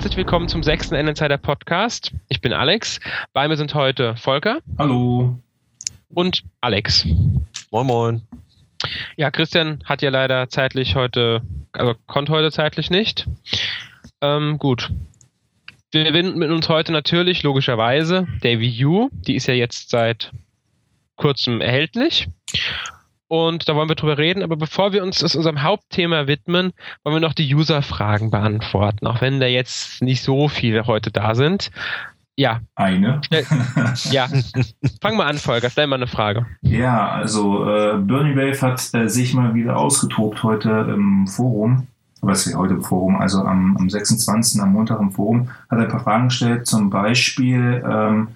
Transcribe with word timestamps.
Herzlich 0.00 0.16
willkommen 0.16 0.48
zum 0.48 0.62
sechsten 0.62 0.94
Insider 0.94 1.36
Podcast. 1.36 2.12
Ich 2.30 2.40
bin 2.40 2.54
Alex. 2.54 3.00
Bei 3.34 3.46
mir 3.46 3.58
sind 3.58 3.74
heute 3.74 4.16
Volker. 4.16 4.60
Hallo. 4.78 5.38
Und 6.08 6.42
Alex. 6.62 7.06
Moin, 7.70 7.86
moin. 7.86 8.22
Ja, 9.18 9.30
Christian 9.30 9.82
hat 9.84 10.00
ja 10.00 10.08
leider 10.08 10.48
zeitlich 10.48 10.94
heute, 10.94 11.42
also 11.72 11.94
konnte 12.06 12.32
heute 12.32 12.50
zeitlich 12.50 12.88
nicht. 12.88 13.28
Ähm, 14.22 14.56
gut. 14.56 14.90
Wir 15.92 16.14
widmen 16.14 16.50
uns 16.50 16.70
heute 16.70 16.92
natürlich 16.92 17.42
logischerweise 17.42 18.26
der 18.42 18.58
Wii 18.58 18.86
U. 18.86 19.10
Die 19.12 19.36
ist 19.36 19.48
ja 19.48 19.54
jetzt 19.54 19.90
seit 19.90 20.32
kurzem 21.16 21.60
erhältlich. 21.60 22.26
Und 23.30 23.68
da 23.68 23.76
wollen 23.76 23.88
wir 23.88 23.94
drüber 23.94 24.18
reden. 24.18 24.42
Aber 24.42 24.56
bevor 24.56 24.92
wir 24.92 25.04
uns 25.04 25.22
unserem 25.22 25.62
Hauptthema 25.62 26.26
widmen, 26.26 26.72
wollen 27.04 27.14
wir 27.14 27.20
noch 27.20 27.32
die 27.32 27.54
User-Fragen 27.54 28.32
beantworten. 28.32 29.06
Auch 29.06 29.20
wenn 29.20 29.38
da 29.38 29.46
jetzt 29.46 30.02
nicht 30.02 30.24
so 30.24 30.48
viele 30.48 30.88
heute 30.88 31.12
da 31.12 31.36
sind. 31.36 31.70
Ja. 32.34 32.60
Eine. 32.74 33.20
ja. 34.10 34.26
Fang 35.00 35.16
mal 35.16 35.26
an, 35.26 35.38
Volker. 35.38 35.70
Stell 35.70 35.86
mal 35.86 35.94
eine 35.94 36.08
Frage. 36.08 36.44
Ja, 36.62 37.08
also 37.08 37.70
äh, 37.70 37.98
Burning 37.98 38.36
Wave 38.36 38.60
hat 38.62 38.92
äh, 38.94 39.08
sich 39.08 39.32
mal 39.32 39.54
wieder 39.54 39.76
ausgetobt 39.76 40.42
heute 40.42 40.88
im 40.92 41.28
Forum. 41.28 41.86
Was 42.22 42.48
ist 42.48 42.56
heute 42.56 42.74
im 42.74 42.82
Forum? 42.82 43.14
Also 43.14 43.42
am, 43.42 43.76
am 43.76 43.88
26. 43.88 44.60
am 44.60 44.72
Montag 44.72 44.98
im 44.98 45.12
Forum 45.12 45.50
hat 45.70 45.78
er 45.78 45.84
ein 45.84 45.88
paar 45.88 46.02
Fragen 46.02 46.28
gestellt. 46.30 46.66
Zum 46.66 46.90
Beispiel, 46.90 47.80
ähm, 47.88 48.28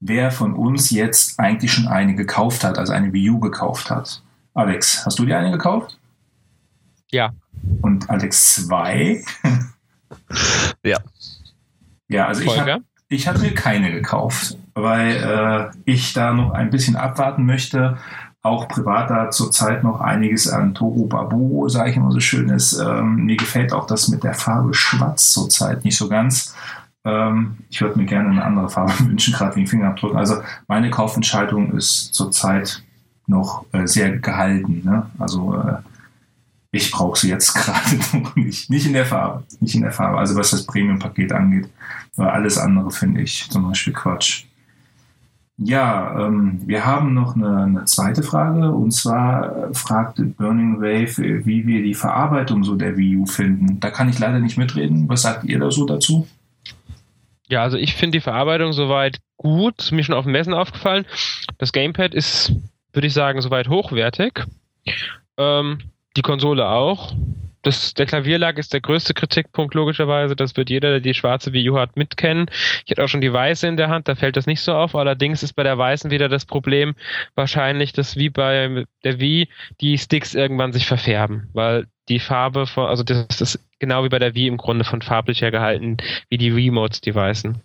wer 0.00 0.30
von 0.30 0.54
uns 0.54 0.88
jetzt 0.88 1.38
eigentlich 1.38 1.70
schon 1.70 1.86
eine 1.86 2.14
gekauft 2.14 2.64
hat, 2.64 2.78
also 2.78 2.94
eine 2.94 3.12
Wii 3.12 3.28
U 3.28 3.40
gekauft 3.40 3.90
hat. 3.90 4.22
Alex, 4.58 5.06
hast 5.06 5.20
du 5.20 5.24
dir 5.24 5.38
eine 5.38 5.52
gekauft? 5.52 6.00
Ja. 7.12 7.32
Und 7.80 8.10
Alex 8.10 8.66
zwei? 8.66 9.22
ja. 10.82 10.98
Ja, 12.08 12.26
also 12.26 12.42
ich 12.42 12.58
habe 12.58 12.82
ich 13.08 13.28
hab 13.28 13.38
mir 13.38 13.54
keine 13.54 13.92
gekauft, 13.92 14.58
weil 14.74 15.14
äh, 15.14 15.70
ich 15.84 16.12
da 16.12 16.32
noch 16.34 16.50
ein 16.50 16.70
bisschen 16.70 16.96
abwarten 16.96 17.46
möchte. 17.46 17.98
Auch 18.42 18.66
privat 18.66 19.10
da 19.10 19.30
zurzeit 19.30 19.84
noch 19.84 20.00
einiges 20.00 20.48
an 20.48 20.74
Toru 20.74 21.06
Babu, 21.06 21.68
sage 21.68 21.90
ich 21.90 21.96
immer 21.96 22.10
so 22.10 22.18
schön 22.18 22.48
ist. 22.48 22.80
Ähm, 22.80 23.26
mir 23.26 23.36
gefällt 23.36 23.72
auch 23.72 23.86
das 23.86 24.08
mit 24.08 24.24
der 24.24 24.34
Farbe 24.34 24.74
Schwarz 24.74 25.30
zurzeit 25.30 25.84
nicht 25.84 25.96
so 25.96 26.08
ganz. 26.08 26.56
Ähm, 27.04 27.58
ich 27.70 27.80
würde 27.80 27.96
mir 27.96 28.06
gerne 28.06 28.30
eine 28.30 28.44
andere 28.44 28.68
Farbe 28.68 28.98
wünschen, 29.06 29.34
gerade 29.34 29.54
wegen 29.54 29.68
Fingerabdrücken. 29.68 30.18
Also 30.18 30.42
meine 30.66 30.90
Kaufentscheidung 30.90 31.74
ist 31.76 32.12
zurzeit 32.12 32.82
noch 33.28 33.64
äh, 33.72 33.86
sehr 33.86 34.18
gehalten. 34.18 34.82
Ne? 34.84 35.06
Also 35.18 35.56
äh, 35.56 35.76
ich 36.70 36.90
brauche 36.90 37.18
sie 37.18 37.28
jetzt 37.28 37.54
gerade 37.54 37.96
noch 38.12 38.34
nicht. 38.36 38.70
Nicht 38.70 38.86
in 38.86 38.92
der 38.92 39.06
Farbe. 39.06 39.44
Nicht 39.60 39.74
in 39.74 39.82
der 39.82 39.92
Farbe. 39.92 40.18
Also 40.18 40.36
was 40.36 40.50
das 40.50 40.66
Premium-Paket 40.66 41.32
angeht. 41.32 41.68
Weil 42.16 42.28
alles 42.28 42.58
andere 42.58 42.90
finde 42.90 43.22
ich 43.22 43.48
zum 43.50 43.68
Beispiel 43.68 43.92
Quatsch. 43.92 44.44
Ja, 45.60 46.26
ähm, 46.26 46.60
wir 46.66 46.86
haben 46.86 47.14
noch 47.14 47.34
eine, 47.34 47.64
eine, 47.64 47.84
zweite 47.84 48.22
Frage 48.22 48.70
und 48.70 48.92
zwar 48.92 49.74
fragte 49.74 50.22
Burning 50.22 50.80
Wave, 50.80 51.44
wie 51.46 51.66
wir 51.66 51.82
die 51.82 51.94
Verarbeitung 51.94 52.62
so 52.62 52.76
der 52.76 52.96
Wii 52.96 53.16
U 53.16 53.26
finden. 53.26 53.80
Da 53.80 53.90
kann 53.90 54.08
ich 54.08 54.20
leider 54.20 54.38
nicht 54.38 54.56
mitreden. 54.56 55.08
Was 55.08 55.22
sagt 55.22 55.44
ihr 55.44 55.58
da 55.58 55.72
so 55.72 55.84
dazu? 55.84 56.28
Ja, 57.48 57.62
also 57.62 57.76
ich 57.76 57.96
finde 57.96 58.18
die 58.18 58.22
Verarbeitung 58.22 58.72
soweit 58.72 59.18
gut. 59.36 59.90
Mir 59.90 60.04
schon 60.04 60.14
auf 60.14 60.24
dem 60.24 60.32
Messen 60.32 60.54
aufgefallen. 60.54 61.06
Das 61.58 61.72
Gamepad 61.72 62.14
ist 62.14 62.52
würde 62.98 63.06
ich 63.06 63.14
sagen, 63.14 63.40
soweit 63.40 63.68
hochwertig. 63.68 64.44
Ähm, 65.36 65.78
die 66.16 66.22
Konsole 66.22 66.68
auch. 66.68 67.14
Das, 67.62 67.94
der 67.94 68.06
Klavierlack 68.06 68.58
ist 68.58 68.72
der 68.72 68.80
größte 68.80 69.14
Kritikpunkt, 69.14 69.74
logischerweise. 69.74 70.34
Das 70.34 70.56
wird 70.56 70.68
jeder, 70.68 70.90
der 70.90 71.00
die 71.00 71.14
schwarze 71.14 71.52
Wii 71.52 71.70
U 71.70 71.78
hat, 71.78 71.96
mitkennen. 71.96 72.50
Ich 72.84 72.90
hatte 72.90 73.04
auch 73.04 73.08
schon 73.08 73.20
die 73.20 73.32
weiße 73.32 73.68
in 73.68 73.76
der 73.76 73.88
Hand, 73.88 74.08
da 74.08 74.16
fällt 74.16 74.36
das 74.36 74.46
nicht 74.46 74.60
so 74.60 74.74
auf. 74.74 74.96
Allerdings 74.96 75.44
ist 75.44 75.52
bei 75.52 75.62
der 75.62 75.78
weißen 75.78 76.10
wieder 76.10 76.28
das 76.28 76.44
Problem 76.44 76.96
wahrscheinlich, 77.36 77.92
dass 77.92 78.16
wie 78.16 78.30
bei 78.30 78.84
der 79.04 79.20
Wii 79.20 79.48
die 79.80 79.96
Sticks 79.96 80.34
irgendwann 80.34 80.72
sich 80.72 80.86
verfärben, 80.86 81.50
weil 81.52 81.86
die 82.08 82.18
Farbe 82.18 82.66
von, 82.66 82.86
also 82.86 83.04
das 83.04 83.40
ist 83.40 83.64
genau 83.78 84.02
wie 84.02 84.08
bei 84.08 84.18
der 84.18 84.34
Wii 84.34 84.48
im 84.48 84.56
Grunde 84.56 84.84
von 84.84 85.02
farblicher 85.02 85.52
gehalten, 85.52 85.98
wie 86.30 86.38
die 86.38 86.50
Remotes, 86.50 87.00
die 87.00 87.14
weißen. 87.14 87.62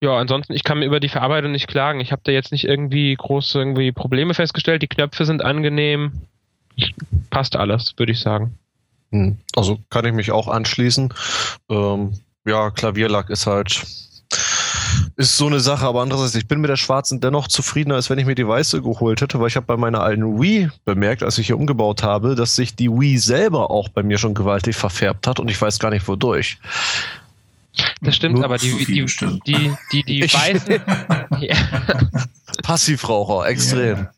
Ja, 0.00 0.16
ansonsten, 0.18 0.52
ich 0.52 0.64
kann 0.64 0.78
mir 0.78 0.86
über 0.86 1.00
die 1.00 1.08
Verarbeitung 1.08 1.52
nicht 1.52 1.68
klagen. 1.68 2.00
Ich 2.00 2.12
habe 2.12 2.22
da 2.24 2.32
jetzt 2.32 2.52
nicht 2.52 2.64
irgendwie 2.64 3.14
große 3.14 3.58
irgendwie 3.58 3.92
Probleme 3.92 4.34
festgestellt. 4.34 4.82
Die 4.82 4.88
Knöpfe 4.88 5.24
sind 5.24 5.42
angenehm. 5.42 6.12
Passt 7.30 7.56
alles, 7.56 7.94
würde 7.96 8.12
ich 8.12 8.20
sagen. 8.20 8.58
Hm, 9.12 9.38
also 9.56 9.78
kann 9.90 10.04
ich 10.04 10.12
mich 10.12 10.32
auch 10.32 10.48
anschließen. 10.48 11.14
Ähm, 11.70 12.18
ja, 12.44 12.70
Klavierlack 12.70 13.30
ist 13.30 13.46
halt 13.46 13.84
ist 15.16 15.36
so 15.36 15.46
eine 15.46 15.60
Sache, 15.60 15.86
aber 15.86 16.02
andererseits, 16.02 16.34
ich 16.34 16.48
bin 16.48 16.60
mit 16.60 16.70
der 16.70 16.76
schwarzen 16.76 17.20
dennoch 17.20 17.48
zufriedener, 17.48 17.94
als 17.94 18.10
wenn 18.10 18.18
ich 18.18 18.26
mir 18.26 18.34
die 18.34 18.46
weiße 18.46 18.82
geholt 18.82 19.20
hätte, 19.20 19.38
weil 19.38 19.48
ich 19.48 19.56
habe 19.56 19.66
bei 19.66 19.76
meiner 19.76 20.00
alten 20.00 20.40
Wii 20.40 20.70
bemerkt, 20.84 21.22
als 21.22 21.38
ich 21.38 21.46
hier 21.46 21.58
umgebaut 21.58 22.02
habe, 22.02 22.34
dass 22.34 22.56
sich 22.56 22.74
die 22.74 22.90
Wii 22.90 23.18
selber 23.18 23.70
auch 23.70 23.88
bei 23.88 24.02
mir 24.02 24.18
schon 24.18 24.34
gewaltig 24.34 24.76
verfärbt 24.76 25.26
hat 25.26 25.38
und 25.38 25.50
ich 25.50 25.60
weiß 25.60 25.78
gar 25.78 25.90
nicht 25.90 26.08
wodurch. 26.08 26.58
Das 28.00 28.16
stimmt, 28.16 28.36
Nur 28.36 28.44
aber 28.44 28.58
die, 28.58 28.84
die, 28.84 29.04
die, 29.04 29.40
die, 29.46 29.74
die, 29.92 30.02
die 30.04 30.22
Weißen. 30.22 30.80
Passivraucher, 32.62 33.48
extrem. 33.48 34.08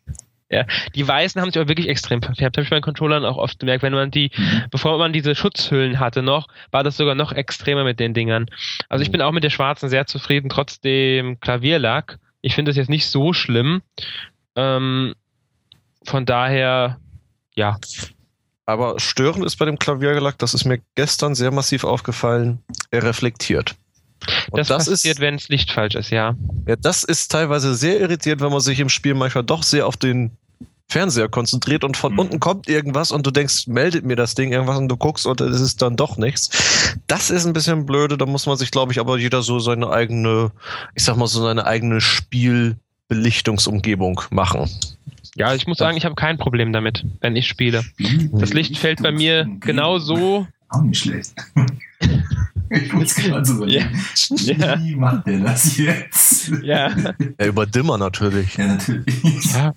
Ja. 0.51 0.59
ja. 0.59 0.67
die 0.95 1.07
Weißen 1.07 1.41
haben 1.41 1.51
sich 1.51 1.59
aber 1.59 1.69
wirklich 1.69 1.89
extrem 1.89 2.23
verfärbt. 2.23 2.57
Habe 2.57 2.65
ich 2.65 2.71
bei 2.71 2.77
den 2.77 2.83
Controllern 2.83 3.25
auch 3.25 3.37
oft 3.37 3.59
gemerkt. 3.59 3.83
Wenn 3.83 3.93
man 3.93 4.11
die, 4.11 4.31
mhm. 4.37 4.65
bevor 4.71 4.99
man 4.99 5.13
diese 5.13 5.35
Schutzhüllen 5.35 5.99
hatte 5.99 6.23
noch, 6.23 6.49
war 6.71 6.85
das 6.85 6.97
sogar 6.97 7.15
noch 7.15 7.33
extremer 7.33 7.85
mit 7.85 8.01
den 8.01 8.15
Dingern. 8.15 8.47
Also 8.89 9.03
ich 9.03 9.09
mhm. 9.09 9.13
bin 9.13 9.23
auch 9.23 9.33
mit 9.33 9.45
der 9.45 9.51
schwarzen 9.51 9.89
sehr 9.89 10.07
zufrieden, 10.07 10.49
trotz 10.49 10.81
dem 10.81 11.41
Klavierlack. 11.41 12.19
Ich 12.43 12.55
finde 12.55 12.71
das 12.71 12.77
jetzt 12.77 12.91
nicht 12.91 13.07
so 13.07 13.33
schlimm. 13.33 13.83
Ähm, 14.55 15.15
von 16.05 16.27
daher, 16.27 16.99
ja, 17.55 17.79
aber 18.67 18.99
störend 18.99 19.45
ist 19.45 19.57
bei 19.57 19.65
dem 19.65 19.79
Klaviergelack, 19.79 20.39
das 20.39 20.53
ist 20.53 20.65
mir 20.65 20.81
gestern 20.97 21.35
sehr 21.35 21.53
massiv 21.53 21.85
aufgefallen, 21.85 22.59
er 22.91 23.05
reflektiert. 23.05 23.77
Und 24.51 24.59
das, 24.59 24.69
das 24.69 24.89
passiert, 24.89 25.21
wenn 25.21 25.37
das 25.37 25.49
Licht 25.49 25.71
falsch 25.71 25.95
ist, 25.95 26.11
ja. 26.11 26.35
Ja, 26.67 26.77
das 26.77 27.05
ist 27.05 27.31
teilweise 27.31 27.75
sehr 27.75 28.01
irritierend, 28.01 28.43
wenn 28.43 28.51
man 28.51 28.61
sich 28.61 28.81
im 28.81 28.89
Spiel 28.89 29.15
manchmal 29.15 29.45
doch 29.45 29.63
sehr 29.63 29.87
auf 29.87 29.97
den 29.97 30.33
Fernseher 30.89 31.29
konzentriert 31.29 31.85
und 31.85 31.97
von 31.97 32.13
mhm. 32.13 32.19
unten 32.21 32.41
kommt 32.41 32.69
irgendwas 32.69 33.11
und 33.11 33.27
du 33.27 33.31
denkst, 33.31 33.67
meldet 33.67 34.05
mir 34.05 34.17
das 34.17 34.35
Ding 34.35 34.53
irgendwas 34.53 34.79
und 34.79 34.89
du 34.89 34.97
guckst 34.97 35.27
und 35.27 35.41
es 35.41 35.61
ist 35.61 35.83
dann 35.83 35.97
doch 35.97 36.17
nichts. 36.17 36.97
Das 37.07 37.31
ist 37.31 37.47
ein 37.47 37.53
bisschen 37.53 37.87
blöde, 37.87 38.19
da 38.19 38.27
muss 38.27 38.47
man 38.47 38.57
sich, 38.57 38.71
glaube 38.71 38.93
ich, 38.93 39.01
aber 39.01 39.19
jeder 39.19 39.43
so 39.43 39.59
seine 39.59 39.91
eigene, 39.91 40.53
ich 40.95 41.05
sag 41.05 41.17
mal 41.17 41.27
so 41.27 41.43
seine 41.43 41.67
eigene 41.67 42.01
Spielbelichtungsumgebung 42.01 44.23
machen. 44.31 44.71
Ja, 45.37 45.55
ich 45.55 45.67
muss 45.67 45.79
sagen, 45.79 45.97
ich 45.97 46.05
habe 46.05 46.15
kein 46.15 46.39
Problem 46.39 46.73
damit, 46.73 47.05
wenn 47.21 47.37
ich 47.37 47.47
spiele. 47.47 47.85
Das 48.33 48.53
Licht 48.55 48.79
fällt 48.79 49.03
bei 49.03 49.13
mir 49.13 49.47
genau 49.61 49.99
so. 49.99 50.47
Auch 50.69 50.83
nicht 50.83 51.01
schlecht. 51.03 51.35
Ich 52.69 52.93
muss 52.93 53.15
gerade 53.15 53.45
so 53.45 53.55
überlegen. 53.55 54.05
Ja. 54.29 54.83
Wie 54.83 54.97
macht 54.97 55.27
der 55.29 55.39
das 55.39 55.77
jetzt? 55.77 56.51
Ja. 56.63 56.91
ja 57.39 57.47
über 57.47 57.65
Dimmer 57.65 57.97
natürlich. 57.97 58.57
Ja, 58.57 58.67
natürlich. 58.67 59.55
Ja. 59.55 59.73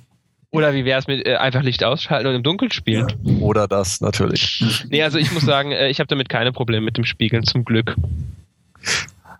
Oder 0.51 0.73
wie 0.73 0.85
wäre 0.85 0.99
es 0.99 1.07
mit 1.07 1.25
äh, 1.25 1.35
einfach 1.35 1.61
Licht 1.61 1.83
ausschalten 1.83 2.27
und 2.27 2.35
im 2.35 2.43
Dunkeln 2.43 2.71
spielen? 2.71 3.07
Ja. 3.23 3.33
Oder 3.41 3.67
das 3.67 4.01
natürlich. 4.01 4.63
Nee, 4.89 5.03
also 5.03 5.19
ich 5.19 5.31
muss 5.31 5.43
sagen, 5.43 5.71
äh, 5.71 5.89
ich 5.89 5.99
habe 5.99 6.07
damit 6.07 6.29
keine 6.29 6.51
Probleme 6.51 6.83
mit 6.83 6.97
dem 6.97 7.05
Spiegeln, 7.05 7.43
zum 7.43 7.63
Glück. 7.63 7.95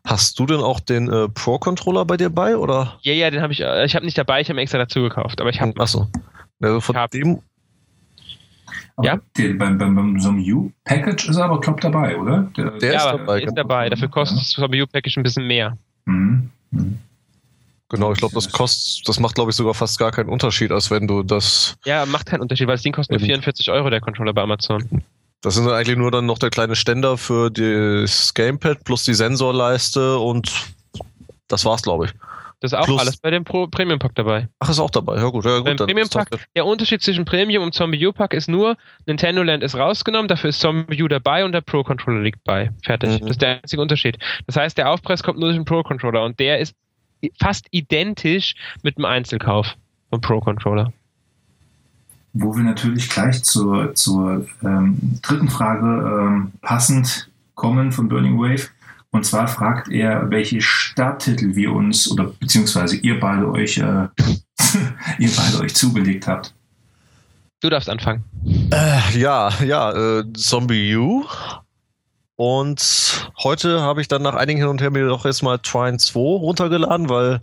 Hast 0.05 0.39
du 0.39 0.45
denn 0.45 0.59
auch 0.59 0.79
den 0.79 1.11
äh, 1.11 1.29
Pro-Controller 1.29 2.05
bei 2.05 2.17
dir 2.17 2.29
bei, 2.29 2.57
oder? 2.57 2.97
Ja, 3.01 3.13
ja, 3.13 3.29
den 3.29 3.41
habe 3.41 3.53
ich. 3.53 3.61
Äh, 3.61 3.85
ich 3.85 3.95
habe 3.95 4.05
nicht 4.05 4.17
dabei, 4.17 4.41
ich 4.41 4.49
habe 4.49 4.59
extra 4.59 4.77
dazu 4.77 5.01
gekauft, 5.01 5.39
aber 5.41 5.49
ich 5.49 5.61
habe. 5.61 5.79
Achso. 5.79 6.07
Also 6.61 6.81
von 6.81 6.95
hab, 6.95 7.11
dem. 7.11 7.41
ja. 9.01 9.19
Den, 9.37 9.57
beim, 9.57 9.77
beim, 9.77 9.95
beim 9.95 10.19
so 10.19 10.29
U-Package 10.29 11.29
ist 11.29 11.37
er 11.37 11.45
aber, 11.45 11.59
glaube 11.59 11.81
dabei, 11.81 12.17
oder? 12.17 12.51
Der, 12.57 12.71
der 12.71 12.93
ja, 12.93 12.97
ist 12.97 13.05
dabei. 13.05 13.41
Ist 13.41 13.57
dabei. 13.57 13.89
Dafür 13.89 14.09
kostet 14.09 14.39
das 14.39 14.57
U-Package 14.57 15.17
ein 15.17 15.23
bisschen 15.23 15.47
mehr. 15.47 15.77
Mhm. 16.05 16.49
Mhm. 16.71 16.99
Genau, 17.89 18.11
ich 18.11 18.19
glaube, 18.19 18.35
das 18.35 18.51
kostet, 18.51 19.07
das 19.07 19.19
macht, 19.19 19.33
glaube 19.35 19.49
ich, 19.49 19.55
sogar 19.55 19.73
fast 19.73 19.97
gar 19.97 20.11
keinen 20.11 20.29
Unterschied, 20.29 20.71
als 20.71 20.91
wenn 20.91 21.07
du 21.07 21.23
das. 21.23 21.75
Ja, 21.85 22.05
macht 22.05 22.27
keinen 22.27 22.41
Unterschied, 22.41 22.67
weil 22.67 22.75
das 22.75 22.83
Ding 22.83 22.93
kostet 22.93 23.19
nur 23.19 23.25
44 23.25 23.71
Euro, 23.71 23.89
der 23.89 23.99
Controller 23.99 24.33
bei 24.33 24.43
Amazon. 24.43 25.03
Das 25.41 25.55
sind 25.55 25.69
eigentlich 25.69 25.97
nur 25.97 26.11
dann 26.11 26.25
noch 26.25 26.37
der 26.37 26.49
kleine 26.49 26.75
Ständer 26.75 27.17
für 27.17 27.49
das 27.49 28.33
Gamepad 28.33 28.83
plus 28.83 29.03
die 29.03 29.13
Sensorleiste 29.13 30.17
und 30.17 30.51
das 31.47 31.63
war's, 31.65 31.81
glaube 31.81 32.05
ich. 32.05 32.11
Das 32.61 32.73
ist 32.73 32.77
auch 32.77 32.85
plus, 32.85 32.99
alles 32.99 33.17
bei 33.17 33.31
dem 33.31 33.45
Pro 33.45 33.67
Premium 33.67 33.99
Pack 33.99 34.15
dabei. 34.15 34.49
Ach, 34.59 34.69
ist 34.69 34.79
auch 34.79 34.89
dabei. 34.89 35.15
Ja 35.15 35.29
gut, 35.29 35.45
ja 35.45 35.59
gut. 35.59 35.77
Premium 35.77 36.09
Pack, 36.09 36.27
der 36.55 36.65
Unterschied 36.65 37.01
zwischen 37.01 37.23
Premium 37.23 37.63
und 37.63 37.73
Zombie 37.73 38.05
U 38.05 38.11
Pack 38.11 38.33
ist 38.33 38.49
nur, 38.49 38.75
Nintendo 39.05 39.43
Land 39.43 39.63
ist 39.63 39.75
rausgenommen, 39.75 40.27
dafür 40.27 40.49
ist 40.49 40.59
Zombie 40.59 41.01
U 41.01 41.07
dabei 41.07 41.45
und 41.45 41.53
der 41.53 41.61
Pro 41.61 41.83
Controller 41.83 42.21
liegt 42.21 42.43
bei. 42.43 42.71
Fertig. 42.83 43.09
Mhm. 43.09 43.19
Das 43.19 43.29
ist 43.29 43.41
der 43.41 43.61
einzige 43.61 43.81
Unterschied. 43.81 44.17
Das 44.45 44.57
heißt, 44.57 44.77
der 44.77 44.89
Aufpreis 44.91 45.23
kommt 45.23 45.39
nur 45.39 45.47
durch 45.47 45.57
den 45.57 45.63
Pro 45.63 45.83
Controller 45.83 46.25
und 46.25 46.37
der 46.37 46.59
ist 46.59 46.75
fast 47.39 47.65
identisch 47.71 48.55
mit 48.83 48.97
dem 48.97 49.05
Einzelkauf 49.05 49.77
vom 50.09 50.19
Pro 50.19 50.41
Controller 50.41 50.91
wo 52.33 52.55
wir 52.55 52.63
natürlich 52.63 53.09
gleich 53.09 53.43
zur, 53.43 53.95
zur 53.95 54.45
ähm, 54.63 55.19
dritten 55.21 55.49
Frage 55.49 55.87
ähm, 55.87 56.51
passend 56.61 57.29
kommen 57.55 57.91
von 57.91 58.07
Burning 58.07 58.37
Wave. 58.37 58.67
Und 59.11 59.25
zwar 59.25 59.47
fragt 59.47 59.89
er, 59.89 60.29
welche 60.29 60.61
Starttitel 60.61 61.55
wir 61.55 61.73
uns 61.73 62.09
oder 62.11 62.25
beziehungsweise 62.39 62.95
ihr 62.97 63.19
beide 63.19 63.49
euch, 63.49 63.77
äh, 63.77 63.81
ihr 65.19 65.29
beide 65.35 65.59
euch 65.61 65.75
zugelegt 65.75 66.27
habt. 66.27 66.53
Du 67.61 67.69
darfst 67.69 67.89
anfangen. 67.89 68.23
Äh, 68.71 69.19
ja, 69.19 69.51
ja, 69.65 69.91
äh, 70.19 70.23
Zombie 70.33 70.95
U. 70.95 71.25
Und 72.35 73.29
heute 73.43 73.81
habe 73.81 73.99
ich 73.99 74.07
dann 74.07 74.21
nach 74.21 74.35
einigen 74.35 74.59
Hin 74.59 74.69
und 74.69 74.79
Her 74.79 74.91
mir 74.91 75.07
doch 75.07 75.25
erstmal 75.25 75.59
Trine 75.59 75.97
2 75.97 76.19
runtergeladen, 76.19 77.09
weil 77.09 77.41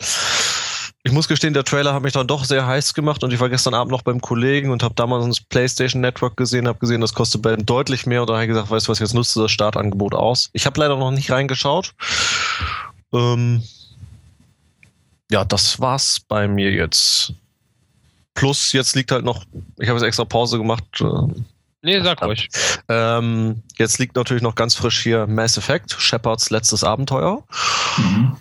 ich 1.06 1.12
muss 1.12 1.28
gestehen, 1.28 1.54
der 1.54 1.62
Trailer 1.62 1.94
hat 1.94 2.02
mich 2.02 2.14
dann 2.14 2.26
doch 2.26 2.44
sehr 2.44 2.66
heiß 2.66 2.92
gemacht 2.92 3.22
und 3.22 3.32
ich 3.32 3.38
war 3.38 3.48
gestern 3.48 3.74
Abend 3.74 3.92
noch 3.92 4.02
beim 4.02 4.20
Kollegen 4.20 4.70
und 4.70 4.82
habe 4.82 4.96
damals 4.96 5.24
das 5.24 5.40
PlayStation 5.40 6.00
Network 6.02 6.36
gesehen, 6.36 6.66
habe 6.66 6.80
gesehen, 6.80 7.00
das 7.00 7.14
kostet 7.14 7.42
bei 7.42 7.54
deutlich 7.54 8.06
mehr 8.06 8.22
und 8.22 8.28
da 8.28 8.34
habe 8.34 8.42
ich 8.42 8.48
gesagt, 8.48 8.70
weißt 8.70 8.88
du 8.88 8.90
was, 8.90 8.98
jetzt 8.98 9.14
nutzt 9.14 9.36
du 9.36 9.42
das 9.42 9.52
Startangebot 9.52 10.14
aus. 10.14 10.50
Ich 10.52 10.66
habe 10.66 10.80
leider 10.80 10.96
noch 10.96 11.12
nicht 11.12 11.30
reingeschaut. 11.30 11.94
Ähm, 13.12 13.62
ja, 15.30 15.44
das 15.44 15.78
war's 15.78 16.18
bei 16.26 16.48
mir 16.48 16.72
jetzt. 16.72 17.32
Plus, 18.34 18.72
jetzt 18.72 18.96
liegt 18.96 19.12
halt 19.12 19.24
noch, 19.24 19.44
ich 19.78 19.88
habe 19.88 20.00
jetzt 20.00 20.08
extra 20.08 20.24
Pause 20.24 20.58
gemacht. 20.58 20.82
Äh, 20.98 21.40
nee, 21.82 22.00
sag 22.00 22.20
ruhig. 22.20 22.48
Ähm, 22.88 23.62
jetzt 23.78 24.00
liegt 24.00 24.16
natürlich 24.16 24.42
noch 24.42 24.56
ganz 24.56 24.74
frisch 24.74 25.04
hier 25.04 25.28
Mass 25.28 25.56
Effect, 25.56 25.94
Shepards 25.96 26.50
letztes 26.50 26.82
Abenteuer. 26.82 27.44
Mhm. 27.96 28.36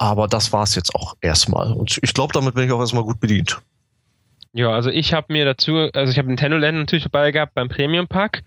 Aber 0.00 0.28
das 0.28 0.50
war 0.50 0.62
es 0.62 0.74
jetzt 0.74 0.94
auch 0.94 1.14
erstmal. 1.20 1.72
Und 1.72 1.98
ich 2.02 2.14
glaube, 2.14 2.32
damit 2.32 2.54
bin 2.54 2.64
ich 2.64 2.72
auch 2.72 2.80
erstmal 2.80 3.04
gut 3.04 3.20
bedient. 3.20 3.60
Ja, 4.54 4.70
also 4.70 4.88
ich 4.88 5.12
habe 5.12 5.30
mir 5.30 5.44
dazu, 5.44 5.90
also 5.92 6.10
ich 6.10 6.16
habe 6.16 6.28
Nintendo 6.28 6.56
Land 6.56 6.78
natürlich 6.78 7.04
dabei 7.04 7.30
gehabt 7.32 7.52
beim 7.52 7.68
Premium 7.68 8.08
Pack 8.08 8.42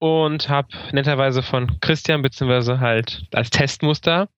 und 0.00 0.48
habe 0.48 0.66
netterweise 0.90 1.44
von 1.44 1.78
Christian 1.80 2.20
beziehungsweise 2.20 2.80
halt 2.80 3.22
als 3.32 3.48
Testmuster 3.50 4.28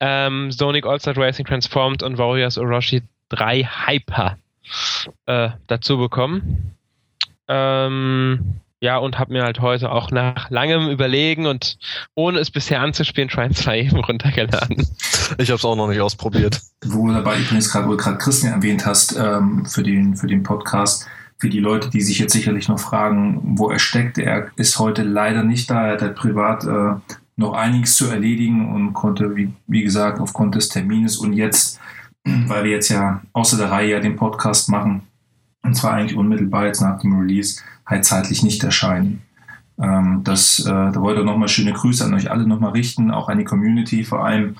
ähm, 0.00 0.50
Sonic 0.50 0.86
All-Star 0.86 1.14
Racing 1.14 1.44
Transformed 1.44 2.02
und 2.02 2.16
Warriors 2.16 2.56
Orochi 2.56 3.02
3 3.28 3.62
Hyper 3.62 4.38
äh, 5.26 5.50
dazu 5.66 5.98
bekommen. 5.98 6.74
Ähm, 7.48 8.61
ja, 8.82 8.96
und 8.96 9.20
habe 9.20 9.32
mir 9.32 9.44
halt 9.44 9.60
heute 9.60 9.92
auch 9.92 10.10
nach 10.10 10.50
langem 10.50 10.90
Überlegen 10.90 11.46
und 11.46 11.78
ohne 12.16 12.40
es 12.40 12.50
bisher 12.50 12.80
anzuspielen, 12.80 13.30
Trine 13.30 13.54
2 13.54 13.80
eben 13.80 14.00
runtergeladen. 14.00 14.88
Ich 15.38 15.50
habe 15.50 15.56
es 15.56 15.64
auch 15.64 15.76
noch 15.76 15.86
nicht 15.86 16.00
ausprobiert. 16.00 16.60
Wo 16.84 17.06
du 17.06 17.14
dabei 17.14 17.38
übrigens 17.38 17.70
gerade 17.70 17.96
gerade 17.96 18.18
Christian 18.18 18.54
erwähnt 18.54 18.84
hast 18.84 19.16
ähm, 19.16 19.64
für, 19.66 19.84
den, 19.84 20.16
für 20.16 20.26
den 20.26 20.42
Podcast, 20.42 21.06
für 21.38 21.48
die 21.48 21.60
Leute, 21.60 21.90
die 21.90 22.00
sich 22.00 22.18
jetzt 22.18 22.32
sicherlich 22.32 22.66
noch 22.66 22.80
fragen, 22.80 23.40
wo 23.56 23.70
er 23.70 23.78
steckt, 23.78 24.18
er 24.18 24.48
ist 24.56 24.80
heute 24.80 25.04
leider 25.04 25.44
nicht 25.44 25.70
da. 25.70 25.86
Er 25.86 25.92
hat 25.92 26.02
halt 26.02 26.16
privat 26.16 26.64
äh, 26.64 27.14
noch 27.36 27.52
einiges 27.52 27.94
zu 27.94 28.10
erledigen 28.10 28.74
und 28.74 28.94
konnte, 28.94 29.36
wie, 29.36 29.52
wie 29.68 29.84
gesagt, 29.84 30.18
aufgrund 30.18 30.56
des 30.56 30.68
Termines 30.68 31.18
und 31.18 31.34
jetzt, 31.34 31.78
weil 32.24 32.64
wir 32.64 32.72
jetzt 32.72 32.88
ja 32.88 33.22
außer 33.32 33.58
der 33.58 33.70
Reihe 33.70 33.90
ja 33.90 34.00
den 34.00 34.16
Podcast 34.16 34.68
machen, 34.68 35.02
und 35.62 35.76
zwar 35.76 35.92
eigentlich 35.92 36.18
unmittelbar 36.18 36.66
jetzt 36.66 36.80
nach 36.80 37.00
dem 37.00 37.16
Release, 37.20 37.62
halt 37.86 38.04
zeitlich 38.04 38.42
nicht 38.42 38.62
erscheinen. 38.64 39.22
Ähm, 39.80 40.22
das, 40.24 40.60
äh, 40.60 40.70
da 40.70 40.96
wollte 40.96 41.20
ich 41.20 41.26
nochmal 41.26 41.48
schöne 41.48 41.72
Grüße 41.72 42.04
an 42.04 42.14
euch 42.14 42.30
alle 42.30 42.46
nochmal 42.46 42.72
richten, 42.72 43.10
auch 43.10 43.28
an 43.28 43.38
die 43.38 43.44
Community 43.44 44.04
vor 44.04 44.24
allem. 44.24 44.56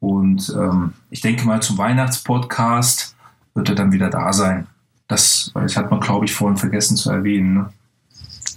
Und 0.00 0.52
ähm, 0.56 0.92
ich 1.10 1.20
denke 1.20 1.46
mal 1.46 1.62
zum 1.62 1.78
Weihnachtspodcast 1.78 3.16
wird 3.54 3.68
er 3.68 3.74
dann 3.74 3.92
wieder 3.92 4.10
da 4.10 4.32
sein. 4.32 4.66
Das, 5.08 5.50
das 5.54 5.76
hat 5.76 5.90
man, 5.90 6.00
glaube 6.00 6.26
ich, 6.26 6.34
vorhin 6.34 6.56
vergessen 6.56 6.96
zu 6.96 7.10
erwähnen. 7.10 7.54
Ne? 7.54 7.72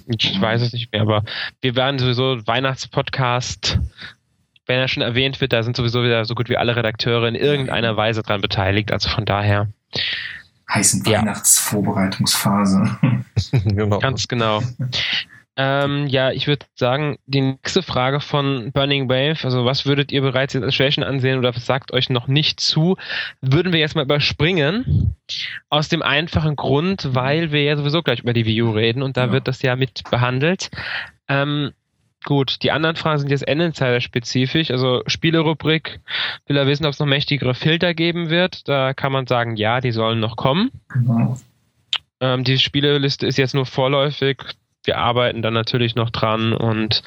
Ich 0.07 0.41
weiß 0.41 0.61
es 0.61 0.73
nicht 0.73 0.91
mehr, 0.91 1.01
aber 1.01 1.23
wir 1.61 1.75
werden 1.75 1.99
sowieso 1.99 2.45
Weihnachtspodcast, 2.45 3.79
wenn 4.65 4.79
er 4.79 4.87
schon 4.87 5.03
erwähnt 5.03 5.39
wird, 5.41 5.53
da 5.53 5.63
sind 5.63 5.75
sowieso 5.75 6.03
wieder 6.03 6.25
so 6.25 6.35
gut 6.35 6.49
wie 6.49 6.57
alle 6.57 6.75
Redakteure 6.75 7.27
in 7.27 7.35
irgendeiner 7.35 7.95
Weise 7.95 8.21
dran 8.23 8.41
beteiligt. 8.41 8.91
Also 8.91 9.09
von 9.09 9.25
daher 9.25 9.67
heißen 10.69 11.03
ja. 11.05 11.19
Weihnachtsvorbereitungsphase. 11.19 12.97
genau. 13.65 13.99
Ganz 13.99 14.27
genau. 14.27 14.61
Ähm, 15.61 16.07
ja, 16.07 16.31
ich 16.31 16.47
würde 16.47 16.65
sagen, 16.75 17.17
die 17.25 17.41
nächste 17.41 17.83
Frage 17.83 18.21
von 18.21 18.71
Burning 18.71 19.09
Wave, 19.09 19.43
also 19.43 19.65
was 19.65 19.85
würdet 19.85 20.09
ihr 20.09 20.21
bereits 20.21 20.55
als 20.55 20.73
Schwächen 20.73 21.03
ansehen 21.03 21.37
oder 21.37 21.53
was 21.53 21.65
sagt 21.65 21.91
euch 21.91 22.09
noch 22.09 22.27
nicht 22.27 22.61
zu, 22.61 22.95
würden 23.41 23.73
wir 23.73 23.81
jetzt 23.81 23.93
mal 23.93 24.05
überspringen. 24.05 25.15
Aus 25.69 25.89
dem 25.89 26.01
einfachen 26.01 26.55
Grund, 26.55 27.09
weil 27.13 27.51
wir 27.51 27.63
ja 27.63 27.75
sowieso 27.75 28.03
gleich 28.03 28.21
über 28.21 28.31
die 28.31 28.45
Wii 28.45 28.61
U 28.61 28.71
reden 28.71 29.03
und 29.03 29.17
da 29.17 29.25
ja. 29.25 29.31
wird 29.33 29.49
das 29.49 29.61
ja 29.61 29.75
mit 29.75 30.03
behandelt. 30.09 30.69
Ähm, 31.27 31.71
Gut, 32.25 32.63
die 32.63 32.71
anderen 32.71 32.95
Fragen 32.95 33.19
sind 33.19 33.31
jetzt 33.31 33.47
Endinsider-spezifisch. 33.47 34.71
Also 34.71 35.03
Spielerubrik 35.07 35.99
will 36.47 36.57
er 36.57 36.67
wissen, 36.67 36.85
ob 36.85 36.91
es 36.91 36.99
noch 36.99 37.07
mächtigere 37.07 37.55
Filter 37.55 37.93
geben 37.93 38.29
wird. 38.29 38.67
Da 38.67 38.93
kann 38.93 39.11
man 39.11 39.25
sagen, 39.25 39.55
ja, 39.55 39.79
die 39.79 39.91
sollen 39.91 40.19
noch 40.19 40.35
kommen. 40.35 40.69
Genau. 40.89 41.37
Ähm, 42.19 42.43
die 42.43 42.57
Spieleliste 42.57 43.25
ist 43.25 43.37
jetzt 43.37 43.55
nur 43.55 43.65
vorläufig. 43.65 44.43
Wir 44.83 44.97
arbeiten 44.97 45.41
dann 45.41 45.53
natürlich 45.53 45.95
noch 45.95 46.09
dran 46.09 46.53
und 46.53 47.03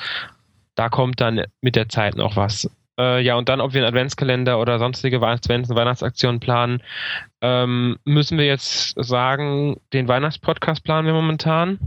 da 0.75 0.89
kommt 0.89 1.21
dann 1.21 1.45
mit 1.61 1.77
der 1.77 1.89
Zeit 1.89 2.17
noch 2.17 2.37
was. 2.37 2.71
Äh, 2.99 3.23
ja, 3.23 3.37
und 3.37 3.49
dann, 3.49 3.61
ob 3.61 3.73
wir 3.73 3.81
einen 3.81 3.89
Adventskalender 3.89 4.61
oder 4.61 4.79
sonstige 4.79 5.19
Advents- 5.19 5.71
und 5.71 5.77
Weihnachtsaktionen 5.77 6.41
planen, 6.41 6.83
ähm, 7.41 7.99
müssen 8.05 8.39
wir 8.39 8.47
jetzt 8.47 8.95
sagen, 9.03 9.81
den 9.93 10.09
Weihnachtspodcast 10.09 10.85
planen 10.85 11.07
wir 11.07 11.15
momentan. 11.15 11.79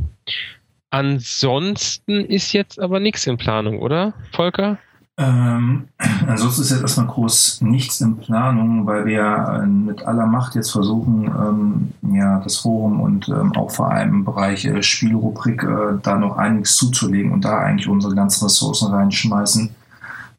Ansonsten 0.95 2.24
ist 2.24 2.53
jetzt 2.53 2.80
aber 2.80 3.01
nichts 3.01 3.27
in 3.27 3.36
Planung, 3.36 3.80
oder, 3.80 4.13
Volker? 4.31 4.77
Ähm, 5.18 5.89
ansonsten 6.27 6.62
ist 6.62 6.69
jetzt 6.71 6.81
erstmal 6.83 7.07
groß 7.07 7.59
nichts 7.63 8.00
in 8.00 8.15
Planung, 8.15 8.86
weil 8.86 9.06
wir 9.06 9.68
mit 9.68 10.03
aller 10.07 10.25
Macht 10.25 10.56
jetzt 10.56 10.71
versuchen, 10.71 11.25
ähm, 11.25 12.15
ja, 12.15 12.39
das 12.39 12.59
Forum 12.59 13.01
und 13.01 13.27
ähm, 13.27 13.53
auch 13.57 13.71
vor 13.71 13.92
allem 13.92 14.13
im 14.13 14.24
Bereich 14.24 14.63
äh, 14.63 14.81
Spielrubrik 14.81 15.63
äh, 15.63 16.00
da 16.01 16.18
noch 16.18 16.38
einiges 16.38 16.77
zuzulegen 16.77 17.33
und 17.33 17.44
da 17.44 17.57
eigentlich 17.57 17.89
unsere 17.89 18.15
ganzen 18.15 18.45
Ressourcen 18.45 18.94
reinschmeißen. 18.94 19.75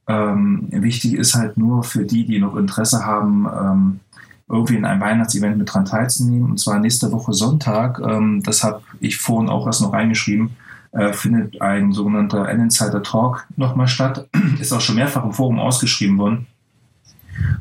Ähm, 0.08 0.68
wichtig 0.70 1.14
ist 1.14 1.34
halt 1.34 1.58
nur 1.58 1.82
für 1.82 2.06
die, 2.06 2.24
die 2.24 2.38
noch 2.38 2.56
Interesse 2.56 3.04
haben, 3.04 3.46
ähm, 3.46 4.00
irgendwie 4.48 4.76
in 4.76 4.84
einem 4.84 5.00
Weihnachtsevent 5.00 5.58
mit 5.58 5.72
dran 5.72 5.84
teilzunehmen. 5.84 6.50
Und 6.50 6.60
zwar 6.60 6.78
nächste 6.78 7.10
Woche 7.12 7.32
Sonntag, 7.32 8.00
ähm, 8.00 8.42
das 8.44 8.62
habe 8.62 8.82
ich 9.00 9.18
vorhin 9.18 9.48
auch 9.48 9.66
erst 9.66 9.82
noch 9.82 9.92
reingeschrieben, 9.92 10.56
äh, 10.92 11.12
findet 11.12 11.60
ein 11.60 11.92
sogenannter 11.92 12.48
N-Insider 12.48 13.02
Talk 13.02 13.46
nochmal 13.56 13.88
statt. 13.88 14.28
Ist 14.60 14.72
auch 14.72 14.80
schon 14.80 14.96
mehrfach 14.96 15.24
im 15.24 15.32
Forum 15.32 15.58
ausgeschrieben 15.58 16.18
worden. 16.18 16.46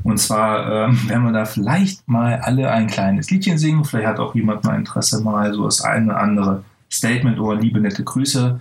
Und 0.04 0.20
zwar 0.20 0.90
ähm, 0.90 1.00
werden 1.10 1.24
wir 1.24 1.32
da 1.32 1.46
vielleicht 1.46 2.08
mal 2.08 2.40
alle 2.40 2.70
ein 2.72 2.88
kleines 2.88 3.32
Liedchen 3.32 3.58
singen. 3.58 3.84
Vielleicht 3.84 4.08
hat 4.08 4.20
auch 4.20 4.36
jemand 4.36 4.64
mal 4.64 4.78
Interesse, 4.78 5.22
mal 5.22 5.54
so 5.54 5.66
das 5.66 5.82
eine 5.82 6.06
oder 6.12 6.20
andere 6.20 6.64
Statement 6.92 7.40
oder 7.40 7.60
liebe 7.60 7.80
nette 7.80 8.04
Grüße 8.04 8.60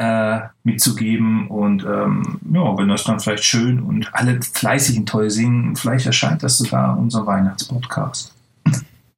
äh, 0.00 0.40
mitzugeben. 0.64 1.46
Und 1.48 1.84
ähm, 1.84 2.40
ja, 2.52 2.78
wenn 2.78 2.88
das 2.88 3.04
dann 3.04 3.20
vielleicht 3.20 3.44
schön 3.44 3.80
und 3.80 4.08
alle 4.14 4.40
fleißig 4.40 4.98
und 4.98 5.08
toll 5.08 5.28
singen, 5.28 5.76
vielleicht 5.76 6.06
erscheint 6.06 6.42
das 6.42 6.56
sogar 6.56 6.98
unser 6.98 7.26
Weihnachtspodcast. 7.26 8.34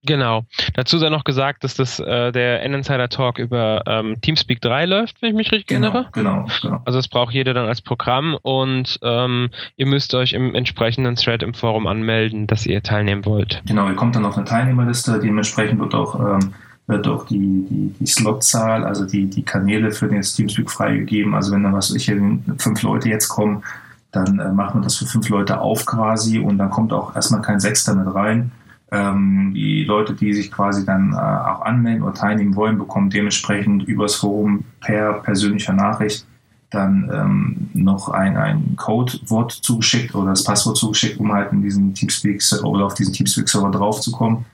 Genau. 0.04 0.42
Dazu 0.74 0.98
sei 0.98 1.10
noch 1.10 1.22
gesagt, 1.22 1.62
dass 1.62 1.76
das 1.76 2.00
äh, 2.00 2.32
der 2.32 2.64
N-Insider 2.64 3.08
Talk 3.08 3.38
über 3.38 3.84
ähm, 3.86 4.20
Teamspeak 4.20 4.60
3 4.60 4.86
läuft, 4.86 5.22
wenn 5.22 5.28
ich 5.28 5.36
mich 5.36 5.52
richtig 5.52 5.68
genau, 5.68 5.86
erinnere. 5.86 6.08
Genau, 6.10 6.46
genau. 6.60 6.82
Also 6.84 6.98
das 6.98 7.06
braucht 7.06 7.32
jeder 7.32 7.54
dann 7.54 7.68
als 7.68 7.80
Programm 7.80 8.36
und 8.42 8.98
ähm, 9.02 9.50
ihr 9.76 9.86
müsst 9.86 10.14
euch 10.14 10.32
im 10.32 10.56
entsprechenden 10.56 11.14
Thread 11.14 11.44
im 11.44 11.54
Forum 11.54 11.86
anmelden, 11.86 12.48
dass 12.48 12.66
ihr 12.66 12.82
teilnehmen 12.82 13.24
wollt. 13.24 13.62
Genau, 13.64 13.86
ihr 13.86 13.94
kommt 13.94 14.16
dann 14.16 14.24
auf 14.24 14.36
eine 14.36 14.44
Teilnehmerliste, 14.44 15.20
dementsprechend 15.20 15.78
wird 15.78 15.94
auch 15.94 16.18
ähm, 16.18 16.52
wird 16.86 17.06
auch 17.06 17.26
die, 17.26 17.66
die, 17.68 17.94
die 17.98 18.06
Slotzahl, 18.06 18.84
also 18.84 19.06
die, 19.06 19.26
die 19.26 19.42
Kanäle 19.42 19.92
für 19.92 20.08
den 20.08 20.20
Teamspeak 20.20 20.70
freigegeben. 20.70 21.34
Also 21.34 21.52
wenn 21.52 21.62
dann 21.62 21.72
was 21.72 21.94
ich 21.94 22.12
fünf 22.58 22.82
Leute 22.82 23.08
jetzt 23.08 23.28
kommen, 23.28 23.62
dann 24.10 24.38
äh, 24.38 24.52
macht 24.52 24.74
man 24.74 24.82
das 24.82 24.96
für 24.96 25.06
fünf 25.06 25.28
Leute 25.28 25.60
auf 25.60 25.86
quasi 25.86 26.38
und 26.38 26.58
dann 26.58 26.70
kommt 26.70 26.92
auch 26.92 27.14
erstmal 27.14 27.40
kein 27.40 27.60
Sechster 27.60 27.94
mit 27.94 28.14
rein. 28.14 28.52
Ähm, 28.90 29.52
die 29.54 29.84
Leute, 29.84 30.12
die 30.12 30.34
sich 30.34 30.52
quasi 30.52 30.84
dann 30.84 31.14
äh, 31.14 31.16
auch 31.16 31.62
anmelden 31.62 32.02
oder 32.02 32.14
teilnehmen 32.14 32.54
wollen, 32.54 32.76
bekommen 32.78 33.08
dementsprechend 33.08 33.84
übers 33.84 34.16
Forum 34.16 34.64
per 34.80 35.14
persönlicher 35.14 35.72
Nachricht 35.72 36.26
dann 36.72 37.10
ähm, 37.12 37.70
noch 37.74 38.08
ein, 38.08 38.36
ein 38.36 38.76
Codewort 38.76 39.52
zugeschickt 39.52 40.14
oder 40.14 40.30
das 40.30 40.44
Passwort 40.44 40.76
zugeschickt, 40.76 41.18
um 41.20 41.32
halt 41.32 41.52
in 41.52 41.62
diesen 41.62 41.94
Teamspeak 41.94 42.42
oder 42.62 42.86
auf 42.86 42.94
diesen 42.94 43.12
Teamspeak-Server 43.12 43.70
draufzukommen. 43.70 44.44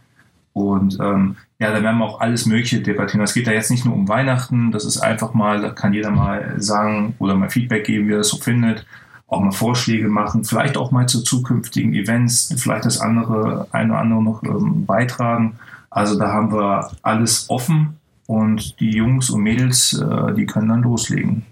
Und 0.58 0.98
ähm, 1.00 1.36
ja, 1.60 1.72
da 1.72 1.82
werden 1.82 1.98
wir 1.98 2.04
auch 2.04 2.20
alles 2.20 2.46
Mögliche 2.46 2.80
debattieren. 2.80 3.22
Es 3.22 3.34
geht 3.34 3.46
da 3.46 3.52
jetzt 3.52 3.70
nicht 3.70 3.84
nur 3.84 3.94
um 3.94 4.08
Weihnachten, 4.08 4.72
das 4.72 4.84
ist 4.84 4.98
einfach 4.98 5.34
mal, 5.34 5.60
da 5.60 5.70
kann 5.70 5.92
jeder 5.92 6.10
mal 6.10 6.54
sagen 6.60 7.14
oder 7.18 7.36
mal 7.36 7.48
Feedback 7.48 7.84
geben, 7.84 8.08
wie 8.08 8.12
er 8.12 8.18
das 8.18 8.28
so 8.28 8.38
findet, 8.38 8.84
auch 9.28 9.40
mal 9.40 9.52
Vorschläge 9.52 10.08
machen, 10.08 10.44
vielleicht 10.44 10.76
auch 10.76 10.90
mal 10.90 11.06
zu 11.06 11.22
zukünftigen 11.22 11.94
Events, 11.94 12.54
vielleicht 12.58 12.86
das 12.86 13.00
andere, 13.00 13.68
eine 13.72 13.92
oder 13.92 14.00
andere 14.00 14.22
noch 14.22 14.42
ähm, 14.42 14.84
beitragen. 14.84 15.58
Also 15.90 16.18
da 16.18 16.32
haben 16.32 16.52
wir 16.52 16.90
alles 17.02 17.48
offen 17.48 17.96
und 18.26 18.80
die 18.80 18.90
Jungs 18.90 19.30
und 19.30 19.42
Mädels, 19.42 19.92
äh, 19.94 20.34
die 20.34 20.46
können 20.46 20.68
dann 20.68 20.82
loslegen. 20.82 21.44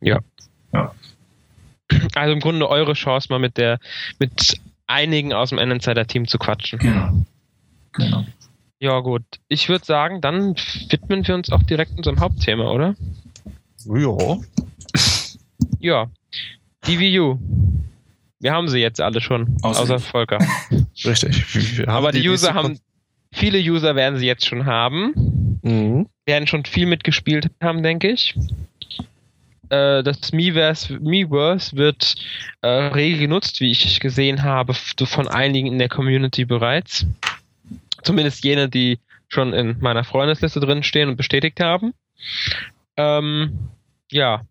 Ja. 0.00 0.18
Ja. 0.72 0.92
Also 2.14 2.32
im 2.32 2.40
Grunde 2.40 2.68
eure 2.68 2.94
Chance, 2.94 3.28
mal 3.30 3.38
mit 3.38 3.58
der, 3.58 3.78
mit 4.18 4.60
einigen 4.86 5.32
aus 5.32 5.50
dem 5.50 5.58
Insider-Team 5.58 6.26
zu 6.26 6.38
quatschen. 6.38 6.78
Genau. 6.78 7.24
Genau. 7.92 8.24
Ja, 8.80 9.00
gut. 9.00 9.22
Ich 9.48 9.68
würde 9.68 9.84
sagen, 9.84 10.20
dann 10.20 10.56
widmen 10.88 11.26
wir 11.26 11.34
uns 11.34 11.52
auch 11.52 11.62
direkt 11.62 11.96
unserem 11.98 12.20
Hauptthema, 12.20 12.70
oder? 12.70 12.94
Ja. 13.84 14.38
Ja. 15.80 16.10
Die 16.86 16.98
Wii 16.98 17.20
U. 17.20 17.38
Wir 18.40 18.52
haben 18.52 18.68
sie 18.68 18.78
jetzt 18.78 19.00
alle 19.00 19.20
schon, 19.20 19.58
außer, 19.62 19.82
außer 19.82 19.98
Volker. 19.98 20.38
Richtig. 21.04 21.86
Aber 21.86 22.10
die, 22.10 22.22
die 22.22 22.28
User 22.28 22.54
haben, 22.54 22.78
viele 23.32 23.58
User 23.58 23.94
werden 23.96 24.18
sie 24.18 24.26
jetzt 24.26 24.46
schon 24.46 24.64
haben. 24.64 25.58
Mhm. 25.62 26.06
Werden 26.24 26.46
schon 26.46 26.64
viel 26.64 26.86
mitgespielt 26.86 27.50
haben, 27.62 27.82
denke 27.82 28.10
ich. 28.10 28.34
Äh, 29.68 30.02
das 30.02 30.32
Miiverse, 30.32 30.98
Miiverse 31.00 31.76
wird 31.76 32.14
äh, 32.62 32.68
rege 32.68 33.18
genutzt, 33.18 33.60
wie 33.60 33.70
ich 33.70 34.00
gesehen 34.00 34.42
habe, 34.42 34.72
von 34.74 35.28
einigen 35.28 35.66
in 35.66 35.78
der 35.78 35.90
Community 35.90 36.46
bereits. 36.46 37.06
Zumindest 38.02 38.44
jene, 38.44 38.68
die 38.68 38.98
schon 39.28 39.52
in 39.52 39.76
meiner 39.80 40.04
Freundesliste 40.04 40.60
drin 40.60 40.82
stehen 40.82 41.08
und 41.08 41.16
bestätigt 41.16 41.60
haben. 41.60 41.94
Ähm, 42.96 43.58
ja. 44.10 44.42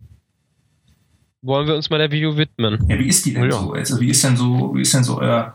Wollen 1.42 1.68
wir 1.68 1.76
uns 1.76 1.90
mal 1.90 2.00
der 2.00 2.12
Video 2.12 2.38
widmen? 2.38 2.86
Ja, 2.90 3.00
wie 3.00 3.08
ist 3.08 3.26
die 3.26 3.34
denn 3.34 3.46
ja. 3.46 3.52
so? 3.52 3.74
Also 3.74 4.00
wie 4.00 4.10
ist 4.10 4.24
denn 4.24 4.36
so, 4.36 4.76
wie 4.76 4.82
ist 4.82 4.94
denn 4.94 5.04
so 5.04 5.20
euer, 5.20 5.54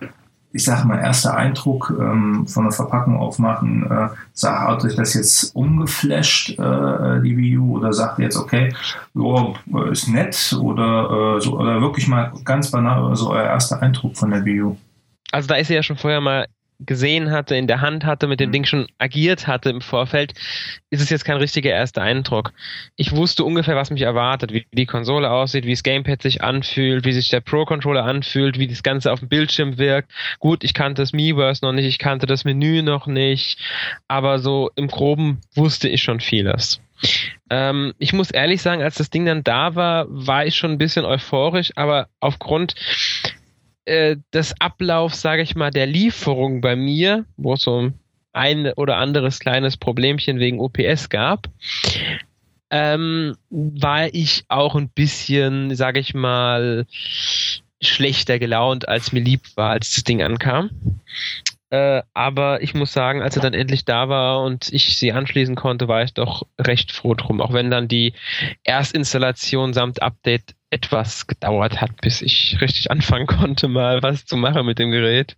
ich 0.53 0.65
sage 0.65 0.87
mal, 0.87 0.99
erster 0.99 1.37
Eindruck 1.37 1.93
ähm, 1.99 2.47
von 2.47 2.65
der 2.65 2.73
Verpackung 2.73 3.19
aufmachen? 3.19 3.85
Äh, 3.91 4.09
hat 4.47 4.85
euch 4.85 4.97
das 4.97 5.15
jetzt 5.15 5.55
umgeflasht, 5.55 6.59
äh, 6.59 7.21
die 7.23 7.37
Video, 7.37 7.65
oder 7.65 7.93
sagt 7.93 8.19
ihr 8.19 8.27
jetzt, 8.27 8.37
okay, 8.37 8.75
jo, 9.15 9.57
ist 9.91 10.09
nett 10.09 10.57
oder, 10.59 11.37
äh, 11.37 11.41
so, 11.41 11.59
oder 11.59 11.81
wirklich 11.83 12.09
mal 12.09 12.33
ganz 12.45 12.71
banal, 12.71 13.15
so 13.17 13.31
euer 13.31 13.45
erster 13.45 13.83
Eindruck 13.83 14.17
von 14.17 14.31
der 14.31 14.45
Video? 14.45 14.79
Also 15.33 15.49
da 15.49 15.57
ist 15.57 15.67
sie 15.67 15.75
ja 15.75 15.83
schon 15.83 15.97
vorher 15.97 16.21
mal 16.21 16.47
gesehen 16.81 17.31
hatte, 17.31 17.57
in 17.57 17.67
der 17.67 17.81
Hand 17.81 18.05
hatte, 18.05 18.27
mit 18.27 18.41
dem 18.41 18.51
mhm. 18.51 18.53
Ding 18.53 18.65
schon 18.65 18.87
agiert 18.99 19.47
hatte 19.47 19.71
im 19.71 19.81
Vorfeld, 19.81 20.35
ist 20.91 21.01
es 21.01 21.11
jetzt 21.11 21.25
kein 21.25 21.37
richtiger 21.37 21.71
erster 21.71 22.03
Eindruck. 22.03 22.53
Ich 22.97 23.13
wusste 23.13 23.45
ungefähr, 23.45 23.77
was 23.77 23.91
mich 23.91 24.03
erwartet, 24.03 24.53
wie 24.53 24.67
die 24.73 24.87
Konsole 24.87 25.31
aussieht, 25.31 25.67
wie 25.67 25.73
das 25.73 25.83
Gamepad 25.83 26.23
sich 26.23 26.43
anfühlt, 26.43 27.05
wie 27.05 27.13
sich 27.13 27.29
der 27.29 27.41
Pro-Controller 27.41 28.05
anfühlt, 28.05 28.59
wie 28.59 28.69
das 28.69 28.83
Ganze 28.83 29.13
auf 29.13 29.21
dem 29.21 29.29
Bildschirm 29.29 29.79
wirkt. 29.79 30.11
Gut, 30.39 30.65
ich 30.65 30.75
kannte 30.75 31.03
das 31.03 31.13
Miiverse 31.13 31.65
noch 31.65 31.73
nicht, 31.73 31.87
ich 31.87 31.99
kannte 31.99 32.27
das 32.27 32.45
Menü 32.45 32.83
noch 32.83 33.07
nicht, 33.07 33.59
aber 34.09 34.39
so 34.39 34.71
im 34.77 34.89
Groben 34.89 35.41
wusste 35.55 35.89
ich 35.89 36.03
schon 36.03 36.21
vieles. 36.21 36.81
Ähm, 37.51 37.95
ich 37.99 38.13
muss 38.13 38.31
ehrlich 38.31 38.63
sagen, 38.63 38.83
als 38.83 38.97
das 38.97 39.11
Ding 39.11 39.27
dann 39.27 39.45
da 39.45 39.75
war, 39.75 40.07
war 40.09 40.47
ich 40.47 40.57
schon 40.57 40.73
ein 40.73 40.79
bisschen 40.79 41.05
euphorisch, 41.05 41.73
aber 41.77 42.09
aufgrund 42.21 42.75
äh, 43.85 44.17
des 44.33 44.55
Ablaufs, 44.61 45.21
sage 45.21 45.43
ich 45.43 45.55
mal, 45.55 45.71
der 45.71 45.87
Lieferung 45.87 46.61
bei 46.61 46.77
mir, 46.77 47.25
wo 47.37 47.55
es 47.55 47.63
so 47.63 47.93
ein 48.33 48.73
oder 48.73 48.97
anderes 48.97 49.39
kleines 49.39 49.77
Problemchen 49.77 50.39
wegen 50.39 50.61
OPS 50.61 51.09
gab, 51.09 51.49
ähm, 52.71 53.37
war 53.51 54.13
ich 54.13 54.45
auch 54.49 54.75
ein 54.75 54.89
bisschen, 54.89 55.75
sage 55.77 56.01
ich 56.01 56.15
mal, 56.15 56.87
schlechter 57.81 58.39
gelaunt, 58.39 58.89
als 58.89 59.13
mir 59.13 59.21
lieb 59.21 59.43
war, 59.57 59.71
als 59.71 59.95
das 59.95 60.05
Ding 60.05 60.23
ankam. 60.23 60.71
Äh, 61.71 62.03
aber 62.15 62.63
ich 62.63 62.75
muss 62.75 62.93
sagen, 62.93 63.23
als 63.23 63.37
er 63.37 63.43
dann 63.43 63.55
endlich 63.55 63.85
da 63.85 64.09
war 64.09 64.43
und 64.43 64.73
ich 64.73 64.97
sie 64.97 65.13
anschließen 65.13 65.57
konnte, 65.57 65.89
war 65.89 66.03
ich 66.03 66.15
doch 66.15 66.47
recht 66.61 66.93
froh 66.93 67.15
drum. 67.15 67.41
Auch 67.41 67.53
wenn 67.53 67.71
dann 67.71 67.89
die 67.89 68.15
Erstinstallation 68.63 69.73
samt 69.73 70.03
Update 70.03 70.55
etwas 70.75 71.29
gedauert 71.29 71.81
hat, 71.81 72.01
bis 72.01 72.21
ich 72.21 72.59
richtig 72.61 72.91
anfangen 72.91 73.27
konnte, 73.39 73.69
mal 73.69 74.03
was 74.03 74.27
zu 74.27 74.37
machen 74.37 74.67
mit 74.67 74.79
dem 74.79 74.91
Gerät. 74.91 75.37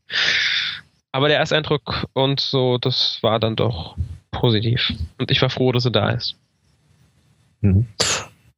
Aber 1.13 1.29
der 1.29 1.39
Ersteindruck 1.39 2.07
und 2.15 2.41
so, 2.41 2.79
das 2.79 3.19
war 3.23 3.39
dann 3.39 3.55
doch 3.55 3.97
positiv. 4.31 4.93
Und 5.19 5.31
ich 5.31 5.41
war 5.43 5.51
froh, 5.51 5.73
dass 5.73 5.85
er 5.85 5.91
da 5.91 6.11
ist. 6.11 6.37
Mhm. 7.61 7.87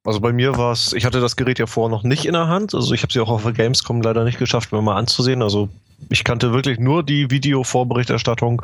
Also 0.04 0.20
bei 0.20 0.32
mir 0.32 0.56
war 0.56 0.72
es, 0.72 0.92
ich 0.92 1.04
hatte 1.04 1.20
das 1.20 1.36
Gerät 1.36 1.58
ja 1.58 1.66
vorher 1.66 1.94
noch 1.94 2.04
nicht 2.04 2.24
in 2.24 2.32
der 2.32 2.48
Hand. 2.48 2.74
Also 2.74 2.94
ich 2.94 3.02
habe 3.02 3.12
sie 3.12 3.20
auch 3.20 3.28
auf 3.28 3.42
der 3.42 3.52
Gamescom 3.52 4.00
leider 4.00 4.24
nicht 4.24 4.38
geschafft, 4.38 4.72
mir 4.72 4.80
mal 4.80 4.96
anzusehen. 4.96 5.42
Also 5.42 5.68
ich 6.08 6.24
kannte 6.24 6.52
wirklich 6.52 6.78
nur 6.78 7.02
die 7.02 7.30
Videovorberichterstattung. 7.30 8.62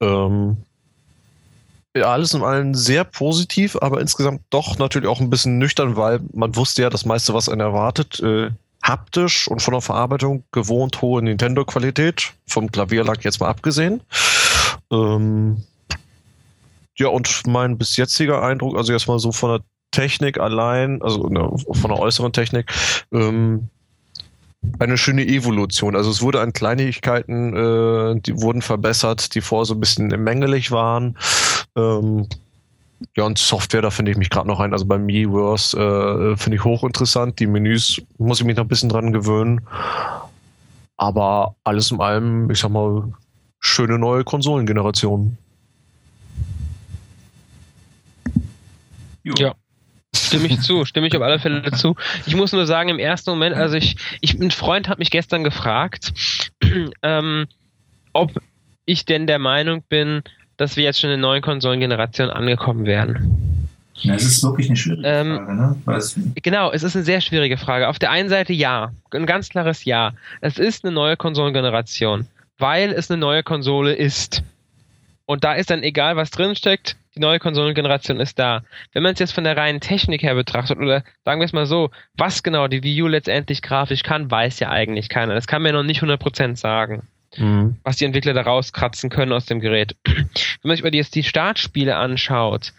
Ähm, 0.00 0.56
alles 1.94 2.34
in 2.34 2.42
allem 2.42 2.74
sehr 2.74 3.04
positiv, 3.04 3.76
aber 3.80 4.00
insgesamt 4.00 4.42
doch 4.50 4.78
natürlich 4.78 5.08
auch 5.08 5.20
ein 5.20 5.30
bisschen 5.30 5.58
nüchtern, 5.58 5.96
weil 5.96 6.20
man 6.32 6.54
wusste 6.56 6.82
ja 6.82 6.90
das 6.90 7.04
meiste, 7.04 7.34
was 7.34 7.48
einen 7.48 7.60
erwartet. 7.60 8.20
Äh, 8.20 8.50
haptisch 8.82 9.48
und 9.48 9.60
von 9.60 9.72
der 9.72 9.80
Verarbeitung 9.82 10.44
gewohnt 10.52 11.02
hohe 11.02 11.22
Nintendo-Qualität, 11.22 12.32
vom 12.46 12.70
Klavierlack 12.70 13.24
jetzt 13.24 13.40
mal 13.40 13.48
abgesehen. 13.48 14.00
Ähm, 14.90 15.64
ja, 16.96 17.08
und 17.08 17.46
mein 17.46 17.78
bis 17.78 17.96
jetziger 17.96 18.42
Eindruck, 18.42 18.76
also 18.76 18.92
erstmal 18.92 19.18
so 19.18 19.32
von 19.32 19.50
der 19.50 19.60
Technik 19.90 20.38
allein, 20.38 21.02
also 21.02 21.28
ne, 21.28 21.50
von 21.72 21.90
der 21.90 21.98
äußeren 21.98 22.32
Technik, 22.32 22.72
ähm, 23.12 23.68
eine 24.78 24.98
schöne 24.98 25.26
Evolution. 25.26 25.96
Also 25.96 26.10
es 26.10 26.22
wurde 26.22 26.40
an 26.40 26.52
Kleinigkeiten, 26.52 27.56
äh, 27.56 28.20
die 28.20 28.40
wurden 28.40 28.62
verbessert, 28.62 29.34
die 29.34 29.40
vorher 29.40 29.64
so 29.64 29.74
ein 29.74 29.80
bisschen 29.80 30.08
mängelig 30.22 30.70
waren. 30.70 31.16
Ähm, 31.76 32.26
ja, 33.16 33.24
und 33.24 33.38
Software, 33.38 33.82
da 33.82 33.90
finde 33.90 34.10
ich 34.10 34.18
mich 34.18 34.30
gerade 34.30 34.46
noch 34.46 34.60
ein. 34.60 34.72
Also 34.72 34.84
bei 34.84 34.98
Miiverse 34.98 35.76
äh, 35.76 36.36
finde 36.36 36.56
ich 36.56 36.64
hochinteressant. 36.64 37.38
Die 37.38 37.46
Menüs 37.46 38.00
muss 38.18 38.40
ich 38.40 38.46
mich 38.46 38.56
noch 38.56 38.64
ein 38.64 38.68
bisschen 38.68 38.90
dran 38.90 39.12
gewöhnen. 39.12 39.60
Aber 40.96 41.54
alles 41.64 41.90
in 41.90 42.00
allem, 42.00 42.50
ich 42.50 42.58
sag 42.58 42.70
mal, 42.70 43.10
schöne 43.58 43.98
neue 43.98 44.24
Konsolengeneration. 44.24 45.38
Ja. 49.24 49.54
Stimme 50.14 50.46
ich 50.46 50.60
zu, 50.60 50.84
stimme 50.84 51.06
ich 51.06 51.16
auf 51.16 51.22
alle 51.22 51.38
Fälle 51.38 51.70
zu. 51.72 51.94
Ich 52.26 52.34
muss 52.34 52.52
nur 52.52 52.66
sagen, 52.66 52.88
im 52.88 52.98
ersten 52.98 53.30
Moment, 53.30 53.54
also 53.56 53.76
ich, 53.76 53.96
ich 54.20 54.34
ein 54.34 54.50
Freund 54.50 54.88
hat 54.88 54.98
mich 54.98 55.10
gestern 55.10 55.44
gefragt, 55.44 56.12
ähm, 57.02 57.46
ob 58.12 58.32
ich 58.86 59.04
denn 59.04 59.26
der 59.26 59.38
Meinung 59.38 59.82
bin, 59.88 60.22
dass 60.60 60.76
wir 60.76 60.84
jetzt 60.84 61.00
schon 61.00 61.08
in 61.08 61.20
der 61.20 61.28
neuen 61.28 61.40
Konsolengeneration 61.40 62.28
angekommen 62.28 62.84
wären. 62.84 63.66
Ja, 63.94 64.14
es 64.14 64.24
ist 64.24 64.42
wirklich 64.42 64.68
eine 64.68 64.76
schwierige 64.76 65.08
ähm, 65.08 65.36
Frage, 65.36 65.54
ne? 65.54 66.32
Genau, 66.42 66.70
es 66.70 66.82
ist 66.82 66.96
eine 66.96 67.04
sehr 67.04 67.22
schwierige 67.22 67.56
Frage. 67.56 67.88
Auf 67.88 67.98
der 67.98 68.10
einen 68.10 68.28
Seite 68.28 68.52
ja, 68.52 68.92
ein 69.10 69.24
ganz 69.24 69.48
klares 69.48 69.86
Ja. 69.86 70.12
Es 70.42 70.58
ist 70.58 70.84
eine 70.84 70.92
neue 70.92 71.16
Konsolengeneration, 71.16 72.26
weil 72.58 72.92
es 72.92 73.10
eine 73.10 73.18
neue 73.18 73.42
Konsole 73.42 73.94
ist. 73.94 74.42
Und 75.24 75.44
da 75.44 75.54
ist 75.54 75.70
dann 75.70 75.82
egal, 75.82 76.16
was 76.16 76.30
drinsteckt, 76.30 76.96
die 77.14 77.20
neue 77.20 77.38
Konsolengeneration 77.38 78.20
ist 78.20 78.38
da. 78.38 78.62
Wenn 78.92 79.02
man 79.02 79.14
es 79.14 79.18
jetzt 79.18 79.32
von 79.32 79.44
der 79.44 79.56
reinen 79.56 79.80
Technik 79.80 80.22
her 80.22 80.34
betrachtet, 80.34 80.76
oder 80.78 81.04
sagen 81.24 81.40
wir 81.40 81.46
es 81.46 81.54
mal 81.54 81.66
so, 81.66 81.90
was 82.18 82.42
genau 82.42 82.68
die 82.68 82.82
Wii 82.82 83.02
U 83.02 83.06
letztendlich 83.06 83.62
grafisch 83.62 84.02
kann, 84.02 84.30
weiß 84.30 84.60
ja 84.60 84.68
eigentlich 84.68 85.08
keiner. 85.08 85.34
Das 85.34 85.46
kann 85.46 85.62
mir 85.62 85.72
noch 85.72 85.84
nicht 85.84 86.02
100% 86.02 86.56
sagen 86.56 87.08
mhm. 87.36 87.76
was 87.82 87.96
die 87.96 88.04
Entwickler 88.04 88.34
da 88.34 88.42
rauskratzen 88.42 89.10
können 89.10 89.32
aus 89.32 89.46
dem 89.46 89.60
Gerät. 89.60 89.96
Wenn 90.04 90.28
man 90.62 90.76
sich 90.76 90.84
aber 90.84 90.94
jetzt 90.94 91.14
die 91.14 91.24
Startspiele 91.24 91.96
anschaut, 91.96 92.72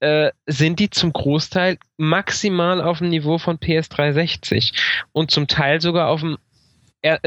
äh, 0.00 0.32
sind 0.46 0.80
die 0.80 0.90
zum 0.90 1.12
Großteil 1.12 1.78
maximal 1.96 2.80
auf 2.82 2.98
dem 2.98 3.08
Niveau 3.10 3.38
von 3.38 3.58
PS360 3.58 4.72
und 5.12 5.30
zum 5.30 5.46
Teil 5.46 5.80
sogar 5.80 6.08
auf 6.08 6.20
dem 6.20 6.38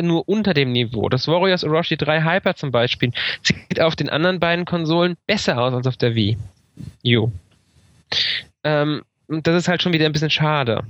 nur 0.01 0.27
unter 0.29 0.53
dem 0.53 0.71
Niveau. 0.71 1.09
Das 1.09 1.27
Warriors 1.27 1.65
Orochi 1.65 1.97
3 1.97 2.23
Hyper 2.23 2.55
zum 2.55 2.71
Beispiel 2.71 3.11
sieht 3.41 3.81
auf 3.81 3.95
den 3.95 4.09
anderen 4.09 4.39
beiden 4.39 4.63
Konsolen 4.63 5.17
besser 5.27 5.61
aus 5.61 5.73
als 5.73 5.87
auf 5.87 5.97
der 5.97 6.15
Wii. 6.15 6.37
Jo. 7.03 7.31
Ähm, 8.63 9.03
das 9.27 9.55
ist 9.55 9.67
halt 9.67 9.81
schon 9.81 9.93
wieder 9.93 10.05
ein 10.05 10.13
bisschen 10.13 10.29
schade. 10.29 10.83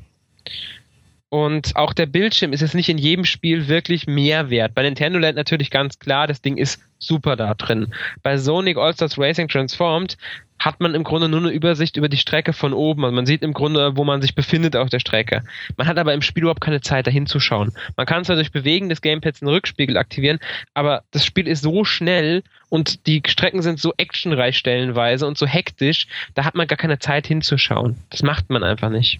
Und 1.35 1.75
auch 1.75 1.91
der 1.91 2.05
Bildschirm 2.05 2.53
ist 2.53 2.61
jetzt 2.61 2.75
nicht 2.75 2.87
in 2.87 2.97
jedem 2.97 3.25
Spiel 3.25 3.67
wirklich 3.67 4.07
mehr 4.07 4.49
wert. 4.49 4.73
Bei 4.73 4.83
Nintendo 4.83 5.19
Land 5.19 5.35
natürlich 5.35 5.69
ganz 5.69 5.99
klar, 5.99 6.27
das 6.27 6.41
Ding 6.41 6.55
ist 6.55 6.81
super 6.97 7.35
da 7.35 7.53
drin. 7.55 7.93
Bei 8.23 8.37
Sonic 8.37 8.77
All-Stars 8.77 9.17
Racing 9.17 9.49
Transformed 9.49 10.17
hat 10.59 10.79
man 10.79 10.95
im 10.95 11.03
Grunde 11.03 11.27
nur 11.27 11.41
eine 11.41 11.49
Übersicht 11.49 11.97
über 11.97 12.07
die 12.07 12.15
Strecke 12.15 12.53
von 12.53 12.71
oben. 12.71 13.03
Also 13.03 13.13
man 13.13 13.25
sieht 13.25 13.41
im 13.41 13.51
Grunde, 13.51 13.97
wo 13.97 14.05
man 14.05 14.21
sich 14.21 14.33
befindet 14.33 14.77
auf 14.77 14.87
der 14.87 14.99
Strecke. 14.99 15.43
Man 15.75 15.87
hat 15.87 15.97
aber 15.97 16.13
im 16.13 16.21
Spiel 16.21 16.43
überhaupt 16.43 16.61
keine 16.61 16.79
Zeit, 16.79 17.05
da 17.05 17.11
hinzuschauen. 17.11 17.73
Man 17.97 18.05
kann 18.05 18.23
zwar 18.23 18.37
durch 18.37 18.53
Bewegen 18.53 18.87
des 18.87 19.01
Gamepads 19.01 19.41
einen 19.41 19.51
Rückspiegel 19.51 19.97
aktivieren, 19.97 20.39
aber 20.73 21.03
das 21.11 21.25
Spiel 21.25 21.49
ist 21.49 21.63
so 21.63 21.83
schnell 21.83 22.43
und 22.69 23.07
die 23.07 23.21
Strecken 23.27 23.61
sind 23.61 23.81
so 23.81 23.93
actionreich 23.97 24.57
stellenweise 24.57 25.27
und 25.27 25.37
so 25.37 25.45
hektisch, 25.45 26.07
da 26.33 26.45
hat 26.45 26.55
man 26.55 26.67
gar 26.67 26.77
keine 26.77 26.99
Zeit 26.99 27.27
hinzuschauen. 27.27 27.97
Das 28.09 28.23
macht 28.23 28.49
man 28.49 28.63
einfach 28.63 28.89
nicht. 28.89 29.19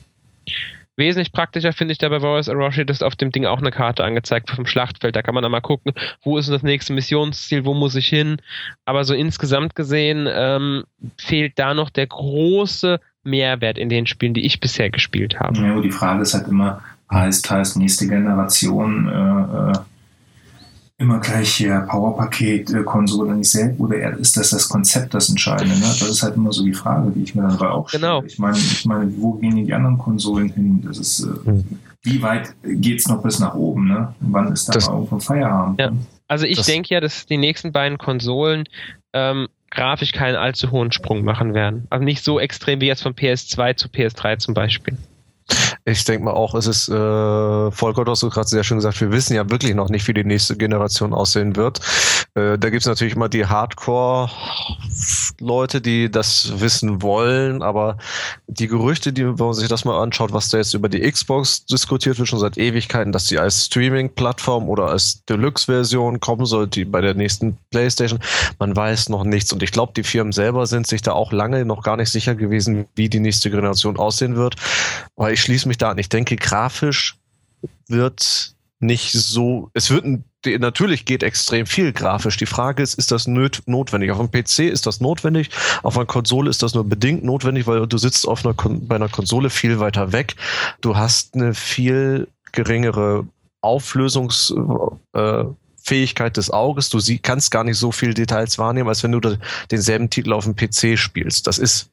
Wesentlich 0.98 1.32
praktischer 1.32 1.74
finde 1.74 1.92
ich 1.92 1.98
dabei 1.98 2.22
Warriors 2.22 2.50
Orochi, 2.50 2.86
dass 2.86 3.02
auf 3.02 3.16
dem 3.16 3.32
Ding 3.32 3.46
auch 3.46 3.60
eine 3.60 3.72
Karte 3.72 4.04
angezeigt 4.04 4.50
vom 4.50 4.66
Schlachtfeld. 4.66 5.16
Da 5.16 5.22
kann 5.22 5.34
man 5.34 5.44
dann 5.44 5.52
mal 5.52 5.62
gucken, 5.62 5.94
wo 6.24 6.38
ist 6.38 6.50
das 6.50 6.64
nächste 6.64 6.94
Missionsziel, 6.94 7.66
wo 7.66 7.74
muss 7.74 7.96
ich 7.96 8.08
hin. 8.08 8.38
Aber 8.86 9.04
so 9.04 9.14
insgesamt 9.14 9.76
gesehen 9.76 10.28
ähm, 10.32 10.84
fehlt 11.18 11.60
da 11.60 11.74
noch 11.74 11.90
der 11.90 12.08
große 12.08 13.00
Mehrwert 13.24 13.78
in 13.78 13.90
den 13.90 14.06
Spielen, 14.06 14.34
die 14.34 14.46
ich 14.46 14.60
bisher 14.60 14.90
gespielt 14.90 15.40
habe. 15.40 15.60
Ja, 15.60 15.80
die 15.82 15.92
Frage 15.92 16.22
ist 16.22 16.34
halt 16.34 16.48
immer, 16.48 16.82
Heißt, 17.12 17.50
heißt 17.50 17.78
nächste 17.78 18.08
Generation 18.08 19.08
äh, 19.08 19.72
äh 19.72 19.74
immer 20.98 21.20
gleich 21.20 21.56
hier 21.56 21.86
Powerpaket, 21.90 22.72
äh, 22.72 22.84
Konsole 22.84 23.36
nicht 23.36 23.52
selbst 23.52 23.80
oder 23.80 24.18
ist 24.18 24.38
das 24.38 24.52
das 24.52 24.70
Konzept 24.70 25.14
das 25.14 25.30
Entscheidende? 25.30 25.76
Ne? 25.76 25.82
Das 25.82 26.02
ist 26.04 26.24
halt 26.24 26.36
immer 26.36 26.54
so 26.54 26.64
die 26.64 26.74
Frage, 26.74 27.12
die 27.12 27.24
ich 27.24 27.36
mir 27.36 27.42
dann 27.42 27.52
aber 27.52 27.74
auch 27.74 27.90
stelle. 27.90 28.02
Genau. 28.02 28.24
Ich 28.24 28.40
meine, 28.40 28.58
ich 28.58 28.86
meine, 28.86 29.12
wo 29.18 29.34
gehen 29.34 29.66
die 29.66 29.74
anderen 29.74 29.98
Konsolen 29.98 30.50
hin? 30.50 30.84
Das 30.86 30.98
ist, 30.98 31.22
äh, 31.22 31.50
mhm. 31.50 31.66
wie 32.04 32.22
weit 32.22 32.56
geht 32.64 33.00
es 33.00 33.08
noch 33.08 33.22
bis 33.22 33.40
nach 33.40 33.56
oben? 33.56 33.88
Ne? 33.88 34.14
Wann 34.22 34.54
ist 34.54 34.70
da 34.70 34.74
das, 34.74 34.88
mal 34.88 34.96
irgendwo 34.96 35.20
Feierabend? 35.20 35.80
Ja. 35.80 35.92
Also 36.28 36.46
ich 36.46 36.62
denke 36.62 36.94
ja, 36.94 37.02
dass 37.02 37.26
die 37.26 37.38
nächsten 37.38 37.72
beiden 37.72 37.98
Konsolen 37.98 38.64
ähm, 39.14 39.48
grafisch 39.70 40.12
keinen 40.12 40.36
allzu 40.36 40.72
hohen 40.72 40.92
Sprung 40.92 41.24
machen 41.24 41.54
werden. 41.54 41.86
Also 41.90 42.04
nicht 42.04 42.24
so 42.24 42.40
extrem 42.40 42.82
wie 42.82 42.88
jetzt 42.88 43.04
von 43.04 43.14
PS2 43.14 43.76
zu 43.76 43.90
PS3 43.90 44.38
zum 44.38 44.54
Beispiel. 44.54 44.98
Ich 45.86 46.04
denke 46.04 46.24
mal 46.26 46.32
auch, 46.32 46.56
es 46.56 46.66
ist, 46.66 46.90
äh, 46.90 47.72
Volker, 47.72 48.06
du 48.06 48.12
hast 48.12 48.22
gerade 48.22 48.48
sehr 48.48 48.64
schön 48.64 48.78
gesagt, 48.78 49.00
wir 49.02 49.12
wissen 49.12 49.36
ja 49.36 49.50
wirklich 49.50 49.76
noch 49.76 49.90
nicht, 49.90 50.08
wie 50.08 50.14
die 50.14 50.24
nächste 50.24 50.58
Generation 50.58 51.14
aussehen 51.14 51.56
wird. 51.56 51.80
Äh, 52.36 52.60
da 52.60 52.70
gibt 52.70 52.82
es 52.82 52.88
natürlich 52.88 53.16
immer 53.16 53.30
die 53.30 53.46
Hardcore-Leute, 53.46 55.80
die 55.80 56.12
das 56.12 56.60
wissen 56.60 57.02
wollen, 57.02 57.62
aber 57.62 57.98
die 58.48 58.68
Gerüchte, 58.68 59.14
die, 59.14 59.26
wenn 59.26 59.38
man 59.38 59.54
sich 59.54 59.70
das 59.70 59.86
mal 59.86 60.04
anschaut, 60.04 60.34
was 60.34 60.50
da 60.50 60.58
jetzt 60.58 60.74
über 60.74 60.90
die 60.90 61.10
Xbox 61.10 61.66
diskutiert 61.66 62.20
wird, 62.20 62.28
schon 62.28 62.40
seit 62.40 62.58
Ewigkeiten, 62.58 63.14
dass 63.14 63.28
die 63.28 63.40
als 63.40 63.68
Streaming-Plattform 63.68 64.68
oder 64.68 64.90
als 64.90 65.24
Deluxe-Version 65.26 66.20
kommen 66.20 66.46
soll, 66.46 66.68
die 66.68 66.84
bei 66.84 67.00
der 67.00 67.14
nächsten 67.14 67.58
PlayStation, 67.72 68.20
man 68.60 68.76
weiß 68.76 69.08
noch 69.08 69.24
nichts. 69.24 69.54
Und 69.54 69.64
ich 69.64 69.72
glaube, 69.72 69.94
die 69.96 70.04
Firmen 70.04 70.34
selber 70.34 70.68
sind 70.68 70.88
sich 70.88 71.02
da 71.02 71.14
auch 71.14 71.32
lange 71.32 71.64
noch 71.64 71.84
gar 71.84 71.96
nicht 71.96 72.12
sicher 72.12 72.36
gewesen, 72.36 72.86
wie 72.96 73.08
die 73.08 73.22
nächste 73.22 73.50
Generation 73.50 73.96
aussehen 73.96 74.36
wird. 74.36 74.58
Weil 75.16 75.32
ich 75.34 75.42
schließe 75.42 75.70
mich 75.70 75.78
da 75.78 75.92
an. 75.92 76.00
Ich 76.00 76.10
denke, 76.10 76.36
grafisch 76.36 77.16
wird 77.88 78.56
nicht 78.80 79.14
so, 79.14 79.70
es 79.74 79.90
wird 79.90 80.04
natürlich 80.46 81.06
geht 81.06 81.24
extrem 81.24 81.66
viel 81.66 81.94
grafisch. 81.94 82.38
Die 82.38 82.46
Frage 82.46 82.84
ist, 82.84 82.96
ist 82.96 83.12
das 83.12 83.28
notwendig? 83.28 84.12
Auf 84.12 84.20
einem 84.20 84.32
PC 84.32 84.60
ist 84.60 84.86
das 84.86 85.02
notwendig, 85.02 85.50
auf 85.84 85.98
einer 85.98 86.06
Konsole 86.06 86.50
ist 86.50 86.64
das 86.64 86.74
nur 86.74 86.84
bedingt 86.84 87.24
notwendig, 87.24 87.68
weil 87.68 87.88
du 87.88 87.98
sitzt 87.98 88.28
auf 88.28 88.46
einer 88.46 88.54
bei 88.54 88.96
einer 88.96 89.10
Konsole 89.10 89.50
viel 89.50 89.80
weiter 89.80 90.12
weg. 90.12 90.36
Du 90.82 90.96
hast 90.96 91.36
eine 91.36 91.54
viel 91.54 92.28
geringere 92.52 93.26
Auflösungsfähigkeit 93.62 96.32
äh, 96.32 96.34
des 96.34 96.52
Auges. 96.52 96.90
Du 96.90 97.00
sie, 97.00 97.20
kannst 97.20 97.52
gar 97.52 97.64
nicht 97.64 97.78
so 97.78 97.92
viele 97.92 98.14
Details 98.14 98.58
wahrnehmen, 98.58 98.90
als 98.90 99.04
wenn 99.04 99.12
du 99.12 99.38
denselben 99.72 100.10
Titel 100.10 100.34
auf 100.34 100.46
dem 100.46 100.56
PC 100.56 100.98
spielst. 100.98 101.48
Das 101.48 101.58
ist, 101.58 101.90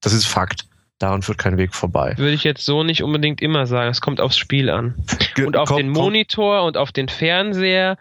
das 0.00 0.12
ist 0.12 0.26
Fakt. 0.26 0.66
Daran 1.02 1.22
führt 1.22 1.38
kein 1.38 1.58
Weg 1.58 1.74
vorbei. 1.74 2.14
Würde 2.16 2.32
ich 2.32 2.44
jetzt 2.44 2.64
so 2.64 2.84
nicht 2.84 3.02
unbedingt 3.02 3.42
immer 3.42 3.66
sagen. 3.66 3.90
Es 3.90 4.00
kommt 4.00 4.20
aufs 4.20 4.38
Spiel 4.38 4.70
an. 4.70 4.94
Und 5.44 5.56
auf 5.56 5.70
komm, 5.70 5.78
den 5.78 5.88
Monitor 5.88 6.58
komm. 6.58 6.68
und 6.68 6.76
auf 6.76 6.92
den 6.92 7.08
Fernseher. 7.08 7.96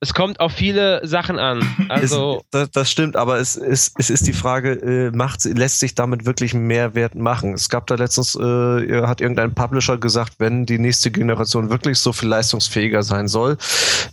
Es 0.00 0.14
kommt 0.14 0.40
auf 0.40 0.50
viele 0.50 1.06
Sachen 1.06 1.38
an. 1.38 1.62
Also 1.88 2.42
es, 2.44 2.50
das, 2.50 2.70
das, 2.72 2.90
stimmt, 2.90 3.14
aber 3.14 3.38
es, 3.38 3.56
es, 3.56 3.92
es 3.98 4.10
ist 4.10 4.26
die 4.26 4.32
Frage, 4.32 4.72
äh, 4.72 5.16
macht, 5.16 5.44
lässt 5.44 5.78
sich 5.78 5.94
damit 5.94 6.24
wirklich 6.24 6.52
Mehrwert 6.52 7.14
machen? 7.14 7.54
Es 7.54 7.68
gab 7.68 7.86
da 7.86 7.94
letztens, 7.94 8.34
äh, 8.34 9.02
hat 9.02 9.20
irgendein 9.20 9.54
Publisher 9.54 9.96
gesagt, 9.98 10.34
wenn 10.38 10.66
die 10.66 10.78
nächste 10.78 11.12
Generation 11.12 11.70
wirklich 11.70 11.98
so 11.98 12.12
viel 12.12 12.28
leistungsfähiger 12.28 13.04
sein 13.04 13.28
soll, 13.28 13.58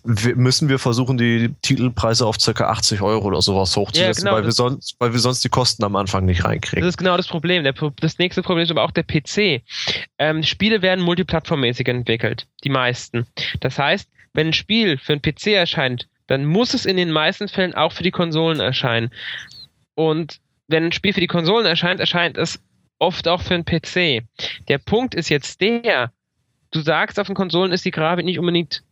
müssen 0.03 0.69
wir 0.69 0.77
versuchen, 0.77 1.17
die 1.17 1.55
Titelpreise 1.63 2.25
auf 2.25 2.37
ca. 2.37 2.65
80 2.65 3.01
Euro 3.01 3.25
oder 3.25 3.41
sowas 3.41 3.75
hochzusetzen, 3.75 4.25
ja, 4.25 4.31
genau, 4.31 4.37
weil, 4.37 4.43
wir 4.45 4.51
sonst, 4.51 4.95
weil 4.99 5.13
wir 5.13 5.19
sonst 5.19 5.43
die 5.43 5.49
Kosten 5.49 5.83
am 5.83 5.95
Anfang 5.95 6.25
nicht 6.25 6.43
reinkriegen. 6.43 6.83
Das 6.83 6.93
ist 6.93 6.97
genau 6.97 7.17
das 7.17 7.27
Problem. 7.27 7.63
Der, 7.63 7.73
das 7.99 8.17
nächste 8.17 8.26
Problem 8.35 8.63
ist 8.63 8.71
aber 8.71 8.83
auch 8.83 8.91
der 8.91 9.03
PC. 9.03 9.63
Ähm, 10.17 10.43
Spiele 10.43 10.81
werden 10.81 11.03
multiplattformmäßig 11.03 11.87
entwickelt, 11.87 12.47
die 12.63 12.69
meisten. 12.69 13.25
Das 13.59 13.79
heißt, 13.79 14.09
wenn 14.33 14.47
ein 14.47 14.53
Spiel 14.53 14.97
für 14.97 15.13
einen 15.13 15.21
PC 15.21 15.47
erscheint, 15.47 16.07
dann 16.27 16.45
muss 16.45 16.73
es 16.73 16.85
in 16.85 16.97
den 16.97 17.11
meisten 17.11 17.47
Fällen 17.47 17.73
auch 17.73 17.91
für 17.91 18.03
die 18.03 18.11
Konsolen 18.11 18.59
erscheinen. 18.59 19.11
Und 19.95 20.39
wenn 20.67 20.85
ein 20.85 20.91
Spiel 20.91 21.13
für 21.13 21.21
die 21.21 21.27
Konsolen 21.27 21.65
erscheint, 21.65 21.99
erscheint 21.99 22.37
es 22.37 22.61
oft 22.99 23.27
auch 23.27 23.41
für 23.41 23.53
einen 23.53 23.65
PC. 23.65 24.23
Der 24.67 24.77
Punkt 24.77 25.15
ist 25.15 25.29
jetzt 25.29 25.61
der, 25.61 26.11
du 26.71 26.81
sagst, 26.81 27.19
auf 27.19 27.27
den 27.27 27.35
Konsolen 27.35 27.71
ist 27.71 27.85
die 27.85 27.91
Grafik 27.91 28.25
nicht 28.25 28.39
unbedingt 28.39 28.83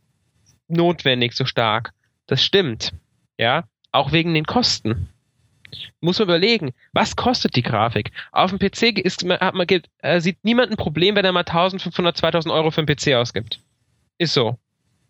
notwendig 0.67 1.33
so 1.33 1.45
stark. 1.45 1.91
Das 2.27 2.43
stimmt. 2.43 2.93
Ja, 3.37 3.65
auch 3.91 4.11
wegen 4.11 4.33
den 4.33 4.45
Kosten 4.45 5.09
muss 6.01 6.19
man 6.19 6.27
überlegen, 6.27 6.73
was 6.93 7.15
kostet 7.15 7.55
die 7.55 7.61
Grafik? 7.61 8.11
Auf 8.31 8.51
dem 8.51 8.59
PC 8.59 8.99
ist, 8.99 9.23
hat 9.27 9.55
man, 9.55 9.67
äh, 9.99 10.19
sieht 10.19 10.43
niemand 10.43 10.71
ein 10.71 10.77
Problem, 10.77 11.15
wenn 11.15 11.25
er 11.25 11.31
mal 11.31 11.41
1500, 11.41 12.17
2000 12.17 12.53
Euro 12.53 12.71
für 12.71 12.81
einen 12.81 12.87
PC 12.87 13.13
ausgibt. 13.15 13.59
Ist 14.17 14.33
so. 14.33 14.57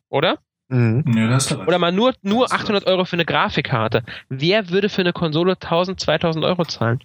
Oder? 0.09 0.39
Mhm. 0.67 1.03
Ja, 1.15 1.37
Oder 1.67 1.77
mal 1.77 1.91
nur, 1.91 2.13
nur 2.21 2.51
800 2.51 2.87
Euro 2.87 3.05
für 3.05 3.15
eine 3.15 3.25
Grafikkarte. 3.25 4.03
Wer 4.29 4.69
würde 4.69 4.89
für 4.89 5.01
eine 5.01 5.13
Konsole 5.13 5.53
1000, 5.53 5.99
2000 5.99 6.43
Euro 6.45 6.65
zahlen? 6.65 7.03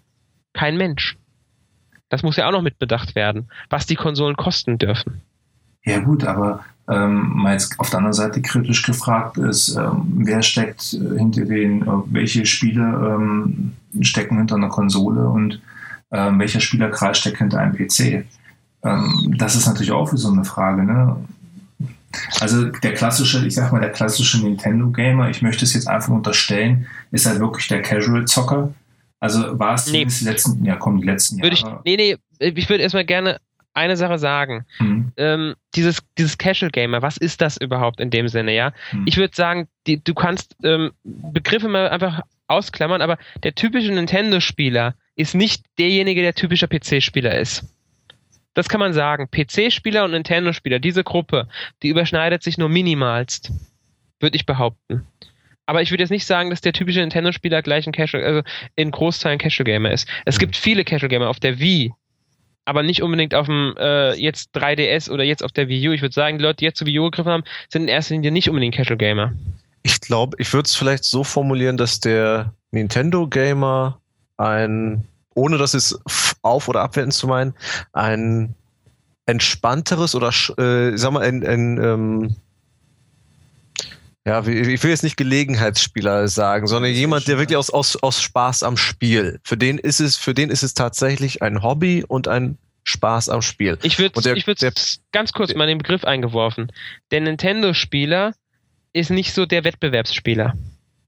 Kein 0.53 0.77
Mensch. 0.77 1.19
Das 2.09 2.23
muss 2.23 2.37
ja 2.37 2.49
auch 2.49 2.53
noch 2.53 2.63
mitbedacht 2.63 3.15
werden, 3.15 3.51
was 3.69 3.87
die 3.87 3.95
Konsolen 3.95 4.37
kosten 4.37 4.79
dürfen. 4.79 5.23
Ja 5.85 6.01
gut, 6.01 6.25
aber 6.25 6.65
ähm, 6.91 7.33
mal 7.35 7.53
jetzt 7.53 7.79
auf 7.79 7.91
der 7.91 7.99
anderen 7.99 8.15
Seite 8.15 8.43
kritisch 8.43 8.83
gefragt 8.83 9.39
ist, 9.39 9.77
ähm, 9.77 10.03
wer 10.17 10.43
steckt 10.43 10.93
äh, 10.95 11.19
hinter 11.19 11.45
den, 11.45 11.83
äh, 11.83 11.87
welche 12.07 12.45
Spiele 12.47 12.83
ähm, 12.83 13.75
stecken 14.01 14.39
hinter 14.39 14.57
einer 14.57 14.69
Konsole 14.69 15.29
und 15.29 15.61
ähm, 16.11 16.41
welcher 16.41 16.61
Spielerkreis 16.61 17.19
steckt 17.19 17.39
hinter 17.39 17.61
einem 17.61 17.75
PC? 17.75 18.25
Ähm, 18.83 19.35
das 19.39 19.55
ist 19.55 19.67
natürlich 19.67 19.93
auch 19.93 20.11
so 20.13 20.33
eine 20.33 20.45
Frage, 20.45 20.83
ne? 20.83 21.17
Also 22.41 22.65
der 22.67 22.95
klassische, 22.95 23.47
ich 23.47 23.55
sag 23.55 23.71
mal, 23.71 23.81
der 23.81 23.93
klassische 23.93 24.43
Nintendo-Gamer, 24.43 25.31
ich 25.31 25.43
möchte 25.43 25.65
es 25.65 25.75
jetzt 25.75 25.87
einfach 25.87 26.13
unterstellen, 26.13 26.87
ist 27.13 27.27
halt 27.27 27.39
wirklich 27.39 27.69
der 27.69 27.83
Casual-Zocker. 27.83 28.75
Also 29.21 29.59
war 29.61 29.75
es 29.75 29.93
nee. 29.93 30.07
die 30.07 30.25
letzten, 30.25 30.65
ja 30.65 30.75
komm, 30.75 31.01
die 31.01 31.07
letzten 31.07 31.39
Jahre. 31.39 31.53
Ich, 31.53 31.65
nee, 31.85 31.97
nee, 31.97 32.17
ich 32.41 32.69
würde 32.69 32.83
erstmal 32.83 33.05
gerne 33.05 33.39
eine 33.75 33.97
Sache 33.97 34.19
sagen. 34.19 34.65
Mhm. 34.79 35.13
Ähm, 35.17 35.55
dieses, 35.75 36.03
dieses 36.19 36.39
Casual 36.39 36.71
Gamer, 36.71 37.03
was 37.03 37.17
ist 37.17 37.41
das 37.41 37.57
überhaupt 37.57 38.01
in 38.01 38.11
dem 38.11 38.29
Sinne, 38.29 38.55
ja? 38.55 38.73
Mhm. 38.93 39.05
Ich 39.07 39.17
würde 39.17 39.35
sagen, 39.35 39.69
die, 39.87 40.03
du 40.03 40.15
kannst 40.15 40.57
ähm, 40.65 40.93
Begriffe 41.05 41.69
mal 41.69 41.89
einfach 41.89 42.21
ausklammern, 42.49 43.03
aber 43.03 43.19
der 43.43 43.55
typische 43.55 43.93
Nintendo-Spieler 43.93 44.95
ist 45.15 45.35
nicht 45.35 45.65
derjenige, 45.79 46.23
der 46.23 46.35
typischer 46.35 46.67
PC-Spieler 46.67 47.39
ist. 47.39 47.65
Das 48.55 48.69
kann 48.69 48.81
man 48.81 48.93
sagen. 48.93 49.29
PC-Spieler 49.31 50.05
und 50.05 50.11
Nintendo-Spieler, 50.11 50.81
diese 50.81 51.05
Gruppe, 51.05 51.49
die 51.83 51.89
überschneidet 51.89 52.43
sich 52.43 52.59
nur 52.59 52.69
minimalst, 52.69 53.53
würde 54.19 54.37
ich 54.37 54.47
behaupten. 54.47 55.07
Aber 55.67 55.83
ich 55.83 55.93
würde 55.93 56.03
jetzt 56.03 56.11
nicht 56.11 56.27
sagen, 56.27 56.51
dass 56.51 56.61
der 56.61 56.73
typische 56.73 56.99
Nintendo-Spieler 56.99 57.63
gleich 57.63 57.87
ein 57.87 57.93
Casual, 57.93 58.25
also 58.25 58.43
in 58.75 58.91
Großteilen 58.91 59.39
Casual 59.39 59.65
Gamer 59.65 59.93
ist. 59.93 60.09
Es 60.25 60.37
mhm. 60.37 60.41
gibt 60.41 60.57
viele 60.57 60.85
Casual 60.85 61.09
Gamer 61.09 61.29
auf 61.29 61.39
der 61.39 61.61
Wii, 61.61 61.93
aber 62.65 62.83
nicht 62.83 63.03
unbedingt 63.03 63.35
auf 63.35 63.47
dem 63.47 63.75
äh, 63.79 64.15
jetzt 64.15 64.55
3DS 64.57 65.11
oder 65.11 65.25
jetzt 65.25 65.43
auf 65.43 65.53
der 65.53 65.69
Wii 65.69 65.89
U. 65.89 65.93
Ich 65.93 66.03
würde 66.03 66.15
sagen, 66.15 66.39
die 66.39 66.45
Leute, 66.45 66.57
die 66.57 66.65
jetzt 66.67 66.79
zur 66.79 66.87
Wii 66.87 66.99
U 66.99 67.05
gegriffen 67.05 67.33
haben, 67.33 67.45
sind 67.69 67.83
in 67.83 67.89
erster 67.89 68.15
Linie 68.15 68.31
nicht 68.31 68.49
unbedingt 68.49 68.75
Casual 68.75 68.99
Gamer. 68.99 69.33
Ich 69.83 70.01
glaube, 70.01 70.37
ich 70.39 70.53
würde 70.53 70.67
es 70.67 70.77
vielleicht 70.77 71.05
so 71.05 71.25
formulieren, 71.25 71.77
dass 71.77 72.01
der 72.01 72.53
Nintendo 72.71 73.27
Gamer 73.27 74.01
ein, 74.37 75.07
ohne 75.35 75.59
das 75.59 75.73
jetzt 75.73 75.99
auf- 76.43 76.69
oder 76.69 76.83
abwertend 76.83 77.15
zu 77.15 77.27
meinen, 77.27 77.55
ein 77.93 78.55
entspannteres 79.27 80.15
oder, 80.15 80.29
äh, 80.59 80.97
sag 80.97 81.13
mal, 81.13 81.23
ein, 81.23 81.47
ein 81.47 81.83
ähm, 81.83 82.37
ja, 84.27 84.47
ich 84.47 84.83
will 84.83 84.91
jetzt 84.91 85.03
nicht 85.03 85.17
Gelegenheitsspieler 85.17 86.29
sagen, 86.29 86.67
sondern 86.67 86.93
jemand, 86.93 87.27
der 87.27 87.39
wirklich 87.39 87.57
aus, 87.57 87.71
aus, 87.71 87.97
aus 87.97 88.21
Spaß 88.21 88.63
am 88.63 88.77
Spiel. 88.77 89.41
Für 89.45 89.57
den 89.57 89.79
ist 89.79 90.01
es, 90.01 90.17
für 90.17 90.35
den 90.35 90.51
ist 90.51 90.63
es 90.63 90.75
tatsächlich 90.75 91.43
ein 91.43 91.63
Hobby 91.63 92.05
und 92.07 92.29
ein 92.29 92.59
Spaß 92.85 93.31
am 93.31 93.41
Spiel. 93.41 93.79
Ich 93.83 93.99
würde 93.99 94.35
ich 94.35 95.01
ganz 95.13 95.33
kurz 95.33 95.55
mal 95.55 95.67
den 95.67 95.79
Begriff 95.79 96.05
eingeworfen. 96.05 96.71
Der 97.11 97.21
Nintendo-Spieler 97.21 98.35
ist 98.93 99.11
nicht 99.11 99.33
so 99.33 99.47
der 99.47 99.65
Wettbewerbsspieler. 99.65 100.55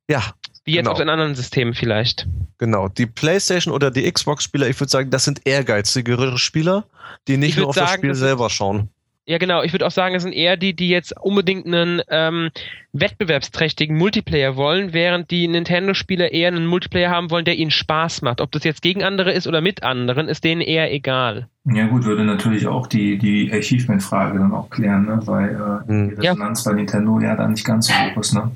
Ja. 0.08 0.34
Wie 0.64 0.74
jetzt 0.74 0.84
genau. 0.84 0.92
auf 0.92 0.98
den 0.98 1.08
anderen 1.08 1.34
Systemen 1.34 1.74
vielleicht. 1.74 2.26
Genau. 2.58 2.88
Die 2.88 3.06
PlayStation 3.06 3.74
oder 3.74 3.90
die 3.90 4.10
Xbox-Spieler, 4.10 4.68
ich 4.68 4.78
würde 4.80 4.90
sagen, 4.90 5.10
das 5.10 5.24
sind 5.24 5.40
ehrgeizigere 5.44 6.38
Spieler, 6.38 6.84
die 7.28 7.36
nicht 7.36 7.58
nur 7.58 7.68
auf 7.68 7.74
sagen, 7.74 7.88
das 7.88 7.96
Spiel 7.96 8.14
selber 8.14 8.48
schauen. 8.48 8.88
Ja, 9.24 9.38
genau. 9.38 9.62
Ich 9.62 9.72
würde 9.72 9.86
auch 9.86 9.92
sagen, 9.92 10.16
es 10.16 10.24
sind 10.24 10.32
eher 10.32 10.56
die, 10.56 10.74
die 10.74 10.88
jetzt 10.88 11.14
unbedingt 11.20 11.64
einen 11.66 12.02
ähm, 12.08 12.50
wettbewerbsträchtigen 12.92 13.96
Multiplayer 13.96 14.56
wollen, 14.56 14.92
während 14.92 15.30
die 15.30 15.46
Nintendo-Spieler 15.46 16.32
eher 16.32 16.48
einen 16.48 16.66
Multiplayer 16.66 17.10
haben 17.10 17.30
wollen, 17.30 17.44
der 17.44 17.56
ihnen 17.56 17.70
Spaß 17.70 18.22
macht. 18.22 18.40
Ob 18.40 18.50
das 18.50 18.64
jetzt 18.64 18.82
gegen 18.82 19.04
andere 19.04 19.32
ist 19.32 19.46
oder 19.46 19.60
mit 19.60 19.84
anderen, 19.84 20.28
ist 20.28 20.42
denen 20.42 20.60
eher 20.60 20.92
egal. 20.92 21.48
Ja 21.64 21.86
gut, 21.86 22.04
würde 22.04 22.24
natürlich 22.24 22.66
auch 22.66 22.88
die, 22.88 23.16
die 23.16 23.52
Achievement-Frage 23.52 24.40
dann 24.40 24.52
auch 24.52 24.68
klären, 24.70 25.06
ne? 25.06 25.20
weil 25.24 25.50
äh, 25.50 25.88
hm. 25.88 26.08
die 26.08 26.14
Resonanz 26.16 26.64
ja. 26.64 26.72
bei 26.72 26.76
Nintendo 26.76 27.20
ja 27.20 27.36
dann 27.36 27.52
nicht 27.52 27.64
ganz 27.64 27.86
so 27.86 27.94
hoch 27.94 28.20
ist. 28.20 28.34
Ne? 28.34 28.50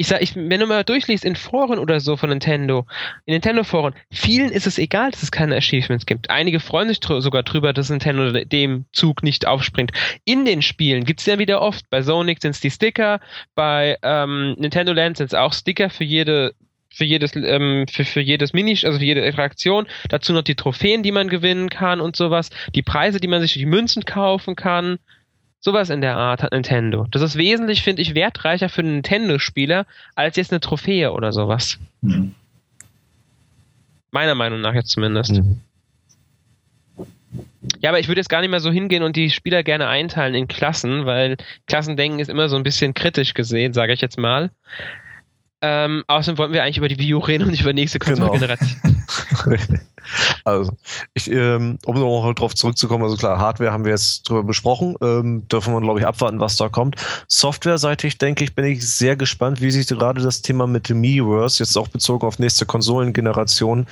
Ich 0.00 0.06
sag, 0.06 0.22
ich, 0.22 0.36
wenn 0.36 0.60
du 0.60 0.66
mal 0.66 0.84
durchliest 0.84 1.24
in 1.24 1.34
Foren 1.34 1.80
oder 1.80 1.98
so 1.98 2.16
von 2.16 2.30
Nintendo, 2.30 2.86
in 3.26 3.32
Nintendo-Foren, 3.32 3.94
vielen 4.12 4.50
ist 4.50 4.68
es 4.68 4.78
egal, 4.78 5.10
dass 5.10 5.24
es 5.24 5.32
keine 5.32 5.56
Achievements 5.56 6.06
gibt. 6.06 6.30
Einige 6.30 6.60
freuen 6.60 6.88
sich 6.88 7.00
sogar 7.02 7.42
drüber, 7.42 7.72
dass 7.72 7.90
Nintendo 7.90 8.30
dem 8.44 8.86
Zug 8.92 9.24
nicht 9.24 9.48
aufspringt. 9.48 9.90
In 10.24 10.44
den 10.44 10.62
Spielen 10.62 11.04
gibt 11.04 11.18
es 11.18 11.26
ja 11.26 11.40
wieder 11.40 11.60
oft. 11.60 11.90
Bei 11.90 12.02
Sonic 12.02 12.40
sind 12.40 12.52
es 12.52 12.60
die 12.60 12.70
Sticker, 12.70 13.20
bei 13.56 13.98
ähm, 14.02 14.54
Nintendo 14.56 14.92
Land 14.92 15.16
sind 15.16 15.26
es 15.26 15.34
auch 15.34 15.52
Sticker 15.52 15.90
für 15.90 16.04
jede 16.04 16.54
für 16.90 17.04
jedes, 17.04 17.34
ähm, 17.36 17.86
für, 17.90 18.04
für 18.04 18.20
jedes 18.20 18.52
Mini, 18.52 18.78
also 18.84 18.98
für 18.98 19.04
jede 19.04 19.26
Attraktion. 19.26 19.86
Dazu 20.08 20.32
noch 20.32 20.42
die 20.42 20.54
Trophäen, 20.54 21.02
die 21.02 21.12
man 21.12 21.28
gewinnen 21.28 21.68
kann 21.68 22.00
und 22.00 22.16
sowas. 22.16 22.50
Die 22.74 22.82
Preise, 22.82 23.20
die 23.20 23.28
man 23.28 23.40
sich 23.40 23.52
die 23.54 23.66
Münzen 23.66 24.04
kaufen 24.04 24.56
kann. 24.56 24.98
Sowas 25.60 25.90
in 25.90 26.00
der 26.00 26.16
Art 26.16 26.42
hat 26.42 26.52
Nintendo. 26.52 27.06
Das 27.10 27.22
ist 27.22 27.36
wesentlich, 27.36 27.82
finde 27.82 28.02
ich, 28.02 28.14
wertreicher 28.14 28.68
für 28.68 28.82
einen 28.82 28.94
Nintendo-Spieler 28.94 29.86
als 30.14 30.36
jetzt 30.36 30.52
eine 30.52 30.60
Trophäe 30.60 31.12
oder 31.12 31.32
sowas. 31.32 31.78
Mhm. 32.00 32.34
Meiner 34.10 34.34
Meinung 34.34 34.60
nach 34.60 34.74
jetzt 34.74 34.90
zumindest. 34.90 35.32
Mhm. 35.32 35.60
Ja, 37.80 37.90
aber 37.90 38.00
ich 38.00 38.08
würde 38.08 38.20
jetzt 38.20 38.28
gar 38.28 38.40
nicht 38.40 38.50
mehr 38.50 38.60
so 38.60 38.70
hingehen 38.70 39.02
und 39.02 39.16
die 39.16 39.30
Spieler 39.30 39.62
gerne 39.62 39.88
einteilen 39.88 40.34
in 40.34 40.48
Klassen, 40.48 41.06
weil 41.06 41.36
Klassendenken 41.66 42.20
ist 42.20 42.28
immer 42.28 42.48
so 42.48 42.56
ein 42.56 42.62
bisschen 42.62 42.94
kritisch 42.94 43.34
gesehen, 43.34 43.72
sage 43.72 43.92
ich 43.92 44.00
jetzt 44.00 44.18
mal. 44.18 44.50
Ähm, 45.60 46.04
außerdem 46.06 46.38
wollten 46.38 46.54
wir 46.54 46.62
eigentlich 46.62 46.78
über 46.78 46.88
die 46.88 46.98
Wii 46.98 47.14
U 47.14 47.18
reden 47.18 47.44
und 47.44 47.50
nicht 47.50 47.62
über 47.62 47.72
die 47.72 47.80
nächste 47.80 47.98
Konsolengeneration. 47.98 48.80
Genau. 49.44 49.56
Also, 50.44 50.72
ich, 51.14 51.30
ähm, 51.30 51.78
um 51.84 51.98
noch 51.98 52.32
drauf 52.34 52.54
zurückzukommen, 52.54 53.04
also 53.04 53.16
klar, 53.16 53.38
Hardware 53.38 53.72
haben 53.72 53.84
wir 53.84 53.92
jetzt 53.92 54.28
drüber 54.28 54.42
besprochen, 54.42 54.96
ähm, 55.02 55.46
dürfen 55.48 55.74
wir, 55.74 55.80
glaube 55.80 56.00
ich, 56.00 56.06
abwarten, 56.06 56.40
was 56.40 56.56
da 56.56 56.68
kommt. 56.68 56.96
Softwareseitig, 57.28 58.18
denke 58.18 58.44
ich, 58.44 58.54
bin 58.54 58.64
ich 58.64 58.88
sehr 58.88 59.16
gespannt, 59.16 59.60
wie 59.60 59.70
sich 59.70 59.86
gerade 59.86 60.22
das 60.22 60.42
Thema 60.42 60.66
mit 60.66 60.88
dem 60.88 61.00
Miiverse, 61.00 61.62
jetzt 61.62 61.76
auch 61.76 61.88
bezogen 61.88 62.26
auf 62.26 62.38
nächste 62.38 62.66
Konsolengeneration, 62.66 63.86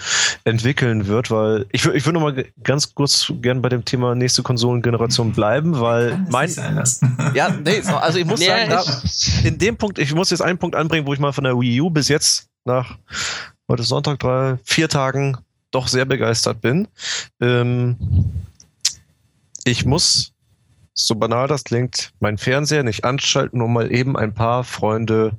entwickeln 0.44 1.06
wird, 1.06 1.30
weil 1.30 1.66
ich, 1.72 1.84
ich 1.86 2.04
würde 2.06 2.18
noch 2.18 2.22
mal 2.22 2.44
ganz 2.62 2.94
kurz 2.94 3.32
gern 3.40 3.62
bei 3.62 3.68
dem 3.68 3.84
Thema 3.84 4.14
nächste 4.14 4.42
Konsolengeneration 4.42 5.32
bleiben, 5.32 5.80
weil 5.80 6.18
mein. 6.30 6.50
ja, 7.34 7.48
nee, 7.64 7.82
also 7.82 8.18
ich 8.18 8.24
muss 8.24 8.40
nee, 8.40 8.46
sagen, 8.46 8.70
da, 8.70 8.84
in 9.44 9.58
dem 9.58 9.76
Punkt, 9.76 9.98
ich 9.98 10.14
muss 10.14 10.30
jetzt 10.30 10.42
einen 10.42 10.58
Punkt 10.58 10.76
anbringen, 10.76 11.06
wo 11.06 11.12
ich 11.12 11.18
mal 11.18 11.32
von 11.32 11.44
der 11.44 11.58
Wii 11.58 11.80
U 11.80 11.90
bis 11.90 12.08
jetzt 12.08 12.48
nach 12.64 12.98
heute 13.68 13.82
ist 13.82 13.88
Sonntag, 13.88 14.18
drei, 14.18 14.58
vier 14.64 14.88
Tagen 14.88 15.38
doch 15.70 15.88
sehr 15.88 16.04
begeistert 16.04 16.60
bin. 16.60 16.88
Ähm, 17.40 17.96
ich 19.64 19.84
muss, 19.84 20.32
so 20.94 21.14
banal 21.14 21.48
das 21.48 21.64
klingt, 21.64 22.12
meinen 22.20 22.38
Fernseher 22.38 22.82
nicht 22.82 23.04
anschalten, 23.04 23.60
um 23.60 23.72
mal 23.72 23.92
eben 23.92 24.16
ein 24.16 24.32
paar 24.32 24.64
Freunde 24.64 25.32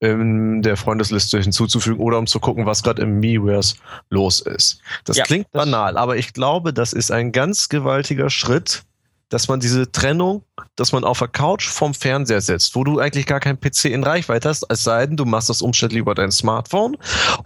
in 0.00 0.62
der 0.62 0.76
Freundesliste 0.76 1.40
hinzuzufügen 1.40 2.00
oder 2.00 2.18
um 2.18 2.26
zu 2.26 2.40
gucken, 2.40 2.66
was 2.66 2.82
gerade 2.82 3.02
im 3.02 3.20
Miiverse 3.20 3.76
los 4.10 4.40
ist. 4.40 4.80
Das 5.04 5.16
ja, 5.16 5.24
klingt 5.24 5.46
das 5.52 5.64
banal, 5.64 5.96
aber 5.96 6.16
ich 6.16 6.32
glaube, 6.32 6.72
das 6.72 6.92
ist 6.92 7.12
ein 7.12 7.30
ganz 7.30 7.68
gewaltiger 7.68 8.30
Schritt, 8.30 8.84
dass 9.28 9.48
man 9.48 9.60
diese 9.60 9.90
Trennung, 9.90 10.44
dass 10.76 10.92
man 10.92 11.04
auf 11.04 11.18
der 11.18 11.28
Couch 11.28 11.68
vom 11.68 11.94
Fernseher 11.94 12.40
sitzt, 12.40 12.74
wo 12.74 12.84
du 12.84 12.98
eigentlich 12.98 13.26
gar 13.26 13.40
kein 13.40 13.58
PC 13.58 13.86
in 13.86 14.04
Reichweite 14.04 14.48
hast, 14.48 14.66
es 14.68 14.82
sei 14.82 15.06
denn, 15.06 15.16
du 15.16 15.24
machst 15.24 15.48
das 15.48 15.62
umständlich 15.62 16.00
über 16.00 16.14
dein 16.14 16.32
Smartphone 16.32 16.96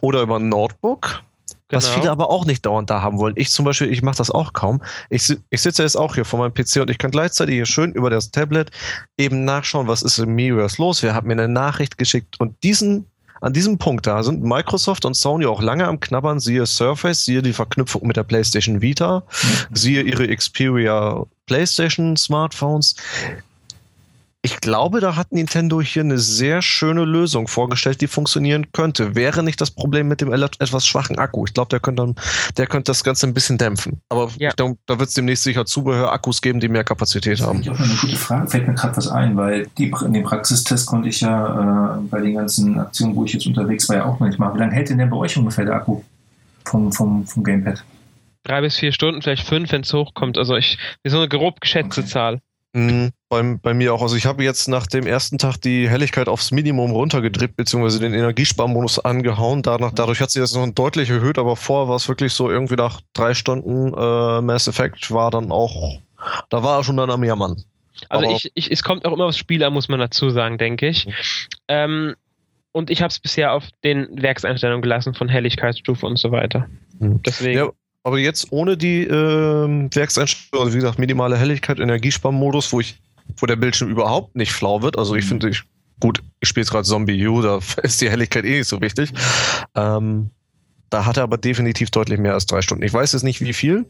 oder 0.01 0.23
über 0.23 0.37
ein 0.37 0.49
Notebook 0.49 1.23
Genau. 1.69 1.79
Was 1.79 1.89
viele 1.89 2.13
aber 2.13 2.31
auch 2.31 2.45
nicht 2.45 2.65
dauernd 2.65 2.91
da 2.91 3.03
haben 3.03 3.19
wollen. 3.19 3.35
Ich 3.37 3.51
zum 3.51 3.65
Beispiel, 3.65 3.93
ich 3.93 4.01
mache 4.01 4.19
das 4.19 4.31
auch 4.31 4.53
kaum. 4.53 4.83
Ich, 5.11 5.37
ich 5.51 5.63
sitze 5.63 5.83
jetzt 5.83 5.97
auch 5.97 6.15
hier 6.15 6.25
vor 6.25 6.39
meinem 6.39 6.55
PC 6.55 6.77
und 6.77 6.91
ich 6.91 6.99
kann 6.99 7.11
gleichzeitig 7.11 7.57
hier 7.57 7.67
schön 7.67 7.93
über 7.93 8.09
das 8.09 8.31
Tablet 8.31 8.71
eben 9.19 9.45
nachschauen, 9.45 9.89
was 9.89 10.03
ist 10.03 10.19
im 10.19 10.37
Miiverse 10.37 10.81
los. 10.81 11.03
Wer 11.03 11.15
hat 11.15 11.25
mir 11.25 11.33
eine 11.33 11.49
Nachricht 11.49 11.99
geschickt? 11.99 12.39
Und 12.39 12.63
diesen, 12.63 13.07
an 13.41 13.53
diesem 13.53 13.79
Punkt 13.79 14.07
da 14.07 14.23
sind 14.23 14.45
Microsoft 14.45 15.05
und 15.05 15.15
Sony 15.15 15.47
auch 15.47 15.61
lange 15.61 15.89
am 15.89 15.99
Knabbern. 15.99 16.39
Siehe 16.39 16.67
Surface, 16.67 17.25
siehe 17.25 17.43
die 17.43 17.53
Verknüpfung 17.53 18.07
mit 18.07 18.17
der 18.17 18.23
PlayStation 18.23 18.81
Vita, 18.81 19.25
mhm. 19.27 19.75
siehe 19.75 20.03
ihre 20.03 20.29
Xperia 20.29 21.27
PlayStation 21.47 22.17
Smartphones 22.17 22.95
ich 24.43 24.61
glaube, 24.61 25.01
da 25.01 25.17
hat 25.17 25.33
Nintendo 25.33 25.81
hier 25.81 26.03
eine 26.03 26.19
sehr 26.19 26.63
schöne 26.63 27.05
Lösung 27.05 27.49
vorgestellt, 27.49 28.01
die 28.01 28.07
funktionieren 28.07 28.71
könnte. 28.71 29.17
Wäre 29.17 29.43
nicht 29.43 29.61
das 29.61 29.73
Problem 29.73 30.07
mit 30.07 30.21
dem 30.21 30.33
etwas 30.33 30.87
schwachen 30.87 31.19
Akku. 31.19 31.45
Ich 31.47 31.55
glaube, 31.55 31.69
der 31.71 31.81
könnte, 31.81 32.15
der 32.57 32.69
könnte 32.69 32.91
das 32.91 33.03
Ganze 33.03 33.27
ein 33.27 33.35
bisschen 33.35 33.59
dämpfen. 33.59 34.01
Aber 34.09 34.31
ja. 34.39 34.53
da, 34.55 34.73
da 34.87 35.01
wird 35.01 35.09
es 35.09 35.15
demnächst 35.15 35.43
sicher 35.43 35.67
Zubehör-Akkus 35.67 36.43
geben, 36.43 36.61
die 36.61 36.69
mehr 36.69 36.85
Kapazität 36.85 37.41
haben. 37.41 37.65
Das 37.65 37.75
ist 37.75 37.81
auch 37.81 37.85
eine 37.85 37.99
gute 38.01 38.17
Frage. 38.17 38.49
Fällt 38.49 38.69
mir 38.69 38.75
gerade 38.75 38.97
was 38.97 39.09
ein, 39.09 39.37
weil 39.37 39.67
die, 39.79 39.93
in 40.05 40.13
dem 40.13 40.23
Praxistest 40.23 40.87
konnte 40.87 41.09
ich 41.09 41.21
ja 41.23 41.97
äh, 41.97 42.01
bei 42.03 42.21
den 42.21 42.35
ganzen 42.35 42.79
Aktionen, 42.79 43.17
wo 43.17 43.25
ich 43.25 43.33
jetzt 43.33 43.47
unterwegs 43.47 43.89
war, 43.89 43.97
ja 43.97 44.05
auch 44.05 44.21
nicht 44.21 44.39
machen. 44.39 44.55
Wie 44.55 44.61
lange 44.61 44.73
hält 44.75 44.91
denn 44.91 44.99
der 44.99 45.07
bei 45.07 45.17
euch 45.17 45.37
ungefähr 45.37 45.65
der 45.65 45.75
Akku 45.75 46.03
vom, 46.65 46.93
vom, 46.93 47.27
vom 47.27 47.43
Gamepad? 47.43 47.83
Drei 48.45 48.61
bis 48.61 48.77
vier 48.77 48.93
Stunden, 48.93 49.23
vielleicht 49.23 49.45
fünf, 49.45 49.73
wenn 49.73 49.81
es 49.81 49.93
hochkommt. 49.93 50.39
Also 50.39 50.55
ich, 50.55 50.79
so 51.05 51.17
eine 51.17 51.29
grob 51.29 51.61
geschätzte 51.61 52.03
okay. 52.03 52.11
Zahl. 52.11 52.41
Mhm, 52.75 53.11
bei, 53.29 53.43
bei 53.61 53.75
mir 53.75 53.93
auch. 53.95 54.03
Also 54.03 54.17
ich 54.17 54.27
habe 54.27 54.45
jetzt 54.45 54.69
nach 54.69 54.87
dem 54.87 55.07
ersten 55.07 55.39
Tag 55.39 55.57
die 55.57 55.89
Helligkeit 55.89 56.29
aufs 56.29 56.53
Minimum 56.53 56.93
runtergedreht, 56.93 57.57
beziehungsweise 57.57 58.01
den 58.01 58.15
Energiesparmodus 58.15 59.01
angehauen. 59.01 59.63
Danach, 59.63 59.93
dadurch 59.93 60.21
hat 60.21 60.31
sich 60.31 60.41
das 60.41 60.55
noch 60.55 60.67
deutlich 60.69 61.11
erhöht, 61.11 61.39
aber 61.39 61.57
vorher 61.57 61.89
war 61.89 61.97
es 61.97 62.09
wirklich 62.09 62.33
so, 62.33 62.51
irgendwie 62.51 62.77
nach 62.77 63.01
drei 63.13 63.35
Stunden 63.35 63.93
äh, 63.95 64.41
Mass 64.41 64.69
Effect 64.69 65.11
war 65.11 65.31
dann 65.31 65.51
auch, 65.51 65.99
da 66.51 66.63
war 66.63 66.79
er 66.79 66.85
schon 66.85 66.97
dann 66.97 67.11
am 67.11 67.25
Jammern. 67.25 67.63
Also 68.09 68.31
ich, 68.31 68.53
ich, 68.55 68.71
es 68.71 68.83
kommt 68.83 69.05
auch 69.07 69.13
immer 69.13 69.25
aufs 69.25 69.39
Spiel 69.39 69.63
an, 69.65 69.73
muss 69.73 69.89
man 69.89 69.99
dazu 69.99 70.31
sagen, 70.31 70.59
denke 70.59 70.89
ich. 70.89 71.07
Mhm. 71.07 71.13
Ähm, 71.69 72.15
und 72.73 72.91
ich 72.91 73.01
habe 73.01 73.09
es 73.09 73.19
bisher 73.19 73.53
auf 73.53 73.65
den 73.85 74.07
Werkseinstellungen 74.23 74.83
gelassen 74.83 75.15
von 75.15 75.29
Helligkeitsstufe 75.29 76.07
und 76.07 76.19
so 76.19 76.31
weiter. 76.31 76.69
Mhm. 76.99 77.23
Deswegen. 77.23 77.59
Ja, 77.59 77.71
aber 78.03 78.19
jetzt 78.19 78.53
ohne 78.53 78.77
die 78.77 79.03
äh, 79.03 79.11
Werkseinstellung, 79.11 80.67
also 80.67 80.75
wie 80.75 80.81
gesagt, 80.81 80.99
minimale 80.99 81.39
Helligkeit, 81.39 81.81
Energiesparmodus, 81.81 82.73
wo 82.73 82.81
ich, 82.81 82.97
wo 83.37 83.47
der 83.47 83.57
Bildschirm 83.57 83.91
überhaupt 83.91 84.37
nicht 84.37 84.53
flau 84.53 84.83
wird. 84.83 84.99
Also 84.99 85.15
ich 85.15 85.25
mhm. 85.25 85.29
finde, 85.29 85.49
ich, 85.51 85.63
gut, 86.01 86.23
ich 86.41 86.49
spiele 86.49 86.63
jetzt 86.63 86.71
gerade 86.71 86.85
Zombie 86.85 87.27
U, 87.27 87.43
da 87.43 87.59
ist 87.83 88.01
die 88.01 88.11
Helligkeit 88.11 88.45
eh 88.45 88.59
nicht 88.59 88.69
so 88.69 88.81
wichtig. 88.81 89.13
Ähm, 89.75 90.31
da 90.91 91.05
hat 91.05 91.17
er 91.17 91.25
aber 91.25 91.39
definitiv 91.39 91.91
deutlich 91.91 92.19
mehr 92.19 92.35
als 92.35 92.47
drei 92.47 92.63
Stunden. 92.63 92.85
Ich 92.85 92.93
weiß 92.93 93.13
jetzt 93.13 93.25
nicht 93.25 93.41
wie 93.41 93.53
viel, 93.53 93.87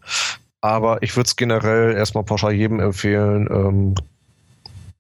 aber 0.60 1.02
ich 1.02 1.14
würde 1.16 1.26
es 1.26 1.36
generell 1.36 1.94
erstmal 1.94 2.24
pauschal 2.24 2.52
jedem 2.52 2.80
empfehlen, 2.80 3.48
ähm, 3.50 3.94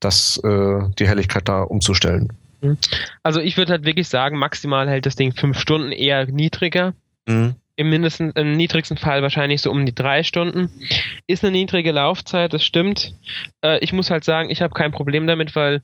das, 0.00 0.38
äh, 0.44 0.80
die 0.98 1.08
Helligkeit 1.08 1.48
da 1.48 1.62
umzustellen. 1.62 2.32
Mhm. 2.60 2.76
Also 3.22 3.40
ich 3.40 3.56
würde 3.56 3.72
halt 3.72 3.84
wirklich 3.84 4.08
sagen, 4.08 4.38
maximal 4.38 4.88
hält 4.88 5.06
das 5.06 5.16
Ding 5.16 5.32
fünf 5.32 5.58
Stunden 5.58 5.92
eher 5.92 6.26
niedriger. 6.26 6.94
Mhm 7.26 7.56
im 7.76 7.90
mindesten, 7.90 8.32
im 8.32 8.56
niedrigsten 8.56 8.96
Fall 8.96 9.22
wahrscheinlich 9.22 9.60
so 9.60 9.70
um 9.70 9.84
die 9.84 9.94
drei 9.94 10.22
Stunden. 10.22 10.70
Ist 11.26 11.44
eine 11.44 11.52
niedrige 11.52 11.92
Laufzeit, 11.92 12.52
das 12.52 12.64
stimmt. 12.64 13.14
Äh, 13.62 13.78
ich 13.80 13.92
muss 13.92 14.10
halt 14.10 14.24
sagen, 14.24 14.50
ich 14.50 14.62
habe 14.62 14.74
kein 14.74 14.92
Problem 14.92 15.26
damit, 15.26 15.54
weil 15.54 15.82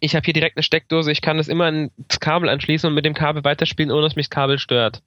ich 0.00 0.16
habe 0.16 0.24
hier 0.24 0.34
direkt 0.34 0.56
eine 0.56 0.64
Steckdose, 0.64 1.12
ich 1.12 1.22
kann 1.22 1.36
das 1.36 1.46
immer 1.46 1.66
ans 1.66 1.92
Kabel 2.18 2.48
anschließen 2.48 2.88
und 2.88 2.94
mit 2.94 3.04
dem 3.04 3.14
Kabel 3.14 3.44
weiterspielen, 3.44 3.92
ohne 3.92 4.02
dass 4.02 4.16
mich 4.16 4.26
das 4.26 4.30
Kabel 4.30 4.58
stört. 4.58 5.00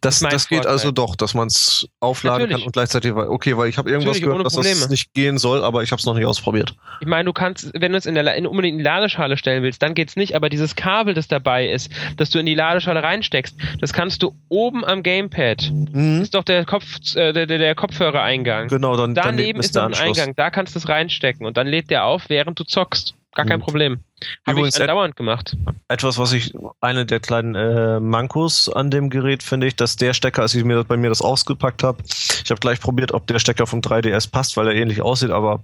Das, 0.00 0.20
das, 0.20 0.48
geht 0.48 0.66
also 0.66 0.92
doch, 0.92 1.14
dass 1.14 1.34
man 1.34 1.48
es 1.48 1.86
aufladen 2.00 2.42
Natürlich. 2.42 2.62
kann 2.62 2.66
und 2.66 2.72
gleichzeitig, 2.72 3.12
okay, 3.12 3.56
weil 3.56 3.68
ich 3.68 3.76
habe 3.76 3.90
irgendwas 3.90 4.16
Natürlich, 4.16 4.30
gehört, 4.30 4.46
dass 4.46 4.54
Probleme. 4.54 4.80
das 4.80 4.88
nicht 4.88 5.12
gehen 5.12 5.36
soll, 5.36 5.62
aber 5.62 5.82
ich 5.82 5.92
habe 5.92 6.00
es 6.00 6.06
noch 6.06 6.14
nicht 6.14 6.24
ausprobiert. 6.24 6.74
Ich 7.00 7.06
meine, 7.06 7.24
du 7.24 7.32
kannst, 7.34 7.70
wenn 7.74 7.92
du 7.92 7.98
es 7.98 8.06
in 8.06 8.14
der 8.14 8.34
in, 8.34 8.46
unbedingt 8.46 8.72
in 8.72 8.78
die 8.78 8.84
Ladeschale 8.84 9.36
stellen 9.36 9.62
willst, 9.62 9.82
dann 9.82 9.94
geht's 9.94 10.16
nicht, 10.16 10.34
aber 10.34 10.48
dieses 10.48 10.74
Kabel, 10.74 11.12
das 11.12 11.28
dabei 11.28 11.68
ist, 11.68 11.90
das 12.16 12.30
du 12.30 12.38
in 12.38 12.46
die 12.46 12.54
Ladeschale 12.54 13.02
reinsteckst, 13.02 13.56
das 13.80 13.92
kannst 13.92 14.22
du 14.22 14.34
oben 14.48 14.84
am 14.86 15.02
Gamepad. 15.02 15.70
Mhm. 15.70 16.18
Das 16.18 16.22
ist 16.22 16.34
doch 16.34 16.44
der 16.44 16.64
Kopf, 16.64 16.86
äh, 17.14 17.32
der, 17.34 17.46
der 17.46 17.74
Kopfhörereingang. 17.74 18.68
Genau, 18.68 18.96
dann 18.96 19.14
daneben, 19.14 19.36
daneben 19.36 19.60
ist 19.60 19.74
noch 19.74 19.84
ein 19.84 19.94
Eingang, 19.94 20.34
da 20.34 20.50
kannst 20.50 20.74
du 20.74 20.78
es 20.78 20.88
reinstecken 20.88 21.46
und 21.46 21.58
dann 21.58 21.66
lädt 21.66 21.90
der 21.90 22.06
auf, 22.06 22.28
während 22.28 22.58
du 22.58 22.64
zockst. 22.64 23.14
Gar 23.34 23.46
kein 23.46 23.60
Problem. 23.60 24.00
Habe 24.46 24.66
ich 24.66 24.80
andauernd 24.80 25.16
gemacht. 25.16 25.56
Etwas, 25.88 26.18
was 26.18 26.32
ich, 26.32 26.52
eine 26.80 27.06
der 27.06 27.20
kleinen 27.20 27.54
äh, 27.54 28.00
Mankos 28.00 28.68
an 28.68 28.90
dem 28.90 29.08
Gerät 29.08 29.42
finde 29.42 29.68
ich, 29.68 29.76
dass 29.76 29.96
der 29.96 30.14
Stecker, 30.14 30.42
als 30.42 30.54
ich 30.54 30.64
mir 30.64 30.82
bei 30.84 30.96
mir 30.96 31.08
das 31.08 31.22
ausgepackt 31.22 31.82
habe, 31.82 32.02
ich 32.06 32.50
habe 32.50 32.60
gleich 32.60 32.80
probiert, 32.80 33.12
ob 33.12 33.26
der 33.28 33.38
Stecker 33.38 33.66
vom 33.66 33.80
3DS 33.80 34.30
passt, 34.30 34.56
weil 34.56 34.66
er 34.66 34.74
ähnlich 34.74 35.00
aussieht, 35.00 35.30
aber 35.30 35.62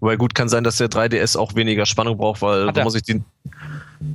weil 0.00 0.16
gut 0.16 0.34
kann 0.34 0.48
sein, 0.48 0.64
dass 0.64 0.76
der 0.78 0.88
3DS 0.88 1.36
auch 1.36 1.54
weniger 1.54 1.86
Spannung 1.86 2.16
braucht, 2.16 2.42
weil 2.42 2.72
da 2.72 2.84
muss 2.84 2.94
ich 2.94 3.02
den. 3.02 3.24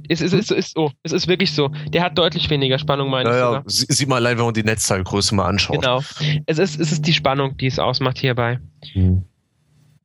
Es 0.08 0.22
ist, 0.22 0.34
ist, 0.34 0.52
ist, 0.52 0.74
so. 0.76 0.92
es 1.04 1.12
ist 1.12 1.28
wirklich 1.28 1.54
so. 1.54 1.70
Der 1.90 2.04
hat 2.04 2.18
deutlich 2.18 2.50
weniger 2.50 2.80
Spannung, 2.80 3.10
meine 3.10 3.30
naja, 3.30 3.64
ich. 3.68 3.74
Sieht 3.74 4.08
man 4.08 4.18
allein, 4.18 4.38
wenn 4.38 4.46
man 4.46 4.54
die 4.54 4.64
Netzteilgröße 4.64 5.36
mal 5.36 5.46
anschaut. 5.46 5.82
Genau. 5.82 6.02
Es 6.46 6.58
ist, 6.58 6.80
es 6.80 6.92
ist 6.92 7.06
die 7.06 7.14
Spannung, 7.14 7.58
die 7.58 7.68
es 7.68 7.80
ausmacht 7.80 8.18
hierbei. 8.18 8.60
Hm. 8.94 9.24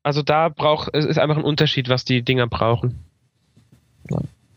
Also 0.09 0.23
da 0.23 0.49
braucht 0.49 0.88
es 0.94 1.05
ist 1.05 1.18
einfach 1.18 1.37
ein 1.37 1.44
Unterschied, 1.44 1.90
was 1.90 2.03
die 2.03 2.23
Dinger 2.23 2.47
brauchen. 2.47 3.05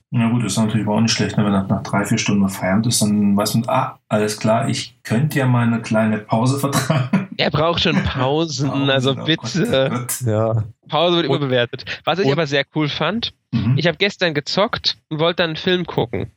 Na 0.10 0.30
gut, 0.30 0.46
das 0.46 0.54
ist 0.54 0.58
natürlich 0.58 0.88
auch 0.88 1.02
nicht 1.02 1.12
schlecht, 1.12 1.38
ne? 1.38 1.44
wenn 1.44 1.52
man 1.52 1.68
nach 1.68 1.84
drei, 1.84 2.06
vier 2.06 2.18
Stunden 2.18 2.48
Feierabend 2.48 2.88
ist, 2.88 3.02
dann 3.02 3.36
weiß 3.36 3.56
man, 3.56 3.66
ah, 3.68 4.00
alles 4.08 4.40
klar, 4.40 4.70
ich 4.70 4.96
könnte 5.04 5.40
ja 5.40 5.48
mal 5.48 5.68
eine 5.68 5.82
kleine 5.82 6.20
Pause 6.20 6.58
vertragen. 6.62 7.28
Er 7.36 7.52
braucht 7.52 7.82
schon 7.82 8.02
Pausen, 8.02 8.70
Pausen 8.70 8.90
also 8.90 9.12
oh 9.12 9.26
bitte. 9.26 9.90
Gott, 9.90 10.22
ja. 10.22 10.64
Pause 10.88 11.18
wird 11.18 11.26
immer 11.26 11.40
bewertet. 11.40 11.84
Was 12.06 12.20
ich 12.20 12.32
aber 12.32 12.48
sehr 12.48 12.64
cool 12.74 12.88
fand, 12.88 13.34
mhm. 13.52 13.78
ich 13.78 13.88
habe 13.88 13.98
gestern 13.98 14.34
gezockt 14.34 15.00
und 15.10 15.20
wollte 15.20 15.44
dann 15.44 15.50
einen 15.50 15.58
Film 15.58 15.86
gucken. 15.86 16.32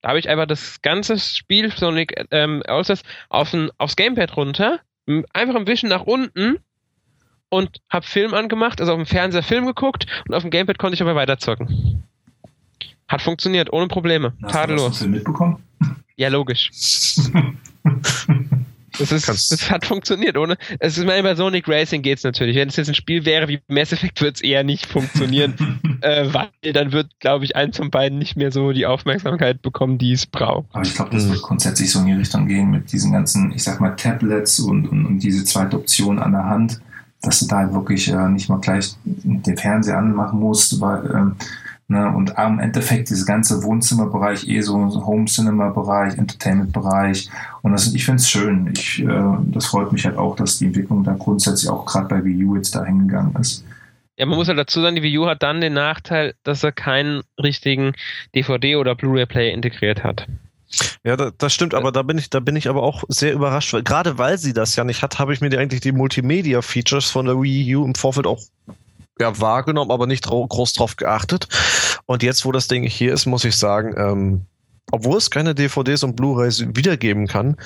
Da 0.00 0.08
habe 0.08 0.18
ich 0.18 0.30
einfach 0.30 0.46
das 0.46 0.80
ganze 0.80 1.18
Spiel 1.18 1.70
Sonic 1.70 2.24
ähm, 2.30 2.62
auf 2.66 3.52
ein, 3.52 3.68
aufs 3.76 3.96
Gamepad 3.96 4.34
runter, 4.34 4.80
einfach 5.34 5.56
ein 5.56 5.66
Wischen 5.66 5.90
nach 5.90 6.04
unten 6.04 6.56
und 7.48 7.80
habe 7.90 8.06
Film 8.06 8.34
angemacht, 8.34 8.80
also 8.80 8.92
auf 8.92 8.98
dem 8.98 9.06
Fernseher 9.06 9.42
Film 9.42 9.66
geguckt 9.66 10.06
und 10.28 10.34
auf 10.34 10.42
dem 10.42 10.50
Gamepad 10.50 10.78
konnte 10.78 10.94
ich 10.94 11.02
aber 11.02 11.14
weiterzocken. 11.14 12.04
Hat 13.08 13.22
funktioniert, 13.22 13.72
ohne 13.72 13.86
Probleme. 13.88 14.32
Hast 14.42 14.52
Tadellos. 14.52 14.98
Du 15.00 15.08
mitbekommen? 15.08 15.62
Ja, 16.18 16.28
logisch. 16.28 16.70
Das, 18.98 19.12
ist, 19.12 19.28
das 19.28 19.70
hat 19.70 19.84
funktioniert, 19.84 20.38
ohne. 20.38 20.56
Es 20.78 20.96
ist 20.96 21.04
meine, 21.04 21.22
bei 21.22 21.34
Sonic 21.34 21.68
Racing 21.68 22.02
geht 22.02 22.18
es 22.18 22.24
natürlich. 22.24 22.56
Wenn 22.56 22.68
es 22.68 22.76
jetzt 22.76 22.88
ein 22.88 22.94
Spiel 22.94 23.24
wäre 23.24 23.48
wie 23.48 23.60
Mass 23.68 23.92
Effect, 23.92 24.22
wird 24.22 24.36
es 24.36 24.40
eher 24.42 24.64
nicht 24.64 24.86
funktionieren, 24.86 25.54
äh, 26.00 26.32
weil 26.32 26.72
dann 26.72 26.92
wird, 26.92 27.08
glaube 27.20 27.44
ich, 27.44 27.56
eins 27.56 27.76
von 27.76 27.90
beiden 27.90 28.18
nicht 28.18 28.36
mehr 28.36 28.50
so 28.50 28.72
die 28.72 28.86
Aufmerksamkeit 28.86 29.60
bekommen, 29.60 29.98
die 29.98 30.12
es 30.12 30.26
braucht. 30.26 30.68
Aber 30.72 30.84
ich 30.84 30.94
glaube, 30.94 31.10
das 31.10 31.28
wird 31.28 31.42
grundsätzlich 31.42 31.90
so 31.90 32.00
in 32.00 32.06
die 32.06 32.12
Richtung 32.12 32.46
gehen 32.46 32.70
mit 32.70 32.90
diesen 32.92 33.12
ganzen, 33.12 33.52
ich 33.52 33.62
sag 33.62 33.80
mal, 33.80 33.90
Tablets 33.90 34.58
und, 34.60 34.88
und, 34.88 35.04
und 35.04 35.18
diese 35.18 35.44
zweite 35.44 35.76
Option 35.76 36.18
an 36.18 36.32
der 36.32 36.44
Hand, 36.44 36.80
dass 37.22 37.40
du 37.40 37.46
da 37.46 37.72
wirklich 37.72 38.10
äh, 38.12 38.28
nicht 38.28 38.48
mal 38.48 38.60
gleich 38.60 38.96
den 39.04 39.56
Fernseher 39.56 39.98
anmachen 39.98 40.38
musst, 40.38 40.80
weil 40.80 41.10
ähm, 41.14 41.36
Ne? 41.88 42.12
Und 42.12 42.34
im 42.36 42.58
Endeffekt 42.58 43.10
dieses 43.10 43.26
ganze 43.26 43.62
Wohnzimmerbereich, 43.62 44.48
eh 44.48 44.60
so 44.60 44.74
Home-Cinema-Bereich, 45.06 46.18
Entertainment-Bereich. 46.18 47.30
Und 47.62 47.72
das, 47.72 47.94
ich 47.94 48.04
finde 48.04 48.20
es 48.20 48.28
schön. 48.28 48.72
Ich, 48.76 49.02
äh, 49.02 49.36
das 49.52 49.66
freut 49.66 49.92
mich 49.92 50.04
halt 50.04 50.16
auch, 50.16 50.34
dass 50.34 50.58
die 50.58 50.66
Entwicklung 50.66 51.04
da 51.04 51.14
grundsätzlich 51.16 51.70
auch 51.70 51.86
gerade 51.86 52.08
bei 52.08 52.24
Wii 52.24 52.44
U 52.44 52.56
jetzt 52.56 52.74
da 52.74 52.84
hingegangen 52.84 53.36
ist. 53.36 53.64
Ja, 54.18 54.26
man 54.26 54.36
muss 54.36 54.48
halt 54.48 54.58
dazu 54.58 54.80
sagen, 54.80 54.96
die 54.96 55.02
Wii 55.02 55.18
U 55.18 55.26
hat 55.26 55.42
dann 55.44 55.60
den 55.60 55.74
Nachteil, 55.74 56.34
dass 56.42 56.64
er 56.64 56.72
keinen 56.72 57.22
richtigen 57.40 57.92
DVD- 58.34 58.78
oder 58.78 58.96
Blu-ray-Player 58.96 59.52
integriert 59.52 60.02
hat. 60.02 60.26
Ja, 61.04 61.16
das, 61.16 61.32
das 61.38 61.52
stimmt, 61.52 61.74
aber 61.74 61.92
da 61.92 62.02
bin 62.02 62.18
ich, 62.18 62.30
da 62.30 62.40
bin 62.40 62.56
ich 62.56 62.68
aber 62.68 62.82
auch 62.82 63.04
sehr 63.08 63.32
überrascht, 63.32 63.72
weil 63.72 63.82
gerade 63.82 64.18
weil 64.18 64.38
sie 64.38 64.52
das 64.52 64.76
ja 64.76 64.84
nicht 64.84 65.02
hat, 65.02 65.18
habe 65.18 65.32
ich 65.32 65.40
mir 65.40 65.56
eigentlich 65.58 65.80
die 65.80 65.92
Multimedia-Features 65.92 67.10
von 67.10 67.26
der 67.26 67.40
Wii 67.40 67.76
U 67.76 67.84
im 67.84 67.94
Vorfeld 67.94 68.26
auch 68.26 68.42
ja, 69.18 69.38
wahrgenommen, 69.40 69.90
aber 69.90 70.06
nicht 70.06 70.26
groß 70.26 70.74
drauf 70.74 70.96
geachtet. 70.96 71.48
Und 72.06 72.22
jetzt, 72.22 72.44
wo 72.44 72.52
das 72.52 72.68
Ding 72.68 72.84
hier 72.84 73.14
ist, 73.14 73.26
muss 73.26 73.44
ich 73.44 73.56
sagen, 73.56 73.94
ähm, 73.96 74.46
obwohl 74.92 75.18
es 75.18 75.30
keine 75.30 75.54
DVDs 75.54 76.02
und 76.02 76.16
Blu-rays 76.16 76.64
wiedergeben 76.74 77.26
kann, 77.26 77.56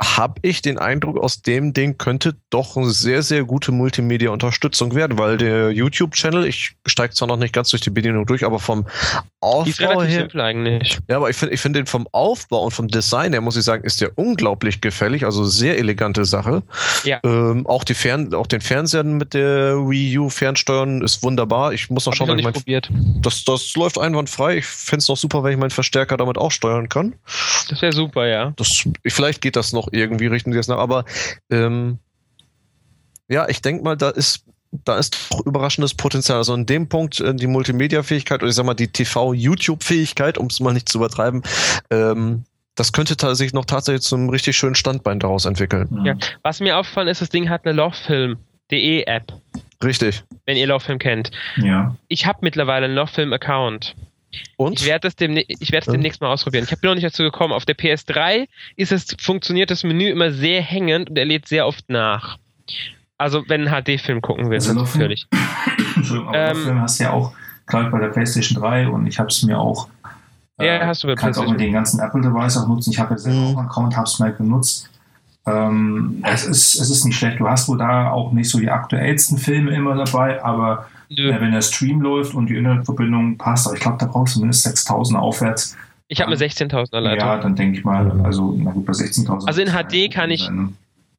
habe 0.00 0.40
ich 0.42 0.62
den 0.62 0.78
Eindruck, 0.78 1.18
aus 1.18 1.42
dem 1.42 1.74
Ding 1.74 1.98
könnte 1.98 2.34
doch 2.48 2.76
eine 2.76 2.90
sehr, 2.90 3.22
sehr 3.22 3.44
gute 3.44 3.70
Multimedia-Unterstützung 3.70 4.94
werden, 4.94 5.18
weil 5.18 5.36
der 5.36 5.72
YouTube-Channel, 5.72 6.46
ich 6.46 6.76
steige 6.86 7.14
zwar 7.14 7.28
noch 7.28 7.36
nicht 7.36 7.52
ganz 7.52 7.68
durch 7.68 7.82
die 7.82 7.90
Bedienung 7.90 8.24
durch, 8.24 8.44
aber 8.44 8.58
vom 8.60 8.86
Aufbau 9.40 10.02
her. 10.02 10.20
Simpel 10.20 10.40
eigentlich. 10.42 10.98
Ja, 11.08 11.16
aber 11.16 11.30
ich 11.30 11.36
finde 11.36 11.54
ich 11.54 11.60
find 11.60 11.74
den 11.74 11.86
vom 11.86 12.06
Aufbau 12.12 12.64
und 12.64 12.72
vom 12.72 12.88
Design 12.88 13.32
her, 13.32 13.40
muss 13.40 13.56
ich 13.56 13.64
sagen, 13.64 13.84
ist 13.84 14.00
der 14.00 14.18
unglaublich 14.18 14.82
gefällig, 14.82 15.24
also 15.24 15.44
sehr 15.44 15.78
elegante 15.78 16.26
Sache. 16.26 16.62
Ja. 17.04 17.20
Ähm, 17.24 17.66
auch, 17.66 17.84
die 17.84 17.94
Fern 17.94 18.34
auch 18.34 18.46
den 18.46 18.60
Fernseher 18.60 19.02
mit 19.02 19.32
der 19.32 19.76
Wii 19.76 20.18
U 20.18 20.28
fernsteuern 20.28 21.00
ist 21.00 21.22
wunderbar. 21.22 21.72
Ich 21.72 21.88
muss 21.88 22.04
noch 22.04 22.12
Hab 22.12 22.18
schauen, 22.18 22.28
ich 22.30 22.36
nicht 22.36 22.44
mein, 22.44 22.52
probiert. 22.52 22.90
Das, 23.22 23.44
das 23.44 23.74
läuft 23.76 23.98
einwandfrei. 23.98 24.58
Ich 24.58 24.66
finde 24.66 24.98
es 24.98 25.08
noch 25.08 25.16
super, 25.16 25.42
wenn 25.42 25.52
ich 25.52 25.58
meinen 25.58 25.70
Verstärker 25.70 26.18
damit 26.18 26.36
auch 26.36 26.50
steuern 26.50 26.90
kann. 26.90 27.14
Das 27.68 27.80
wäre 27.80 27.92
super, 27.92 28.26
ja. 28.26 28.52
Das, 28.56 28.86
vielleicht 29.06 29.40
geht 29.40 29.56
das 29.56 29.72
noch 29.72 29.88
irgendwie 29.90 30.26
richten 30.26 30.52
sie 30.52 30.58
es 30.58 30.68
nach. 30.68 30.78
Aber 30.78 31.06
ähm, 31.50 31.98
ja, 33.28 33.48
ich 33.48 33.62
denke 33.62 33.84
mal, 33.84 33.96
da 33.96 34.10
ist 34.10 34.44
da 34.72 34.98
ist 34.98 35.30
doch 35.30 35.44
überraschendes 35.44 35.94
Potenzial. 35.94 36.38
Also 36.38 36.54
in 36.54 36.66
dem 36.66 36.88
Punkt 36.88 37.20
äh, 37.20 37.34
die 37.34 37.46
Multimedia-Fähigkeit 37.46 38.40
oder 38.40 38.48
ich 38.48 38.54
sag 38.54 38.66
mal 38.66 38.74
die 38.74 38.88
TV-YouTube-Fähigkeit, 38.88 40.38
um 40.38 40.46
es 40.46 40.60
mal 40.60 40.72
nicht 40.72 40.88
zu 40.88 40.98
übertreiben, 40.98 41.42
ähm, 41.90 42.44
das 42.76 42.92
könnte 42.92 43.34
sich 43.34 43.52
noch 43.52 43.64
tatsächlich 43.64 44.02
zum 44.02 44.30
richtig 44.30 44.56
schönen 44.56 44.74
Standbein 44.74 45.18
daraus 45.20 45.44
entwickeln. 45.44 46.02
Ja. 46.04 46.16
Was 46.42 46.60
mir 46.60 46.78
aufgefallen 46.78 47.08
ist, 47.08 47.20
das 47.20 47.28
Ding 47.28 47.50
hat 47.50 47.66
eine 47.66 47.74
Lovefilm.de 47.74 49.02
App. 49.02 49.32
Richtig. 49.82 50.24
Wenn 50.46 50.56
ihr 50.56 50.66
Lovefilm 50.66 50.98
kennt. 50.98 51.30
Ja. 51.56 51.96
Ich 52.08 52.26
habe 52.26 52.38
mittlerweile 52.42 52.86
einen 52.86 52.94
Lovefilm-Account. 52.94 53.96
Und? 54.56 54.80
Ich 54.80 54.86
werde 54.86 55.08
es 55.08 55.16
demne 55.16 55.44
werd 55.48 55.86
ja. 55.86 55.92
demnächst 55.92 56.20
mal 56.20 56.32
ausprobieren. 56.32 56.64
Ich 56.64 56.70
habe 56.70 56.86
noch 56.86 56.94
nicht 56.94 57.04
dazu 57.04 57.22
gekommen. 57.24 57.52
Auf 57.52 57.66
der 57.66 57.76
PS3 57.76 58.46
ist 58.76 58.92
es, 58.92 59.16
funktioniert 59.20 59.70
das 59.70 59.82
Menü 59.82 60.08
immer 60.08 60.30
sehr 60.30 60.62
hängend 60.62 61.10
und 61.10 61.18
er 61.18 61.24
lädt 61.24 61.48
sehr 61.48 61.66
oft 61.66 61.88
nach. 61.90 62.38
Also 63.20 63.44
wenn 63.48 63.68
ein 63.68 63.82
HD-Film 63.84 64.22
gucken 64.22 64.48
willst, 64.48 64.66
also 64.66 64.80
natürlich. 64.80 65.26
Entschuldigung, 65.96 66.28
aber 66.28 66.52
ähm, 66.52 66.56
Film 66.56 66.80
hast 66.80 66.98
du 66.98 67.04
ja 67.04 67.10
auch, 67.10 67.32
glaube 67.66 67.84
ich, 67.84 67.90
bei 67.90 67.98
der 67.98 68.08
PlayStation 68.08 68.58
3 68.62 68.88
und 68.88 69.06
ich 69.06 69.18
habe 69.18 69.28
es 69.28 69.42
mir 69.42 69.58
auch 69.58 69.88
äh, 70.58 70.66
ja, 70.66 70.86
hast 70.86 71.02
du 71.02 71.06
bei 71.06 71.16
kannst 71.16 71.38
auch 71.38 71.46
mit 71.46 71.60
den 71.60 71.74
ganzen 71.74 72.00
Apple-Device 72.00 72.56
auch 72.56 72.68
nutzen. 72.68 72.92
Ich 72.92 72.98
habe 72.98 73.10
ja 73.10 73.18
selber 73.18 73.38
mhm. 73.38 73.44
auch 73.44 73.58
einen 73.58 73.68
Account, 73.68 73.96
habe 73.96 74.06
es 74.06 74.18
mal 74.18 74.32
genutzt. 74.32 74.88
Ähm, 75.44 76.22
es, 76.26 76.46
ist, 76.46 76.80
es 76.80 76.88
ist 76.88 77.04
nicht 77.04 77.18
schlecht. 77.18 77.40
Du 77.40 77.46
hast 77.46 77.68
wohl 77.68 77.76
da 77.76 78.10
auch 78.10 78.32
nicht 78.32 78.48
so 78.48 78.58
die 78.58 78.70
aktuellsten 78.70 79.36
Filme 79.36 79.72
immer 79.74 79.94
dabei, 79.96 80.42
aber 80.42 80.86
äh, 81.10 81.40
wenn 81.40 81.52
der 81.52 81.60
Stream 81.60 82.00
läuft 82.00 82.34
und 82.34 82.48
die 82.48 82.56
Internetverbindung 82.56 83.36
passt, 83.36 83.66
aber 83.66 83.76
ich 83.76 83.82
glaube, 83.82 83.98
da 83.98 84.06
brauchst 84.06 84.36
du 84.36 84.40
mindestens 84.40 84.84
6000 84.84 85.18
aufwärts. 85.18 85.76
Ich 86.08 86.22
habe 86.22 86.30
mir 86.30 86.38
16.000 86.38 86.94
erleichtert. 86.94 87.28
Ja, 87.28 87.36
dann 87.36 87.54
denke 87.54 87.78
ich 87.78 87.84
mal, 87.84 88.10
also 88.24 88.54
na 88.58 88.70
gut, 88.70 88.86
bei 88.86 88.94
16.000. 88.94 89.46
Also 89.46 89.60
in 89.60 89.68
HD 89.68 90.10
kann 90.10 90.30
ich, 90.30 90.50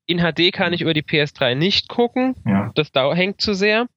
in 0.05 0.19
HD 0.19 0.51
kann 0.51 0.73
ich 0.73 0.81
über 0.81 0.93
die 0.93 1.03
PS3 1.03 1.55
nicht 1.55 1.87
gucken. 1.87 2.35
Ja. 2.45 2.71
Das 2.75 2.91
hängt 2.93 3.41
zu 3.41 3.53
sehr. 3.53 3.87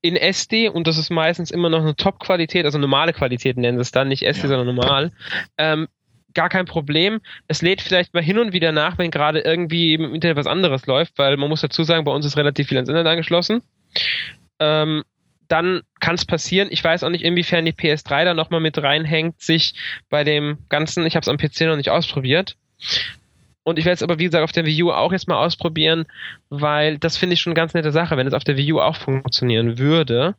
In 0.00 0.16
SD, 0.16 0.68
und 0.68 0.86
das 0.86 0.96
ist 0.96 1.10
meistens 1.10 1.50
immer 1.50 1.70
noch 1.70 1.80
eine 1.80 1.96
Top-Qualität, 1.96 2.64
also 2.64 2.78
normale 2.78 3.12
Qualität 3.12 3.56
nennen 3.56 3.78
sie 3.78 3.82
es 3.82 3.90
dann, 3.90 4.08
nicht 4.08 4.22
SD, 4.22 4.42
ja. 4.42 4.48
sondern 4.48 4.76
normal, 4.76 5.12
ähm, 5.56 5.88
gar 6.34 6.48
kein 6.48 6.66
Problem. 6.66 7.20
Es 7.48 7.62
lädt 7.62 7.82
vielleicht 7.82 8.14
mal 8.14 8.22
hin 8.22 8.38
und 8.38 8.52
wieder 8.52 8.70
nach, 8.70 8.96
wenn 8.98 9.10
gerade 9.10 9.40
irgendwie 9.40 9.94
im 9.94 10.14
Internet 10.14 10.36
was 10.36 10.46
anderes 10.46 10.86
läuft, 10.86 11.18
weil 11.18 11.36
man 11.36 11.48
muss 11.48 11.62
dazu 11.62 11.82
sagen, 11.82 12.04
bei 12.04 12.12
uns 12.12 12.24
ist 12.24 12.36
relativ 12.36 12.68
viel 12.68 12.78
ans 12.78 12.88
Internet 12.88 13.10
angeschlossen. 13.10 13.62
Ähm, 14.60 15.02
dann 15.48 15.80
kann 15.98 16.14
es 16.14 16.24
passieren. 16.24 16.68
Ich 16.70 16.84
weiß 16.84 17.02
auch 17.02 17.10
nicht, 17.10 17.24
inwiefern 17.24 17.64
die 17.64 17.72
PS3 17.72 18.24
da 18.24 18.34
nochmal 18.34 18.60
mit 18.60 18.80
reinhängt, 18.80 19.40
sich 19.40 19.74
bei 20.10 20.22
dem 20.22 20.58
Ganzen, 20.68 21.06
ich 21.06 21.16
habe 21.16 21.22
es 21.22 21.28
am 21.28 21.38
PC 21.38 21.62
noch 21.62 21.76
nicht 21.76 21.90
ausprobiert. 21.90 22.56
Und 23.68 23.78
ich 23.78 23.84
werde 23.84 23.96
es 23.96 24.02
aber, 24.02 24.18
wie 24.18 24.24
gesagt, 24.24 24.44
auf 24.44 24.52
der 24.52 24.64
Wii 24.64 24.84
U 24.84 24.92
auch 24.92 25.12
jetzt 25.12 25.28
mal 25.28 25.44
ausprobieren, 25.44 26.06
weil 26.48 26.96
das 26.96 27.18
finde 27.18 27.34
ich 27.34 27.40
schon 27.40 27.50
eine 27.50 27.60
ganz 27.60 27.74
nette 27.74 27.92
Sache, 27.92 28.16
wenn 28.16 28.26
es 28.26 28.32
auf 28.32 28.44
der 28.44 28.56
Wii 28.56 28.72
U 28.72 28.80
auch 28.80 28.96
funktionieren 28.96 29.78
würde. 29.78 30.36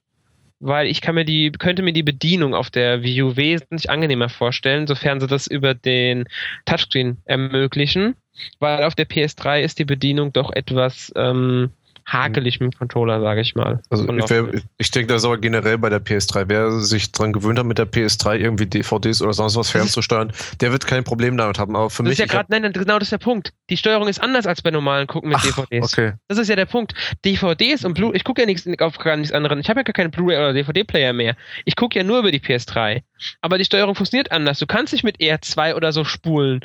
Weil 0.59 0.87
ich 0.87 0.99
kann 0.99 1.15
mir 1.15 1.25
die, 1.25 1.51
könnte 1.51 1.83
mir 1.83 1.93
die 1.93 2.03
Bedienung 2.03 2.55
auf 2.55 2.71
der 2.71 3.03
Wii 3.03 3.21
U 3.21 3.35
wesentlich 3.35 3.89
angenehmer 3.89 4.29
vorstellen, 4.29 4.87
sofern 4.87 5.19
sie 5.19 5.27
das 5.27 5.45
über 5.45 5.75
den 5.75 6.25
Touchscreen 6.65 7.17
ermöglichen. 7.25 8.15
Weil 8.59 8.83
auf 8.83 8.95
der 8.95 9.07
PS3 9.07 9.61
ist 9.61 9.77
die 9.77 9.85
Bedienung 9.85 10.33
doch 10.33 10.51
etwas 10.51 11.13
ähm, 11.15 11.69
hakelig 12.11 12.59
mit 12.59 12.73
dem 12.73 12.77
Controller, 12.77 13.21
sage 13.21 13.41
ich 13.41 13.55
mal. 13.55 13.81
Also 13.89 14.11
ich, 14.11 14.29
wär, 14.29 14.47
ich, 14.77 14.91
denke, 14.91 15.13
das 15.13 15.21
ist 15.21 15.25
aber 15.25 15.37
generell 15.37 15.77
bei 15.77 15.89
der 15.89 16.03
PS3. 16.03 16.45
Wer 16.47 16.71
sich 16.71 17.11
daran 17.11 17.33
gewöhnt 17.33 17.59
hat, 17.59 17.65
mit 17.65 17.77
der 17.77 17.87
PS3 17.87 18.37
irgendwie 18.37 18.65
DVDs 18.65 19.21
oder 19.21 19.33
sonst 19.33 19.55
was 19.55 19.69
fernzusteuern, 19.69 20.31
der 20.61 20.71
wird 20.71 20.87
kein 20.87 21.03
Problem 21.03 21.37
damit 21.37 21.59
haben. 21.59 21.75
Aber 21.75 21.89
für 21.89 22.03
das 22.03 22.09
mich. 22.09 22.19
Ist 22.19 22.31
ja 22.31 22.37
grad, 22.37 22.49
nein, 22.49 22.71
genau 22.73 22.99
das 22.99 23.07
ist 23.07 23.11
der 23.11 23.17
Punkt. 23.19 23.53
Die 23.69 23.77
Steuerung 23.77 24.07
ist 24.07 24.21
anders 24.21 24.47
als 24.47 24.61
bei 24.61 24.71
normalen 24.71 25.07
Gucken 25.07 25.29
mit 25.29 25.37
Ach, 25.39 25.45
DVDs. 25.45 25.93
Okay. 25.93 26.13
Das 26.27 26.37
ist 26.37 26.47
ja 26.47 26.55
der 26.55 26.65
Punkt. 26.65 26.93
DVDs 27.25 27.85
und 27.85 27.93
Blu, 27.93 28.13
ich 28.13 28.23
gucke 28.23 28.41
ja 28.41 28.45
nichts 28.45 28.67
auf 28.79 28.97
gar 28.97 29.15
nichts 29.15 29.33
anderes. 29.33 29.59
Ich 29.59 29.69
habe 29.69 29.79
ja 29.79 29.83
gar 29.83 29.93
keinen 29.93 30.11
Blu-ray 30.11 30.37
oder 30.37 30.53
DVD-Player 30.53 31.13
mehr. 31.13 31.35
Ich 31.65 31.75
gucke 31.75 31.97
ja 31.97 32.03
nur 32.03 32.19
über 32.19 32.31
die 32.31 32.39
PS3. 32.39 33.01
Aber 33.41 33.57
die 33.57 33.65
Steuerung 33.65 33.95
funktioniert 33.95 34.31
anders. 34.31 34.59
Du 34.59 34.65
kannst 34.65 34.93
nicht 34.93 35.03
mit 35.03 35.17
R2 35.19 35.75
oder 35.75 35.91
so 35.91 36.03
spulen. 36.03 36.61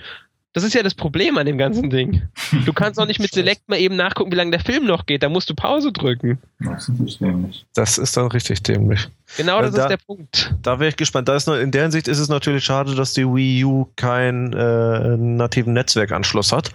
Das 0.54 0.62
ist 0.62 0.72
ja 0.72 0.84
das 0.84 0.94
Problem 0.94 1.36
an 1.36 1.46
dem 1.46 1.58
ganzen 1.58 1.90
Ding. 1.90 2.22
Du 2.64 2.72
kannst 2.72 3.00
auch 3.00 3.06
nicht 3.06 3.18
mit 3.18 3.32
Select 3.34 3.68
mal 3.68 3.78
eben 3.78 3.96
nachgucken, 3.96 4.30
wie 4.30 4.36
lange 4.36 4.52
der 4.52 4.60
Film 4.60 4.86
noch 4.86 5.04
geht. 5.04 5.24
Da 5.24 5.28
musst 5.28 5.50
du 5.50 5.54
Pause 5.54 5.90
drücken. 5.92 6.38
Das 6.60 6.88
ist 6.88 7.20
dämlich. 7.20 7.66
Das 7.74 7.98
ist 7.98 8.16
dann 8.16 8.28
richtig 8.28 8.62
dämlich. 8.62 9.08
Genau, 9.36 9.60
das 9.60 9.74
da, 9.74 9.82
ist 9.82 9.88
der 9.88 9.96
Punkt. 9.96 10.54
Da 10.62 10.78
wäre 10.78 10.90
ich 10.90 10.96
gespannt. 10.96 11.28
Da 11.28 11.34
ist 11.34 11.48
in 11.48 11.72
der 11.72 11.82
Hinsicht 11.82 12.06
ist 12.06 12.20
es 12.20 12.28
natürlich 12.28 12.64
schade, 12.64 12.94
dass 12.94 13.14
die 13.14 13.26
Wii 13.26 13.64
U 13.64 13.88
keinen 13.96 14.52
äh, 14.52 15.16
nativen 15.16 15.72
Netzwerkanschluss 15.72 16.52
hat, 16.52 16.70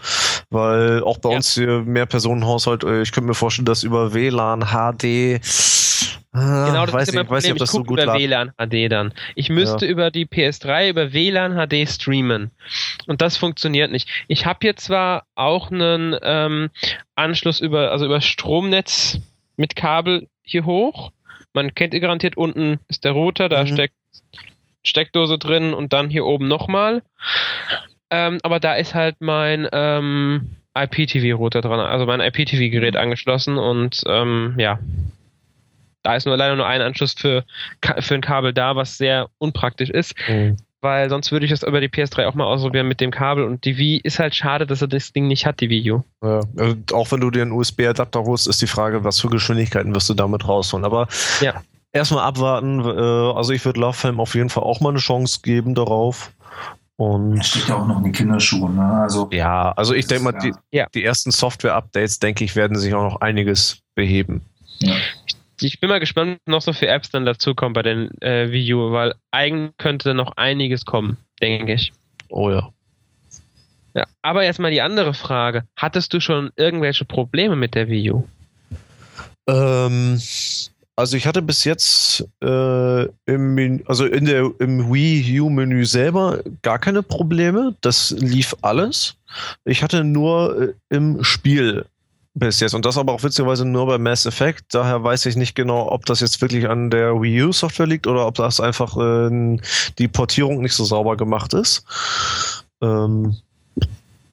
weil 0.49 1.01
auch 1.01 1.19
bei 1.19 1.29
ja. 1.29 1.37
uns 1.37 1.53
hier 1.53 1.79
mehr 1.79 2.05
Personenhaushalt, 2.05 2.83
äh, 2.83 3.01
ich 3.01 3.13
könnte 3.13 3.29
mir 3.29 3.33
vorstellen, 3.33 3.65
dass 3.65 3.83
über 3.83 4.13
WLAN, 4.13 4.65
HD, 4.73 5.39
Ah, 6.31 6.67
genau, 6.67 6.85
das 6.85 6.93
weiß 6.93 7.07
ist 7.07 7.13
immer 7.13 7.23
Problem. 7.23 7.37
Weiß 7.37 7.43
nicht, 7.43 7.51
ob 7.53 7.57
das 7.57 7.69
ich 7.69 7.75
so 7.75 7.83
gut 7.83 8.01
über 8.01 8.13
WLAN 8.13 8.51
HD 8.57 8.91
dann. 8.91 9.13
Ich 9.35 9.49
müsste 9.49 9.85
ja. 9.85 9.91
über 9.91 10.11
die 10.11 10.27
PS3 10.27 10.89
über 10.89 11.11
WLAN 11.11 11.55
HD 11.55 11.89
streamen. 11.89 12.51
Und 13.07 13.21
das 13.21 13.37
funktioniert 13.37 13.91
nicht. 13.91 14.07
Ich 14.27 14.45
habe 14.45 14.59
hier 14.61 14.75
zwar 14.75 15.25
auch 15.35 15.71
einen 15.71 16.15
ähm, 16.21 16.69
Anschluss 17.15 17.59
über, 17.59 17.91
also 17.91 18.05
über 18.05 18.21
Stromnetz 18.21 19.19
mit 19.57 19.75
Kabel 19.75 20.27
hier 20.43 20.65
hoch. 20.65 21.11
Man 21.53 21.73
kennt 21.73 21.95
ihr 21.95 21.99
garantiert, 21.99 22.37
unten 22.37 22.79
ist 22.87 23.05
der 23.05 23.13
Router, 23.13 23.49
da 23.49 23.63
mhm. 23.63 23.67
steckt 23.67 23.95
Steckdose 24.83 25.37
drin 25.37 25.73
und 25.73 25.93
dann 25.93 26.09
hier 26.09 26.25
oben 26.25 26.47
nochmal. 26.47 27.01
Ähm, 28.11 28.39
aber 28.43 28.59
da 28.59 28.75
ist 28.75 28.93
halt 28.93 29.17
mein 29.19 29.67
ähm, 29.71 30.57
IPTV-Router 30.75 31.61
dran, 31.61 31.79
also 31.79 32.05
mein 32.05 32.21
IPTV-Gerät 32.21 32.93
mhm. 32.93 32.99
angeschlossen 32.99 33.57
und 33.57 34.03
ähm, 34.07 34.55
ja, 34.57 34.79
da 36.03 36.15
ist 36.15 36.25
nur 36.25 36.37
leider 36.37 36.55
nur 36.55 36.67
ein 36.67 36.81
Anschluss 36.81 37.13
für, 37.13 37.43
für 37.99 38.15
ein 38.15 38.21
Kabel 38.21 38.53
da, 38.53 38.75
was 38.75 38.97
sehr 38.97 39.29
unpraktisch 39.37 39.89
ist. 39.89 40.15
Mhm. 40.27 40.57
Weil 40.81 41.09
sonst 41.09 41.31
würde 41.33 41.45
ich 41.45 41.51
das 41.51 41.63
über 41.63 41.81
die 41.81 41.89
PS3 41.89 42.25
auch 42.25 42.35
mal 42.35 42.45
ausprobieren 42.45 42.87
mit 42.87 43.01
dem 43.01 43.11
Kabel. 43.11 43.43
Und 43.43 43.65
die 43.65 43.77
Wii 43.77 43.97
ist 43.97 44.17
halt 44.17 44.33
schade, 44.33 44.65
dass 44.65 44.81
er 44.81 44.87
das 44.87 45.11
Ding 45.11 45.27
nicht 45.27 45.45
hat, 45.45 45.59
die 45.59 45.69
Wii 45.69 45.91
U. 45.91 46.03
Ja, 46.23 46.39
also 46.57 46.75
auch 46.93 47.11
wenn 47.11 47.19
du 47.19 47.29
dir 47.31 47.41
einen 47.41 47.51
USB-Adapter 47.51 48.23
holst, 48.23 48.47
ist 48.47 48.61
die 48.61 48.67
Frage, 48.67 49.03
was 49.03 49.19
für 49.19 49.29
Geschwindigkeiten 49.29 49.93
wirst 49.93 50.09
du 50.09 50.13
damit 50.13 50.47
rausholen. 50.47 50.85
Aber 50.85 51.09
ja. 51.41 51.61
erstmal 51.91 52.23
abwarten. 52.23 52.79
Äh, 52.79 53.37
also 53.37 53.51
ich 53.51 53.65
würde 53.65 53.81
Love 53.81 53.97
Film 53.97 54.21
auf 54.21 54.35
jeden 54.35 54.49
Fall 54.49 54.63
auch 54.63 54.79
mal 54.79 54.89
eine 54.89 54.99
Chance 54.99 55.39
geben 55.43 55.75
darauf. 55.75 56.31
Und 56.95 57.45
steht 57.45 57.67
ja 57.67 57.75
auch 57.75 57.87
noch 57.87 57.97
in 57.97 58.05
den 58.05 58.13
Kinderschuhen. 58.13 58.75
Ne? 58.75 58.83
Also, 58.83 59.29
ja, 59.31 59.71
also 59.73 59.93
ich 59.93 60.07
denke 60.07 60.23
mal, 60.23 60.31
die, 60.33 60.53
ja. 60.71 60.85
die 60.93 61.03
ersten 61.03 61.31
Software-Updates, 61.31 62.19
denke 62.19 62.45
ich, 62.45 62.55
werden 62.55 62.77
sich 62.77 62.93
auch 62.93 63.03
noch 63.03 63.21
einiges 63.21 63.79
beheben. 63.95 64.41
Ja. 64.79 64.95
Ich 65.61 65.79
bin 65.79 65.89
mal 65.89 65.99
gespannt, 65.99 66.39
noch 66.45 66.61
so 66.61 66.73
für 66.73 66.87
Apps 66.87 67.09
dann 67.09 67.25
dazukommen 67.25 67.73
bei 67.73 67.81
den 67.81 68.09
äh, 68.21 68.51
Wii 68.51 68.73
U, 68.73 68.91
weil 68.91 69.15
eigentlich 69.31 69.75
könnte 69.77 70.13
noch 70.13 70.37
einiges 70.37 70.85
kommen, 70.85 71.17
denke 71.41 71.73
ich. 71.73 71.91
Oh 72.29 72.49
ja. 72.49 72.69
Ja, 73.95 74.05
aber 74.21 74.43
erstmal 74.43 74.71
die 74.71 74.81
andere 74.81 75.13
Frage. 75.13 75.63
Hattest 75.75 76.13
du 76.13 76.19
schon 76.19 76.51
irgendwelche 76.55 77.05
Probleme 77.05 77.55
mit 77.55 77.75
der 77.75 77.89
Wii 77.89 78.11
U? 78.11 78.27
Ähm, 79.47 80.19
also 80.95 81.17
ich 81.17 81.25
hatte 81.25 81.41
bis 81.41 81.63
jetzt 81.63 82.27
äh, 82.43 83.03
im, 83.25 83.81
also 83.85 84.05
in 84.05 84.25
der, 84.25 84.51
im 84.59 84.93
Wii 84.93 85.39
U-Menü 85.39 85.85
selber 85.85 86.41
gar 86.61 86.77
keine 86.77 87.03
Probleme. 87.03 87.75
Das 87.81 88.11
lief 88.11 88.55
alles. 88.61 89.15
Ich 89.65 89.81
hatte 89.81 90.03
nur 90.03 90.61
äh, 90.61 90.73
im 90.89 91.23
Spiel 91.23 91.85
bis 92.33 92.59
jetzt. 92.59 92.73
Und 92.73 92.85
das 92.85 92.97
aber 92.97 93.13
auch 93.13 93.23
witzigerweise 93.23 93.65
nur 93.65 93.87
bei 93.87 93.97
Mass 93.97 94.25
Effect. 94.25 94.73
Daher 94.73 95.03
weiß 95.03 95.25
ich 95.25 95.35
nicht 95.35 95.55
genau, 95.55 95.91
ob 95.91 96.05
das 96.05 96.19
jetzt 96.19 96.41
wirklich 96.41 96.69
an 96.69 96.89
der 96.89 97.21
Wii 97.21 97.43
U-Software 97.43 97.87
liegt 97.87 98.07
oder 98.07 98.25
ob 98.27 98.35
das 98.35 98.59
einfach 98.59 98.97
äh, 98.97 99.57
die 99.97 100.07
Portierung 100.07 100.61
nicht 100.61 100.73
so 100.73 100.83
sauber 100.85 101.17
gemacht 101.17 101.53
ist. 101.53 101.83
Ähm, 102.81 103.37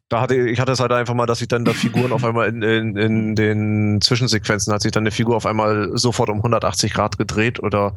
da 0.08 0.20
hatte 0.20 0.36
ich 0.36 0.60
hatte 0.60 0.72
es 0.72 0.80
halt 0.80 0.92
einfach 0.92 1.14
mal, 1.14 1.26
dass 1.26 1.40
sich 1.40 1.48
dann 1.48 1.64
da 1.64 1.72
Figuren 1.72 2.12
auf 2.12 2.24
einmal 2.24 2.48
in, 2.48 2.62
in, 2.62 2.96
in 2.96 3.34
den 3.34 4.00
Zwischensequenzen 4.00 4.72
hat 4.72 4.82
sich 4.82 4.92
dann 4.92 5.02
eine 5.02 5.10
Figur 5.10 5.36
auf 5.36 5.46
einmal 5.46 5.90
sofort 5.98 6.30
um 6.30 6.38
180 6.38 6.94
Grad 6.94 7.18
gedreht 7.18 7.60
oder 7.60 7.96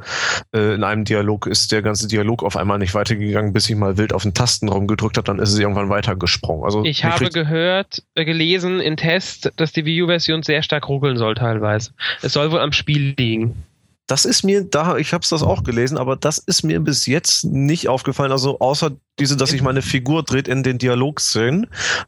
äh, 0.52 0.74
in 0.74 0.84
einem 0.84 1.06
Dialog 1.06 1.46
ist 1.46 1.72
der 1.72 1.84
ganze 1.84 2.08
Dialog 2.08 2.44
auf 2.44 2.58
einmal 2.58 2.80
nicht 2.80 2.96
weitergegangen, 2.96 3.54
bis 3.54 3.70
ich 3.70 3.76
mal 3.76 3.98
wild 3.98 4.14
auf 4.14 4.24
den 4.24 4.34
Tasten 4.34 4.70
rumgedrückt 4.70 5.18
habe, 5.18 5.26
dann 5.26 5.40
ist 5.40 5.54
es 5.54 5.60
irgendwann 5.60 5.90
weitergesprungen. 5.90 6.66
Also 6.66 6.84
ich 6.84 7.06
habe 7.06 7.30
gehört, 7.30 8.04
äh, 8.16 8.26
gelesen 8.26 8.80
in 8.80 8.98
Test, 8.98 9.52
dass 9.58 9.72
die 9.72 9.86
Wii 9.86 10.04
U-Version 10.04 10.42
sehr 10.42 10.64
stark 10.64 10.90
ruckeln 10.90 11.18
soll 11.18 11.36
teilweise. 11.36 11.92
Es 12.24 12.34
soll 12.34 12.52
wohl 12.52 12.60
am 12.60 12.72
Spiel 12.72 13.14
liegen. 13.18 13.64
Das 14.10 14.26
ist 14.26 14.44
mir 14.44 14.64
da, 14.64 14.98
ich 14.98 15.14
habe 15.14 15.22
es 15.22 15.30
das 15.30 15.44
auch 15.44 15.64
gelesen, 15.64 16.00
aber 16.00 16.16
das 16.16 16.40
ist 16.40 16.64
mir 16.64 16.80
bis 16.80 17.06
jetzt 17.06 17.46
nicht 17.46 17.88
aufgefallen. 17.88 18.32
Also 18.32 18.58
außer 18.60 18.90
diese, 19.20 19.38
dass 19.38 19.52
sich 19.52 19.62
meine 19.62 19.84
Figur 19.84 20.24
dreht 20.24 20.48
in 20.48 20.64
den 20.64 20.80
Dialogszenen. 20.80 21.68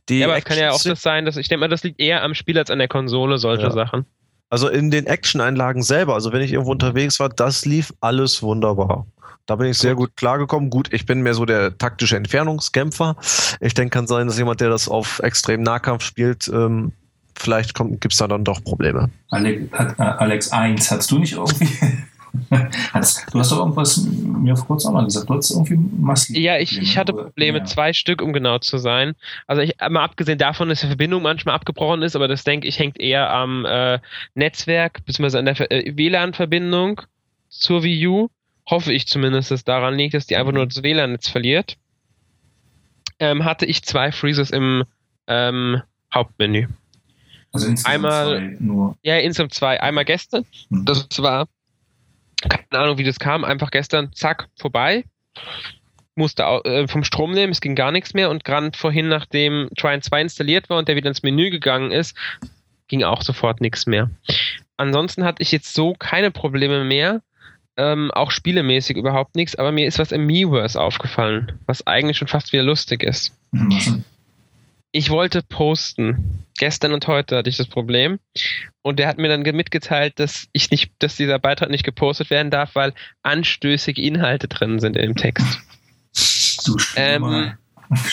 Die 0.10 0.18
ja, 0.18 0.26
aber 0.26 0.36
es 0.36 0.44
kann 0.44 0.58
ja 0.58 0.72
auch 0.72 0.82
das 0.82 1.00
sein, 1.00 1.26
dass 1.26 1.38
ich 1.38 1.48
denke 1.48 1.60
mal, 1.60 1.68
das 1.68 1.84
liegt 1.84 2.00
eher 2.00 2.24
am 2.24 2.34
Spiel 2.34 2.58
als 2.58 2.72
an 2.72 2.80
der 2.80 2.88
Konsole, 2.88 3.38
solche 3.38 3.66
ja. 3.66 3.72
Sachen. 3.72 4.08
Also 4.50 4.68
in 4.68 4.90
den 4.90 5.06
Action-Einlagen 5.06 5.84
selber, 5.84 6.16
also 6.16 6.34
wenn 6.34 6.42
ich 6.42 6.52
irgendwo 6.52 6.72
unterwegs 6.72 7.20
war, 7.20 7.30
das 7.30 7.66
lief 7.66 7.94
alles 8.02 8.42
wunderbar. 8.42 9.06
Da 9.46 9.56
bin 9.56 9.68
ich 9.68 9.78
sehr 9.78 9.94
gut 9.94 10.16
klargekommen. 10.16 10.72
Gut, 10.72 10.92
ich 10.92 11.06
bin 11.06 11.22
mehr 11.22 11.36
so 11.36 11.46
der 11.46 11.78
taktische 11.78 12.18
Entfernungskämpfer. 12.18 13.16
Ich 13.60 13.76
denke, 13.76 13.92
kann 13.92 14.08
sein, 14.08 14.26
dass 14.26 14.40
jemand, 14.40 14.60
der 14.60 14.70
das 14.70 14.90
auf 14.90 15.20
extrem 15.20 15.62
Nahkampf 15.62 16.04
spielt, 16.04 16.48
ähm, 16.48 16.94
vielleicht 17.42 17.76
gibt 17.76 18.14
es 18.14 18.18
da 18.18 18.28
dann 18.28 18.44
doch 18.44 18.64
Probleme. 18.64 19.10
Alex, 19.30 19.74
äh, 19.74 20.04
Alex 20.04 20.52
1, 20.52 20.92
hast 20.92 21.12
du 21.12 21.20
nicht 21.20 21.34
irgendwie. 21.34 21.68
hast, 22.94 23.26
du 23.34 23.40
hast 23.40 23.52
doch 23.52 23.60
irgendwas 23.60 24.06
mir 24.06 24.56
vor 24.56 24.68
kurzem 24.68 24.90
auch 24.90 24.94
mal 24.94 25.06
gesagt. 25.06 25.30
Du 25.30 25.34
hast 25.34 25.52
irgendwie 25.52 25.78
massiv. 26.00 26.38
Ja, 26.38 26.58
ich, 26.58 26.78
ich 26.78 26.98
hatte 26.98 27.14
Probleme, 27.14 27.60
ja. 27.60 27.66
zwei 27.66 27.94
Stück, 27.94 28.22
um 28.22 28.34
genau 28.34 28.60
zu 28.60 28.78
sein. 28.78 29.14
Also, 29.48 29.62
ich, 29.62 29.76
mal 29.90 30.04
abgesehen 30.04 30.38
davon, 30.38 30.70
dass 30.70 30.82
die 30.82 30.88
Verbindung 30.88 31.24
manchmal 31.24 31.56
abgebrochen 31.56 32.02
ist, 32.02 32.16
aber 32.16 32.28
das 32.28 32.44
denke 32.44 32.68
ich 32.68 32.80
hängt 32.80 33.00
eher 33.00 33.32
am 33.32 33.66
äh, 33.66 34.00
Netzwerk, 34.36 35.06
beziehungsweise 35.06 35.40
an 35.40 35.46
der 35.46 35.72
äh, 35.72 35.96
WLAN-Verbindung 35.96 37.02
zur 37.50 37.84
Wii 37.84 38.08
U. 38.08 38.30
Hoffe 38.70 38.94
ich 38.94 39.08
zumindest, 39.08 39.52
dass 39.52 39.64
daran 39.64 39.96
liegt, 39.96 40.14
dass 40.14 40.28
die 40.28 40.38
einfach 40.38 40.54
nur 40.54 40.66
das 40.66 40.84
WLAN-Netz 40.84 41.28
verliert. 41.28 41.78
Ähm, 43.20 43.44
hatte 43.44 43.66
ich 43.66 43.84
zwei 43.84 44.12
Freezes 44.12 44.52
im 44.52 44.84
ähm, 45.28 45.82
Hauptmenü. 46.14 46.68
Also 47.52 47.68
insgesamt 47.68 47.96
einmal, 47.96 48.26
zwei 48.26 48.58
nur. 48.60 48.98
Ja, 49.04 49.18
insgesamt 49.18 49.54
zwei. 49.54 49.82
Einmal 49.82 50.06
gestern. 50.06 50.46
Mhm. 50.70 50.86
Das 50.86 51.08
war, 51.18 51.48
keine 52.48 52.84
Ahnung, 52.84 52.98
wie 52.98 53.04
das 53.04 53.20
kam, 53.20 53.44
einfach 53.44 53.72
gestern, 53.72 54.14
zack, 54.14 54.48
vorbei. 54.58 55.04
Musste 56.16 56.44
äh, 56.44 56.88
vom 56.88 57.04
Strom 57.04 57.32
nehmen, 57.32 57.52
es 57.52 57.62
ging 57.62 57.76
gar 57.76 57.92
nichts 57.92 58.14
mehr 58.14 58.30
und 58.30 58.44
gerade 58.44 58.72
vorhin, 58.78 59.08
nachdem 59.08 59.70
Trine 59.78 60.02
2 60.02 60.22
installiert 60.22 60.70
war 60.70 60.78
und 60.78 60.88
der 60.88 60.96
wieder 60.96 61.10
ins 61.10 61.24
Menü 61.24 61.50
gegangen 61.50 61.92
ist, 61.92 62.18
ging 62.88 63.04
auch 63.04 63.22
sofort 63.22 63.62
nichts 63.62 63.86
mehr. 63.86 64.10
Ansonsten 64.78 65.24
hatte 65.24 65.42
ich 65.42 65.52
jetzt 65.52 65.74
so 65.74 65.94
keine 65.94 66.32
Probleme 66.32 66.84
mehr. 66.84 67.22
Ähm, 67.78 68.12
auch 68.12 68.32
spielemäßig 68.32 68.98
überhaupt 68.98 69.36
nichts, 69.36 69.56
aber 69.56 69.72
mir 69.72 69.88
ist 69.88 69.98
was 69.98 70.12
im 70.12 70.26
Miiverse 70.26 70.80
aufgefallen, 70.80 71.54
was 71.68 71.88
eigentlich 71.88 72.18
schon 72.18 72.28
fast 72.28 72.52
wieder 72.52 72.64
lustig 72.64 73.02
ist. 73.02 73.34
Mhm 73.52 74.04
ich 74.92 75.10
wollte 75.10 75.42
posten. 75.42 76.46
Gestern 76.58 76.94
und 76.94 77.08
heute 77.08 77.38
hatte 77.38 77.50
ich 77.50 77.58
das 77.58 77.68
Problem. 77.68 78.20
Und 78.82 79.00
der 79.00 79.08
hat 79.08 79.18
mir 79.18 79.30
dann 79.30 79.42
mitgeteilt, 79.42 80.20
dass 80.20 80.48
ich 80.52 80.70
nicht, 80.70 80.92
dass 81.00 81.16
dieser 81.16 81.40
Beitrag 81.40 81.70
nicht 81.70 81.84
gepostet 81.84 82.30
werden 82.30 82.52
darf, 82.52 82.76
weil 82.76 82.94
anstößige 83.24 84.02
Inhalte 84.02 84.48
drin 84.48 84.80
sind 84.80 84.96
in 84.96 85.04
dem 85.04 85.16
Text. 85.16 85.60
Du 86.66 86.78
ähm, 86.96 87.54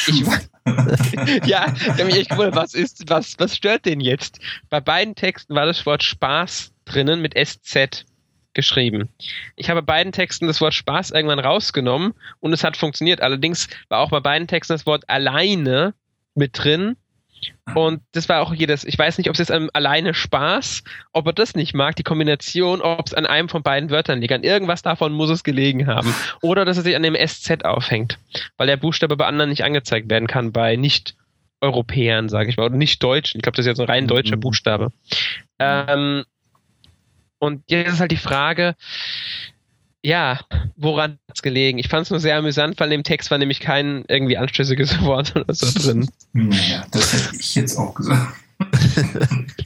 ich, 0.06 0.24
ja, 1.46 1.72
ich 1.74 1.88
habe 1.88 2.04
mich 2.04 2.16
echt 2.16 2.30
gewundert, 2.30 2.56
was 2.56 2.74
ist, 2.74 3.08
was, 3.08 3.38
was 3.38 3.56
stört 3.56 3.84
den 3.84 4.00
jetzt? 4.00 4.40
Bei 4.70 4.80
beiden 4.80 5.14
Texten 5.14 5.54
war 5.54 5.66
das 5.66 5.84
Wort 5.84 6.02
Spaß 6.02 6.72
drinnen 6.84 7.20
mit 7.20 7.34
SZ 7.34 8.06
geschrieben. 8.54 9.08
Ich 9.56 9.68
habe 9.70 9.82
bei 9.82 9.94
beiden 9.94 10.12
Texten 10.12 10.46
das 10.46 10.60
Wort 10.60 10.74
Spaß 10.74 11.10
irgendwann 11.10 11.38
rausgenommen 11.38 12.14
und 12.40 12.52
es 12.52 12.64
hat 12.64 12.76
funktioniert. 12.76 13.20
Allerdings 13.20 13.68
war 13.88 14.00
auch 14.00 14.10
bei 14.10 14.20
beiden 14.20 14.48
Texten 14.48 14.74
das 14.74 14.86
Wort 14.86 15.04
alleine 15.08 15.94
mit 16.38 16.52
drin. 16.54 16.96
Und 17.74 18.00
das 18.12 18.28
war 18.28 18.40
auch 18.40 18.52
jedes, 18.52 18.84
ich 18.84 18.98
weiß 18.98 19.18
nicht, 19.18 19.28
ob 19.28 19.34
es 19.34 19.38
jetzt 19.38 19.52
alleine 19.52 20.14
Spaß, 20.14 20.82
ob 21.12 21.26
er 21.26 21.32
das 21.32 21.54
nicht 21.54 21.74
mag, 21.74 21.94
die 21.96 22.02
Kombination, 22.02 22.80
ob 22.80 23.06
es 23.06 23.14
an 23.14 23.26
einem 23.26 23.48
von 23.48 23.62
beiden 23.62 23.90
Wörtern 23.90 24.20
liegt. 24.20 24.32
An 24.32 24.42
irgendwas 24.42 24.82
davon 24.82 25.12
muss 25.12 25.30
es 25.30 25.44
gelegen 25.44 25.86
haben. 25.86 26.12
Oder 26.42 26.64
dass 26.64 26.78
er 26.78 26.82
sich 26.82 26.96
an 26.96 27.02
dem 27.02 27.14
SZ 27.14 27.64
aufhängt, 27.64 28.18
weil 28.56 28.66
der 28.66 28.76
Buchstabe 28.76 29.16
bei 29.16 29.26
anderen 29.26 29.50
nicht 29.50 29.64
angezeigt 29.64 30.10
werden 30.10 30.26
kann, 30.26 30.50
bei 30.52 30.76
Nicht-Europäern, 30.76 32.28
sage 32.28 32.50
ich 32.50 32.56
mal, 32.56 32.66
oder 32.66 32.76
Nicht-Deutschen. 32.76 33.38
Ich 33.38 33.42
glaube, 33.42 33.56
das 33.56 33.66
ist 33.66 33.70
jetzt 33.70 33.80
ein 33.80 33.86
rein 33.86 34.04
mhm. 34.04 34.08
deutscher 34.08 34.36
Buchstabe. 34.36 34.90
Ähm, 35.58 36.24
und 37.38 37.62
jetzt 37.68 37.92
ist 37.92 38.00
halt 38.00 38.10
die 38.10 38.16
Frage, 38.16 38.74
ja, 40.02 40.40
woran 40.76 41.12
hat 41.28 41.36
es 41.36 41.42
gelegen? 41.42 41.78
Ich 41.78 41.88
fand 41.88 42.04
es 42.04 42.10
nur 42.10 42.20
sehr 42.20 42.36
amüsant, 42.36 42.78
weil 42.78 42.92
im 42.92 43.02
Text 43.02 43.30
war 43.30 43.38
nämlich 43.38 43.60
kein 43.60 44.04
irgendwie 44.08 44.36
anstößiges 44.36 45.02
Wort 45.04 45.34
oder 45.36 45.52
so 45.52 45.66
drin. 45.78 46.08
Naja, 46.32 46.86
das 46.90 47.12
hätte 47.12 47.36
ich 47.38 47.54
jetzt 47.54 47.76
auch 47.76 47.94
gesagt. 47.94 48.34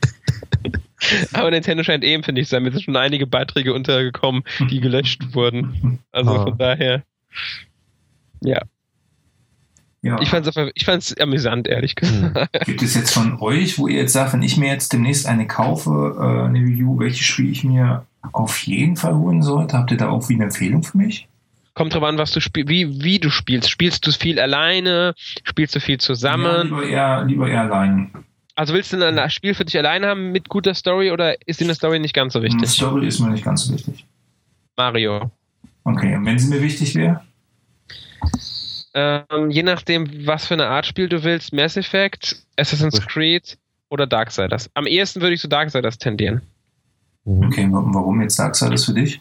Aber 1.32 1.50
Nintendo 1.50 1.82
scheint 1.82 2.04
eben, 2.04 2.22
finde 2.22 2.40
ich, 2.40 2.48
sein. 2.48 2.62
Mir 2.62 2.70
sind 2.70 2.84
schon 2.84 2.96
einige 2.96 3.26
Beiträge 3.26 3.74
untergekommen, 3.74 4.44
die 4.70 4.80
gelöscht 4.80 5.34
wurden. 5.34 5.98
Also 6.12 6.30
ah. 6.30 6.42
von 6.44 6.56
daher, 6.58 7.02
ja. 8.40 8.62
ja. 10.00 10.20
Ich 10.20 10.30
fand 10.30 10.46
es 10.46 10.56
ich 10.74 10.84
fand's 10.84 11.14
amüsant, 11.18 11.66
ehrlich 11.66 11.96
gesagt. 11.96 12.56
Hm. 12.56 12.64
Gibt 12.64 12.82
es 12.82 12.94
jetzt 12.94 13.12
von 13.12 13.38
euch, 13.40 13.78
wo 13.78 13.88
ihr 13.88 14.02
jetzt 14.02 14.12
sagt, 14.12 14.32
wenn 14.32 14.42
ich 14.42 14.56
mir 14.56 14.68
jetzt 14.68 14.92
demnächst 14.92 15.26
eine 15.26 15.46
kaufe, 15.46 16.16
äh, 16.18 16.46
eine 16.46 16.64
Wii 16.64 16.84
U, 16.84 16.98
welche 17.00 17.24
spiele 17.24 17.50
ich 17.50 17.64
mir 17.64 18.06
auf 18.32 18.58
jeden 18.66 18.96
Fall 18.96 19.14
holen 19.14 19.42
sollte? 19.42 19.76
Habt 19.76 19.90
ihr 19.90 19.96
da 19.96 20.08
auch 20.08 20.28
wie 20.28 20.34
eine 20.34 20.44
Empfehlung 20.44 20.82
für 20.82 20.96
mich? 20.96 21.28
Kommt 21.74 21.94
drauf 21.94 22.02
an, 22.02 22.18
was 22.18 22.32
du 22.32 22.40
spielst, 22.40 22.68
wie, 22.68 23.02
wie 23.02 23.18
du 23.18 23.30
spielst. 23.30 23.70
Spielst 23.70 24.06
du 24.06 24.12
viel 24.12 24.38
alleine? 24.38 25.14
Spielst 25.42 25.74
du 25.74 25.80
viel 25.80 25.98
zusammen? 25.98 26.44
Ja, 26.44 26.62
lieber 26.62 26.86
eher, 26.86 27.24
lieber 27.24 27.48
eher 27.48 27.62
allein. 27.62 28.10
Also 28.54 28.74
willst 28.74 28.92
du 28.92 29.02
ein 29.04 29.30
Spiel 29.30 29.54
für 29.54 29.64
dich 29.64 29.78
alleine 29.78 30.08
haben 30.08 30.32
mit 30.32 30.48
guter 30.48 30.74
Story 30.74 31.10
oder 31.10 31.36
ist 31.46 31.60
dir 31.60 31.64
eine 31.64 31.74
Story 31.74 31.98
nicht 31.98 32.14
ganz 32.14 32.34
so 32.34 32.42
wichtig? 32.42 32.60
Die 32.60 32.66
Story 32.66 33.06
ist 33.06 33.20
mir 33.20 33.30
nicht 33.30 33.44
ganz 33.44 33.64
so 33.64 33.72
wichtig. 33.72 34.04
Mario. 34.76 35.30
Okay, 35.84 36.14
und 36.16 36.26
wenn 36.26 36.38
sie 36.38 36.48
mir 36.48 36.62
wichtig 36.62 36.94
wäre? 36.94 37.22
Ähm, 38.94 39.50
je 39.50 39.62
nachdem, 39.62 40.26
was 40.26 40.46
für 40.46 40.54
eine 40.54 40.66
Art 40.66 40.86
Spiel 40.86 41.08
du 41.08 41.24
willst, 41.24 41.54
Mass 41.54 41.78
Effect, 41.78 42.36
Assassin's 42.58 43.00
Creed 43.06 43.56
oder 43.88 44.06
Darksiders. 44.06 44.70
Am 44.74 44.86
ehesten 44.86 45.22
würde 45.22 45.34
ich 45.34 45.40
zu 45.40 45.48
Darksiders 45.48 45.96
tendieren. 45.96 46.42
Mhm. 47.24 47.46
Okay, 47.46 47.68
warum 47.70 48.20
jetzt 48.20 48.38
Darksiders 48.38 48.84
für 48.84 48.94
dich? 48.94 49.20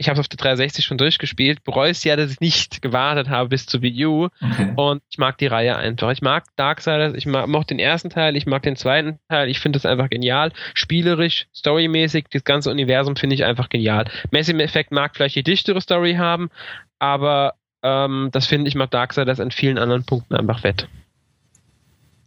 ich 0.00 0.08
habe 0.08 0.14
es 0.14 0.20
auf 0.20 0.28
der 0.28 0.38
360 0.38 0.82
schon 0.82 0.96
durchgespielt, 0.96 1.62
bereue 1.62 1.90
es 1.90 2.02
ja, 2.04 2.16
dass 2.16 2.32
ich 2.32 2.40
nicht 2.40 2.80
gewartet 2.80 3.28
habe 3.28 3.50
bis 3.50 3.66
zur 3.66 3.82
Wii 3.82 4.06
U. 4.06 4.28
Okay. 4.40 4.72
Und 4.74 5.02
ich 5.10 5.18
mag 5.18 5.36
die 5.36 5.46
Reihe 5.46 5.76
einfach. 5.76 6.10
Ich 6.10 6.22
mag 6.22 6.44
Darksiders, 6.56 7.12
ich 7.14 7.26
mag, 7.26 7.48
mag 7.48 7.66
den 7.66 7.78
ersten 7.78 8.08
Teil, 8.08 8.34
ich 8.34 8.46
mag 8.46 8.62
den 8.62 8.76
zweiten 8.76 9.18
Teil. 9.28 9.50
Ich 9.50 9.60
finde 9.60 9.76
es 9.76 9.84
einfach 9.84 10.08
genial. 10.08 10.52
Spielerisch, 10.72 11.48
storymäßig, 11.54 12.28
das 12.32 12.44
ganze 12.44 12.70
Universum 12.70 13.14
finde 13.14 13.34
ich 13.34 13.44
einfach 13.44 13.68
genial. 13.68 14.06
Mass 14.30 14.48
Effect 14.48 14.90
mag 14.90 15.14
vielleicht 15.14 15.36
die 15.36 15.42
dichtere 15.42 15.82
Story 15.82 16.14
haben, 16.14 16.48
aber 16.98 17.56
ähm, 17.82 18.30
das 18.32 18.46
finde 18.46 18.68
ich 18.68 18.74
mag 18.74 18.90
Darksiders 18.90 19.38
an 19.38 19.50
vielen 19.50 19.76
anderen 19.76 20.04
Punkten 20.04 20.34
einfach 20.34 20.64
wett. 20.64 20.88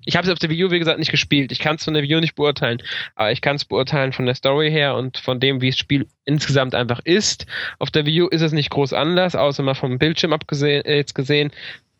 Ich 0.06 0.16
habe 0.16 0.28
es 0.28 0.34
auf 0.34 0.40
der 0.40 0.50
Wii 0.50 0.66
U, 0.66 0.72
wie 0.72 0.80
gesagt, 0.80 1.00
nicht 1.00 1.12
gespielt. 1.12 1.52
Ich 1.52 1.60
kann 1.60 1.76
es 1.76 1.84
von 1.84 1.94
der 1.94 2.04
Wii 2.04 2.16
U 2.16 2.20
nicht 2.20 2.36
beurteilen, 2.36 2.82
aber 3.16 3.32
ich 3.32 3.42
kann 3.42 3.56
es 3.56 3.66
beurteilen 3.66 4.14
von 4.14 4.26
der 4.26 4.36
Story 4.36 4.70
her 4.70 4.96
und 4.96 5.18
von 5.18 5.40
dem, 5.40 5.62
wie 5.62 5.70
das 5.70 5.80
Spiel 5.80 6.08
insgesamt 6.26 6.76
einfach 6.76 7.00
ist. 7.04 7.46
Auf 7.80 7.92
der 7.92 8.06
Wii 8.06 8.24
U 8.24 8.28
ist 8.28 8.42
es 8.42 8.52
nicht 8.52 8.70
groß 8.70 8.94
anders, 8.94 9.36
außer 9.36 9.64
mal 9.64 9.76
vom 9.76 9.98
Bildschirm 9.98 10.34
abgesehen, 10.34 10.86
äh, 10.86 10.96
jetzt 10.96 11.16
gesehen, 11.16 11.52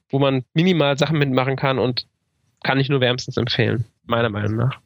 wo 0.10 0.20
man 0.20 0.44
minimal 0.54 0.98
Sachen 0.98 1.18
mitmachen 1.18 1.56
kann 1.56 1.80
und 1.80 2.06
kann 2.64 2.80
ich 2.80 2.90
nur 2.90 3.02
wärmstens 3.02 3.38
empfehlen, 3.38 3.86
meiner 4.06 4.30
Meinung 4.30 4.56
nach. 4.56 4.80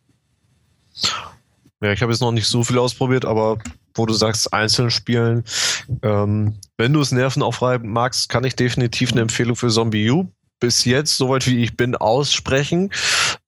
Ja, 1.81 1.91
ich 1.91 2.01
habe 2.01 2.11
jetzt 2.11 2.21
noch 2.21 2.31
nicht 2.31 2.47
so 2.47 2.63
viel 2.63 2.79
ausprobiert, 2.79 3.25
aber 3.25 3.59
wo 3.93 4.05
du 4.05 4.13
sagst, 4.13 4.53
einzeln 4.53 4.89
spielen, 4.89 5.43
ähm, 6.01 6.55
wenn 6.77 6.93
du 6.93 7.01
es 7.01 7.11
nervenaufreibend 7.11 7.91
magst, 7.91 8.29
kann 8.29 8.43
ich 8.43 8.55
definitiv 8.55 9.11
eine 9.11 9.21
Empfehlung 9.21 9.55
für 9.55 9.69
Zombie 9.69 10.09
U 10.09 10.31
bis 10.59 10.85
jetzt, 10.85 11.17
soweit 11.17 11.45
wie 11.47 11.63
ich 11.63 11.77
bin, 11.77 11.95
aussprechen. 11.95 12.91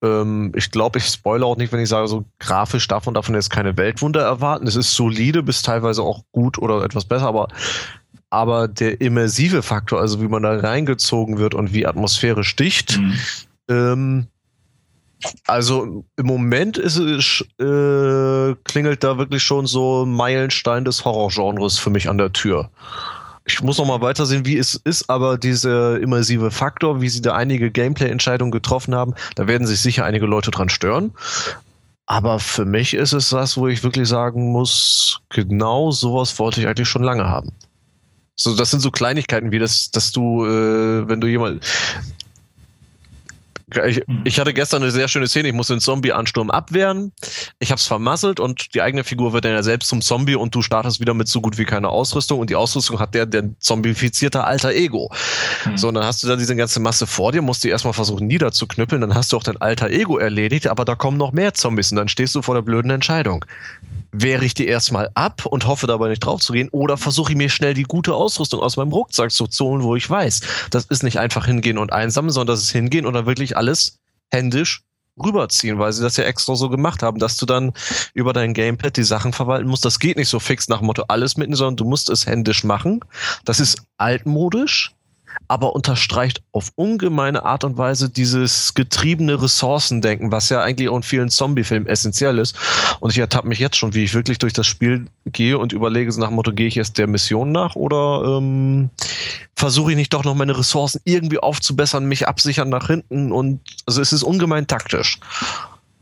Ähm, 0.04 0.52
ich 0.56 0.72
glaube, 0.72 1.00
ich 1.00 1.06
spoilere 1.06 1.48
auch 1.48 1.58
nicht, 1.58 1.72
wenn 1.72 1.80
ich 1.80 1.90
sage, 1.90 2.08
so 2.08 2.26
grafisch 2.40 2.88
darf 2.88 3.06
man 3.06 3.16
davon 3.16 3.36
jetzt 3.36 3.50
keine 3.50 3.78
Weltwunder 3.78 4.22
erwarten. 4.22 4.68
Es 4.68 4.76
ist 4.76 4.96
solide, 4.96 5.44
bis 5.44 5.62
teilweise 5.62 6.04
auch 6.04 6.24
gut 6.32 6.58
oder 6.58 6.84
etwas 6.84 7.06
besser, 7.06 7.28
aber, 7.28 7.48
aber 8.30 8.68
der 8.68 9.02
immersive 9.02 9.62
Faktor, 9.62 10.00
also 10.00 10.22
wie 10.22 10.28
man 10.28 10.44
da 10.44 10.58
reingezogen 10.58 11.38
wird 11.38 11.56
und 11.56 11.74
wie 11.74 11.86
Atmosphäre 11.86 12.44
sticht, 12.44 12.98
mhm. 12.98 13.14
ähm, 13.70 14.28
also 15.48 16.06
im 16.16 16.26
Moment 16.26 16.78
ist 16.78 16.96
es, 16.96 17.44
äh, 17.60 18.56
klingelt 18.64 19.04
da 19.04 19.18
wirklich 19.18 19.44
schon 19.44 19.68
so 19.68 20.06
ein 20.06 20.14
Meilenstein 20.14 20.86
des 20.86 21.04
Horrorgenres 21.04 21.78
für 21.78 21.90
mich 21.90 22.08
an 22.10 22.18
der 22.18 22.32
Tür 22.32 22.70
ich 23.50 23.64
muss 23.64 23.80
noch 23.80 23.86
mal 23.86 24.02
weitersehen, 24.02 24.46
wie 24.46 24.58
es 24.58 24.76
ist, 24.76 25.10
aber 25.10 25.38
dieser 25.38 26.00
immersive 26.00 26.52
Faktor, 26.52 27.02
wie 27.02 27.10
sie 27.10 27.22
da 27.22 27.36
einige 27.36 27.72
Gameplay-Entscheidungen 27.72 28.52
getroffen 28.52 28.94
haben, 28.94 29.16
da 29.36 29.48
werden 29.48 29.66
sich 29.66 29.82
sicher 29.82 30.06
einige 30.06 30.28
Leute 30.28 30.52
dran 30.52 30.70
stören. 30.70 31.12
Aber 32.06 32.40
für 32.40 32.66
mich 32.66 32.94
ist 32.94 33.14
es 33.14 33.30
das, 33.30 33.58
wo 33.58 33.68
ich 33.68 33.84
wirklich 33.84 34.08
sagen 34.08 34.52
muss, 34.52 35.22
genau 35.30 35.92
sowas 35.92 36.38
wollte 36.40 36.62
ich 36.62 36.68
eigentlich 36.68 36.90
schon 36.90 37.04
lange 37.04 37.26
haben. 37.26 37.52
So, 38.36 38.56
das 38.56 38.72
sind 38.72 38.80
so 38.80 38.92
Kleinigkeiten 38.92 39.52
wie 39.52 39.60
das, 39.60 39.92
dass 39.92 40.12
du, 40.12 40.46
äh, 40.46 41.08
wenn 41.08 41.20
du 41.20 41.28
jemand, 41.28 41.66
ich, 43.88 44.08
mhm. 44.08 44.22
ich, 44.24 44.40
hatte 44.40 44.54
gestern 44.54 44.82
eine 44.82 44.92
sehr 44.92 45.08
schöne 45.08 45.28
Szene. 45.28 45.50
Ich 45.50 45.54
musste 45.54 45.74
den 45.74 45.80
Zombie-Ansturm 45.80 46.50
abwehren. 46.50 47.12
Ich 47.60 47.72
habe 47.72 47.80
es 47.80 47.88
vermasselt 47.88 48.40
und 48.40 48.74
die 48.74 48.82
eigene 48.82 49.04
Figur 49.04 49.34
wird 49.34 49.46
dann 49.46 49.52
ja 49.52 49.64
selbst 49.64 49.90
zum 49.90 50.02
Zombie 50.02 50.36
und 50.36 50.56
du 50.56 50.62
startest 50.62 51.00
wieder 51.00 51.14
mit 51.14 51.28
so 51.28 51.42
gut 51.42 51.58
wie 51.58 51.66
keiner 51.66 51.90
Ausrüstung 51.90 52.40
und 52.40 52.50
die 52.50 52.56
Ausrüstung 52.56 53.00
hat 53.00 53.14
der, 53.14 53.26
der 53.26 53.50
zombifizierte 53.60 54.44
alter 54.44 54.72
Ego. 54.74 55.12
Mhm. 55.66 55.78
So, 55.78 55.88
und 55.90 55.96
dann 55.96 56.06
hast 56.06 56.24
du 56.24 56.28
da 56.28 56.36
diese 56.36 56.56
ganze 56.56 56.80
Masse 56.80 57.08
vor 57.08 57.32
dir, 57.32 57.42
musst 57.42 57.64
die 57.64 57.70
erstmal 57.70 57.94
versuchen 57.94 58.28
niederzuknüppeln, 58.28 59.02
dann 59.02 59.16
hast 59.16 59.32
du 59.32 59.38
auch 59.38 59.44
dein 59.44 59.58
alter 59.58 59.90
Ego 59.90 60.18
erledigt, 60.18 60.68
aber 60.68 60.86
da 60.86 60.96
kommen 60.96 61.18
noch 61.18 61.32
mehr 61.32 61.54
Zombies 61.54 61.92
und 61.92 61.98
dann 61.98 62.08
stehst 62.08 62.36
du 62.36 62.42
vor 62.42 62.56
der 62.56 62.62
blöden 62.62 62.92
Entscheidung 62.92 63.46
wehre 64.12 64.44
ich 64.44 64.54
die 64.54 64.68
erstmal 64.68 65.10
ab 65.14 65.46
und 65.46 65.68
hoffe 65.68 65.88
dabei 65.88 66.10
nicht 66.10 66.26
drauf 66.26 66.42
zu 66.42 66.54
gehen 66.54 66.70
oder 66.72 66.98
versuche 66.98 67.32
ich 67.32 67.38
mir 67.38 67.50
schnell 67.50 67.74
die 67.74 67.84
gute 67.84 68.14
Ausrüstung 68.16 68.60
aus 68.60 68.78
meinem 68.78 68.92
Rucksack 68.92 69.32
zu 69.32 69.48
holen, 69.60 69.84
wo 69.84 69.96
ich 69.96 70.10
weiß, 70.10 70.42
das 70.72 70.86
ist 70.86 71.04
nicht 71.04 71.20
einfach 71.20 71.46
hingehen 71.46 71.78
und 71.78 71.94
einsammeln, 71.94 72.32
sondern 72.32 72.56
das 72.56 72.64
ist 72.64 72.72
hingehen 72.72 73.06
und 73.06 73.14
dann 73.14 73.26
wirklich 73.26 73.56
alles 73.60 74.00
händisch 74.32 74.84
rüberziehen, 75.22 75.80
weil 75.80 75.92
sie 75.92 76.02
das 76.02 76.16
ja 76.18 76.24
extra 76.24 76.56
so 76.56 76.70
gemacht 76.70 77.04
haben, 77.04 77.20
dass 77.20 77.36
du 77.36 77.46
dann 77.46 77.74
über 78.14 78.32
dein 78.32 78.54
Gamepad 78.54 78.96
die 78.96 79.04
Sachen 79.04 79.34
verwalten 79.34 79.68
musst. 79.68 79.84
Das 79.84 80.00
geht 80.00 80.18
nicht 80.18 80.30
so 80.30 80.40
fix 80.40 80.70
nach 80.70 80.82
Motto 80.82 81.04
alles 81.10 81.36
mitten, 81.36 81.56
sondern 81.56 81.76
du 81.76 81.84
musst 81.86 82.10
es 82.10 82.26
händisch 82.26 82.64
machen. 82.64 83.02
Das 83.44 83.60
ist 83.60 83.82
altmodisch, 83.98 84.96
aber 85.48 85.74
unterstreicht 85.76 86.42
auf 86.52 86.72
ungemeine 86.76 87.44
Art 87.44 87.64
und 87.64 87.78
Weise 87.78 88.10
dieses 88.10 88.74
getriebene 88.74 89.42
Ressourcendenken, 89.42 90.32
was 90.32 90.50
ja 90.50 90.62
eigentlich 90.62 90.90
auch 90.90 90.98
in 90.98 91.04
vielen 91.04 91.30
Zombie-Filmen 91.30 91.88
essentiell 91.88 92.38
ist. 92.38 92.56
Und 93.00 93.12
ich 93.12 93.18
ertappe 93.18 93.48
mich 93.48 93.60
jetzt 93.60 93.76
schon, 93.78 93.94
wie 93.94 94.04
ich 94.04 94.14
wirklich 94.14 94.38
durch 94.38 94.54
das 94.54 94.68
Spiel 94.68 95.08
gehe 95.26 95.58
und 95.58 95.74
überlege 95.74 96.12
so 96.12 96.20
nach 96.20 96.28
dem 96.28 96.36
Motto, 96.36 96.54
gehe 96.54 96.68
ich 96.68 96.76
jetzt 96.76 96.98
der 96.98 97.08
Mission 97.08 97.52
nach 97.52 97.76
oder 97.76 98.38
ähm, 98.38 98.90
versuche 99.56 99.92
ich 99.92 99.98
nicht 99.98 100.14
doch 100.14 100.24
noch 100.24 100.36
meine 100.36 100.58
Ressourcen 100.58 101.02
irgendwie 101.04 101.40
aufzubessern, 101.40 102.06
mich 102.06 102.28
absichern 102.28 102.70
nach 102.70 102.88
hinten 102.88 103.32
und 103.32 103.60
also 103.86 104.02
es 104.02 104.14
ist 104.14 104.24
ungemein 104.24 104.68
taktisch. 104.68 105.20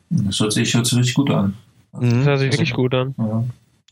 Das 0.09 0.39
hört 0.39 0.53
sich, 0.53 0.73
hört 0.73 0.85
sich 0.87 0.99
richtig 0.99 1.15
gut 1.15 1.29
an. 1.31 1.53
Mhm. 1.93 2.09
Das 2.09 2.25
hört 2.25 2.39
sich 2.39 2.51
wirklich 2.51 2.73
gut 2.73 2.93
an. 2.93 3.15
Ja. 3.17 3.43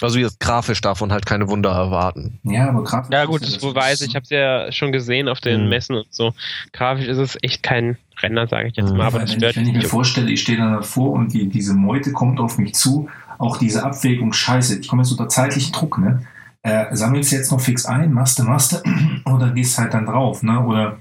Also 0.01 0.19
jetzt 0.19 0.41
grafisch 0.41 0.81
davon 0.81 1.13
halt 1.13 1.25
keine 1.25 1.47
Wunder 1.47 1.71
erwarten. 1.71 2.39
Ja, 2.43 2.67
aber 2.67 2.83
grafisch. 2.83 3.13
Ja 3.13 3.25
gut, 3.25 3.43
das 3.43 3.61
weiß 3.63 4.01
ich. 4.01 4.09
Ich 4.09 4.15
habe 4.15 4.23
es 4.23 4.29
ja 4.29 4.71
schon 4.71 4.91
gesehen 4.91 5.29
auf 5.29 5.39
den 5.39 5.63
mhm. 5.63 5.69
Messen 5.69 5.95
und 5.95 6.07
so. 6.13 6.33
Grafisch 6.73 7.07
ist 7.07 7.17
es 7.17 7.37
echt 7.41 7.63
kein 7.63 7.97
Renner, 8.21 8.47
sage 8.47 8.67
ich 8.67 8.75
jetzt 8.75 8.91
mhm. 8.91 8.97
mal. 8.97 9.07
Aber 9.07 9.19
das 9.19 9.33
stört 9.33 9.55
wenn 9.55 9.63
ich, 9.63 9.69
wenn 9.69 9.75
ich 9.77 9.83
mir 9.83 9.89
vorstelle, 9.89 10.29
ich 10.29 10.41
stehe 10.41 10.57
da 10.57 10.69
davor 10.69 11.13
und 11.13 11.33
die, 11.33 11.47
diese 11.47 11.73
Meute 11.73 12.11
kommt 12.11 12.41
auf 12.41 12.57
mich 12.57 12.75
zu, 12.75 13.09
auch 13.37 13.57
diese 13.57 13.83
Abwägung, 13.83 14.33
scheiße, 14.33 14.79
ich 14.79 14.87
komme 14.87 15.03
jetzt 15.03 15.11
unter 15.11 15.29
zeitlichen 15.29 15.71
Druck, 15.71 15.97
ne? 15.97 16.25
Äh, 16.61 16.95
sammelst 16.95 17.31
du 17.31 17.35
jetzt 17.35 17.51
noch 17.51 17.61
fix 17.61 17.85
ein, 17.85 18.11
machst 18.11 18.39
du, 18.39 18.43
machst 18.43 18.73
du, 18.73 18.77
oder 19.31 19.51
gehst 19.51 19.77
halt 19.77 19.93
dann 19.93 20.05
drauf, 20.05 20.43
ne? 20.43 20.59
Oder 20.61 20.97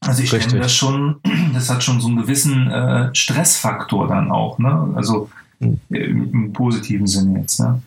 also 0.00 0.22
ich 0.22 0.28
stelle 0.28 0.60
das 0.60 0.74
schon, 0.74 1.20
das 1.54 1.70
hat 1.70 1.82
schon 1.82 2.00
so 2.00 2.08
einen 2.08 2.18
gewissen 2.18 2.70
äh, 2.70 3.14
Stressfaktor 3.14 4.08
dann 4.08 4.30
auch, 4.30 4.58
ne? 4.58 4.92
Also 4.94 5.30
im, 5.60 5.80
im 5.90 6.52
positiven 6.52 7.06
Sinne 7.06 7.40
jetzt. 7.40 7.60
Ne? 7.60 7.80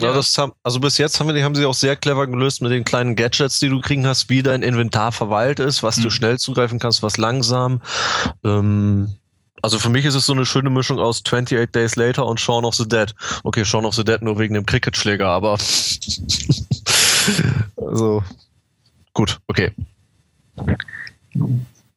Ja, 0.00 0.14
das 0.14 0.38
haben, 0.38 0.52
also 0.62 0.80
bis 0.80 0.98
jetzt 0.98 1.20
haben, 1.20 1.34
wir, 1.34 1.44
haben 1.44 1.54
sie 1.54 1.66
auch 1.66 1.74
sehr 1.74 1.94
clever 1.94 2.26
gelöst 2.26 2.62
mit 2.62 2.72
den 2.72 2.84
kleinen 2.84 3.16
Gadgets, 3.16 3.60
die 3.60 3.68
du 3.68 3.80
kriegen 3.80 4.06
hast, 4.06 4.30
wie 4.30 4.42
dein 4.42 4.62
Inventar 4.62 5.12
verweilt 5.12 5.60
ist, 5.60 5.82
was 5.82 5.98
mhm. 5.98 6.04
du 6.04 6.10
schnell 6.10 6.38
zugreifen 6.38 6.78
kannst, 6.78 7.02
was 7.02 7.18
langsam. 7.18 7.82
Ähm, 8.42 9.14
also 9.62 9.78
für 9.78 9.90
mich 9.90 10.06
ist 10.06 10.14
es 10.14 10.24
so 10.24 10.32
eine 10.32 10.46
schöne 10.46 10.70
Mischung 10.70 10.98
aus 10.98 11.22
28 11.24 11.70
Days 11.70 11.96
Later 11.96 12.26
und 12.26 12.40
Shaun 12.40 12.64
of 12.64 12.74
the 12.74 12.88
Dead. 12.88 13.14
Okay, 13.44 13.64
Shaun 13.64 13.84
of 13.84 13.94
the 13.94 14.04
Dead 14.04 14.22
nur 14.22 14.38
wegen 14.38 14.54
dem 14.54 14.64
Cricketschläger, 14.64 15.28
aber 15.28 15.52
also 17.76 18.24
gut, 19.12 19.38
okay. 19.48 19.70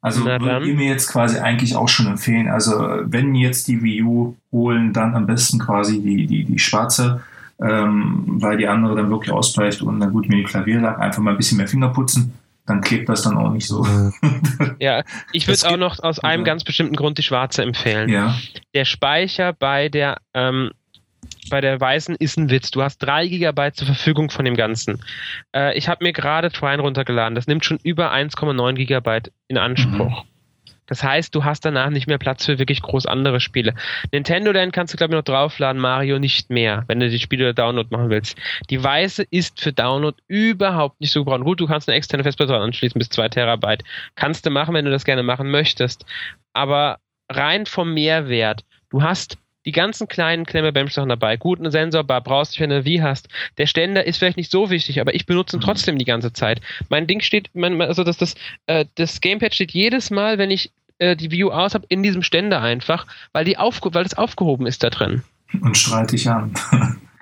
Also 0.03 0.25
würde 0.25 0.69
ich 0.69 0.75
mir 0.75 0.89
jetzt 0.89 1.07
quasi 1.07 1.39
eigentlich 1.39 1.77
auch 1.77 1.87
schon 1.87 2.07
empfehlen. 2.07 2.49
Also 2.49 2.73
wenn 3.03 3.33
jetzt 3.35 3.69
die 3.69 3.81
Wii 3.81 4.03
U 4.03 4.35
holen, 4.51 4.91
dann 4.91 5.15
am 5.15 5.25
besten 5.25 5.59
quasi 5.59 6.01
die, 6.01 6.27
die, 6.27 6.43
die 6.43 6.59
schwarze, 6.59 7.21
ähm, 7.61 8.25
weil 8.25 8.57
die 8.57 8.67
andere 8.67 8.97
dann 8.97 9.09
wirklich 9.09 9.31
ausbleicht 9.31 9.81
und 9.81 10.01
dann 10.01 10.11
gut 10.11 10.27
mit 10.27 10.39
dem 10.39 10.45
Klavierlack 10.45 10.99
einfach 10.99 11.21
mal 11.21 11.31
ein 11.31 11.37
bisschen 11.37 11.57
mehr 11.57 11.69
Finger 11.69 11.87
putzen. 11.87 12.33
Dann 12.65 12.81
klebt 12.81 13.07
das 13.07 13.21
dann 13.21 13.37
auch 13.37 13.49
nicht 13.51 13.65
so. 13.65 13.87
ja, 14.79 15.03
ich 15.31 15.47
würde 15.47 15.69
auch 15.69 15.77
noch 15.77 15.99
aus 16.03 16.19
einem 16.19 16.43
ganz 16.43 16.65
bestimmten 16.65 16.97
Grund 16.97 17.17
die 17.17 17.23
schwarze 17.23 17.63
empfehlen. 17.63 18.09
Ja. 18.09 18.35
Der 18.73 18.83
Speicher 18.83 19.53
bei 19.53 19.87
der 19.87 20.17
ähm, 20.33 20.71
bei 21.53 21.61
der 21.61 21.79
weißen 21.79 22.15
ist 22.15 22.35
ein 22.35 22.49
Witz. 22.49 22.71
Du 22.71 22.81
hast 22.81 22.97
drei 22.97 23.27
Gigabyte 23.27 23.75
zur 23.75 23.85
Verfügung 23.85 24.31
von 24.31 24.43
dem 24.43 24.55
Ganzen. 24.55 25.03
Äh, 25.55 25.77
ich 25.77 25.87
habe 25.87 26.03
mir 26.03 26.11
gerade 26.11 26.51
Trine 26.51 26.81
runtergeladen. 26.81 27.35
Das 27.35 27.45
nimmt 27.45 27.63
schon 27.63 27.77
über 27.83 28.11
1,9 28.11 28.73
Gigabyte 28.73 29.31
in 29.49 29.59
Anspruch. 29.59 30.23
Mhm. 30.23 30.29
Das 30.87 31.03
heißt, 31.03 31.35
du 31.35 31.43
hast 31.43 31.63
danach 31.63 31.91
nicht 31.91 32.07
mehr 32.07 32.17
Platz 32.17 32.43
für 32.43 32.57
wirklich 32.57 32.81
groß 32.81 33.05
andere 33.05 33.39
Spiele. 33.39 33.75
Nintendo 34.11 34.51
Land 34.51 34.73
kannst 34.73 34.95
du, 34.95 34.97
glaube 34.97 35.13
ich, 35.13 35.17
noch 35.17 35.23
draufladen, 35.23 35.79
Mario 35.79 36.17
nicht 36.17 36.49
mehr, 36.49 36.85
wenn 36.87 36.99
du 36.99 37.07
die 37.07 37.19
Spiele 37.19 37.53
Download 37.53 37.87
machen 37.91 38.09
willst. 38.09 38.35
Die 38.71 38.83
weiße 38.83 39.21
ist 39.29 39.61
für 39.61 39.73
Download 39.73 40.17
überhaupt 40.27 40.99
nicht 41.01 41.11
so 41.11 41.23
gebraucht. 41.23 41.43
Gut, 41.43 41.59
du 41.59 41.67
kannst 41.67 41.87
eine 41.87 41.95
externe 41.97 42.23
Festplatte 42.23 42.57
anschließen 42.57 42.97
bis 42.97 43.09
2 43.09 43.29
Terabyte. 43.29 43.83
Kannst 44.15 44.43
du 44.47 44.49
machen, 44.49 44.73
wenn 44.73 44.85
du 44.85 44.91
das 44.91 45.05
gerne 45.05 45.21
machen 45.21 45.51
möchtest. 45.51 46.03
Aber 46.53 46.97
rein 47.29 47.67
vom 47.67 47.93
Mehrwert, 47.93 48.65
du 48.89 49.03
hast 49.03 49.37
die 49.65 49.71
ganzen 49.71 50.07
kleinen 50.07 50.45
Klemme-Bämsch-Sachen 50.45 51.09
dabei. 51.09 51.37
Gut, 51.37 51.59
eine 51.59 51.71
Sensorbar 51.71 52.21
brauchst 52.21 52.55
du, 52.55 52.61
wenn 52.61 52.69
du 52.69 52.85
wie 52.85 53.01
hast. 53.01 53.29
Der 53.57 53.65
Ständer 53.65 54.05
ist 54.05 54.17
vielleicht 54.17 54.37
nicht 54.37 54.51
so 54.51 54.69
wichtig, 54.69 54.99
aber 54.99 55.15
ich 55.15 55.25
benutze 55.25 55.55
ihn 55.55 55.59
mhm. 55.59 55.63
trotzdem 55.63 55.97
die 55.97 56.05
ganze 56.05 56.33
Zeit. 56.33 56.61
Mein 56.89 57.07
Ding 57.07 57.21
steht, 57.21 57.49
mein, 57.53 57.81
also 57.81 58.03
das, 58.03 58.17
das, 58.17 58.35
äh, 58.67 58.85
das 58.95 59.21
Gamepad 59.21 59.53
steht 59.53 59.71
jedes 59.71 60.09
Mal, 60.09 60.37
wenn 60.37 60.51
ich 60.51 60.71
äh, 60.99 61.15
die 61.15 61.31
View 61.31 61.49
aus 61.49 61.73
habe, 61.73 61.85
in 61.89 62.03
diesem 62.03 62.23
Ständer 62.23 62.61
einfach, 62.61 63.07
weil, 63.31 63.45
die 63.45 63.57
aufge 63.57 63.93
weil 63.93 64.03
das 64.03 64.15
aufgehoben 64.15 64.67
ist 64.67 64.83
da 64.83 64.89
drin. 64.89 65.23
Und 65.61 65.77
strahlt 65.77 66.11
dich 66.11 66.29
an. 66.29 66.53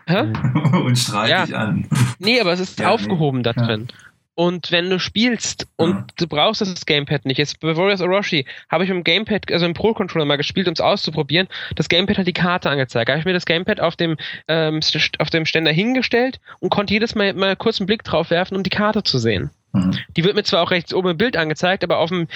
Hä? 0.07 0.21
Und 0.73 0.97
strahlt 0.97 1.29
ja. 1.29 1.45
dich 1.45 1.55
an. 1.55 1.87
Nee, 2.19 2.39
aber 2.39 2.53
es 2.53 2.59
ist 2.59 2.79
ja, 2.79 2.89
aufgehoben 2.89 3.39
nee. 3.39 3.43
da 3.43 3.53
drin. 3.53 3.87
Und 4.33 4.71
wenn 4.71 4.89
du 4.89 4.97
spielst 4.97 5.67
und 5.75 5.93
mhm. 5.93 6.05
du 6.15 6.27
brauchst 6.27 6.61
das 6.61 6.85
Gamepad 6.85 7.25
nicht, 7.25 7.37
jetzt 7.37 7.59
bei 7.59 7.75
Warriors 7.75 8.01
Orochi 8.01 8.45
habe 8.69 8.83
ich 8.83 8.89
mit 8.89 8.97
dem 8.97 9.03
Gamepad, 9.03 9.51
also 9.51 9.65
im 9.65 9.73
Pro 9.73 9.93
Controller 9.93 10.25
mal 10.25 10.37
gespielt, 10.37 10.67
um 10.67 10.73
es 10.73 10.79
auszuprobieren. 10.79 11.47
Das 11.75 11.89
Gamepad 11.89 12.17
hat 12.17 12.27
die 12.27 12.33
Karte 12.33 12.69
angezeigt. 12.69 13.09
Da 13.09 13.13
habe 13.13 13.19
ich 13.19 13.25
mir 13.25 13.33
das 13.33 13.45
Gamepad 13.45 13.81
auf 13.81 13.97
dem, 13.97 14.15
ähm, 14.47 14.79
auf 15.19 15.29
dem 15.29 15.45
Ständer 15.45 15.71
hingestellt 15.71 16.39
und 16.59 16.69
konnte 16.69 16.93
jedes 16.93 17.13
Mal 17.13 17.33
mal 17.33 17.55
kurz 17.57 17.81
einen 17.81 17.87
Blick 17.87 18.03
drauf 18.03 18.29
werfen, 18.29 18.55
um 18.55 18.63
die 18.63 18.69
Karte 18.69 19.03
zu 19.03 19.19
sehen. 19.19 19.49
Mhm. 19.73 19.97
Die 20.15 20.23
wird 20.23 20.35
mir 20.35 20.43
zwar 20.43 20.63
auch 20.63 20.71
rechts 20.71 20.93
oben 20.93 21.09
im 21.09 21.17
Bild 21.17 21.35
angezeigt, 21.35 21.83
aber 21.83 21.97
auf 21.97 22.09
dem 22.09 22.27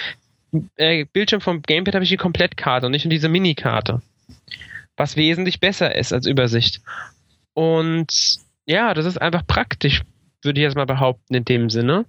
äh, 0.76 1.06
Bildschirm 1.06 1.42
vom 1.42 1.62
Gamepad 1.62 1.96
habe 1.96 2.04
ich 2.04 2.10
die 2.10 2.18
Komplettkarte 2.18 2.88
und 2.88 2.92
nicht 2.92 3.06
nur 3.06 3.12
diese 3.12 3.30
Minikarte. 3.30 4.02
Was 4.98 5.16
wesentlich 5.16 5.60
besser 5.60 5.96
ist 5.96 6.12
als 6.12 6.26
Übersicht. 6.26 6.82
Und 7.54 8.38
ja, 8.66 8.94
das 8.94 9.06
ist 9.06 9.22
einfach 9.22 9.46
praktisch 9.48 10.02
würde 10.46 10.60
ich 10.60 10.64
jetzt 10.64 10.76
mal 10.76 10.86
behaupten, 10.86 11.34
in 11.34 11.46
dem 11.46 11.70
Sinne. 11.70 12.06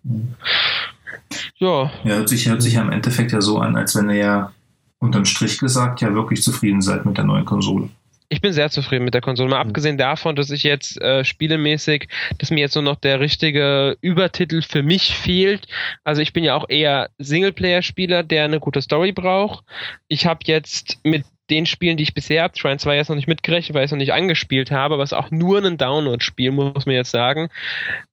Ja. 1.57 1.91
Ja, 2.05 2.17
hört 2.17 2.29
sich, 2.29 2.49
hört 2.49 2.63
sich 2.63 2.75
ja 2.75 2.83
im 2.83 2.93
Endeffekt 2.93 3.33
ja 3.33 3.41
so 3.41 3.59
an, 3.59 3.77
als 3.77 3.97
wenn 3.97 4.11
ihr 4.11 4.17
ja 4.17 4.53
unterm 4.99 5.25
Strich 5.25 5.59
gesagt 5.59 6.01
ja 6.01 6.15
wirklich 6.15 6.43
zufrieden 6.43 6.83
seid 6.83 7.07
mit 7.07 7.17
der 7.17 7.25
neuen 7.25 7.45
Konsole. 7.45 7.89
Ich 8.29 8.41
bin 8.41 8.53
sehr 8.53 8.71
zufrieden 8.71 9.05
mit 9.05 9.15
der 9.15 9.21
Konsole. 9.21 9.49
Mal 9.49 9.63
mhm. 9.63 9.69
abgesehen 9.69 9.99
davon, 9.99 10.35
dass 10.35 10.51
ich 10.51 10.65
jetzt 10.65 11.01
äh, 11.01 11.25
spielemäßig, 11.25 12.09
dass 12.39 12.51
mir 12.51 12.61
jetzt 12.61 12.75
nur 12.75 12.83
noch 12.83 12.97
der 12.97 13.21
richtige 13.21 13.97
Übertitel 14.01 14.63
für 14.63 14.83
mich 14.83 15.15
fehlt. 15.15 15.69
Also 16.03 16.23
ich 16.23 16.33
bin 16.33 16.43
ja 16.43 16.57
auch 16.57 16.69
eher 16.69 17.11
Singleplayer-Spieler, 17.19 18.25
der 18.25 18.45
eine 18.45 18.59
gute 18.59 18.83
Story 18.83 19.13
braucht. 19.13 19.65
Ich 20.09 20.27
habe 20.27 20.41
jetzt 20.45 20.99
mit 21.05 21.25
den 21.51 21.67
Spielen, 21.67 21.97
die 21.97 22.03
ich 22.03 22.15
bisher 22.15 22.43
habe, 22.43 22.55
Trine 22.55 22.79
2 22.79 22.97
jetzt 22.97 23.09
noch 23.09 23.17
nicht 23.17 23.29
mitgerechnet, 23.29 23.75
weil 23.75 23.83
ich 23.83 23.89
es 23.89 23.93
noch 23.93 23.99
nicht 23.99 24.13
angespielt 24.13 24.71
habe, 24.71 24.95
aber 24.95 25.03
es 25.03 25.13
ist 25.13 25.19
auch 25.19 25.31
nur 25.31 25.63
ein 25.65 25.79
Download-Spiel, 25.79 26.51
muss 26.51 26.87
man 26.87 26.95
jetzt 26.95 27.11
sagen. 27.11 27.49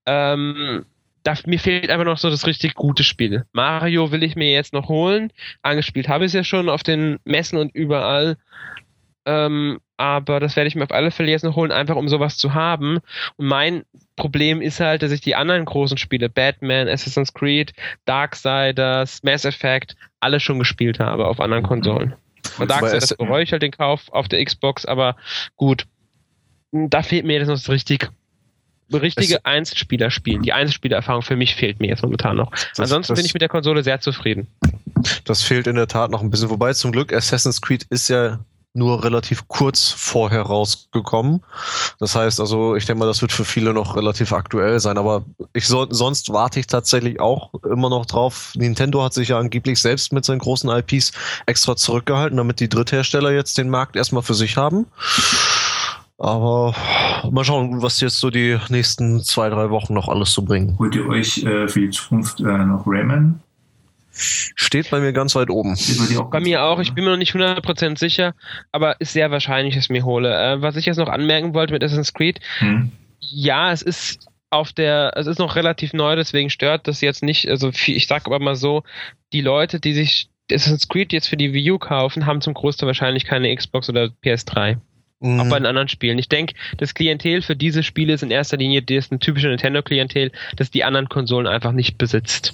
Ähm, 0.06 0.86
da, 1.24 1.36
mir 1.46 1.60
fehlt 1.60 1.90
einfach 1.90 2.06
noch 2.06 2.18
so 2.18 2.30
das 2.30 2.46
richtig 2.46 2.76
gute 2.76 3.04
Spiel. 3.04 3.46
Mario 3.54 4.12
will 4.12 4.24
ich 4.24 4.36
mir 4.36 4.52
jetzt 4.52 4.74
noch 4.74 4.90
holen. 4.90 5.32
Angespielt 5.62 6.10
habe 6.10 6.26
ich 6.26 6.30
es 6.30 6.34
ja 6.34 6.44
schon 6.44 6.70
auf 6.70 6.84
den 6.84 7.20
Messen 7.24 7.58
und 7.58 7.74
überall. 7.74 8.38
Ähm, 9.26 9.80
aber 9.96 10.42
das 10.42 10.58
werde 10.58 10.68
ich 10.68 10.76
mir 10.76 10.84
auf 10.84 10.92
alle 10.92 11.12
Fälle 11.12 11.32
jetzt 11.32 11.44
noch 11.44 11.56
holen, 11.56 11.72
einfach 11.72 11.96
um 11.96 12.10
sowas 12.10 12.38
zu 12.38 12.54
haben. 12.54 13.00
Und 13.38 13.48
mein 13.48 13.84
Problem 14.18 14.62
ist 14.62 14.82
halt, 14.82 15.02
dass 15.02 15.12
ich 15.12 15.22
die 15.22 15.36
anderen 15.36 15.64
großen 15.64 15.98
Spiele, 15.98 16.30
Batman, 16.30 16.90
Assassin's 16.90 17.34
Creed, 17.34 17.74
Darksiders, 18.04 19.24
Mass 19.24 19.46
Effect, 19.46 19.96
alle 20.20 20.42
schon 20.42 20.60
gespielt 20.60 21.00
habe 21.00 21.26
auf 21.26 21.40
anderen 21.40 21.64
Konsolen. 21.64 22.16
Man 22.58 22.68
sagt 22.68 22.84
ja, 22.84 23.00
das 23.00 23.16
bereue 23.16 23.44
ich 23.44 23.52
halt 23.52 23.62
den 23.62 23.72
Kauf 23.72 24.10
auf 24.12 24.28
der 24.28 24.44
Xbox, 24.44 24.86
aber 24.86 25.16
gut. 25.56 25.86
Da 26.72 27.04
fehlt 27.04 27.26
mir 27.26 27.34
jetzt 27.38 27.48
noch 27.48 27.56
das 27.56 27.70
richtig 27.70 28.10
richtige 28.92 29.46
Einzelspieler 29.46 30.12
spielen. 30.12 30.42
Die 30.42 30.54
Einzelspielererfahrung 30.54 31.22
für 31.22 31.36
mich 31.36 31.56
fehlt 31.56 31.80
mir 31.80 31.88
jetzt 31.88 32.04
momentan 32.04 32.36
noch. 32.38 32.52
Das, 32.52 32.80
Ansonsten 32.80 33.14
das, 33.14 33.20
bin 33.20 33.26
ich 33.26 33.34
mit 33.34 33.42
der 33.42 33.50
Konsole 33.50 33.84
sehr 33.84 34.00
zufrieden. 34.02 34.48
Das 35.26 35.42
fehlt 35.42 35.68
in 35.68 35.76
der 35.76 35.88
Tat 35.88 36.12
noch 36.12 36.22
ein 36.22 36.30
bisschen. 36.30 36.50
Wobei 36.50 36.74
zum 36.74 36.92
Glück 36.92 37.14
Assassin's 37.14 37.62
Creed 37.62 37.86
ist 37.90 38.10
ja 38.10 38.40
nur 38.74 39.04
relativ 39.04 39.48
kurz 39.48 39.92
vorher 39.92 40.42
rausgekommen. 40.42 41.42
Das 42.00 42.16
heißt 42.16 42.40
also, 42.40 42.76
ich 42.76 42.86
denke 42.86 43.00
mal, 43.00 43.06
das 43.06 43.22
wird 43.22 43.32
für 43.32 43.46
viele 43.46 43.74
noch 43.74 43.96
relativ 43.96 44.34
aktuell 44.34 44.80
sein, 44.80 44.98
aber 44.98 45.26
ich 45.54 45.68
so, 45.68 45.88
sonst 45.90 46.34
warte 46.34 46.60
ich 46.60 46.68
tatsächlich 46.68 47.20
auch 47.20 47.54
immer 47.64 47.90
noch 47.90 48.06
drauf. 48.06 48.52
Nintendo 48.56 49.04
hat 49.04 49.14
sich 49.14 49.30
ja 49.30 49.38
angeblich 49.38 49.80
selbst 49.80 50.12
mit 50.12 50.26
seinen 50.26 50.40
großen 50.40 50.70
IPs 50.70 51.12
extra 51.46 51.76
zurückgehalten, 51.76 52.38
damit 52.38 52.60
die 52.60 52.70
Dritthersteller 52.70 53.32
jetzt 53.32 53.58
den 53.58 53.70
Markt 53.70 53.96
erstmal 53.96 54.24
für 54.24 54.34
sich 54.34 54.58
haben. 54.58 54.88
Aber 56.18 56.74
mal 57.30 57.44
schauen, 57.44 57.82
was 57.82 58.00
jetzt 58.00 58.20
so 58.20 58.30
die 58.30 58.58
nächsten 58.70 59.24
zwei, 59.24 59.50
drei 59.50 59.70
Wochen 59.70 59.94
noch 59.94 60.08
alles 60.08 60.34
so 60.34 60.42
bringen. 60.42 60.78
Holt 60.80 60.96
ihr 60.96 61.08
euch 61.08 61.44
äh, 61.44 61.68
für 61.68 61.82
die 61.82 61.90
Zukunft 61.90 62.40
äh, 62.40 62.44
noch 62.44 62.84
Rayman 62.88 63.42
Steht 64.16 64.92
bei 64.92 65.00
mir 65.00 65.12
ganz 65.12 65.36
weit 65.36 65.50
oben. 65.50 65.76
Bei 66.30 66.40
mir 66.40 66.64
auch. 66.64 66.80
Ich 66.80 66.94
bin 66.94 67.04
mir 67.04 67.12
noch 67.12 67.18
nicht 67.18 67.34
100% 67.34 67.98
sicher, 67.98 68.36
aber 68.72 69.02
ist 69.02 69.14
sehr 69.14 69.32
wahrscheinlich, 69.32 69.74
dass 69.76 69.86
ich 69.86 69.90
mir 69.90 70.06
hole. 70.06 70.32
Äh, 70.32 70.62
was 70.62 70.76
ich 70.76 70.86
jetzt 70.86 70.98
noch 70.98 71.10
anmerken 71.10 71.54
wollte 71.54 71.74
mit 71.74 71.84
Assassin's 71.84 72.14
Creed, 72.14 72.40
hm. 72.60 72.92
ja, 73.20 73.72
es 73.72 73.82
ist 73.82 74.28
auf 74.52 74.72
der, 74.72 75.14
es 75.16 75.26
ist 75.26 75.40
noch 75.40 75.56
relativ 75.56 75.94
neu, 75.94 76.16
deswegen 76.16 76.52
stört 76.52 76.88
das 76.88 77.02
jetzt 77.02 77.24
nicht. 77.24 77.50
Also 77.50 77.72
ich 77.88 78.06
sag 78.06 78.28
aber 78.28 78.38
mal 78.40 78.56
so, 78.56 78.84
die 79.34 79.42
Leute, 79.42 79.80
die 79.80 79.94
sich 79.94 80.30
Assassin's 80.52 80.88
Creed 80.88 81.12
jetzt 81.12 81.28
für 81.28 81.38
die 81.38 81.54
Wii 81.54 81.72
U 81.72 81.80
kaufen, 81.80 82.28
haben 82.28 82.42
zum 82.42 82.54
Großteil 82.54 82.88
wahrscheinlich 82.88 83.26
keine 83.26 83.54
Xbox 83.56 83.90
oder 83.90 84.10
PS3. 84.24 84.78
Mhm. 85.22 85.40
Auch 85.40 85.50
bei 85.50 85.58
den 85.58 85.66
anderen 85.66 85.88
Spielen. 85.88 86.20
Ich 86.20 86.30
denke, 86.30 86.54
das 86.78 86.94
Klientel 86.94 87.42
für 87.42 87.56
diese 87.56 87.82
Spiele 87.82 88.14
ist 88.14 88.22
in 88.22 88.32
erster 88.32 88.58
Linie 88.58 88.84
das 88.84 89.06
ist 89.06 89.12
ein 89.12 89.20
typische 89.20 89.48
Nintendo-Klientel, 89.48 90.32
das 90.56 90.70
die 90.70 90.84
anderen 90.84 91.10
Konsolen 91.10 91.48
einfach 91.48 91.72
nicht 91.72 91.98
besitzt. 91.98 92.54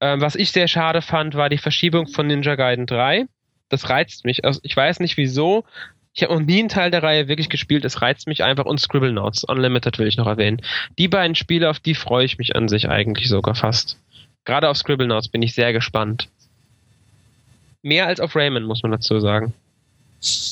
Ähm, 0.00 0.20
was 0.20 0.34
ich 0.34 0.52
sehr 0.52 0.68
schade 0.68 1.02
fand, 1.02 1.34
war 1.34 1.48
die 1.48 1.58
Verschiebung 1.58 2.06
von 2.08 2.26
Ninja 2.26 2.56
Gaiden 2.56 2.86
3. 2.86 3.26
Das 3.68 3.88
reizt 3.88 4.24
mich. 4.24 4.44
Also 4.44 4.60
ich 4.62 4.76
weiß 4.76 5.00
nicht 5.00 5.16
wieso. 5.16 5.64
Ich 6.12 6.22
habe 6.22 6.34
noch 6.34 6.42
nie 6.42 6.60
einen 6.60 6.68
Teil 6.68 6.90
der 6.90 7.02
Reihe 7.02 7.26
wirklich 7.26 7.48
gespielt. 7.48 7.84
Es 7.84 8.00
reizt 8.00 8.28
mich 8.28 8.44
einfach. 8.44 8.66
Und 8.66 8.80
Scribble 8.80 9.12
Notes 9.12 9.44
Unlimited 9.44 9.98
will 9.98 10.06
ich 10.06 10.16
noch 10.16 10.26
erwähnen. 10.26 10.62
Die 10.98 11.08
beiden 11.08 11.34
Spiele, 11.34 11.70
auf 11.70 11.80
die 11.80 11.94
freue 11.94 12.24
ich 12.24 12.38
mich 12.38 12.54
an 12.54 12.68
sich 12.68 12.88
eigentlich 12.88 13.28
sogar 13.28 13.54
fast. 13.54 13.98
Gerade 14.44 14.68
auf 14.68 14.76
Scribble 14.76 15.08
Notes 15.08 15.28
bin 15.28 15.42
ich 15.42 15.54
sehr 15.54 15.72
gespannt. 15.72 16.28
Mehr 17.82 18.06
als 18.06 18.20
auf 18.20 18.36
Rayman, 18.36 18.64
muss 18.64 18.82
man 18.82 18.92
dazu 18.92 19.18
sagen. 19.18 19.52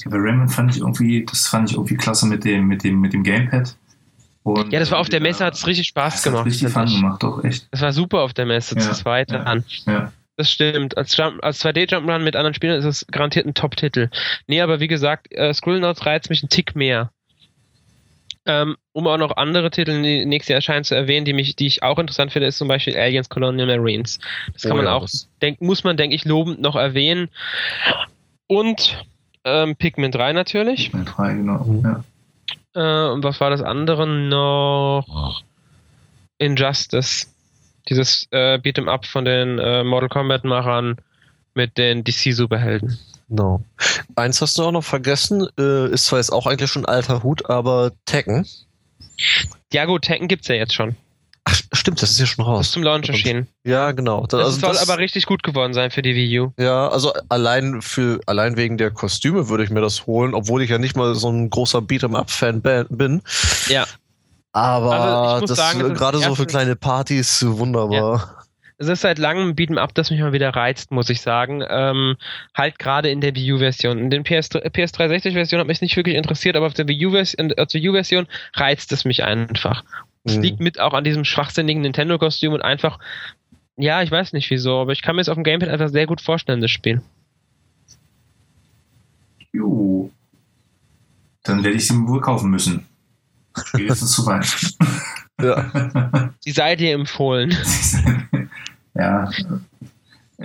Bei 0.05 0.17
Rayman 0.19 0.49
fand 0.49 0.75
ich 0.75 0.83
irgendwie, 0.83 1.25
das 1.25 1.47
fand 1.47 1.71
ich 1.71 1.77
irgendwie 1.77 1.97
klasse 1.97 2.27
mit 2.27 2.45
dem, 2.45 2.67
mit 2.67 2.85
dem, 2.85 3.01
mit 3.01 3.13
dem 3.13 3.23
Gamepad. 3.23 3.77
Und 4.45 4.73
ja, 4.73 4.81
das 4.81 4.91
war 4.91 4.99
auf 4.99 5.09
der 5.09 5.21
Messe, 5.21 5.45
hat 5.45 5.55
es 5.55 5.67
richtig 5.67 5.87
Spaß 5.89 6.15
das 6.15 6.23
gemacht. 6.25 6.41
Hat 6.41 6.47
richtig 6.47 6.69
Fun 6.71 6.87
gemacht, 6.87 7.23
doch, 7.23 7.45
echt. 7.45 7.69
Das 7.71 7.81
war 7.81 7.93
super 7.93 8.21
auf 8.23 8.35
der 8.35 8.47
Messe, 8.47 8.75
ja, 8.75 8.81
zu 8.81 8.93
zweit 8.93 9.31
ja, 9.31 9.43
an. 9.45 9.65
Ja. 9.87 10.13
Das 10.37 10.51
stimmt. 10.51 10.97
Als, 10.97 11.19
als 11.19 11.65
2D-Jump'n'Run 11.65 12.21
mit 12.21 12.37
anderen 12.37 12.55
Spielern 12.55 12.79
ist 12.79 12.85
es 12.85 13.07
garantiert 13.11 13.47
ein 13.47 13.55
Top-Titel. 13.55 14.09
Nee, 14.47 14.61
aber 14.61 14.81
wie 14.81 14.89
gesagt, 14.89 15.31
äh, 15.33 15.53
Notes 15.65 16.07
reizt 16.07 16.31
mich 16.31 16.43
einen 16.43 16.49
Tick 16.49 16.75
mehr. 16.75 17.11
Ähm, 18.45 18.77
um 18.91 19.07
auch 19.07 19.19
noch 19.19 19.37
andere 19.37 19.71
Titel, 19.71 20.03
die 20.03 20.25
nächstes 20.25 20.49
Jahr 20.49 20.57
erscheinen, 20.57 20.83
zu 20.83 20.97
erwähnen, 20.97 21.25
die, 21.25 21.33
mich, 21.33 21.55
die 21.55 21.67
ich 21.67 21.85
auch 21.85 21.99
interessant 21.99 22.33
finde, 22.33 22.49
ist 22.49 22.59
zum 22.59 22.67
Beispiel 22.67 22.97
Aliens 22.97 23.29
Colonial 23.29 23.69
Marines. 23.69 24.19
Das 24.53 24.63
kann 24.63 24.73
oh, 24.73 24.77
man 24.77 24.87
ja, 24.87 24.95
auch, 24.95 25.07
denk, 25.41 25.61
muss 25.61 25.85
man, 25.85 25.97
denke 25.97 26.17
ich, 26.17 26.25
lobend 26.25 26.61
noch 26.61 26.75
erwähnen. 26.75 27.29
Und 28.49 29.05
ähm, 29.45 29.77
Pikmin 29.77 30.11
3 30.11 30.33
natürlich. 30.33 30.91
Pikmin 30.91 31.05
3, 31.05 31.35
genau. 31.35 31.65
Mhm. 31.65 31.85
Ja. 31.85 32.05
Äh, 32.75 33.09
und 33.09 33.23
was 33.25 33.41
war 33.41 33.51
das 33.51 33.63
andere 33.63 34.07
noch? 34.07 35.43
Injustice. 36.39 37.29
Dieses 37.89 38.27
äh, 38.31 38.59
Beat'em 38.59 38.89
Up 38.89 39.07
von 39.07 39.25
den 39.25 39.59
äh, 39.59 39.85
Mortal 39.85 40.09
Kombat-Machern 40.09 40.97
mit 41.55 41.77
den 41.79 42.05
DC-Superhelden. 42.05 42.99
Genau. 43.29 43.63
Eins 44.15 44.41
hast 44.41 44.59
du 44.59 44.65
auch 44.65 44.73
noch 44.73 44.85
vergessen, 44.85 45.49
äh, 45.59 45.89
ist 45.91 46.07
zwar 46.07 46.19
jetzt 46.19 46.31
auch 46.31 46.47
eigentlich 46.47 46.71
schon 46.71 46.87
alter 46.87 47.23
Hut, 47.23 47.49
aber 47.49 47.93
Tekken. 48.05 48.47
Ja 49.73 49.85
gut, 49.87 50.03
Tekken 50.03 50.29
gibt's 50.29 50.49
ja 50.49 50.55
jetzt 50.55 50.75
schon. 50.75 50.97
Ach, 51.53 51.61
stimmt, 51.73 52.01
das 52.01 52.11
ist 52.11 52.21
ja 52.21 52.27
schon 52.27 52.45
raus. 52.45 52.67
Ist 52.67 52.73
zum 52.73 52.83
Launch 52.83 53.09
erschienen. 53.09 53.47
Ja, 53.65 53.93
genau. 53.93 54.27
Das, 54.27 54.43
also 54.43 54.61
soll 54.61 54.73
das, 54.73 54.89
aber 54.89 54.99
richtig 54.99 55.27
gut 55.27 55.43
geworden 55.43 55.75
sein 55.75 55.91
für 55.91 56.03
die 56.03 56.15
Wii 56.15 56.41
U. 56.41 56.53
Ja, 56.59 56.89
also 56.89 57.13
allein 57.29 57.83
für 57.83 58.21
allein 58.27 58.57
wegen 58.57 58.79
der 58.79 58.91
Kostüme 58.91 59.49
würde 59.49 59.65
ich 59.65 59.71
mir 59.71 59.81
das 59.81 60.07
holen, 60.07 60.35
obwohl 60.35 60.63
ich 60.63 60.71
ja 60.71 60.79
nicht 60.79 60.97
mal 60.97 61.15
so 61.15 61.29
ein 61.29 61.51
großer 61.51 61.81
Beat'em 61.81 62.17
Up 62.17 62.31
Fan 62.31 62.63
bin. 62.63 63.23
Ja. 63.69 63.87
Aber 64.53 64.93
also 64.93 65.47
das 65.47 65.57
sagen, 65.57 65.95
gerade 65.95 66.19
so 66.19 66.35
für 66.35 66.47
kleine 66.47 66.77
Partys 66.77 67.45
wunderbar. 67.47 67.95
Ja. 67.95 68.43
Es 68.79 68.89
ist 68.89 69.03
seit 69.03 69.19
langem 69.19 69.51
ein 69.51 69.55
Beat'em 69.55 69.79
Up, 69.79 69.95
das 69.95 70.11
mich 70.11 70.21
mal 70.21 70.33
wieder 70.33 70.51
reizt, 70.51 70.91
muss 70.91 71.09
ich 71.09 71.21
sagen. 71.21 71.63
Ähm, 71.69 72.17
halt 72.55 72.79
gerade 72.79 73.11
in 73.11 73.21
der 73.21 73.35
Wii 73.35 73.53
U-Version. 73.53 73.99
In 73.99 74.11
der 74.11 74.23
PS, 74.23 74.51
PS360-Version 74.51 75.61
hat 75.61 75.69
mich 75.69 75.81
nicht 75.81 75.97
wirklich 75.97 76.17
interessiert, 76.17 76.57
aber 76.57 76.67
auf 76.67 76.75
der 76.75 76.89
Wii 76.89 77.07
U-Version 77.07 78.27
reizt 78.55 78.91
es 78.93 79.05
mich 79.05 79.23
einfach. 79.23 79.85
Es 80.25 80.37
mhm. 80.37 80.43
liegt 80.43 80.61
mit 80.61 80.81
auch 80.81 80.93
an 80.93 81.05
diesem 81.05 81.25
schwachsinnigen 81.25 81.83
Nintendo-Kostüm 81.83 82.53
und 82.53 82.63
einfach, 82.63 82.99
ja, 83.77 84.03
ich 84.03 84.11
weiß 84.11 84.33
nicht 84.33 84.51
wieso, 84.51 84.81
aber 84.81 84.93
ich 84.93 85.03
kann 85.03 85.17
mir 85.17 85.23
es 85.23 85.29
auf 85.29 85.35
dem 85.35 85.45
Gamepad 85.45 85.69
einfach 85.69 85.89
sehr 85.89 86.07
gut 86.07 86.21
vorstellen, 86.21 86.61
das 86.61 86.71
Spiel. 86.71 87.03
Jo. 89.53 90.11
Dann 91.43 91.65
werde 91.65 91.77
ich 91.77 91.89
sie 91.89 91.95
wohl 92.07 92.21
kaufen 92.21 92.51
müssen. 92.51 92.87
Spätestens 93.65 94.13
zu 94.13 94.27
weit. 94.27 94.47
ja. 95.41 96.33
Sie 96.41 96.53
sei 96.53 96.77
dir 96.77 96.95
empfohlen. 96.95 97.55
ja. 98.95 99.31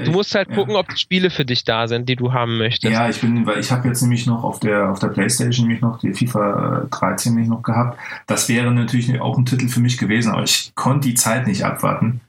Du 0.06 0.12
musst 0.12 0.36
halt 0.36 0.50
gucken, 0.50 0.74
ja. 0.74 0.80
ob 0.80 0.90
die 0.90 0.98
Spiele 0.98 1.30
für 1.30 1.46
dich 1.46 1.64
da 1.64 1.88
sind, 1.88 2.08
die 2.10 2.16
du 2.16 2.34
haben 2.34 2.58
möchtest. 2.58 2.94
Ja, 2.94 3.10
ich 3.10 3.22
bin, 3.22 3.46
weil 3.46 3.60
ich 3.60 3.72
habe 3.72 3.88
jetzt 3.88 4.02
nämlich 4.02 4.26
noch 4.26 4.44
auf 4.44 4.60
der 4.60 4.92
auf 4.92 5.00
der 5.00 5.08
PlayStation 5.08 5.68
nämlich 5.68 5.82
noch 5.82 6.00
die 6.00 6.14
FIFA 6.14 6.88
13 6.92 7.34
nämlich 7.34 7.50
noch 7.50 7.64
gehabt. 7.64 8.00
Das 8.28 8.50
wäre 8.50 8.72
natürlich 8.72 9.20
auch 9.20 9.38
ein 9.38 9.46
Titel 9.46 9.68
für 9.68 9.80
mich 9.80 9.98
gewesen, 9.98 10.32
aber 10.32 10.44
ich 10.44 10.72
konnte 10.76 11.08
die 11.08 11.16
Zeit 11.16 11.48
nicht 11.48 11.64
abwarten. 11.64 12.22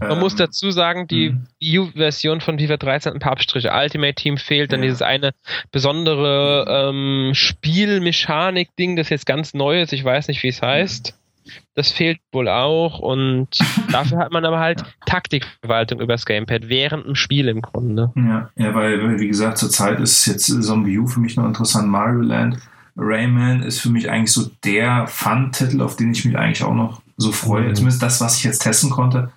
Man 0.00 0.12
ähm, 0.12 0.18
muss 0.18 0.34
dazu 0.34 0.70
sagen, 0.70 1.06
die 1.06 1.34
EU-Version 1.62 2.40
von 2.40 2.58
FIFA 2.58 2.76
13 2.76 3.10
hat 3.10 3.16
ein 3.16 3.20
paar 3.20 3.32
Abstriche. 3.32 3.70
Ultimate 3.72 4.14
Team 4.14 4.36
fehlt, 4.36 4.72
dann 4.72 4.80
ja. 4.80 4.86
dieses 4.86 5.02
eine 5.02 5.32
besondere 5.70 6.66
ähm, 6.68 7.32
Spielmechanik-Ding, 7.34 8.96
das 8.96 9.08
jetzt 9.08 9.26
ganz 9.26 9.54
neu 9.54 9.80
ist. 9.80 9.92
Ich 9.92 10.04
weiß 10.04 10.28
nicht, 10.28 10.42
wie 10.42 10.48
es 10.48 10.62
heißt. 10.62 11.14
Das 11.74 11.90
fehlt 11.90 12.18
wohl 12.32 12.48
auch 12.48 12.98
und 12.98 13.48
dafür 13.92 14.18
hat 14.18 14.32
man 14.32 14.44
aber 14.44 14.58
halt 14.58 14.84
Taktikverwaltung 15.06 16.00
übers 16.00 16.26
Gamepad 16.26 16.68
während 16.68 17.06
dem 17.06 17.14
Spiel 17.14 17.48
im 17.48 17.62
Grunde. 17.62 18.12
Ja, 18.16 18.50
ja 18.56 18.74
weil, 18.74 19.18
wie 19.20 19.28
gesagt, 19.28 19.58
zurzeit 19.58 20.00
ist 20.00 20.26
jetzt 20.26 20.46
Zombie 20.46 20.98
U 20.98 21.06
für 21.06 21.20
mich 21.20 21.36
noch 21.36 21.46
interessant, 21.46 21.88
Mario 21.88 22.20
Land. 22.20 22.58
Rayman 22.96 23.62
ist 23.62 23.80
für 23.80 23.90
mich 23.90 24.10
eigentlich 24.10 24.32
so 24.32 24.50
der 24.64 25.06
Fun-Titel, 25.06 25.82
auf 25.82 25.96
den 25.96 26.12
ich 26.12 26.24
mich 26.24 26.36
eigentlich 26.36 26.64
auch 26.64 26.74
noch 26.74 27.02
so 27.16 27.30
freue. 27.32 27.68
Mhm. 27.68 27.74
Zumindest 27.74 28.02
das, 28.02 28.20
was 28.20 28.38
ich 28.38 28.44
jetzt 28.44 28.60
testen 28.60 28.90
konnte. 28.90 29.30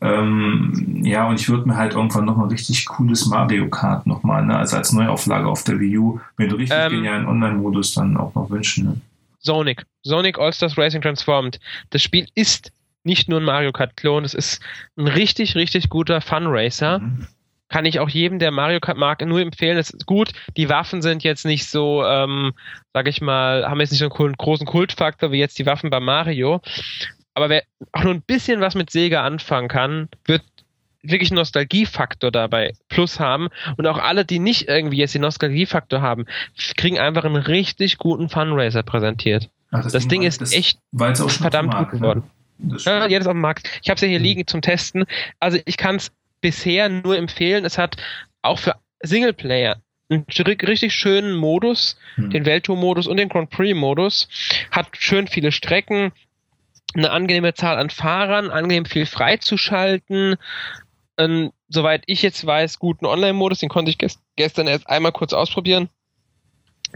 Ähm, 0.00 1.02
ja, 1.02 1.26
und 1.28 1.40
ich 1.40 1.48
würde 1.48 1.66
mir 1.66 1.76
halt 1.76 1.94
irgendwann 1.94 2.24
noch 2.24 2.38
ein 2.38 2.48
richtig 2.48 2.86
cooles 2.86 3.26
Mario 3.26 3.68
Kart 3.68 4.06
nochmal, 4.06 4.44
ne, 4.46 4.56
also 4.56 4.76
als 4.76 4.92
Neuauflage 4.92 5.48
auf 5.48 5.64
der 5.64 5.80
Wii 5.80 5.98
U, 5.98 6.20
mit 6.36 6.52
richtig 6.52 6.78
ähm, 6.80 6.92
genialen 6.92 7.26
Online-Modus 7.26 7.94
dann 7.94 8.16
auch 8.16 8.32
noch 8.34 8.48
wünschen. 8.48 8.84
Ne? 8.84 9.00
Sonic. 9.38 9.84
Sonic 10.02 10.38
All-Stars 10.38 10.76
Racing 10.76 11.02
Transformed. 11.02 11.58
Das 11.90 12.02
Spiel 12.02 12.26
ist 12.34 12.72
nicht 13.04 13.28
nur 13.28 13.40
ein 13.40 13.44
Mario 13.44 13.72
Kart-Klon, 13.72 14.24
es 14.24 14.34
ist 14.34 14.60
ein 14.96 15.08
richtig, 15.08 15.54
richtig 15.54 15.88
guter 15.88 16.20
Fun-Racer. 16.20 16.98
Mhm. 16.98 17.26
Kann 17.68 17.84
ich 17.84 18.00
auch 18.00 18.08
jedem, 18.08 18.38
der 18.38 18.50
Mario 18.50 18.80
Kart 18.80 18.96
mag, 18.96 19.24
nur 19.24 19.40
empfehlen. 19.40 19.76
Es 19.76 19.90
ist 19.90 20.06
gut. 20.06 20.32
Die 20.56 20.70
Waffen 20.70 21.02
sind 21.02 21.22
jetzt 21.22 21.44
nicht 21.44 21.66
so, 21.66 22.02
ähm, 22.02 22.54
sag 22.94 23.08
ich 23.08 23.20
mal, 23.20 23.68
haben 23.68 23.80
jetzt 23.80 23.90
nicht 23.90 23.98
so 23.98 24.08
einen 24.08 24.36
großen 24.36 24.66
Kultfaktor 24.66 25.32
wie 25.32 25.38
jetzt 25.38 25.58
die 25.58 25.66
Waffen 25.66 25.90
bei 25.90 26.00
Mario. 26.00 26.62
Aber 27.34 27.50
wer 27.50 27.62
auch 27.92 28.04
nur 28.04 28.14
ein 28.14 28.22
bisschen 28.22 28.60
was 28.62 28.74
mit 28.74 28.90
Sega 28.90 29.22
anfangen 29.22 29.68
kann, 29.68 30.08
wird 30.24 30.42
wirklich 31.10 31.30
Nostalgiefaktor 31.30 32.30
dabei 32.30 32.72
plus 32.88 33.20
haben 33.20 33.48
und 33.76 33.86
auch 33.86 33.98
alle, 33.98 34.24
die 34.24 34.38
nicht 34.38 34.68
irgendwie 34.68 34.98
jetzt 34.98 35.14
den 35.14 35.22
Nostalgiefaktor 35.22 36.00
haben, 36.00 36.26
kriegen 36.76 36.98
einfach 36.98 37.24
einen 37.24 37.36
richtig 37.36 37.98
guten 37.98 38.28
Funraiser 38.28 38.82
präsentiert. 38.82 39.50
Ach, 39.70 39.82
das, 39.82 39.92
das, 39.92 40.08
Ding, 40.08 40.22
ist 40.22 40.40
das, 40.40 40.52
echt 40.52 40.80
verdammt 40.92 41.74
gut 41.74 41.92
ne? 41.92 41.98
geworden. 41.98 42.22
Ne? 42.58 42.76
Ja, 42.84 43.06
jetzt 43.06 43.26
auf 43.26 43.34
dem 43.34 43.40
Markt. 43.40 43.68
Ich 43.82 43.90
habe 43.90 43.96
es 43.96 44.00
ja 44.00 44.08
hier 44.08 44.18
mhm. 44.18 44.24
liegen 44.24 44.46
zum 44.46 44.62
Testen. 44.62 45.04
Also 45.38 45.58
ich 45.64 45.76
kann 45.76 45.96
es 45.96 46.10
bisher 46.40 46.88
nur 46.88 47.16
empfehlen. 47.16 47.64
Es 47.64 47.78
hat 47.78 47.96
auch 48.42 48.58
für 48.58 48.76
Singleplayer 49.00 49.76
einen 50.10 50.24
richtig 50.30 50.94
schönen 50.94 51.34
Modus, 51.34 51.98
mhm. 52.16 52.30
den 52.30 52.46
Welttour-Modus 52.46 53.06
und 53.06 53.18
den 53.18 53.28
Grand 53.28 53.50
Prix-Modus. 53.50 54.28
Hat 54.70 54.88
schön 54.92 55.26
viele 55.28 55.52
Strecken, 55.52 56.12
eine 56.94 57.10
angenehme 57.10 57.54
Zahl 57.54 57.78
an 57.78 57.90
Fahrern, 57.90 58.50
angenehm 58.50 58.86
viel 58.86 59.06
freizuschalten. 59.06 60.36
Ähm, 61.18 61.52
soweit 61.68 62.04
ich 62.06 62.22
jetzt 62.22 62.46
weiß, 62.46 62.78
guten 62.78 63.04
Online-Modus, 63.04 63.58
den 63.58 63.68
konnte 63.68 63.90
ich 63.90 63.98
gest 63.98 64.20
gestern 64.36 64.68
erst 64.68 64.88
einmal 64.88 65.12
kurz 65.12 65.32
ausprobieren. 65.32 65.88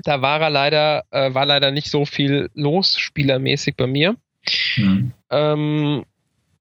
Da 0.05 0.23
war 0.23 0.41
er 0.41 0.51
leider, 0.51 1.05
äh, 1.11 1.35
war 1.35 1.45
leider 1.45 1.71
nicht 1.71 1.91
so 1.91 2.07
viel 2.07 2.49
los, 2.55 2.97
spielermäßig 2.99 3.77
bei 3.77 3.87
mir. 3.87 4.17
Mhm. 4.77 5.13
Ähm, 5.31 6.05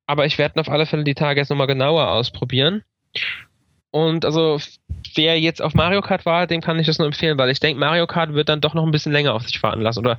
aber 0.06 0.26
ich 0.26 0.38
werde 0.38 0.60
auf 0.60 0.70
alle 0.70 0.86
Fälle 0.86 1.04
die 1.04 1.16
Tage 1.16 1.40
jetzt 1.40 1.50
nochmal 1.50 1.68
genauer 1.68 2.10
ausprobieren. 2.10 2.84
Und 3.92 4.26
also, 4.26 4.60
wer 5.16 5.40
jetzt 5.40 5.62
auf 5.62 5.74
Mario 5.74 6.02
Kart 6.02 6.26
war, 6.26 6.48
dem 6.48 6.62
kann 6.62 6.80
ich 6.80 6.88
das 6.88 6.98
nur 6.98 7.08
empfehlen, 7.08 7.38
weil 7.38 7.50
ich 7.50 7.60
denke, 7.60 7.80
Mario 7.80 8.08
Kart 8.08 8.34
wird 8.34 8.50
dann 8.50 8.62
doch 8.62 8.74
noch 8.74 8.86
ein 8.86 8.92
bisschen 8.92 9.12
länger 9.12 9.34
auf 9.34 9.44
sich 9.44 9.62
warten 9.62 9.82
lassen. 9.82 10.00
Oder 10.00 10.18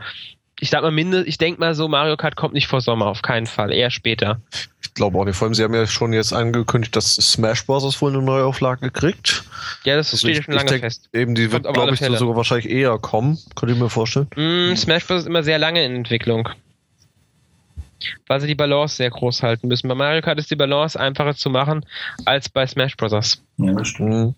ich 0.63 0.71
sag 0.71 0.83
mal, 0.83 0.93
mindestens, 0.93 1.29
ich 1.29 1.39
denke 1.39 1.59
mal 1.59 1.75
so, 1.75 1.89
Mario 1.89 2.17
Kart 2.17 2.37
kommt 2.37 2.55
nicht 2.55 2.69
vor 2.69 2.81
Sommer, 2.81 3.07
auf 3.07 3.21
keinen 3.21 3.47
Fall, 3.47 3.73
eher 3.73 3.91
später. 3.91 4.41
Ich 4.81 4.95
glaube 4.95 5.19
auch 5.19 5.25
nicht. 5.25 5.35
Vor 5.35 5.47
allem, 5.47 5.55
sie 5.55 5.65
haben 5.65 5.75
ja 5.75 5.89
schon 5.89 6.13
jetzt 6.13 6.33
angekündigt, 6.33 6.95
dass 6.95 7.17
Smash 7.17 7.67
Bros. 7.67 8.01
wohl 8.01 8.13
eine 8.13 8.23
Neuauflage 8.23 8.93
kriegt. 8.93 9.43
Ja, 9.83 9.97
das 9.97 10.13
also 10.13 10.19
steht 10.19 10.39
ich, 10.39 10.45
schon 10.45 10.55
lange 10.55 10.71
denk, 10.71 10.83
fest. 10.85 11.09
Eben, 11.13 11.35
die 11.35 11.51
wird, 11.51 11.65
glaube 11.65 11.95
ich, 11.95 11.99
Fälle. 11.99 12.17
sogar 12.17 12.37
wahrscheinlich 12.37 12.71
eher 12.71 12.97
kommen. 12.99 13.41
Könnt 13.57 13.73
ihr 13.73 13.77
mir 13.77 13.91
vorstellen? 13.91 14.29
Mm, 14.37 14.77
Smash 14.77 15.05
Bros. 15.05 15.23
ist 15.23 15.27
immer 15.27 15.43
sehr 15.43 15.59
lange 15.59 15.85
in 15.85 15.97
Entwicklung. 15.97 16.49
Weil 18.29 18.41
sie 18.41 18.47
die 18.47 18.55
Balance 18.55 18.95
sehr 18.95 19.11
groß 19.11 19.43
halten 19.43 19.67
müssen. 19.67 19.89
Bei 19.89 19.97
Mario 19.97 20.23
Kart 20.23 20.39
ist 20.39 20.53
die 20.53 20.57
Balance 20.57 20.99
einfacher 20.99 21.35
zu 21.35 21.51
machen 21.51 21.85
als 22.25 22.49
bei 22.49 22.65
Smash 22.69 22.97
Bros. 22.97 23.43
Ja, 23.57 23.73
das 23.73 23.89
stimmt. 23.89 24.37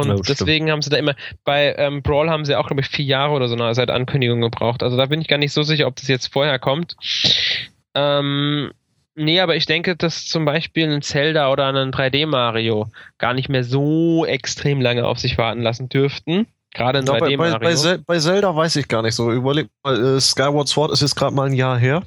Und 0.00 0.08
ja, 0.08 0.14
deswegen 0.28 0.70
haben 0.70 0.82
sie 0.82 0.90
da 0.90 0.96
immer, 0.96 1.14
bei 1.44 1.74
ähm, 1.76 2.02
Brawl 2.02 2.30
haben 2.30 2.44
sie 2.44 2.56
auch, 2.56 2.66
glaube 2.66 2.82
ich, 2.82 2.88
vier 2.88 3.04
Jahre 3.04 3.32
oder 3.32 3.48
so 3.48 3.56
seit 3.74 3.90
Ankündigung 3.90 4.40
gebraucht. 4.40 4.82
Also 4.82 4.96
da 4.96 5.06
bin 5.06 5.20
ich 5.20 5.28
gar 5.28 5.38
nicht 5.38 5.52
so 5.52 5.62
sicher, 5.62 5.86
ob 5.86 5.96
das 5.96 6.08
jetzt 6.08 6.32
vorher 6.32 6.58
kommt. 6.58 6.96
Ähm, 7.94 8.72
nee, 9.14 9.40
aber 9.40 9.56
ich 9.56 9.66
denke, 9.66 9.96
dass 9.96 10.26
zum 10.26 10.44
Beispiel 10.44 10.90
ein 10.90 11.02
Zelda 11.02 11.50
oder 11.50 11.66
ein 11.68 11.92
3D-Mario 11.92 12.88
gar 13.18 13.34
nicht 13.34 13.48
mehr 13.48 13.64
so 13.64 14.24
extrem 14.26 14.80
lange 14.80 15.06
auf 15.06 15.18
sich 15.18 15.38
warten 15.38 15.62
lassen 15.62 15.88
dürften. 15.88 16.46
Gerade 16.74 16.98
in 16.98 17.06
ja, 17.06 17.14
3D 17.14 17.36
bei, 17.36 17.52
bei, 17.52 17.58
bei, 17.58 17.98
bei, 18.04 18.18
Zelda 18.18 18.54
weiß 18.54 18.74
ich 18.76 18.88
gar 18.88 19.02
nicht 19.02 19.14
so. 19.14 19.30
Überleg 19.30 19.68
mal, 19.84 20.16
äh, 20.16 20.20
Skyward 20.20 20.66
Sword 20.66 20.90
ist 20.90 21.02
jetzt 21.02 21.14
gerade 21.14 21.34
mal 21.34 21.46
ein 21.46 21.52
Jahr 21.52 21.78
her. 21.78 22.02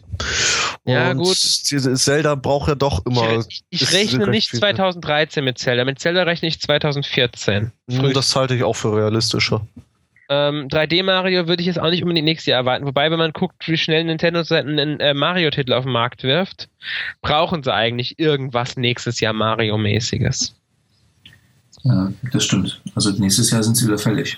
Ja, 0.88 1.12
und 1.12 1.18
gut. 1.18 1.36
Zelda 1.36 2.36
braucht 2.36 2.70
ja 2.70 2.76
doch 2.76 3.06
immer. 3.06 3.44
Ich, 3.50 3.62
ich 3.70 3.92
rechne 3.92 4.28
nicht 4.28 4.56
2013 4.56 5.44
mit 5.44 5.58
Zelda. 5.58 5.84
Mit 5.84 6.00
Zelda 6.00 6.24
rechne 6.24 6.48
ich 6.48 6.62
2014. 6.62 7.74
Früh. 7.90 8.14
Das 8.14 8.34
halte 8.36 8.56
ich 8.56 8.64
auch 8.64 8.76
für 8.76 8.96
realistischer. 8.96 9.68
Ähm, 10.30 10.70
3D 10.70 11.04
Mario 11.04 11.48
würde 11.48 11.62
ich 11.62 11.68
jetzt 11.68 11.80
auch 11.80 11.90
nicht 11.90 12.04
unbedingt 12.04 12.26
nächstes 12.26 12.48
Jahr 12.48 12.60
erwarten. 12.60 12.86
Wobei, 12.86 13.12
wenn 13.12 13.20
man 13.20 13.34
guckt, 13.34 13.68
wie 13.68 13.78
schnell 13.78 14.06
Nintendo 14.06 14.44
einen 14.54 15.00
äh, 15.02 15.14
Mario-Titel 15.14 15.74
auf 15.74 15.84
den 15.84 15.92
Markt 15.92 16.24
wirft, 16.24 16.70
brauchen 17.22 17.64
sie 17.64 17.74
eigentlich 17.74 18.18
irgendwas 18.18 18.78
nächstes 18.78 19.20
Jahr 19.20 19.34
Mario-mäßiges. 19.34 20.56
Ja, 21.84 22.12
das 22.32 22.46
stimmt. 22.46 22.82
Also 22.96 23.12
nächstes 23.12 23.52
Jahr 23.52 23.62
sind 23.62 23.76
sie 23.76 23.88
wieder 23.88 23.98
fällig. 23.98 24.38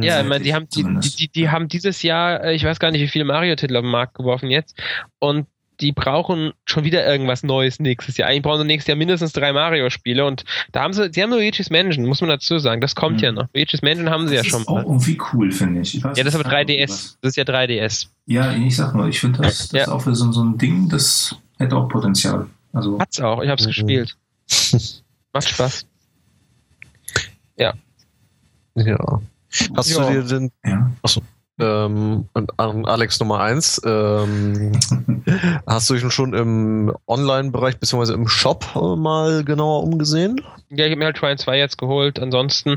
Ja, 0.00 0.22
ich 0.22 0.26
meine, 0.26 0.42
die 0.42 0.54
haben, 0.54 0.68
die, 0.70 0.84
die, 1.18 1.28
die, 1.28 1.50
haben 1.50 1.68
dieses 1.68 2.02
Jahr, 2.02 2.44
äh, 2.44 2.54
ich 2.54 2.64
weiß 2.64 2.78
gar 2.78 2.90
nicht, 2.90 3.02
wie 3.02 3.08
viele 3.08 3.24
Mario-Titel 3.24 3.76
auf 3.76 3.82
den 3.82 3.90
Markt 3.90 4.14
geworfen 4.14 4.50
jetzt. 4.50 4.74
Und 5.18 5.46
die 5.80 5.92
brauchen 5.92 6.52
schon 6.64 6.84
wieder 6.84 7.06
irgendwas 7.06 7.42
Neues 7.42 7.80
nächstes 7.80 8.16
Jahr. 8.16 8.28
Eigentlich 8.28 8.42
brauchen 8.42 8.60
sie 8.60 8.66
nächstes 8.66 8.88
Jahr 8.88 8.96
mindestens 8.96 9.32
drei 9.32 9.52
Mario-Spiele 9.52 10.24
und 10.24 10.44
da 10.70 10.82
haben 10.82 10.92
sie, 10.92 11.10
sie 11.12 11.22
haben 11.22 11.30
nur 11.30 11.38
Luigi's 11.38 11.70
Mansion, 11.70 12.06
muss 12.06 12.20
man 12.20 12.30
dazu 12.30 12.58
sagen. 12.58 12.80
Das 12.80 12.94
kommt 12.94 13.18
mhm. 13.18 13.24
ja 13.24 13.32
noch. 13.32 13.48
Luigi's 13.54 13.82
Mansion 13.82 14.10
haben 14.10 14.28
sie 14.28 14.36
das 14.36 14.46
ja 14.46 14.50
schon 14.50 14.64
mal. 14.64 14.74
Das 14.74 14.82
ist 14.82 14.86
auch 14.86 14.90
irgendwie 14.90 15.18
cool, 15.32 15.52
finde 15.52 15.80
ich. 15.80 15.96
ich 15.96 16.04
weiß, 16.04 16.16
ja, 16.16 16.24
das 16.24 16.34
ist 16.34 16.40
aber 16.40 16.50
3DS. 16.50 17.16
Das 17.20 17.30
ist 17.30 17.36
ja 17.36 17.44
3DS. 17.44 18.06
Ja, 18.26 18.52
ich 18.52 18.76
sag 18.76 18.94
mal, 18.94 19.08
ich 19.08 19.18
finde 19.20 19.40
das, 19.42 19.68
das 19.68 19.72
ja. 19.72 19.82
ist 19.82 19.88
auch 19.88 20.02
für 20.02 20.14
so, 20.14 20.30
so 20.32 20.44
ein 20.44 20.58
Ding, 20.58 20.88
das 20.88 21.36
hätte 21.58 21.76
auch 21.76 21.88
Potenzial. 21.88 22.46
Also, 22.72 22.98
Hat's 22.98 23.20
auch, 23.20 23.42
ich 23.42 23.48
hab's 23.48 23.64
mhm. 23.64 23.68
gespielt. 23.68 24.16
Macht 25.32 25.48
Spaß. 25.48 25.86
Ja. 27.56 27.74
Ja. 28.74 29.20
Hast 29.76 29.90
ja. 29.90 30.06
du 30.06 30.12
dir 30.12 30.22
denn. 30.22 30.50
Ja. 30.64 30.90
Achso. 31.02 31.22
Ähm, 31.60 32.28
an 32.56 32.86
Alex 32.86 33.20
Nummer 33.20 33.40
1. 33.40 33.82
Ähm, 33.84 34.72
hast 35.66 35.90
du 35.90 35.94
dich 35.94 36.12
schon 36.12 36.32
im 36.32 36.96
Online-Bereich 37.06 37.78
bzw. 37.78 38.14
im 38.14 38.26
Shop 38.26 38.64
äh, 38.74 38.96
mal 38.96 39.44
genauer 39.44 39.82
umgesehen? 39.82 40.40
Ja, 40.70 40.86
ich 40.86 40.90
habe 40.90 40.96
mir 40.96 41.04
halt 41.06 41.16
Trine 41.18 41.36
2 41.36 41.58
jetzt 41.58 41.76
geholt. 41.76 42.18
Ansonsten, 42.18 42.76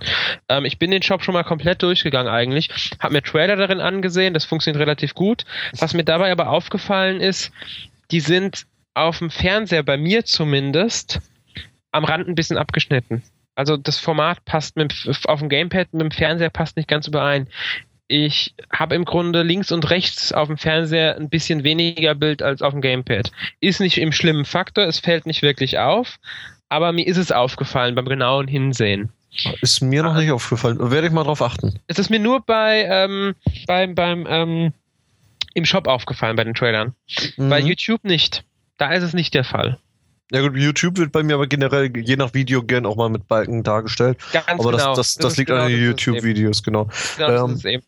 ähm, 0.49 0.65
ich 0.65 0.77
bin 0.77 0.91
den 0.91 1.01
Shop 1.01 1.23
schon 1.23 1.33
mal 1.33 1.43
komplett 1.43 1.81
durchgegangen 1.81 2.31
eigentlich. 2.31 2.69
Habe 2.99 3.13
mir 3.13 3.21
Trailer 3.21 3.55
darin 3.55 3.79
angesehen, 3.79 4.33
das 4.33 4.43
funktioniert 4.43 4.81
relativ 4.81 5.15
gut. 5.15 5.45
Was 5.79 5.93
mir 5.93 6.03
dabei 6.03 6.31
aber 6.31 6.49
aufgefallen 6.49 7.21
ist, 7.21 7.51
die 8.11 8.19
sind 8.19 8.65
auf 8.93 9.19
dem 9.19 9.29
Fernseher, 9.29 9.83
bei 9.83 9.97
mir 9.97 10.25
zumindest, 10.25 11.21
am 11.91 12.03
Rand 12.03 12.27
ein 12.27 12.35
bisschen 12.35 12.57
abgeschnitten. 12.57 13.23
Also 13.55 13.77
das 13.77 13.97
Format 13.97 14.43
passt 14.43 14.75
mit, 14.75 14.93
auf 15.25 15.39
dem 15.39 15.47
Gamepad 15.47 15.93
mit 15.93 16.01
dem 16.01 16.11
Fernseher 16.11 16.49
passt 16.49 16.75
nicht 16.75 16.89
ganz 16.89 17.07
überein. 17.07 17.47
Ich 18.07 18.53
habe 18.71 18.95
im 18.95 19.05
Grunde 19.05 19.41
links 19.41 19.71
und 19.71 19.89
rechts 19.89 20.31
auf 20.31 20.47
dem 20.47 20.57
Fernseher 20.57 21.15
ein 21.17 21.29
bisschen 21.29 21.63
weniger 21.63 22.13
Bild 22.13 22.43
als 22.43 22.61
auf 22.61 22.73
dem 22.73 22.81
Gamepad. 22.81 23.31
Ist 23.61 23.79
nicht 23.79 23.97
im 23.97 24.11
schlimmen 24.11 24.45
Faktor, 24.45 24.85
es 24.85 24.99
fällt 24.99 25.25
nicht 25.25 25.41
wirklich 25.41 25.79
auf, 25.79 26.19
aber 26.69 26.91
mir 26.91 27.07
ist 27.07 27.17
es 27.17 27.31
aufgefallen 27.31 27.95
beim 27.95 28.05
genauen 28.05 28.47
Hinsehen. 28.47 29.11
Ist 29.61 29.81
mir 29.81 30.03
noch 30.03 30.15
nicht 30.15 30.31
aufgefallen. 30.31 30.77
Werde 30.91 31.07
ich 31.07 31.13
mal 31.13 31.23
drauf 31.23 31.41
achten. 31.41 31.79
Es 31.87 31.99
ist 31.99 32.09
mir 32.09 32.19
nur 32.19 32.41
bei 32.41 32.85
ähm, 32.89 33.35
beim, 33.67 33.95
beim 33.95 34.25
ähm, 34.29 34.73
im 35.53 35.65
Shop 35.65 35.87
aufgefallen 35.87 36.35
bei 36.35 36.43
den 36.43 36.53
Trailern. 36.53 36.93
Mhm. 37.37 37.49
Bei 37.49 37.59
YouTube 37.59 38.03
nicht. 38.03 38.43
Da 38.77 38.91
ist 38.91 39.03
es 39.03 39.13
nicht 39.13 39.33
der 39.33 39.43
Fall. 39.43 39.79
Ja 40.31 40.41
gut, 40.41 40.57
YouTube 40.57 40.97
wird 40.97 41.11
bei 41.11 41.21
mir 41.21 41.35
aber 41.35 41.45
generell 41.45 41.91
je 41.95 42.15
nach 42.15 42.33
Video 42.33 42.63
gern 42.63 42.85
auch 42.85 42.95
mal 42.95 43.09
mit 43.09 43.27
Balken 43.27 43.61
dargestellt. 43.61 44.17
Ganz 44.33 44.47
aber 44.47 44.71
genau. 44.71 44.71
das, 44.71 44.83
das, 44.83 44.95
das, 44.95 45.15
das 45.17 45.37
liegt 45.37 45.49
genau 45.49 45.61
an 45.61 45.71
den 45.71 45.83
YouTube-Videos, 45.83 46.63
genau. 46.63 46.89
genau 47.17 47.47
ähm, 47.47 47.59
ähm, 47.63 47.81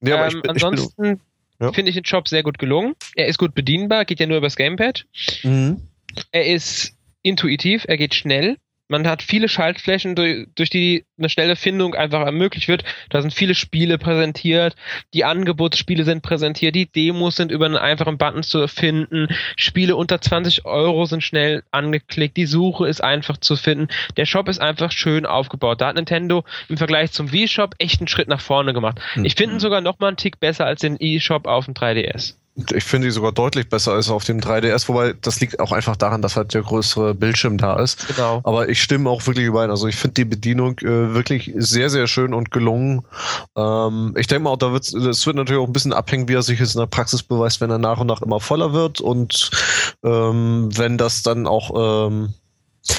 ich 0.00 0.40
bin, 0.40 0.50
ansonsten 0.50 1.20
ja. 1.60 1.72
finde 1.72 1.90
ich 1.90 1.96
den 1.96 2.04
Job 2.04 2.28
sehr 2.28 2.42
gut 2.42 2.58
gelungen. 2.58 2.94
Er 3.14 3.26
ist 3.26 3.38
gut 3.38 3.54
bedienbar, 3.54 4.06
geht 4.06 4.20
ja 4.20 4.26
nur 4.26 4.38
übers 4.38 4.56
Gamepad. 4.56 5.04
Mhm. 5.42 5.82
Er 6.30 6.46
ist 6.46 6.94
intuitiv, 7.22 7.84
er 7.86 7.98
geht 7.98 8.14
schnell. 8.14 8.56
Man 8.92 9.08
hat 9.08 9.22
viele 9.22 9.48
Schaltflächen, 9.48 10.14
durch, 10.14 10.68
die 10.68 11.06
eine 11.16 11.30
schnelle 11.30 11.56
Findung 11.56 11.94
einfach 11.94 12.26
ermöglicht 12.26 12.68
wird. 12.68 12.84
Da 13.08 13.22
sind 13.22 13.32
viele 13.32 13.54
Spiele 13.54 13.96
präsentiert, 13.96 14.76
die 15.14 15.24
Angebotsspiele 15.24 16.04
sind 16.04 16.20
präsentiert, 16.20 16.74
die 16.74 16.92
Demos 16.92 17.36
sind 17.36 17.50
über 17.50 17.64
einen 17.64 17.78
einfachen 17.78 18.18
Button 18.18 18.42
zu 18.42 18.68
finden, 18.68 19.28
Spiele 19.56 19.96
unter 19.96 20.20
20 20.20 20.66
Euro 20.66 21.06
sind 21.06 21.24
schnell 21.24 21.62
angeklickt, 21.70 22.36
die 22.36 22.44
Suche 22.44 22.86
ist 22.86 23.02
einfach 23.02 23.38
zu 23.38 23.56
finden. 23.56 23.88
Der 24.18 24.26
Shop 24.26 24.46
ist 24.46 24.60
einfach 24.60 24.92
schön 24.92 25.24
aufgebaut. 25.24 25.80
Da 25.80 25.86
hat 25.86 25.96
Nintendo 25.96 26.44
im 26.68 26.76
Vergleich 26.76 27.12
zum 27.12 27.32
Wii-Shop 27.32 27.74
echt 27.78 28.00
einen 28.00 28.08
Schritt 28.08 28.28
nach 28.28 28.42
vorne 28.42 28.74
gemacht. 28.74 29.00
Mhm. 29.14 29.24
Ich 29.24 29.36
finde 29.36 29.56
ihn 29.56 29.60
sogar 29.60 29.80
noch 29.80 30.00
mal 30.00 30.08
einen 30.08 30.18
Tick 30.18 30.38
besser 30.38 30.66
als 30.66 30.82
den 30.82 30.98
e-Shop 31.00 31.46
auf 31.46 31.64
dem 31.64 31.72
3DS. 31.72 32.34
Ich 32.54 32.84
finde 32.84 33.08
die 33.08 33.12
sogar 33.12 33.32
deutlich 33.32 33.70
besser 33.70 33.92
als 33.92 34.10
auf 34.10 34.24
dem 34.24 34.40
3DS, 34.40 34.86
wobei 34.88 35.14
das 35.18 35.40
liegt 35.40 35.58
auch 35.58 35.72
einfach 35.72 35.96
daran, 35.96 36.20
dass 36.20 36.36
halt 36.36 36.52
der 36.52 36.62
größere 36.62 37.14
Bildschirm 37.14 37.56
da 37.56 37.78
ist. 37.80 38.06
Genau. 38.08 38.40
Aber 38.44 38.68
ich 38.68 38.82
stimme 38.82 39.08
auch 39.08 39.26
wirklich 39.26 39.46
überein. 39.46 39.70
Also 39.70 39.88
ich 39.88 39.96
finde 39.96 40.14
die 40.14 40.24
Bedienung 40.26 40.78
äh, 40.80 41.14
wirklich 41.14 41.52
sehr, 41.56 41.88
sehr 41.88 42.06
schön 42.06 42.34
und 42.34 42.50
gelungen. 42.50 43.04
Ähm, 43.56 44.14
ich 44.18 44.26
denke 44.26 44.44
mal, 44.44 44.56
da 44.56 44.72
wird 44.72 44.84
es 44.92 45.26
wird 45.26 45.36
natürlich 45.36 45.62
auch 45.62 45.66
ein 45.66 45.72
bisschen 45.72 45.94
abhängen, 45.94 46.28
wie 46.28 46.34
er 46.34 46.42
sich 46.42 46.60
jetzt 46.60 46.74
in 46.74 46.80
der 46.80 46.86
Praxis 46.86 47.22
beweist, 47.22 47.62
wenn 47.62 47.70
er 47.70 47.78
nach 47.78 48.00
und 48.00 48.06
nach 48.06 48.20
immer 48.20 48.40
voller 48.40 48.74
wird 48.74 49.00
und 49.00 49.50
ähm, 50.04 50.68
wenn 50.76 50.98
das 50.98 51.22
dann 51.22 51.46
auch 51.46 52.08
ähm, 52.08 52.34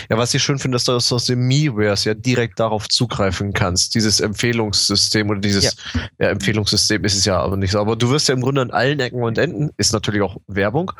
ja, 0.10 0.18
was 0.18 0.34
ich 0.34 0.42
schön 0.42 0.60
finde, 0.60 0.78
ist, 0.78 0.88
dass 0.88 1.10
du 1.10 1.16
aus 1.16 1.26
dem 1.26 1.48
MiiWares 1.48 2.06
ja 2.06 2.14
direkt 2.14 2.60
darauf 2.60 2.88
zugreifen 2.88 3.54
kannst. 3.54 3.96
Dieses 3.96 4.20
Empfehlungssystem 4.20 5.30
oder 5.30 5.40
dieses 5.40 5.64
ja. 5.64 6.02
ja. 6.20 6.30
Empfehlungssystem 6.30 7.04
ist 7.04 7.16
es 7.16 7.26
ja 7.26 7.40
aber 7.40 7.58
nicht 7.58 7.72
so. 7.72 7.80
Aber 7.80 7.96
du 7.96 8.10
wirst 8.10 8.28
ja 8.30 8.34
im 8.34 8.42
Grunde 8.42 8.62
an 8.62 8.72
allen 8.72 9.00
Ecken 9.00 9.22
und 9.22 9.38
Enden, 9.38 9.72
ist 9.78 9.94
natürlich 9.94 10.22
auch 10.22 10.38
Werbung, 10.48 10.92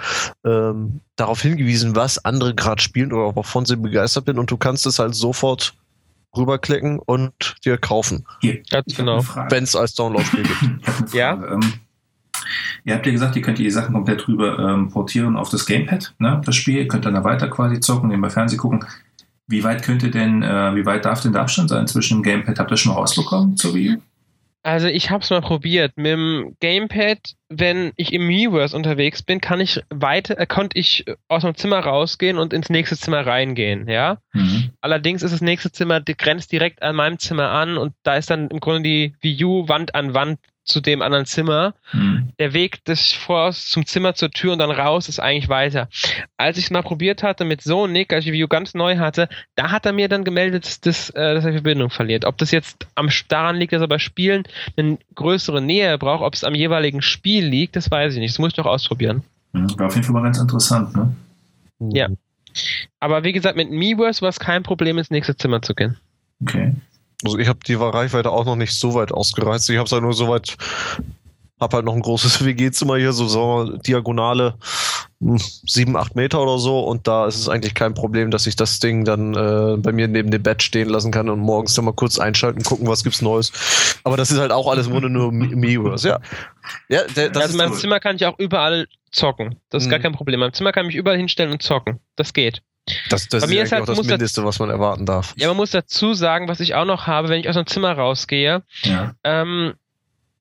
ähm, 0.46 1.00
darauf 1.16 1.42
hingewiesen, 1.42 1.96
was 1.96 2.24
andere 2.26 2.54
gerade 2.54 2.82
spielen 2.82 3.14
oder 3.14 3.36
wovon 3.36 3.66
sie 3.66 3.78
begeistert 3.78 4.26
sind 4.26 4.38
und 4.38 4.52
du 4.52 4.58
kannst 4.58 4.86
es 4.86 5.00
halt 5.00 5.16
sofort 5.16 5.74
rüberklicken 6.36 7.00
und 7.00 7.56
dir 7.64 7.78
kaufen. 7.78 8.26
Hier, 8.42 8.62
Ganz 8.70 8.96
genau. 8.96 9.24
Wenn 9.50 9.64
es 9.64 9.76
als 9.76 9.94
Download-Spiel 9.96 10.44
gibt. 10.60 11.14
ja. 11.14 11.34
Ähm, 11.34 11.74
Ihr 12.86 12.96
habt 12.96 13.06
ja 13.06 13.12
gesagt, 13.12 13.36
ihr 13.36 13.42
könnt 13.42 13.60
die 13.60 13.70
Sachen 13.72 13.94
komplett 13.94 14.28
rüber 14.28 14.60
ähm, 14.60 14.90
portieren 14.90 15.38
auf 15.38 15.50
das 15.50 15.66
Gamepad, 15.66 16.14
ne, 16.20 16.42
das 16.46 16.56
Spiel. 16.56 16.78
Ihr 16.78 16.88
könnt 16.88 17.06
dann 17.06 17.14
da 17.14 17.24
weiter 17.24 17.50
quasi 17.50 17.80
zocken, 17.80 18.10
nebenbei 18.10 18.30
Fernsehen 18.30 18.60
gucken. 18.60 18.86
Wie 19.48 19.64
weit 19.64 19.84
könnte 19.84 20.10
denn, 20.10 20.44
äh, 20.44 20.76
wie 20.76 20.86
weit 20.86 21.06
darf 21.06 21.22
denn 21.22 21.34
der 21.34 21.42
Abstand 21.42 21.70
sein 21.70 21.88
zwischen 21.88 22.18
dem 22.18 22.24
Gamepad? 22.24 22.60
Habt 22.60 22.72
ihr 22.72 22.78
schon 22.78 22.94
mal 22.94 23.00
rausbekommen 23.00 23.56
zur 23.56 23.74
Wii? 23.74 23.98
Also 24.66 24.88
ich 24.88 25.10
habe 25.12 25.22
es 25.22 25.30
mal 25.30 25.42
probiert. 25.42 25.98
Mit 25.98 26.14
dem 26.14 26.56
Gamepad, 26.62 27.36
wenn 27.50 27.92
ich 27.98 28.14
im 28.14 28.26
Miiverse 28.28 28.76
unterwegs 28.76 29.22
bin, 29.22 29.42
kann 29.42 29.60
ich 29.60 29.82
weiter, 29.90 30.40
äh, 30.40 30.46
konnte 30.46 30.80
ich 30.80 31.06
aus 31.28 31.44
dem 31.44 31.56
Zimmer 31.56 31.80
rausgehen 31.80 32.38
und 32.38 32.54
ins 32.54 32.70
nächste 32.70 32.96
Zimmer 32.98 33.28
reingehen, 33.28 33.90
ja. 33.90 34.20
Mhm. 34.32 34.72
Allerdings 34.80 35.22
ist 35.22 35.34
das 35.34 35.42
nächste 35.42 35.72
Zimmer 35.74 36.00
die 36.00 36.16
grenzt 36.16 36.54
direkt 36.54 36.82
an 36.82 36.96
meinem 36.96 37.20
Zimmer 37.20 37.50
an 37.50 37.78
und 37.78 37.94
da 38.04 38.16
ist 38.16 38.30
dann 38.30 38.48
im 38.48 38.62
Grunde 38.62 38.84
die 38.84 39.16
Wii 39.20 39.44
U 39.44 39.68
Wand 39.68 39.96
an 39.96 40.14
Wand 40.14 40.40
zu 40.64 40.82
dem 40.82 41.02
anderen 41.02 41.26
Zimmer. 41.26 41.74
Mhm. 41.92 42.30
Der 42.40 42.54
Weg 42.54 42.84
des 42.86 43.12
Voraus 43.12 43.70
zum 43.70 43.86
Zimmer 43.86 44.16
zur 44.16 44.32
Tür 44.32 44.54
und 44.54 44.60
dann 44.60 44.72
raus 44.72 45.10
ist 45.10 45.20
eigentlich 45.20 45.50
weiter. 45.50 45.90
Als 46.38 46.58
ich 46.58 46.66
es 46.66 46.72
mal 46.72 46.82
probiert 46.82 47.24
hatte 47.24 47.46
mit 47.46 47.62
Sonic, 47.62 48.14
als 48.14 48.26
ich 48.26 48.32
die 48.32 48.38
View 48.38 48.48
ganz 48.48 48.74
neu 48.74 48.98
hatte, 48.98 49.30
da 49.56 49.72
hat 49.72 49.86
er 49.86 49.94
mir 49.94 50.08
dann 50.08 50.24
gemeldet, 50.24 50.86
dass, 50.86 51.10
äh, 51.12 51.34
dass 51.34 51.46
er 51.46 51.52
die 51.52 51.58
Verbindung 51.58 51.90
verliert. 51.90 52.26
Ob 52.26 52.38
das 52.38 52.52
jetzt 52.52 52.88
am, 52.96 53.10
daran 53.28 53.58
liegt, 53.58 53.74
dass 53.74 53.82
er 53.82 53.88
bei 53.88 54.00
Spielen 54.00 54.44
eine 54.78 54.98
größere 55.16 55.62
Nähe 55.62 55.98
braucht, 55.98 56.24
ob 56.24 56.34
es 56.34 56.44
am 56.44 56.56
jeweiligen 56.56 57.02
Spiel 57.02 57.46
liegt, 57.46 57.76
das 57.76 57.92
weiß 57.92 58.14
ich 58.14 58.20
nicht. 58.20 58.34
Das 58.34 58.40
muss 58.40 58.54
ich 58.54 58.58
noch 58.58 58.66
ausprobieren. 58.66 59.24
Mhm, 59.52 59.78
war 59.78 59.88
auf 59.88 59.96
jeden 59.96 60.06
Fall 60.06 60.14
mal 60.14 60.24
ganz 60.24 60.40
interessant, 60.40 60.96
ne? 60.96 61.16
Ja. 61.80 62.08
Aber 63.00 63.24
wie 63.24 63.34
gesagt, 63.34 63.58
mit 63.58 63.72
Miiverse 63.72 64.22
war 64.22 64.30
es 64.30 64.40
kein 64.40 64.64
Problem, 64.64 64.98
ins 64.98 65.12
nächste 65.12 65.36
Zimmer 65.36 65.62
zu 65.62 65.74
gehen. 65.74 65.98
Okay. 66.42 66.74
Also 67.24 67.38
ich 67.38 67.48
habe 67.48 67.60
die 67.66 67.74
Reichweite 67.74 68.32
auch 68.32 68.46
noch 68.46 68.56
nicht 68.56 68.78
so 68.78 68.94
weit 68.94 69.12
ausgereizt. 69.12 69.70
Ich 69.70 69.78
habe 69.78 69.86
es 69.86 69.92
halt 69.92 70.04
nur 70.04 70.14
so 70.14 70.28
weit, 70.28 70.56
habe 71.60 71.78
halt 71.78 71.86
noch 71.86 71.96
ein 71.96 72.02
großes 72.02 72.44
WG-Zimmer 72.46 72.98
hier, 72.98 73.14
so, 73.14 73.28
so 73.28 73.78
diagonale 73.78 74.56
hm, 75.22 75.38
sieben, 75.66 75.96
acht 75.96 76.16
Meter 76.16 76.42
oder 76.42 76.60
so. 76.60 76.82
Und 76.82 77.08
da 77.08 77.28
ist 77.28 77.38
es 77.38 77.50
eigentlich 77.50 77.76
kein 77.76 77.94
Problem, 77.94 78.32
dass 78.32 78.48
ich 78.48 78.56
das 78.56 78.80
Ding 78.80 79.06
dann 79.06 79.34
äh, 79.34 79.78
bei 79.78 79.92
mir 79.92 80.08
neben 80.08 80.32
dem 80.32 80.44
Bett 80.44 80.62
stehen 80.62 80.90
lassen 80.90 81.12
kann 81.12 81.30
und 81.30 81.40
morgens 81.40 81.74
dann 81.76 81.86
mal 81.86 81.94
kurz 81.94 82.20
einschalten, 82.20 82.64
gucken, 82.64 82.88
was 82.88 83.04
gibt's 83.04 83.22
Neues. 83.22 83.52
Aber 84.04 84.18
das 84.18 84.32
ist 84.32 84.40
halt 84.40 84.52
auch 84.52 84.70
alles 84.70 84.88
nur 84.88 85.02
nur 85.02 85.32
Miiverse, 85.32 86.08
ja. 86.08 86.20
ja 86.90 87.04
der, 87.16 87.30
das 87.30 87.44
also 87.44 87.54
in 87.54 87.58
meinem 87.58 87.74
Zimmer 87.78 88.00
kann 88.00 88.16
ich 88.18 88.26
auch 88.26 88.38
überall 88.38 88.88
zocken. 89.12 89.60
Das 89.70 89.84
ist 89.84 89.88
mhm. 89.88 89.92
gar 89.92 90.00
kein 90.00 90.14
Problem. 90.14 90.40
Mein 90.40 90.54
Zimmer 90.54 90.72
kann 90.72 90.88
mich 90.88 90.96
überall 90.96 91.18
hinstellen 91.18 91.52
und 91.52 91.62
zocken. 91.62 92.00
Das 92.16 92.34
geht. 92.34 92.62
Das, 93.10 93.30
das 93.30 93.44
Bei 93.44 93.48
mir 93.48 93.64
ist, 93.64 93.72
halt, 93.72 93.84
auch 93.84 93.86
das 93.86 94.04
Mindeste, 94.04 94.44
was 94.44 94.60
man 94.60 94.70
erwarten 94.70 95.06
darf. 95.06 95.34
Ja, 95.38 95.48
man 95.48 95.58
muss 95.58 95.72
dazu 95.72 96.14
sagen, 96.14 96.48
was 96.48 96.60
ich 96.60 96.76
auch 96.76 96.86
noch 96.86 97.08
habe, 97.08 97.30
wenn 97.30 97.40
ich 97.40 97.48
aus 97.48 97.56
dem 97.56 97.66
Zimmer 97.66 97.94
rausgehe. 97.94 98.62
Ja. 98.84 99.16
Ähm, 99.24 99.74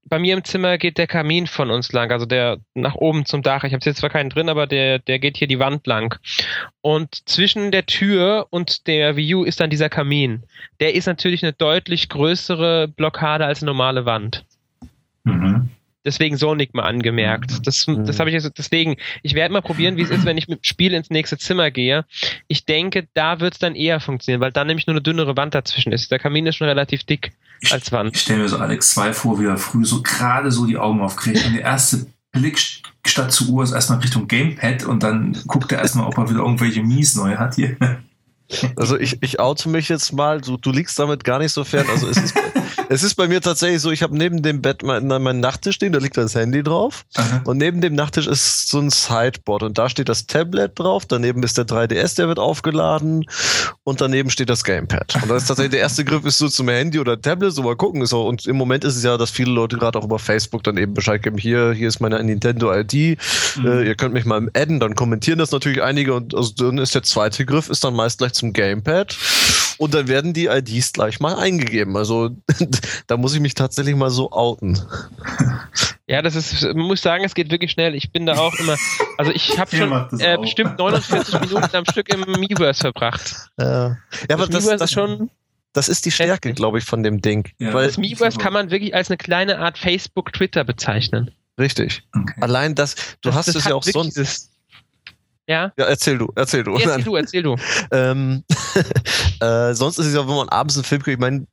bei 0.04 0.18
mir 0.18 0.36
im 0.36 0.44
Zimmer 0.44 0.76
geht 0.76 0.98
der 0.98 1.06
Kamin 1.06 1.46
von 1.46 1.70
uns 1.70 1.92
lang, 1.92 2.10
also 2.10 2.26
der 2.26 2.58
nach 2.74 2.96
oben 2.96 3.24
zum 3.24 3.42
Dach. 3.42 3.64
Ich 3.64 3.72
habe 3.72 3.84
jetzt 3.84 3.98
zwar 3.98 4.10
keinen 4.10 4.30
drin, 4.30 4.48
aber 4.48 4.66
der, 4.66 4.98
der 4.98 5.20
geht 5.20 5.36
hier 5.36 5.46
die 5.46 5.60
Wand 5.60 5.86
lang. 5.86 6.18
Und 6.80 7.28
zwischen 7.28 7.70
der 7.70 7.86
Tür 7.86 8.48
und 8.50 8.88
der 8.88 9.16
View 9.16 9.44
ist 9.44 9.60
dann 9.60 9.70
dieser 9.70 9.88
Kamin. 9.88 10.42
Der 10.80 10.94
ist 10.94 11.06
natürlich 11.06 11.42
eine 11.44 11.52
deutlich 11.52 12.08
größere 12.08 12.88
Blockade 12.88 13.46
als 13.46 13.62
eine 13.62 13.70
normale 13.70 14.04
Wand. 14.04 14.44
Mhm 15.24 15.70
deswegen 16.04 16.36
Sonic 16.36 16.74
mal 16.74 16.84
angemerkt. 16.84 17.50
Mhm. 17.50 17.62
Das, 17.62 17.86
das 17.86 18.20
habe 18.20 18.30
ich 18.30 18.34
jetzt, 18.34 18.50
deswegen, 18.58 18.96
ich 19.22 19.34
werde 19.34 19.52
mal 19.52 19.62
probieren, 19.62 19.96
wie 19.96 20.02
es 20.02 20.10
ist, 20.10 20.24
wenn 20.24 20.36
ich 20.36 20.48
mit 20.48 20.60
dem 20.60 20.64
Spiel 20.64 20.94
ins 20.94 21.10
nächste 21.10 21.38
Zimmer 21.38 21.70
gehe. 21.70 22.04
Ich 22.48 22.64
denke, 22.64 23.08
da 23.14 23.40
wird 23.40 23.54
es 23.54 23.58
dann 23.58 23.74
eher 23.74 24.00
funktionieren, 24.00 24.40
weil 24.40 24.52
dann 24.52 24.66
nämlich 24.66 24.86
nur 24.86 24.94
eine 24.94 25.02
dünnere 25.02 25.36
Wand 25.36 25.54
dazwischen 25.54 25.92
ist. 25.92 26.10
Der 26.10 26.18
Kamin 26.18 26.46
ist 26.46 26.56
schon 26.56 26.68
relativ 26.68 27.04
dick 27.04 27.32
als 27.70 27.92
Wand. 27.92 28.16
Ich 28.16 28.22
stelle 28.22 28.42
mir 28.42 28.48
so 28.48 28.58
Alex 28.58 28.90
2 28.94 29.12
vor, 29.12 29.40
wie 29.40 29.46
er 29.46 29.56
früh 29.56 29.84
so 29.84 30.02
gerade 30.02 30.50
so 30.50 30.66
die 30.66 30.78
Augen 30.78 31.00
aufkriegt 31.00 31.44
und 31.46 31.54
der 31.54 31.62
erste 31.62 32.06
Blick 32.32 32.58
statt 33.06 33.32
zur 33.32 33.48
Uhr 33.48 33.64
ist 33.64 33.72
erstmal 33.72 33.98
Richtung 33.98 34.26
Gamepad 34.26 34.84
und 34.84 35.02
dann 35.02 35.36
guckt 35.46 35.70
er 35.72 35.80
erstmal, 35.80 36.06
ob 36.06 36.16
er 36.18 36.30
wieder 36.30 36.40
irgendwelche 36.40 36.82
Mies 36.82 37.14
neu 37.14 37.36
hat 37.36 37.56
hier. 37.56 37.76
Also 38.76 38.98
ich, 38.98 39.22
ich 39.22 39.40
oute 39.40 39.68
mich 39.68 39.88
jetzt 39.88 40.12
mal, 40.12 40.40
du, 40.40 40.56
du 40.56 40.72
liegst 40.72 40.98
damit 40.98 41.24
gar 41.24 41.38
nicht 41.38 41.52
so 41.52 41.64
fern. 41.64 41.86
Also 41.90 42.08
es 42.08 42.16
ist, 42.18 42.34
es 42.92 43.02
ist 43.02 43.14
bei 43.14 43.26
mir 43.26 43.40
tatsächlich 43.40 43.80
so, 43.80 43.90
ich 43.90 44.02
habe 44.02 44.16
neben 44.16 44.42
dem 44.42 44.60
Bett 44.60 44.82
meinen 44.82 45.22
mein 45.22 45.40
Nachttisch 45.40 45.76
stehen, 45.76 45.92
da 45.92 45.98
liegt 45.98 46.16
das 46.16 46.34
Handy 46.34 46.62
drauf. 46.62 47.04
Aha. 47.14 47.42
Und 47.44 47.56
neben 47.56 47.80
dem 47.80 47.94
Nachttisch 47.94 48.26
ist 48.26 48.68
so 48.68 48.78
ein 48.78 48.90
Sideboard 48.90 49.62
und 49.62 49.78
da 49.78 49.88
steht 49.88 50.08
das 50.08 50.26
Tablet 50.26 50.78
drauf, 50.78 51.06
daneben 51.06 51.42
ist 51.42 51.56
der 51.58 51.66
3DS, 51.66 52.16
der 52.16 52.28
wird 52.28 52.38
aufgeladen 52.38 53.24
und 53.84 54.00
daneben 54.00 54.30
steht 54.30 54.50
das 54.50 54.64
Gamepad. 54.64 55.14
Und 55.22 55.28
das 55.30 55.42
ist 55.42 55.48
tatsächlich 55.48 55.72
der 55.72 55.80
erste 55.80 56.04
Griff 56.04 56.24
ist 56.24 56.38
so 56.38 56.48
zum 56.48 56.68
Handy 56.68 56.98
oder 56.98 57.20
Tablet, 57.20 57.52
so 57.52 57.62
mal 57.62 57.76
gucken. 57.76 58.02
Ist 58.02 58.12
auch, 58.12 58.26
und 58.26 58.46
im 58.46 58.56
Moment 58.56 58.84
ist 58.84 58.96
es 58.96 59.02
ja, 59.02 59.16
dass 59.16 59.30
viele 59.30 59.52
Leute 59.52 59.78
gerade 59.78 59.98
auch 59.98 60.04
über 60.04 60.18
Facebook 60.18 60.62
dann 60.62 60.76
eben 60.76 60.94
Bescheid 60.94 61.22
geben, 61.22 61.38
hier, 61.38 61.72
hier 61.72 61.88
ist 61.88 62.00
meine 62.00 62.22
Nintendo-ID, 62.22 63.18
mhm. 63.56 63.66
äh, 63.66 63.86
ihr 63.86 63.94
könnt 63.94 64.14
mich 64.14 64.24
mal 64.24 64.48
adden, 64.54 64.80
dann 64.80 64.94
kommentieren 64.94 65.38
das 65.38 65.50
natürlich 65.50 65.82
einige 65.82 66.14
und 66.14 66.34
also 66.34 66.52
dann 66.56 66.78
ist 66.78 66.94
der 66.94 67.02
zweite 67.02 67.46
Griff, 67.46 67.68
ist 67.68 67.84
dann 67.84 67.94
meist 67.94 68.18
gleich 68.18 68.32
zum 68.32 68.52
Gamepad 68.52 69.16
und 69.78 69.94
dann 69.94 70.08
werden 70.08 70.32
die 70.32 70.46
IDs 70.46 70.92
gleich 70.92 71.20
mal 71.20 71.36
eingegeben. 71.36 71.96
Also 71.96 72.30
da 73.06 73.16
muss 73.16 73.34
ich 73.34 73.40
mich 73.40 73.54
tatsächlich 73.54 73.96
mal 73.96 74.10
so 74.10 74.32
outen. 74.32 74.80
Ja, 76.06 76.20
das 76.20 76.34
ist, 76.34 76.62
man 76.62 76.86
muss 76.86 77.00
sagen, 77.00 77.24
es 77.24 77.34
geht 77.34 77.50
wirklich 77.50 77.70
schnell. 77.70 77.94
Ich 77.94 78.12
bin 78.12 78.26
da 78.26 78.36
auch 78.36 78.54
immer, 78.58 78.76
also 79.18 79.32
ich 79.32 79.58
habe 79.58 79.74
schon 79.74 80.20
äh, 80.20 80.36
bestimmt 80.38 80.78
49 80.78 81.40
Minuten 81.40 81.76
am 81.76 81.84
Stück 81.90 82.12
im 82.12 82.20
Miiverse 82.40 82.80
verbracht. 82.80 83.48
Ja, 83.58 83.88
ja 83.88 83.96
aber 84.30 84.46
das, 84.46 84.66
das, 84.66 84.78
das 84.78 84.82
ist 84.82 84.92
schon. 84.92 85.30
Das 85.74 85.88
ist 85.88 86.04
die 86.04 86.10
Stärke, 86.10 86.52
glaube 86.52 86.78
ich, 86.78 86.84
von 86.84 87.02
dem 87.02 87.22
Ding. 87.22 87.48
Ja, 87.58 87.72
weil 87.72 87.86
das 87.86 87.96
Miiverse 87.96 88.36
kann 88.36 88.52
man 88.52 88.70
wirklich 88.70 88.94
als 88.94 89.08
eine 89.08 89.16
kleine 89.16 89.58
Art 89.58 89.78
Facebook, 89.78 90.30
Twitter 90.34 90.64
bezeichnen. 90.64 91.30
Richtig. 91.58 92.02
Okay. 92.14 92.34
Allein 92.40 92.74
das, 92.74 92.94
du 93.22 93.30
das, 93.30 93.34
hast 93.34 93.48
das 93.48 93.56
es 93.56 93.64
ja 93.64 93.74
auch 93.74 93.82
sonst. 93.82 94.51
Ja? 95.46 95.72
Ja, 95.76 95.84
erzähl 95.86 96.18
du, 96.18 96.32
erzähl 96.36 96.62
du. 96.62 96.74
Erzähl 96.76 97.02
du, 97.02 97.16
erzähl 97.16 97.42
du. 97.42 97.56
ähm, 97.90 98.44
äh, 99.40 99.74
sonst 99.74 99.98
ist 99.98 100.06
es 100.06 100.14
ja, 100.14 100.26
wenn 100.26 100.34
man 100.34 100.48
abends 100.48 100.76
einen 100.76 100.84
Film 100.84 101.00
guckt, 101.00 101.14
ich 101.14 101.18
meine, 101.18 101.46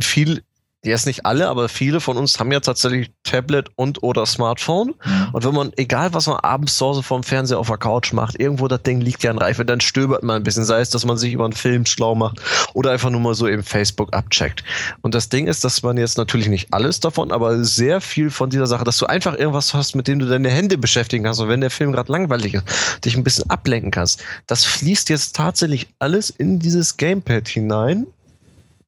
viel 0.00 0.42
jetzt 0.90 1.06
nicht 1.06 1.26
alle, 1.26 1.48
aber 1.48 1.68
viele 1.68 2.00
von 2.00 2.16
uns 2.16 2.38
haben 2.38 2.52
ja 2.52 2.60
tatsächlich 2.60 3.10
Tablet 3.24 3.68
und 3.76 4.02
oder 4.02 4.26
Smartphone. 4.26 4.94
Mhm. 5.04 5.28
Und 5.32 5.44
wenn 5.44 5.54
man, 5.54 5.72
egal 5.76 6.14
was 6.14 6.26
man 6.26 6.38
abends 6.38 6.76
zu 6.76 6.86
Hause 6.86 7.02
vorm 7.02 7.22
Fernseher 7.22 7.58
auf 7.58 7.68
der 7.68 7.78
Couch 7.78 8.12
macht, 8.12 8.38
irgendwo 8.40 8.68
das 8.68 8.82
Ding 8.82 9.00
liegt 9.00 9.22
ja 9.22 9.30
in 9.30 9.38
Reife, 9.38 9.64
dann 9.64 9.80
stöbert 9.80 10.22
man 10.22 10.36
ein 10.36 10.42
bisschen. 10.42 10.64
Sei 10.64 10.80
es, 10.80 10.90
dass 10.90 11.04
man 11.04 11.16
sich 11.16 11.32
über 11.32 11.44
einen 11.44 11.52
Film 11.52 11.86
schlau 11.86 12.14
macht 12.14 12.40
oder 12.74 12.90
einfach 12.90 13.10
nur 13.10 13.20
mal 13.20 13.34
so 13.34 13.48
eben 13.48 13.62
Facebook 13.62 14.14
abcheckt. 14.14 14.64
Und 15.02 15.14
das 15.14 15.28
Ding 15.28 15.46
ist, 15.46 15.64
dass 15.64 15.82
man 15.82 15.96
jetzt 15.96 16.18
natürlich 16.18 16.48
nicht 16.48 16.72
alles 16.72 17.00
davon, 17.00 17.32
aber 17.32 17.64
sehr 17.64 18.00
viel 18.00 18.30
von 18.30 18.50
dieser 18.50 18.66
Sache, 18.66 18.84
dass 18.84 18.98
du 18.98 19.06
einfach 19.06 19.36
irgendwas 19.36 19.74
hast, 19.74 19.94
mit 19.94 20.08
dem 20.08 20.18
du 20.18 20.26
deine 20.26 20.50
Hände 20.50 20.78
beschäftigen 20.78 21.24
kannst. 21.24 21.40
Und 21.40 21.48
wenn 21.48 21.60
der 21.60 21.70
Film 21.70 21.92
gerade 21.92 22.10
langweilig 22.12 22.54
ist, 22.54 22.64
dich 23.04 23.16
ein 23.16 23.24
bisschen 23.24 23.48
ablenken 23.50 23.90
kannst. 23.90 24.22
Das 24.46 24.64
fließt 24.64 25.08
jetzt 25.08 25.36
tatsächlich 25.36 25.88
alles 25.98 26.30
in 26.30 26.58
dieses 26.58 26.96
Gamepad 26.96 27.48
hinein 27.48 28.06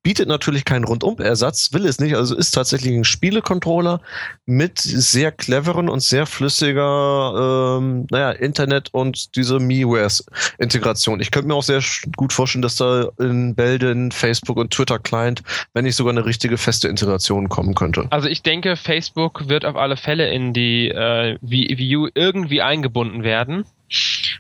bietet 0.09 0.27
natürlich 0.27 0.65
keinen 0.65 0.85
Rundum-Ersatz, 0.85 1.75
will 1.75 1.85
es 1.85 2.01
nicht. 2.01 2.17
Also 2.17 2.35
ist 2.35 2.53
tatsächlich 2.53 2.95
ein 2.95 3.05
Spielecontroller 3.05 4.01
mit 4.47 4.79
sehr 4.79 5.31
cleveren 5.31 5.91
und 5.91 6.03
sehr 6.03 6.25
flüssiger, 6.25 7.79
ähm, 7.79 8.07
naja, 8.11 8.31
Internet 8.31 8.89
und 8.93 9.37
diese 9.37 9.59
MiiWares-Integration. 9.59 11.21
Ich 11.21 11.31
könnte 11.31 11.49
mir 11.49 11.55
auch 11.55 11.63
sehr 11.63 11.83
gut 12.17 12.33
vorstellen, 12.33 12.63
dass 12.63 12.77
da 12.77 13.11
in 13.21 13.55
Belden, 13.55 14.11
Facebook 14.11 14.57
und 14.57 14.71
Twitter-Client, 14.71 15.43
wenn 15.75 15.85
nicht 15.85 15.97
sogar 15.97 16.15
eine 16.15 16.25
richtige 16.25 16.57
feste 16.57 16.89
Integration 16.89 17.51
kommen 17.51 17.75
könnte. 17.75 18.07
Also 18.09 18.29
ich 18.29 18.41
denke, 18.41 18.77
Facebook 18.77 19.51
wird 19.51 19.67
auf 19.67 19.77
alle 19.77 19.99
Fälle 19.99 20.31
in 20.31 20.55
die 20.55 20.89
äh, 20.89 21.37
Wii 21.43 21.97
U 21.97 22.09
irgendwie 22.15 22.63
eingebunden 22.63 23.25
werden, 23.25 23.67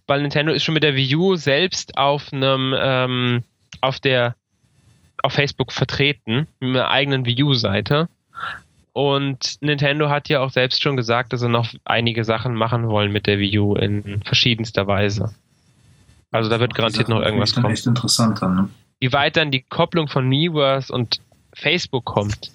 weil 0.06 0.22
Nintendo 0.22 0.50
ist 0.50 0.64
schon 0.64 0.72
mit 0.72 0.82
der 0.82 0.94
Wii 0.94 1.16
U 1.16 1.36
selbst 1.36 1.98
auf 1.98 2.32
einem 2.32 2.74
ähm, 2.74 3.44
auf 3.82 4.00
der 4.00 4.34
auf 5.22 5.32
Facebook 5.32 5.72
vertreten, 5.72 6.46
mit 6.60 6.76
einer 6.76 6.90
eigenen 6.90 7.26
View-Seite. 7.26 8.08
Und 8.92 9.58
Nintendo 9.60 10.08
hat 10.08 10.28
ja 10.28 10.40
auch 10.40 10.50
selbst 10.50 10.82
schon 10.82 10.96
gesagt, 10.96 11.32
dass 11.32 11.40
sie 11.40 11.48
noch 11.48 11.72
einige 11.84 12.24
Sachen 12.24 12.54
machen 12.54 12.88
wollen 12.88 13.12
mit 13.12 13.26
der 13.26 13.38
Wii 13.38 13.58
U 13.58 13.74
in 13.76 14.22
verschiedenster 14.24 14.86
Weise. 14.86 15.34
Also 16.30 16.50
da 16.50 16.60
wird 16.60 16.74
garantiert 16.74 17.08
noch 17.08 17.22
irgendwas 17.22 17.54
kommen. 17.54 17.72
Echt 17.72 17.86
interessant 17.86 18.42
dann, 18.42 18.54
ne? 18.54 18.68
Wie 19.00 19.12
weit 19.12 19.36
dann 19.36 19.50
die 19.52 19.62
Kopplung 19.62 20.08
von 20.08 20.28
Miiverse 20.28 20.92
und 20.92 21.20
Facebook 21.54 22.04
kommt, 22.04 22.50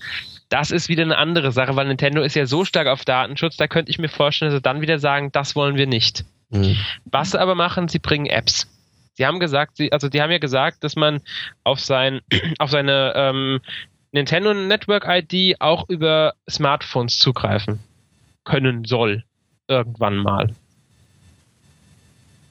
das 0.49 0.72
ist 0.72 0.89
wieder 0.89 1.03
eine 1.03 1.18
andere 1.18 1.51
Sache, 1.51 1.76
weil 1.76 1.88
Nintendo 1.88 2.22
ist 2.22 2.36
ja 2.36 2.45
so 2.45 2.66
stark 2.66 2.88
auf 2.88 3.05
Datenschutz, 3.05 3.57
da 3.57 3.68
könnte 3.68 3.89
ich 3.89 3.97
mir 3.97 4.09
vorstellen, 4.09 4.51
dass 4.51 4.59
sie 4.59 4.61
dann 4.61 4.82
wieder 4.82 4.99
sagen, 4.99 5.32
das 5.32 5.55
wollen 5.55 5.78
wir 5.78 5.88
nicht. 5.88 6.26
Mhm. 6.49 6.76
Was 7.05 7.32
sie 7.32 7.39
aber 7.39 7.55
machen, 7.55 7.88
sie 7.88 7.99
bringen 7.99 8.26
Apps. 8.26 8.68
Sie 9.16 9.26
haben 9.26 9.39
gesagt, 9.39 9.78
sie, 9.78 9.91
also 9.91 10.09
die 10.09 10.22
haben 10.22 10.32
ja 10.32 10.39
gesagt, 10.39 10.84
dass 10.84 10.95
man 10.95 11.22
auf 11.64 11.80
sein, 11.80 12.22
auf 12.59 12.72
seine 12.72 13.14
ähm, 13.16 13.59
Nintendo 14.11 14.53
Network 14.53 15.05
ID 15.07 15.59
auch 15.59 15.89
über 15.89 16.34
Smartphones 16.49 17.18
zugreifen 17.18 17.80
können 18.43 18.86
soll. 18.86 19.24
Irgendwann 19.68 20.18
mal. 20.18 20.53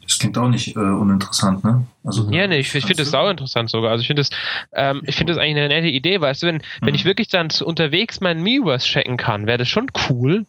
Das 0.02 0.18
klingt 0.18 0.36
auch 0.36 0.48
nicht 0.48 0.76
äh, 0.76 0.80
uninteressant, 0.80 1.64
ne? 1.64 1.86
Also, 2.04 2.28
ja, 2.30 2.46
ne, 2.46 2.58
ich, 2.58 2.74
ich 2.74 2.84
finde 2.84 3.02
das 3.02 3.10
sau 3.10 3.28
interessant 3.28 3.70
sogar. 3.70 3.92
Also 3.92 4.02
ich 4.02 4.08
finde 4.08 4.22
das, 4.22 4.30
ähm, 4.72 5.02
ich 5.06 5.14
finde 5.14 5.32
das 5.32 5.40
eigentlich 5.40 5.56
eine 5.56 5.68
nette 5.68 5.88
Idee, 5.88 6.20
weißt 6.20 6.42
du, 6.42 6.48
wenn, 6.48 6.56
mhm. 6.56 6.60
wenn 6.82 6.94
ich 6.94 7.04
wirklich 7.04 7.28
dann 7.28 7.48
unterwegs 7.64 8.20
meinen 8.20 8.42
Miiverse 8.42 8.86
checken 8.86 9.16
kann, 9.16 9.46
wäre 9.46 9.58
das 9.58 9.68
schon 9.68 9.86
cool. 10.08 10.44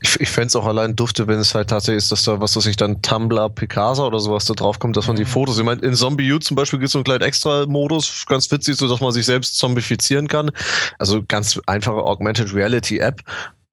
Ich, 0.00 0.20
ich 0.20 0.28
fände 0.28 0.48
es 0.48 0.56
auch 0.56 0.64
allein 0.64 0.94
dufte, 0.94 1.26
wenn 1.26 1.40
es 1.40 1.54
halt 1.54 1.70
tatsächlich 1.70 2.04
ist, 2.04 2.12
dass 2.12 2.24
da, 2.24 2.40
was 2.40 2.56
weiß 2.56 2.66
ich, 2.66 2.76
dann 2.76 3.02
Tumblr, 3.02 3.50
Picasa 3.50 4.04
oder 4.04 4.20
sowas 4.20 4.44
da 4.44 4.54
drauf 4.54 4.78
kommt, 4.78 4.96
dass 4.96 5.08
man 5.08 5.16
die 5.16 5.24
mhm. 5.24 5.28
Fotos, 5.28 5.58
ich 5.58 5.64
meine, 5.64 5.82
in 5.82 5.94
Zombie 5.94 6.32
U 6.32 6.38
zum 6.38 6.54
Beispiel 6.54 6.78
gibt 6.78 6.86
es 6.86 6.92
so 6.92 6.98
einen 6.98 7.04
kleinen 7.04 7.22
Extra-Modus, 7.22 8.26
ganz 8.26 8.50
witzig, 8.50 8.76
so 8.76 8.88
dass 8.88 9.00
man 9.00 9.12
sich 9.12 9.26
selbst 9.26 9.58
zombifizieren 9.58 10.28
kann. 10.28 10.50
Also 10.98 11.22
ganz 11.26 11.60
einfache 11.66 12.02
Augmented 12.02 12.54
Reality 12.54 12.98
App. 12.98 13.22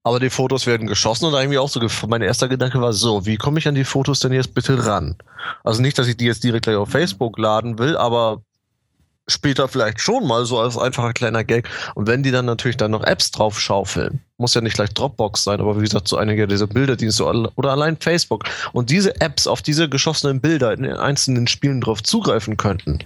Aber 0.05 0.19
die 0.19 0.29
Fotos 0.29 0.67
werden 0.67 0.87
geschossen 0.87 1.25
und 1.25 1.33
irgendwie 1.33 1.59
auch 1.59 1.69
so, 1.69 1.79
mein 2.07 2.21
erster 2.21 2.49
Gedanke 2.49 2.81
war 2.81 2.91
so, 2.91 3.25
wie 3.25 3.37
komme 3.37 3.59
ich 3.59 3.67
an 3.69 3.75
die 3.75 3.85
Fotos 3.85 4.19
denn 4.19 4.33
jetzt 4.33 4.53
bitte 4.53 4.85
ran? 4.85 5.15
Also 5.63 5.81
nicht, 5.81 5.97
dass 5.97 6.07
ich 6.07 6.17
die 6.17 6.25
jetzt 6.25 6.43
direkt 6.43 6.65
gleich 6.65 6.75
auf 6.75 6.89
Facebook 6.89 7.37
laden 7.37 7.79
will, 7.79 7.95
aber 7.95 8.41
später 9.27 9.67
vielleicht 9.67 10.01
schon 10.01 10.27
mal 10.27 10.45
so 10.45 10.59
als 10.59 10.77
einfacher 10.77 11.13
kleiner 11.13 11.43
Gag. 11.43 11.69
Und 11.95 12.07
wenn 12.07 12.23
die 12.23 12.31
dann 12.31 12.45
natürlich 12.45 12.77
dann 12.77 12.91
noch 12.91 13.03
Apps 13.03 13.31
drauf 13.31 13.59
schaufeln, 13.59 14.19
muss 14.37 14.53
ja 14.53 14.61
nicht 14.61 14.75
gleich 14.75 14.93
Dropbox 14.93 15.43
sein, 15.43 15.61
aber 15.61 15.77
wie 15.77 15.83
gesagt, 15.83 16.07
so 16.07 16.17
einige 16.17 16.47
dieser 16.47 16.67
Bilderdienste 16.67 17.23
oder 17.55 17.71
allein 17.71 17.97
Facebook 17.97 18.43
und 18.73 18.89
diese 18.89 19.19
Apps 19.21 19.47
auf 19.47 19.61
diese 19.61 19.87
geschossenen 19.87 20.41
Bilder 20.41 20.73
in 20.73 20.83
den 20.83 20.95
einzelnen 20.95 21.47
Spielen 21.47 21.79
drauf 21.79 22.03
zugreifen 22.03 22.57
könnten, 22.57 22.99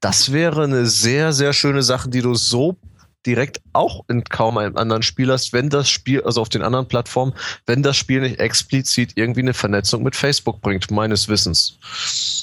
das 0.00 0.32
wäre 0.32 0.64
eine 0.64 0.86
sehr, 0.86 1.32
sehr 1.32 1.52
schöne 1.52 1.82
Sache, 1.82 2.08
die 2.08 2.22
du 2.22 2.34
so 2.34 2.76
direkt 3.26 3.60
auch 3.72 4.04
in 4.08 4.24
kaum 4.24 4.56
einem 4.58 4.76
anderen 4.76 5.02
Spiel 5.02 5.30
hast, 5.30 5.52
wenn 5.52 5.68
das 5.68 5.88
Spiel, 5.90 6.22
also 6.22 6.40
auf 6.40 6.48
den 6.48 6.62
anderen 6.62 6.88
Plattformen, 6.88 7.34
wenn 7.66 7.82
das 7.82 7.96
Spiel 7.96 8.20
nicht 8.20 8.40
explizit 8.40 9.12
irgendwie 9.14 9.40
eine 9.40 9.54
Vernetzung 9.54 10.02
mit 10.02 10.16
Facebook 10.16 10.60
bringt, 10.62 10.90
meines 10.90 11.28
Wissens. 11.28 11.78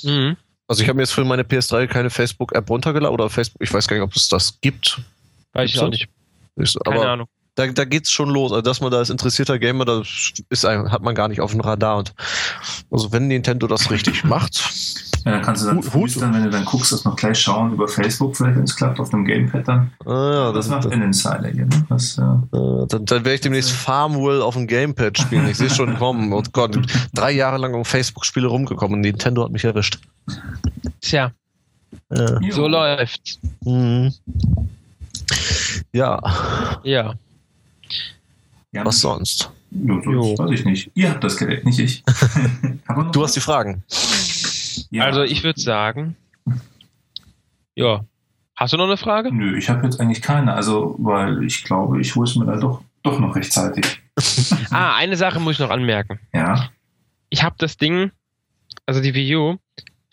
Mhm. 0.03 0.37
Also 0.67 0.83
ich 0.83 0.89
habe 0.89 0.97
mir 0.97 1.03
jetzt 1.03 1.13
für 1.13 1.23
meine 1.23 1.43
PS3 1.43 1.87
keine 1.87 2.09
Facebook-App 2.09 2.69
runtergeladen 2.69 3.13
oder 3.13 3.29
Facebook, 3.29 3.61
ich 3.61 3.73
weiß 3.73 3.87
gar 3.87 3.95
nicht, 3.95 4.03
ob 4.03 4.15
es 4.15 4.27
das 4.27 4.59
gibt. 4.61 5.01
Weiß 5.53 5.69
ich 5.69 5.79
auch 5.79 5.89
nicht. 5.89 6.09
Keine 6.85 7.07
Ahnung. 7.07 7.27
Da, 7.55 7.65
da 7.65 7.85
geht's 7.85 8.11
schon 8.11 8.29
los. 8.29 8.51
Also, 8.51 8.61
dass 8.61 8.81
man 8.81 8.91
da 8.91 8.97
als 8.97 9.09
interessierter 9.09 9.57
Gamer, 9.57 9.83
das 9.83 10.33
ist, 10.49 10.63
hat 10.63 11.01
man 11.01 11.15
gar 11.15 11.27
nicht 11.27 11.41
auf 11.41 11.51
dem 11.51 11.61
Radar. 11.61 11.97
Und 11.97 12.13
also 12.91 13.11
wenn 13.11 13.27
Nintendo 13.27 13.65
das 13.65 13.89
richtig 13.89 14.23
macht, 14.23 14.61
ja, 15.25 15.31
dann 15.31 15.41
kannst 15.41 15.63
du 15.63 15.67
dann, 15.67 15.93
Hut, 15.93 16.21
dann, 16.21 16.33
wenn 16.33 16.43
du 16.43 16.49
dann 16.51 16.65
guckst, 16.65 16.91
das 16.91 17.03
noch 17.03 17.15
gleich 17.15 17.39
schauen 17.39 17.73
über 17.73 17.87
Facebook, 17.87 18.37
vielleicht 18.37 18.57
wenn 18.57 18.63
es 18.63 18.75
klappt, 18.75 18.99
auf 18.99 19.09
dem 19.09 19.25
Gamepad 19.25 19.67
dann. 19.67 19.91
Ah, 20.05 20.31
ja, 20.33 20.51
das, 20.51 20.69
macht 20.69 20.85
ein 20.85 21.01
Insider 21.01 21.49
hier. 21.49 21.65
Ne? 21.65 21.85
Das, 21.89 22.15
ja. 22.17 22.43
dann, 22.51 23.05
dann 23.05 23.25
werde 23.25 23.33
ich 23.33 23.41
demnächst 23.41 23.71
Farmville 23.71 24.43
auf 24.43 24.53
dem 24.53 24.67
Gamepad 24.67 25.17
spielen. 25.17 25.49
Ich 25.49 25.57
sehe 25.57 25.69
schon 25.69 25.97
kommen. 25.97 26.31
Und 26.31 26.53
Gott, 26.53 26.77
drei 27.13 27.31
Jahre 27.31 27.57
lang 27.57 27.73
um 27.73 27.83
Facebook-Spiele 27.83 28.47
rumgekommen 28.47 28.95
und 28.95 29.01
Nintendo 29.01 29.43
hat 29.43 29.51
mich 29.51 29.65
erwischt. 29.65 29.99
Tja. 31.01 31.31
Ja. 32.09 32.39
So 32.51 32.67
läuft's. 32.67 33.39
Mhm. 33.63 34.13
Ja. 35.93 36.21
Ja. 36.83 37.15
Was 38.71 38.99
sonst? 39.01 39.49
Jo, 39.71 40.01
sonst 40.01 40.39
weiß 40.39 40.59
ich 40.59 40.65
nicht. 40.65 40.91
Ihr 40.93 41.09
habt 41.09 41.23
das 41.23 41.37
Gerät, 41.37 41.65
nicht 41.65 41.79
ich. 41.79 42.03
du 43.11 43.23
hast 43.23 43.35
die 43.35 43.41
Fragen. 43.41 43.83
Ja. 44.91 45.05
Also 45.05 45.23
ich 45.23 45.43
würde 45.43 45.59
sagen, 45.59 46.15
ja. 47.75 48.03
Hast 48.55 48.73
du 48.73 48.77
noch 48.77 48.85
eine 48.85 48.97
Frage? 48.97 49.31
Nö, 49.31 49.55
ich 49.55 49.69
habe 49.69 49.83
jetzt 49.83 49.99
eigentlich 49.99 50.21
keine. 50.21 50.53
Also, 50.53 50.95
weil 50.97 51.43
ich 51.43 51.63
glaube, 51.63 52.01
ich 52.01 52.15
hole 52.15 52.27
es 52.27 52.35
mir 52.35 52.45
dann 52.45 52.59
doch, 52.59 52.81
doch 53.03 53.19
noch 53.19 53.35
rechtzeitig. 53.35 54.01
ah, 54.71 54.95
eine 54.95 55.15
Sache 55.15 55.39
muss 55.39 55.53
ich 55.53 55.59
noch 55.59 55.69
anmerken. 55.69 56.19
Ja. 56.33 56.69
Ich 57.29 57.43
habe 57.43 57.55
das 57.59 57.77
Ding, 57.77 58.11
also 58.87 58.99
die 58.99 59.13
Wii 59.13 59.35
U, 59.35 59.57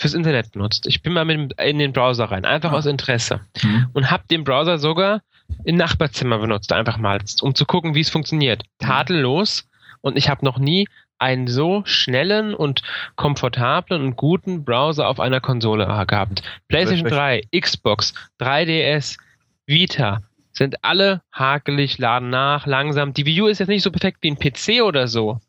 fürs 0.05 0.13
Internet 0.13 0.53
benutzt. 0.53 0.87
Ich 0.87 1.01
bin 1.01 1.15
mal 1.15 1.25
mit, 1.25 1.59
in 1.59 1.79
den 1.79 1.95
Browser 1.95 2.27
rein, 2.27 2.45
einfach 2.45 2.73
ah. 2.73 2.77
aus 2.77 2.85
Interesse. 2.85 3.41
Mhm. 3.63 3.89
Und 3.95 4.11
habe 4.11 4.25
den 4.31 4.45
Browser 4.45 4.77
sogar 4.77 5.23
im 5.65 5.77
Nachbarzimmer 5.77 6.37
benutzt, 6.37 6.75
einfach 6.75 6.99
mal, 6.99 7.21
um 7.41 7.55
zu 7.55 7.65
gucken, 7.65 7.95
wie 7.95 8.01
es 8.01 8.11
funktioniert. 8.11 8.65
Tadellos. 8.79 9.67
Und 10.03 10.19
ich 10.19 10.29
habe 10.29 10.45
noch 10.45 10.59
nie 10.59 10.87
einen 11.19 11.49
so 11.49 11.83
schnellen 11.87 12.53
und 12.53 12.83
komfortablen 13.17 14.03
und 14.03 14.17
guten 14.17 14.63
Browser 14.67 15.09
auf 15.09 15.21
einer 15.21 15.41
Konsole 15.41 15.87
gehabt. 16.07 16.43
PlayStation 16.69 17.09
3, 17.09 17.45
Xbox, 17.59 18.13
3DS, 18.41 19.17
Vita 19.65 20.21
sind 20.53 20.85
alle 20.85 21.23
hakelig, 21.33 21.97
laden 21.97 22.29
nach, 22.29 22.67
langsam. 22.67 23.15
Die 23.15 23.25
Wii 23.25 23.41
U 23.41 23.47
ist 23.47 23.61
jetzt 23.61 23.69
nicht 23.69 23.83
so 23.83 23.91
perfekt 23.91 24.19
wie 24.21 24.33
ein 24.33 24.39
PC 24.39 24.83
oder 24.83 25.09
so, 25.09 25.41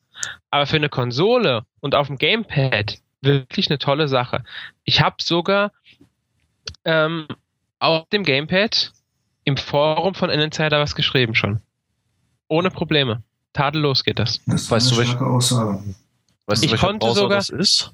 aber 0.49 0.65
für 0.65 0.77
eine 0.77 0.87
Konsole 0.87 1.65
und 1.81 1.93
auf 1.93 2.07
dem 2.07 2.17
Gamepad 2.17 2.99
wirklich 3.25 3.69
eine 3.69 3.79
tolle 3.79 4.07
Sache. 4.07 4.43
Ich 4.83 5.01
habe 5.01 5.17
sogar 5.21 5.71
ähm, 6.83 7.27
auf 7.79 8.07
dem 8.09 8.23
Gamepad 8.23 8.91
im 9.43 9.57
Forum 9.57 10.15
von 10.15 10.29
Insider 10.29 10.79
was 10.79 10.95
geschrieben 10.95 11.35
schon. 11.35 11.61
Ohne 12.47 12.69
Probleme 12.71 13.23
tadellos 13.53 14.03
geht 14.03 14.19
das. 14.19 14.41
Das 14.45 14.69
weißt 14.69 14.91
du, 14.91 14.97
welche 14.97 15.19
Aussage. 15.19 15.83
Weißt 16.45 16.63
du, 16.63 16.73
ich 16.73 16.79
konnte 16.79 16.99
Browser 17.05 17.21
sogar, 17.21 17.37
das 17.37 17.49
ist? 17.49 17.91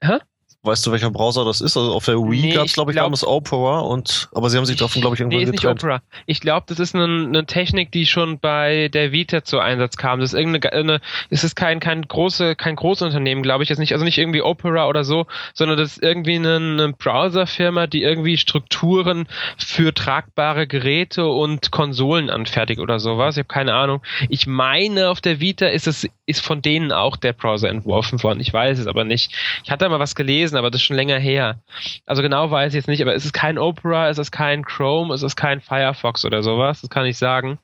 Hä? 0.00 0.18
Weißt 0.62 0.86
du, 0.86 0.92
welcher 0.92 1.10
Browser 1.10 1.46
das 1.46 1.62
ist? 1.62 1.78
Also 1.78 1.94
auf 1.94 2.04
der 2.04 2.16
Wii 2.16 2.42
nee, 2.42 2.52
gab 2.52 2.66
es, 2.66 2.74
glaube 2.74 2.90
ich, 2.90 2.94
glaub, 2.94 3.06
damals 3.06 3.26
Opera 3.26 3.78
und 3.78 4.28
aber 4.34 4.50
sie 4.50 4.58
haben 4.58 4.66
sich 4.66 4.76
davon, 4.76 5.00
glaube 5.00 5.16
ich, 5.16 5.20
irgendwann 5.20 5.38
nee, 5.38 5.44
ist 5.44 5.52
getrennt. 5.52 5.82
nicht 5.82 5.84
Opera. 5.84 6.02
Ich 6.26 6.40
glaube, 6.42 6.66
das 6.68 6.78
ist 6.78 6.94
eine, 6.94 7.04
eine, 7.04 7.46
Technik, 7.46 7.90
die 7.92 8.04
schon 8.04 8.38
bei 8.38 8.88
der 8.88 9.10
Vita 9.10 9.42
zu 9.42 9.58
Einsatz 9.58 9.96
kam. 9.96 10.20
Das 10.20 10.34
ist 10.34 10.38
irgendeine, 10.38 10.74
eine, 10.74 11.00
es 11.30 11.44
ist 11.44 11.56
kein, 11.56 11.80
kein 11.80 12.02
große, 12.02 12.56
kein 12.56 12.76
großes 12.76 13.06
Unternehmen, 13.06 13.42
glaube 13.42 13.62
ich, 13.62 13.70
jetzt 13.70 13.78
nicht, 13.78 13.94
also 13.94 14.04
nicht 14.04 14.18
irgendwie 14.18 14.42
Opera 14.42 14.86
oder 14.86 15.02
so, 15.02 15.26
sondern 15.54 15.78
das 15.78 15.92
ist 15.92 16.02
irgendwie 16.02 16.36
eine, 16.36 16.56
eine 16.56 16.92
Browserfirma, 16.92 17.86
die 17.86 18.02
irgendwie 18.02 18.36
Strukturen 18.36 19.28
für 19.56 19.94
tragbare 19.94 20.66
Geräte 20.66 21.26
und 21.26 21.70
Konsolen 21.70 22.28
anfertigt 22.28 22.80
oder 22.80 23.00
sowas. 23.00 23.36
Ich 23.36 23.44
habe 23.44 23.48
keine 23.48 23.72
Ahnung. 23.72 24.02
Ich 24.28 24.46
meine, 24.46 25.08
auf 25.08 25.22
der 25.22 25.40
Vita 25.40 25.68
ist 25.68 25.86
es, 25.86 26.06
ist 26.26 26.44
von 26.44 26.60
denen 26.60 26.92
auch 26.92 27.16
der 27.16 27.32
Browser 27.32 27.70
entworfen 27.70 28.22
worden. 28.22 28.40
Ich 28.40 28.52
weiß 28.52 28.78
es 28.78 28.86
aber 28.86 29.04
nicht. 29.04 29.32
Ich 29.64 29.70
hatte 29.70 29.88
mal 29.88 29.98
was 29.98 30.14
gelesen 30.14 30.49
gelesen, 30.50 30.56
aber 30.56 30.70
das 30.70 30.80
ist 30.80 30.86
schon 30.86 30.96
länger 30.96 31.18
her. 31.18 31.60
Also 32.06 32.22
genau 32.22 32.50
weiß 32.50 32.72
ich 32.72 32.76
jetzt 32.76 32.88
nicht, 32.88 33.02
aber 33.02 33.14
es 33.14 33.24
ist 33.24 33.32
kein 33.32 33.58
Opera, 33.58 34.08
es 34.08 34.18
ist 34.18 34.30
kein 34.30 34.64
Chrome, 34.64 35.14
es 35.14 35.22
ist 35.22 35.36
kein 35.36 35.60
Firefox 35.60 36.24
oder 36.24 36.42
sowas, 36.42 36.80
das 36.80 36.90
kann 36.90 37.06
ich 37.06 37.16
sagen. 37.16 37.58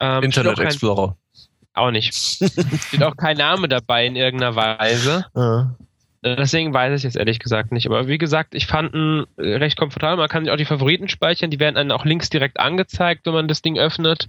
Ähm, 0.00 0.24
Internet 0.24 0.56
kein, 0.56 0.66
Explorer. 0.66 1.16
Auch 1.74 1.90
nicht. 1.90 2.14
steht 2.14 3.02
auch 3.02 3.16
kein 3.16 3.36
Name 3.36 3.68
dabei 3.68 4.06
in 4.06 4.16
irgendeiner 4.16 4.56
Weise. 4.56 5.26
Ja. 5.36 5.74
Deswegen 6.22 6.74
weiß 6.74 6.98
ich 6.98 7.04
jetzt 7.04 7.16
ehrlich 7.16 7.38
gesagt 7.38 7.72
nicht. 7.72 7.86
Aber 7.86 8.06
wie 8.06 8.18
gesagt, 8.18 8.54
ich 8.54 8.66
fand 8.66 8.94
ihn 8.94 9.24
recht 9.38 9.78
komfortabel. 9.78 10.18
Man 10.18 10.28
kann 10.28 10.44
sich 10.44 10.52
auch 10.52 10.58
die 10.58 10.66
Favoriten 10.66 11.08
speichern. 11.08 11.50
Die 11.50 11.58
werden 11.58 11.76
dann 11.76 11.92
auch 11.92 12.04
links 12.04 12.28
direkt 12.28 12.60
angezeigt, 12.60 13.24
wenn 13.24 13.32
man 13.32 13.48
das 13.48 13.62
Ding 13.62 13.78
öffnet. 13.78 14.28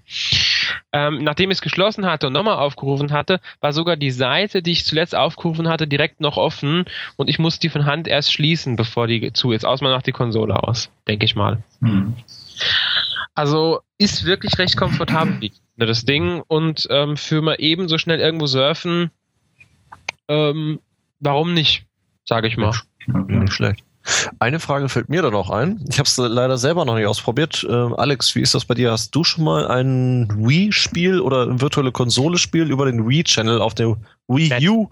Ähm, 0.94 1.22
nachdem 1.22 1.52
ich 1.52 1.58
es 1.58 1.62
geschlossen 1.62 2.06
hatte 2.06 2.28
und 2.28 2.34
nochmal 2.34 2.58
aufgerufen 2.58 3.12
hatte, 3.12 3.42
war 3.60 3.74
sogar 3.74 3.98
die 3.98 4.12
Seite, 4.12 4.62
die 4.62 4.72
ich 4.72 4.86
zuletzt 4.86 5.16
aufgerufen 5.16 5.68
hatte, 5.68 5.86
direkt 5.86 6.22
noch 6.22 6.38
offen. 6.38 6.86
Und 7.18 7.30
ich 7.30 7.40
musste 7.40 7.60
die 7.60 7.70
von 7.70 7.86
Hand 7.86 8.08
erst 8.08 8.32
schließen, 8.32 8.78
bevor 8.78 9.08
die 9.08 9.34
zu 9.34 9.52
ist. 9.52 9.66
Aus 9.66 9.82
man 9.82 9.92
nach 9.92 10.02
die 10.02 10.14
Konsole 10.14 10.64
aus, 10.64 10.90
denke 11.10 11.26
ich 11.26 11.36
mal. 11.36 11.62
Mhm. 11.82 12.16
Also 13.36 13.82
ist 13.98 14.24
wirklich 14.24 14.58
recht 14.60 14.78
komfortabel, 14.78 15.52
das 15.76 16.06
Ding. 16.06 16.42
Und 16.48 16.88
ähm, 16.90 17.18
für 17.18 17.42
mal 17.42 17.56
eben 17.60 17.90
so 17.90 17.98
schnell 17.98 18.22
irgendwo 18.22 18.46
surfen, 18.46 19.12
ähm, 20.30 20.80
warum 21.22 21.54
nicht, 21.54 21.86
sage 22.26 22.48
ich 22.48 22.58
mal. 22.58 22.74
Ja, 23.08 23.20
nicht 23.20 23.54
schlecht. 23.54 23.84
Eine 24.40 24.60
Frage 24.60 24.90
fällt 24.90 25.10
mir 25.10 25.22
da 25.22 25.30
noch 25.30 25.52
ein. 25.52 25.86
Ich 25.90 26.00
habe 26.00 26.08
es 26.08 26.18
leider 26.18 26.58
selber 26.58 26.86
noch 26.86 26.96
nicht 26.96 27.06
ausprobiert. 27.06 27.64
Äh, 27.70 27.72
Alex, 27.72 28.36
wie 28.36 28.42
ist 28.42 28.56
das 28.56 28.66
bei 28.66 28.74
dir? 28.74 28.92
Hast 28.92 29.16
du 29.16 29.24
schon 29.24 29.44
mal 29.44 29.68
ein 29.68 30.28
Wii-Spiel 30.36 31.20
oder 31.20 31.44
ein 31.44 31.62
virtuelle 31.62 31.92
Konsole-Spiel 31.92 32.72
über 32.72 32.86
den 32.86 33.08
Wii-Channel 33.08 33.62
auf 33.62 33.76
der 33.76 33.98
Wii 34.28 34.70
U 34.70 34.90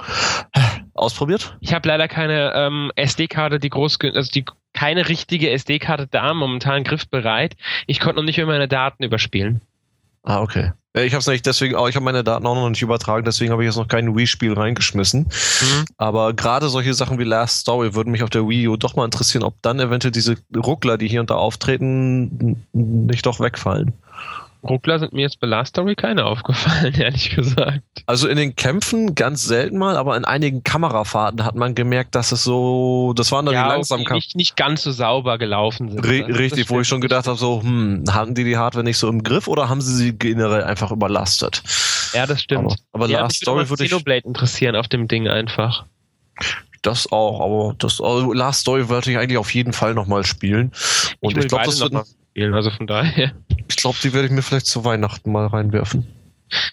ausprobiert? 0.94 1.58
Ich 1.60 1.74
habe 1.74 1.88
leider 1.88 2.08
keine 2.08 2.54
ähm, 2.54 2.92
SD-Karte, 2.96 3.60
die 3.60 3.70
groß, 3.70 3.98
also 4.14 4.32
die 4.32 4.46
keine 4.74 5.10
richtige 5.10 5.50
SD-Karte 5.50 6.08
da, 6.08 6.34
momentan 6.36 6.84
griffbereit. 6.84 7.56
Ich 7.88 8.00
konnte 8.00 8.18
noch 8.18 8.26
nicht 8.26 8.38
mehr 8.38 8.46
meine 8.46 8.68
Daten 8.68 9.04
überspielen. 9.04 9.62
Ah, 10.24 10.42
okay. 10.42 10.72
Ich 11.06 11.14
habe 11.14 11.20
es 11.20 11.28
nicht 11.28 11.46
deswegen, 11.46 11.76
auch 11.76 11.88
ich 11.88 11.96
habe 11.96 12.06
meine 12.06 12.24
Daten 12.24 12.46
auch 12.46 12.56
noch 12.56 12.70
nicht 12.70 12.82
übertragen, 12.82 13.26
deswegen 13.26 13.52
habe 13.52 13.64
ich 13.64 13.68
jetzt 13.68 13.78
noch 13.78 13.88
kein 13.88 14.16
Wii-Spiel 14.16 14.54
reingeschmissen. 14.54 15.22
Mhm. 15.22 15.86
Aber 15.98 16.34
gerade 16.34 16.70
solche 16.70 16.94
Sachen 16.94 17.20
wie 17.20 17.24
Last 17.24 17.60
Story 17.60 17.96
würden 17.96 18.12
mich 18.12 18.24
auf 18.24 18.30
der 18.30 18.48
Wii 18.48 18.68
U 18.68 18.78
doch 18.78 18.96
mal 18.96 19.06
interessieren, 19.06 19.44
ob 19.44 19.56
dann 19.62 19.80
eventuell 19.80 20.12
diese 20.12 20.38
Ruckler, 20.56 20.98
die 20.98 21.08
hier 21.08 21.22
und 21.22 21.30
da 21.30 21.36
auftreten, 21.36 22.66
nicht 22.74 23.26
doch 23.26 23.40
wegfallen. 23.40 23.94
Ruckler 24.64 25.00
sind 25.00 25.14
mir 25.14 25.22
jetzt 25.22 25.40
bei 25.40 25.48
Last 25.48 25.70
Story 25.70 25.96
keine 25.96 26.26
aufgefallen, 26.26 26.94
ehrlich 27.00 27.30
gesagt. 27.30 27.82
Also 28.06 28.28
in 28.28 28.38
den 28.38 28.56
Kämpfen 28.56 29.16
ganz 29.16 29.44
selten 29.44 29.78
mal, 29.78 29.96
aber 29.96 30.18
in 30.18 30.26
einigen 30.26 30.64
Kamerafahrten 30.64 31.46
hat 31.46 31.56
man 31.56 31.76
gemerkt, 31.76 32.16
dass 32.16 32.32
es 32.32 32.44
so, 32.44 33.14
das 33.16 33.32
waren 33.32 33.46
dann 33.46 33.56
ja, 33.56 33.64
die 33.64 33.70
Langsamkeiten. 33.70 34.16
Nicht, 34.16 34.36
nicht 34.36 34.56
ganz 34.58 34.84
so 34.84 34.92
sauber 34.92 35.38
gelaufen 35.38 35.90
sind. 35.90 36.06
Re 36.06 36.28
richtig, 36.28 36.70
wo 36.70 36.82
ich 36.82 36.88
schon 36.88 37.02
gedacht 37.02 37.28
habe, 37.28 37.38
so, 37.38 37.62
hm, 37.62 38.04
hatten 38.12 38.36
die 38.36 38.44
die 38.44 38.58
Hardware 38.58 38.84
nicht 38.84 38.98
so 38.98 39.08
im 39.08 39.24
Griff 39.24 39.48
oder 39.48 39.70
haben 39.70 39.82
sie 39.82 39.96
sie 39.96 40.18
generell 40.18 40.64
einfach 40.64 40.92
überlastet? 40.92 41.64
Ja, 42.14 42.26
das 42.26 42.42
stimmt. 42.42 42.66
Aber, 42.92 43.06
aber 43.06 43.08
ja, 43.08 43.22
Last 43.22 43.38
Story 43.38 43.70
würde 43.70 43.84
ich... 43.84 43.92
Xenoblade 43.92 44.28
interessieren 44.28 44.76
auf 44.76 44.88
dem 44.88 45.08
Ding 45.08 45.28
einfach. 45.28 45.86
Das 46.82 47.12
auch, 47.12 47.42
aber 47.42 47.76
das 47.78 48.02
also 48.02 48.34
Last 48.34 48.62
Story 48.62 48.88
wollte 48.90 49.12
ich 49.12 49.18
eigentlich 49.18 49.38
auf 49.38 49.54
jeden 49.54 49.74
Fall 49.74 49.94
nochmal 49.94 50.26
spielen. 50.26 50.72
Und 51.20 51.32
ich, 51.32 51.44
ich 51.44 51.48
glaube, 51.50 51.66
das 51.66 51.80
wird 51.80 51.94
spielen, 52.40 52.54
also 52.54 52.70
von 52.70 52.88
daher. 52.88 53.32
Ich 53.68 53.76
glaube, 53.76 53.98
die 54.02 54.14
werde 54.14 54.28
ich 54.28 54.32
mir 54.32 54.42
vielleicht 54.42 54.66
zu 54.66 54.86
Weihnachten 54.86 55.32
mal 55.32 55.48
reinwerfen. 55.48 56.08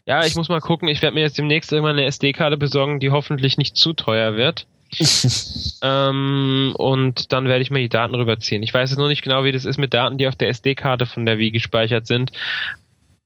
Ja, 0.07 0.25
ich 0.25 0.37
muss 0.37 0.49
mal 0.49 0.61
gucken. 0.61 0.89
Ich 0.89 1.03
werde 1.03 1.15
mir 1.15 1.23
jetzt 1.23 1.37
demnächst 1.37 1.73
irgendwann 1.73 1.97
eine 1.97 2.07
SD-Karte 2.07 2.57
besorgen, 2.57 3.01
die 3.01 3.11
hoffentlich 3.11 3.59
nicht 3.59 3.77
zu 3.77 3.93
teuer 3.93 4.37
wird. 4.37 4.67
ähm, 5.83 6.73
und 6.79 7.33
dann 7.33 7.47
werde 7.47 7.63
ich 7.63 7.71
mir 7.71 7.81
die 7.81 7.89
Daten 7.89 8.15
rüberziehen. 8.15 8.63
Ich 8.63 8.73
weiß 8.73 8.91
jetzt 8.91 8.99
nur 8.99 9.09
nicht 9.09 9.23
genau, 9.23 9.43
wie 9.43 9.51
das 9.51 9.65
ist 9.65 9.77
mit 9.77 9.93
Daten, 9.93 10.19
die 10.19 10.29
auf 10.29 10.37
der 10.37 10.49
SD-Karte 10.49 11.05
von 11.05 11.27
der 11.27 11.39
Wii 11.39 11.51
gespeichert 11.51 12.07
sind. 12.07 12.31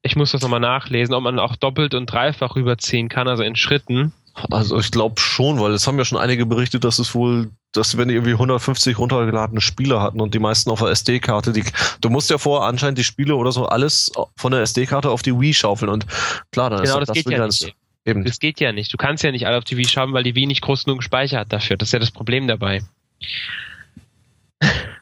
Ich 0.02 0.16
muss 0.16 0.32
das 0.32 0.40
nochmal 0.40 0.60
nachlesen, 0.60 1.14
ob 1.14 1.22
man 1.22 1.38
auch 1.38 1.56
doppelt 1.56 1.94
und 1.94 2.06
dreifach 2.06 2.56
rüberziehen 2.56 3.10
kann, 3.10 3.28
also 3.28 3.42
in 3.42 3.54
Schritten. 3.54 4.12
Also 4.34 4.78
ich 4.78 4.90
glaube 4.90 5.20
schon, 5.20 5.60
weil 5.60 5.72
es 5.72 5.86
haben 5.86 5.98
ja 5.98 6.04
schon 6.04 6.18
einige 6.18 6.46
berichtet, 6.46 6.84
dass 6.84 6.98
es 6.98 7.14
wohl, 7.14 7.50
dass 7.72 7.96
wenn 7.96 8.08
die 8.08 8.14
irgendwie 8.14 8.32
150 8.32 8.98
runtergeladene 8.98 9.60
Spiele 9.60 10.00
hatten 10.00 10.20
und 10.20 10.34
die 10.34 10.38
meisten 10.38 10.70
auf 10.70 10.80
der 10.80 10.88
SD-Karte, 10.88 11.52
die, 11.52 11.64
du 12.00 12.10
musst 12.10 12.30
ja 12.30 12.38
vorher 12.38 12.68
anscheinend 12.68 12.98
die 12.98 13.04
Spiele 13.04 13.36
oder 13.36 13.52
so 13.52 13.66
alles 13.66 14.12
von 14.36 14.52
der 14.52 14.62
SD-Karte 14.62 15.10
auf 15.10 15.22
die 15.22 15.38
Wii 15.38 15.52
schaufeln 15.54 15.90
und 15.90 16.06
klar, 16.52 16.70
dann 16.70 16.82
genau, 16.82 16.98
ist 16.98 17.08
das, 17.08 17.16
das 17.16 17.24
geht 17.24 17.30
ja 17.30 17.46
nicht. 17.46 17.74
Eben. 18.06 18.24
Das 18.24 18.38
geht 18.38 18.60
ja 18.60 18.72
nicht. 18.72 18.92
Du 18.92 18.96
kannst 18.96 19.22
ja 19.24 19.30
nicht 19.30 19.46
alle 19.46 19.58
auf 19.58 19.64
die 19.64 19.76
Wii 19.76 19.86
schauen, 19.86 20.12
weil 20.14 20.24
die 20.24 20.34
Wii 20.34 20.46
nicht 20.46 20.62
groß 20.62 20.84
genug 20.84 20.98
gespeichert 20.98 21.40
hat 21.40 21.52
dafür. 21.52 21.76
Das 21.76 21.88
ist 21.88 21.92
ja 21.92 21.98
das 21.98 22.10
Problem 22.10 22.48
dabei. 22.48 22.82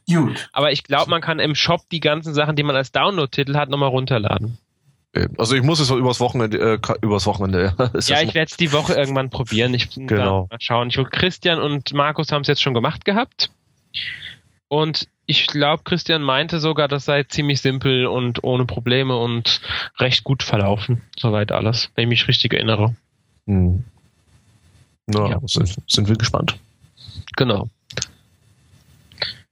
Gut. 0.08 0.48
Aber 0.52 0.72
ich 0.72 0.82
glaube, 0.82 1.10
man 1.10 1.20
kann 1.20 1.38
im 1.38 1.54
Shop 1.54 1.82
die 1.92 2.00
ganzen 2.00 2.34
Sachen, 2.34 2.56
die 2.56 2.62
man 2.62 2.74
als 2.74 2.90
Download-Titel 2.92 3.54
hat, 3.56 3.68
nochmal 3.68 3.90
runterladen. 3.90 4.58
Also 5.36 5.56
ich 5.56 5.62
muss 5.62 5.80
es 5.80 5.90
übers 5.90 6.20
Wochenende, 6.20 6.58
äh, 6.58 6.94
übers 7.00 7.26
Wochenende. 7.26 7.74
ja, 8.06 8.22
ich 8.22 8.34
werde 8.34 8.50
es 8.50 8.56
die 8.56 8.72
Woche 8.72 8.94
irgendwann 8.94 9.30
probieren. 9.30 9.72
Ich 9.74 9.90
genau. 9.90 10.48
mal 10.50 10.60
schauen. 10.60 10.88
Ich 10.88 10.96
Christian 11.10 11.60
und 11.60 11.92
Markus 11.94 12.30
haben 12.30 12.42
es 12.42 12.48
jetzt 12.48 12.62
schon 12.62 12.74
gemacht 12.74 13.04
gehabt. 13.04 13.50
Und 14.68 15.08
ich 15.24 15.46
glaube, 15.46 15.82
Christian 15.84 16.22
meinte 16.22 16.60
sogar, 16.60 16.88
das 16.88 17.06
sei 17.06 17.22
ziemlich 17.24 17.60
simpel 17.60 18.06
und 18.06 18.44
ohne 18.44 18.66
Probleme 18.66 19.16
und 19.16 19.60
recht 19.98 20.24
gut 20.24 20.42
verlaufen. 20.42 21.02
Soweit 21.18 21.52
alles, 21.52 21.90
wenn 21.94 22.04
ich 22.04 22.08
mich 22.08 22.28
richtig 22.28 22.52
erinnere. 22.52 22.94
Hm. 23.46 23.84
Na, 25.06 25.30
ja. 25.30 25.40
sind, 25.46 25.74
sind 25.86 26.08
wir 26.08 26.16
gespannt. 26.16 26.58
Genau. 27.36 27.70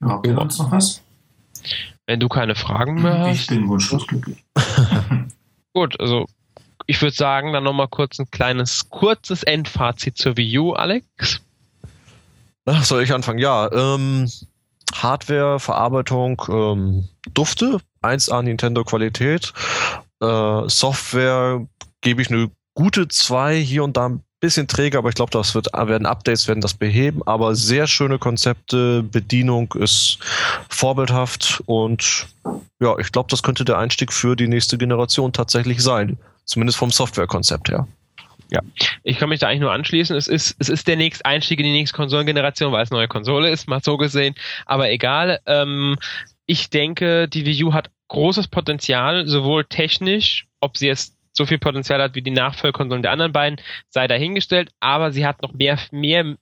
Habt 0.01 0.27
ihr 0.27 0.37
uns 0.37 0.59
noch 0.59 0.71
was? 0.71 1.01
Wenn 2.05 2.19
du 2.19 2.29
keine 2.29 2.53
Fragen 2.53 3.01
mehr 3.01 3.19
hast. 3.19 3.41
Ich 3.41 3.47
bin 3.47 3.67
wunschlos 3.67 4.05
glücklich. 4.05 4.43
Gut, 5.77 5.99
also 5.99 6.25
ich 6.87 6.99
würde 7.03 7.15
sagen, 7.15 7.53
dann 7.53 7.63
nochmal 7.63 7.87
kurz 7.87 8.17
ein 8.17 8.31
kleines, 8.31 8.89
kurzes 8.89 9.43
Endfazit 9.43 10.17
zur 10.17 10.35
Wii 10.35 10.57
U, 10.57 10.73
Alex. 10.73 11.43
Ach, 12.65 12.83
soll 12.83 13.03
ich 13.03 13.13
anfangen? 13.13 13.37
Ja, 13.37 13.71
ähm, 13.71 14.27
Hardware, 14.91 15.59
Verarbeitung, 15.59 16.41
ähm, 16.49 17.07
Dufte, 17.31 17.79
1A 18.01 18.41
Nintendo 18.41 18.83
Qualität. 18.85 19.53
Äh, 20.19 20.67
Software 20.67 21.67
gebe 22.01 22.23
ich 22.23 22.31
eine 22.31 22.49
gute 22.73 23.07
2, 23.07 23.59
hier 23.59 23.83
und 23.83 23.97
da 23.97 24.09
ein 24.09 24.23
bisschen 24.39 24.67
träge, 24.67 24.97
aber 24.97 25.09
ich 25.09 25.15
glaube, 25.15 25.31
das 25.31 25.55
wird, 25.55 25.73
werden 25.73 26.05
Updates 26.05 26.47
werden 26.47 26.61
das 26.61 26.73
beheben. 26.73 27.21
Aber 27.25 27.55
sehr 27.55 27.87
schöne 27.87 28.19
Konzepte, 28.19 29.03
Bedienung 29.03 29.73
ist 29.73 30.19
vorbildhaft 30.69 31.61
und 31.65 32.27
ja, 32.79 32.97
ich 32.99 33.11
glaube, 33.11 33.29
das 33.29 33.43
könnte 33.43 33.65
der 33.65 33.77
Einstieg 33.77 34.13
für 34.13 34.35
die 34.35 34.47
nächste 34.47 34.77
Generation 34.77 35.33
tatsächlich 35.33 35.81
sein. 35.81 36.17
Zumindest 36.45 36.77
vom 36.77 36.91
Softwarekonzept 36.91 37.69
her. 37.69 37.87
Ja, 38.49 38.61
ich 39.03 39.17
kann 39.17 39.27
mich 39.27 39.39
da 39.39 39.47
eigentlich 39.47 39.61
nur 39.61 39.73
anschließen. 39.73 40.15
Es 40.15 40.27
ist, 40.27 40.55
es 40.59 40.69
ist 40.69 40.87
der 40.87 40.95
nächste 40.95 41.25
Einstieg 41.25 41.59
in 41.59 41.65
die 41.65 41.73
nächste 41.73 41.97
Konsolengeneration, 41.97 42.71
weil 42.71 42.83
es 42.83 42.91
neue 42.91 43.09
Konsole 43.09 43.49
ist, 43.49 43.67
mal 43.67 43.81
so 43.83 43.97
gesehen. 43.97 44.35
Aber 44.65 44.89
egal. 44.89 45.39
Ähm, 45.45 45.97
ich 46.45 46.69
denke, 46.69 47.27
die 47.27 47.45
Wii 47.45 47.65
U 47.65 47.73
hat 47.73 47.91
großes 48.07 48.47
Potenzial, 48.47 49.27
sowohl 49.27 49.65
technisch, 49.65 50.47
ob 50.61 50.77
sie 50.77 50.87
jetzt 50.87 51.16
so 51.37 51.45
viel 51.45 51.59
Potenzial 51.59 52.01
hat 52.01 52.15
wie 52.15 52.21
die 52.21 52.31
Nachfolgekonsolen 52.31 53.03
der 53.03 53.11
anderen 53.11 53.31
beiden, 53.31 53.61
sei 53.89 54.07
dahingestellt, 54.07 54.71
aber 54.79 55.11
sie 55.11 55.25
hat 55.25 55.41
noch 55.41 55.53
mehr, 55.53 55.79
mehr 55.91 56.35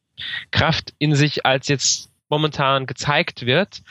Kraft 0.51 0.93
in 0.97 1.15
sich, 1.15 1.45
als 1.45 1.67
jetzt 1.67 2.11
momentan 2.29 2.85
gezeigt 2.85 3.45
wird. 3.45 3.81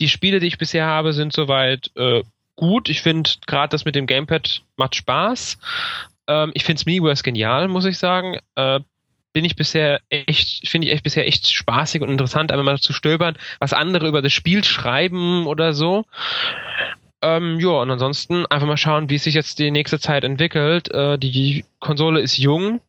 Die 0.00 0.08
Spiele, 0.08 0.38
die 0.38 0.46
ich 0.46 0.58
bisher 0.58 0.86
habe, 0.86 1.12
sind 1.12 1.32
soweit 1.32 1.90
äh, 1.96 2.22
gut. 2.56 2.88
Ich 2.88 3.02
finde 3.02 3.30
gerade 3.46 3.70
das 3.70 3.84
mit 3.84 3.94
dem 3.94 4.06
Gamepad 4.06 4.62
macht 4.76 4.94
Spaß. 4.94 5.58
Ähm, 6.28 6.52
ich 6.54 6.64
finde 6.64 6.82
Miiverse 6.86 7.22
genial, 7.22 7.68
muss 7.68 7.84
ich 7.84 7.98
sagen. 7.98 8.38
Äh, 8.54 8.80
bin 9.32 9.44
ich 9.44 9.56
bisher 9.56 10.00
echt, 10.10 10.68
finde 10.68 10.88
ich 10.88 10.92
echt 10.92 11.04
bisher 11.04 11.26
echt 11.26 11.50
spaßig 11.50 12.02
und 12.02 12.10
interessant, 12.10 12.52
einmal 12.52 12.74
mal 12.74 12.78
zu 12.78 12.92
stöbern, 12.92 13.36
was 13.60 13.72
andere 13.72 14.06
über 14.06 14.20
das 14.20 14.32
Spiel 14.32 14.62
schreiben 14.62 15.46
oder 15.46 15.72
so. 15.72 16.04
Ähm, 17.22 17.60
ja, 17.60 17.70
und 17.70 17.90
ansonsten 17.90 18.46
einfach 18.46 18.66
mal 18.66 18.76
schauen, 18.76 19.08
wie 19.08 19.14
es 19.14 19.24
sich 19.24 19.34
jetzt 19.34 19.60
die 19.60 19.70
nächste 19.70 20.00
Zeit 20.00 20.24
entwickelt. 20.24 20.90
Äh, 20.90 21.18
die 21.18 21.64
Konsole 21.78 22.20
ist 22.20 22.36
jung, 22.36 22.80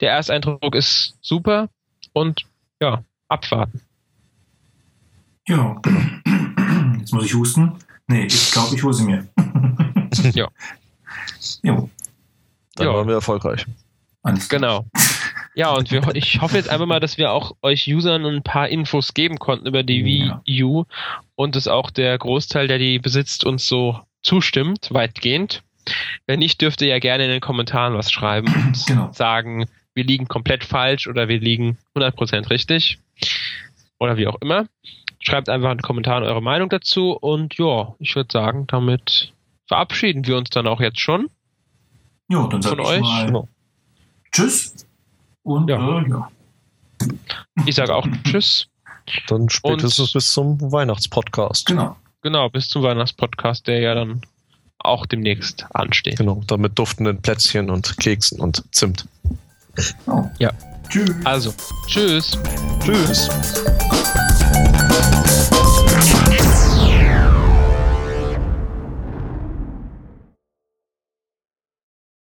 der 0.00 0.12
Ersteindruck 0.12 0.76
ist 0.76 1.16
super 1.20 1.68
und 2.12 2.46
ja, 2.80 3.02
abwarten. 3.28 3.82
Ja, 5.48 5.80
jetzt 6.98 7.12
muss 7.12 7.24
ich 7.24 7.34
husten. 7.34 7.72
Nee, 8.06 8.26
ich 8.26 8.52
glaube, 8.52 8.76
ich 8.76 8.82
hole 8.82 8.94
sie 8.94 9.04
mir. 9.04 9.26
ja. 10.34 10.48
Jo. 11.62 11.90
Dann 12.76 12.86
ja. 12.86 12.94
waren 12.94 13.08
wir 13.08 13.16
erfolgreich. 13.16 13.66
Alles 14.22 14.48
genau. 14.48 14.86
Ja, 15.54 15.72
und 15.72 15.90
wir, 15.90 16.02
ich 16.14 16.40
hoffe 16.40 16.56
jetzt 16.56 16.70
einfach 16.70 16.86
mal, 16.86 17.00
dass 17.00 17.18
wir 17.18 17.32
auch 17.32 17.52
euch 17.62 17.86
Usern 17.86 18.24
ein 18.24 18.42
paar 18.42 18.68
Infos 18.68 19.14
geben 19.14 19.38
konnten 19.38 19.66
über 19.66 19.82
die. 19.82 20.04
Wii 20.04 20.62
U 20.62 20.84
und 21.34 21.56
dass 21.56 21.68
auch 21.68 21.90
der 21.90 22.16
Großteil, 22.16 22.68
der 22.68 22.78
die 22.78 22.98
besitzt, 22.98 23.44
uns 23.44 23.66
so 23.66 24.00
zustimmt, 24.22 24.88
weitgehend. 24.92 25.62
Wenn 26.26 26.40
nicht, 26.40 26.60
dürft 26.60 26.82
ihr 26.82 26.88
ja 26.88 26.98
gerne 26.98 27.24
in 27.24 27.30
den 27.30 27.40
Kommentaren 27.40 27.94
was 27.94 28.12
schreiben 28.12 28.52
und 28.52 28.86
genau. 28.86 29.10
sagen, 29.12 29.66
wir 29.94 30.04
liegen 30.04 30.28
komplett 30.28 30.64
falsch 30.64 31.06
oder 31.06 31.28
wir 31.28 31.40
liegen 31.40 31.78
100% 31.96 32.50
richtig. 32.50 32.98
Oder 33.98 34.16
wie 34.16 34.28
auch 34.28 34.40
immer. 34.40 34.66
Schreibt 35.20 35.48
einfach 35.48 35.72
in 35.72 35.78
den 35.78 35.82
Kommentaren 35.82 36.22
eure 36.22 36.42
Meinung 36.42 36.68
dazu 36.68 37.12
und 37.12 37.58
ja, 37.58 37.94
ich 37.98 38.14
würde 38.14 38.28
sagen, 38.32 38.66
damit 38.68 39.32
verabschieden 39.66 40.26
wir 40.26 40.36
uns 40.36 40.50
dann 40.50 40.68
auch 40.68 40.80
jetzt 40.80 41.00
schon. 41.00 41.28
Ja, 42.28 42.46
dann 42.46 42.62
sag 42.62 42.70
von 42.70 42.80
ich 42.80 42.86
euch. 42.86 43.00
Mal 43.00 43.26
genau. 43.26 43.48
Tschüss. 44.30 44.87
Und 45.48 45.68
ja. 45.70 46.00
Äh, 46.00 46.08
ja. 46.10 46.30
Ich 47.64 47.74
sage 47.74 47.94
auch 47.94 48.06
Tschüss. 48.24 48.68
Dann 49.28 49.48
spätestens 49.48 49.98
Und, 49.98 50.12
bis 50.12 50.30
zum 50.30 50.72
Weihnachtspodcast. 50.72 51.66
Genau. 51.66 51.96
Genau, 52.22 52.50
bis 52.50 52.68
zum 52.68 52.82
Weihnachtspodcast, 52.82 53.66
der 53.66 53.80
ja 53.80 53.94
dann 53.94 54.20
auch 54.80 55.06
demnächst 55.06 55.64
ansteht. 55.74 56.18
Genau, 56.18 56.42
dann 56.46 56.60
mit 56.60 56.78
duftenden 56.78 57.22
Plätzchen 57.22 57.70
und 57.70 57.96
Keksen 57.98 58.40
und 58.40 58.62
Zimt. 58.72 59.06
Oh. 60.06 60.24
Ja. 60.38 60.50
Tschüss. 60.90 61.14
Also, 61.24 61.54
tschüss. 61.86 62.38
Tschüss. 62.84 63.30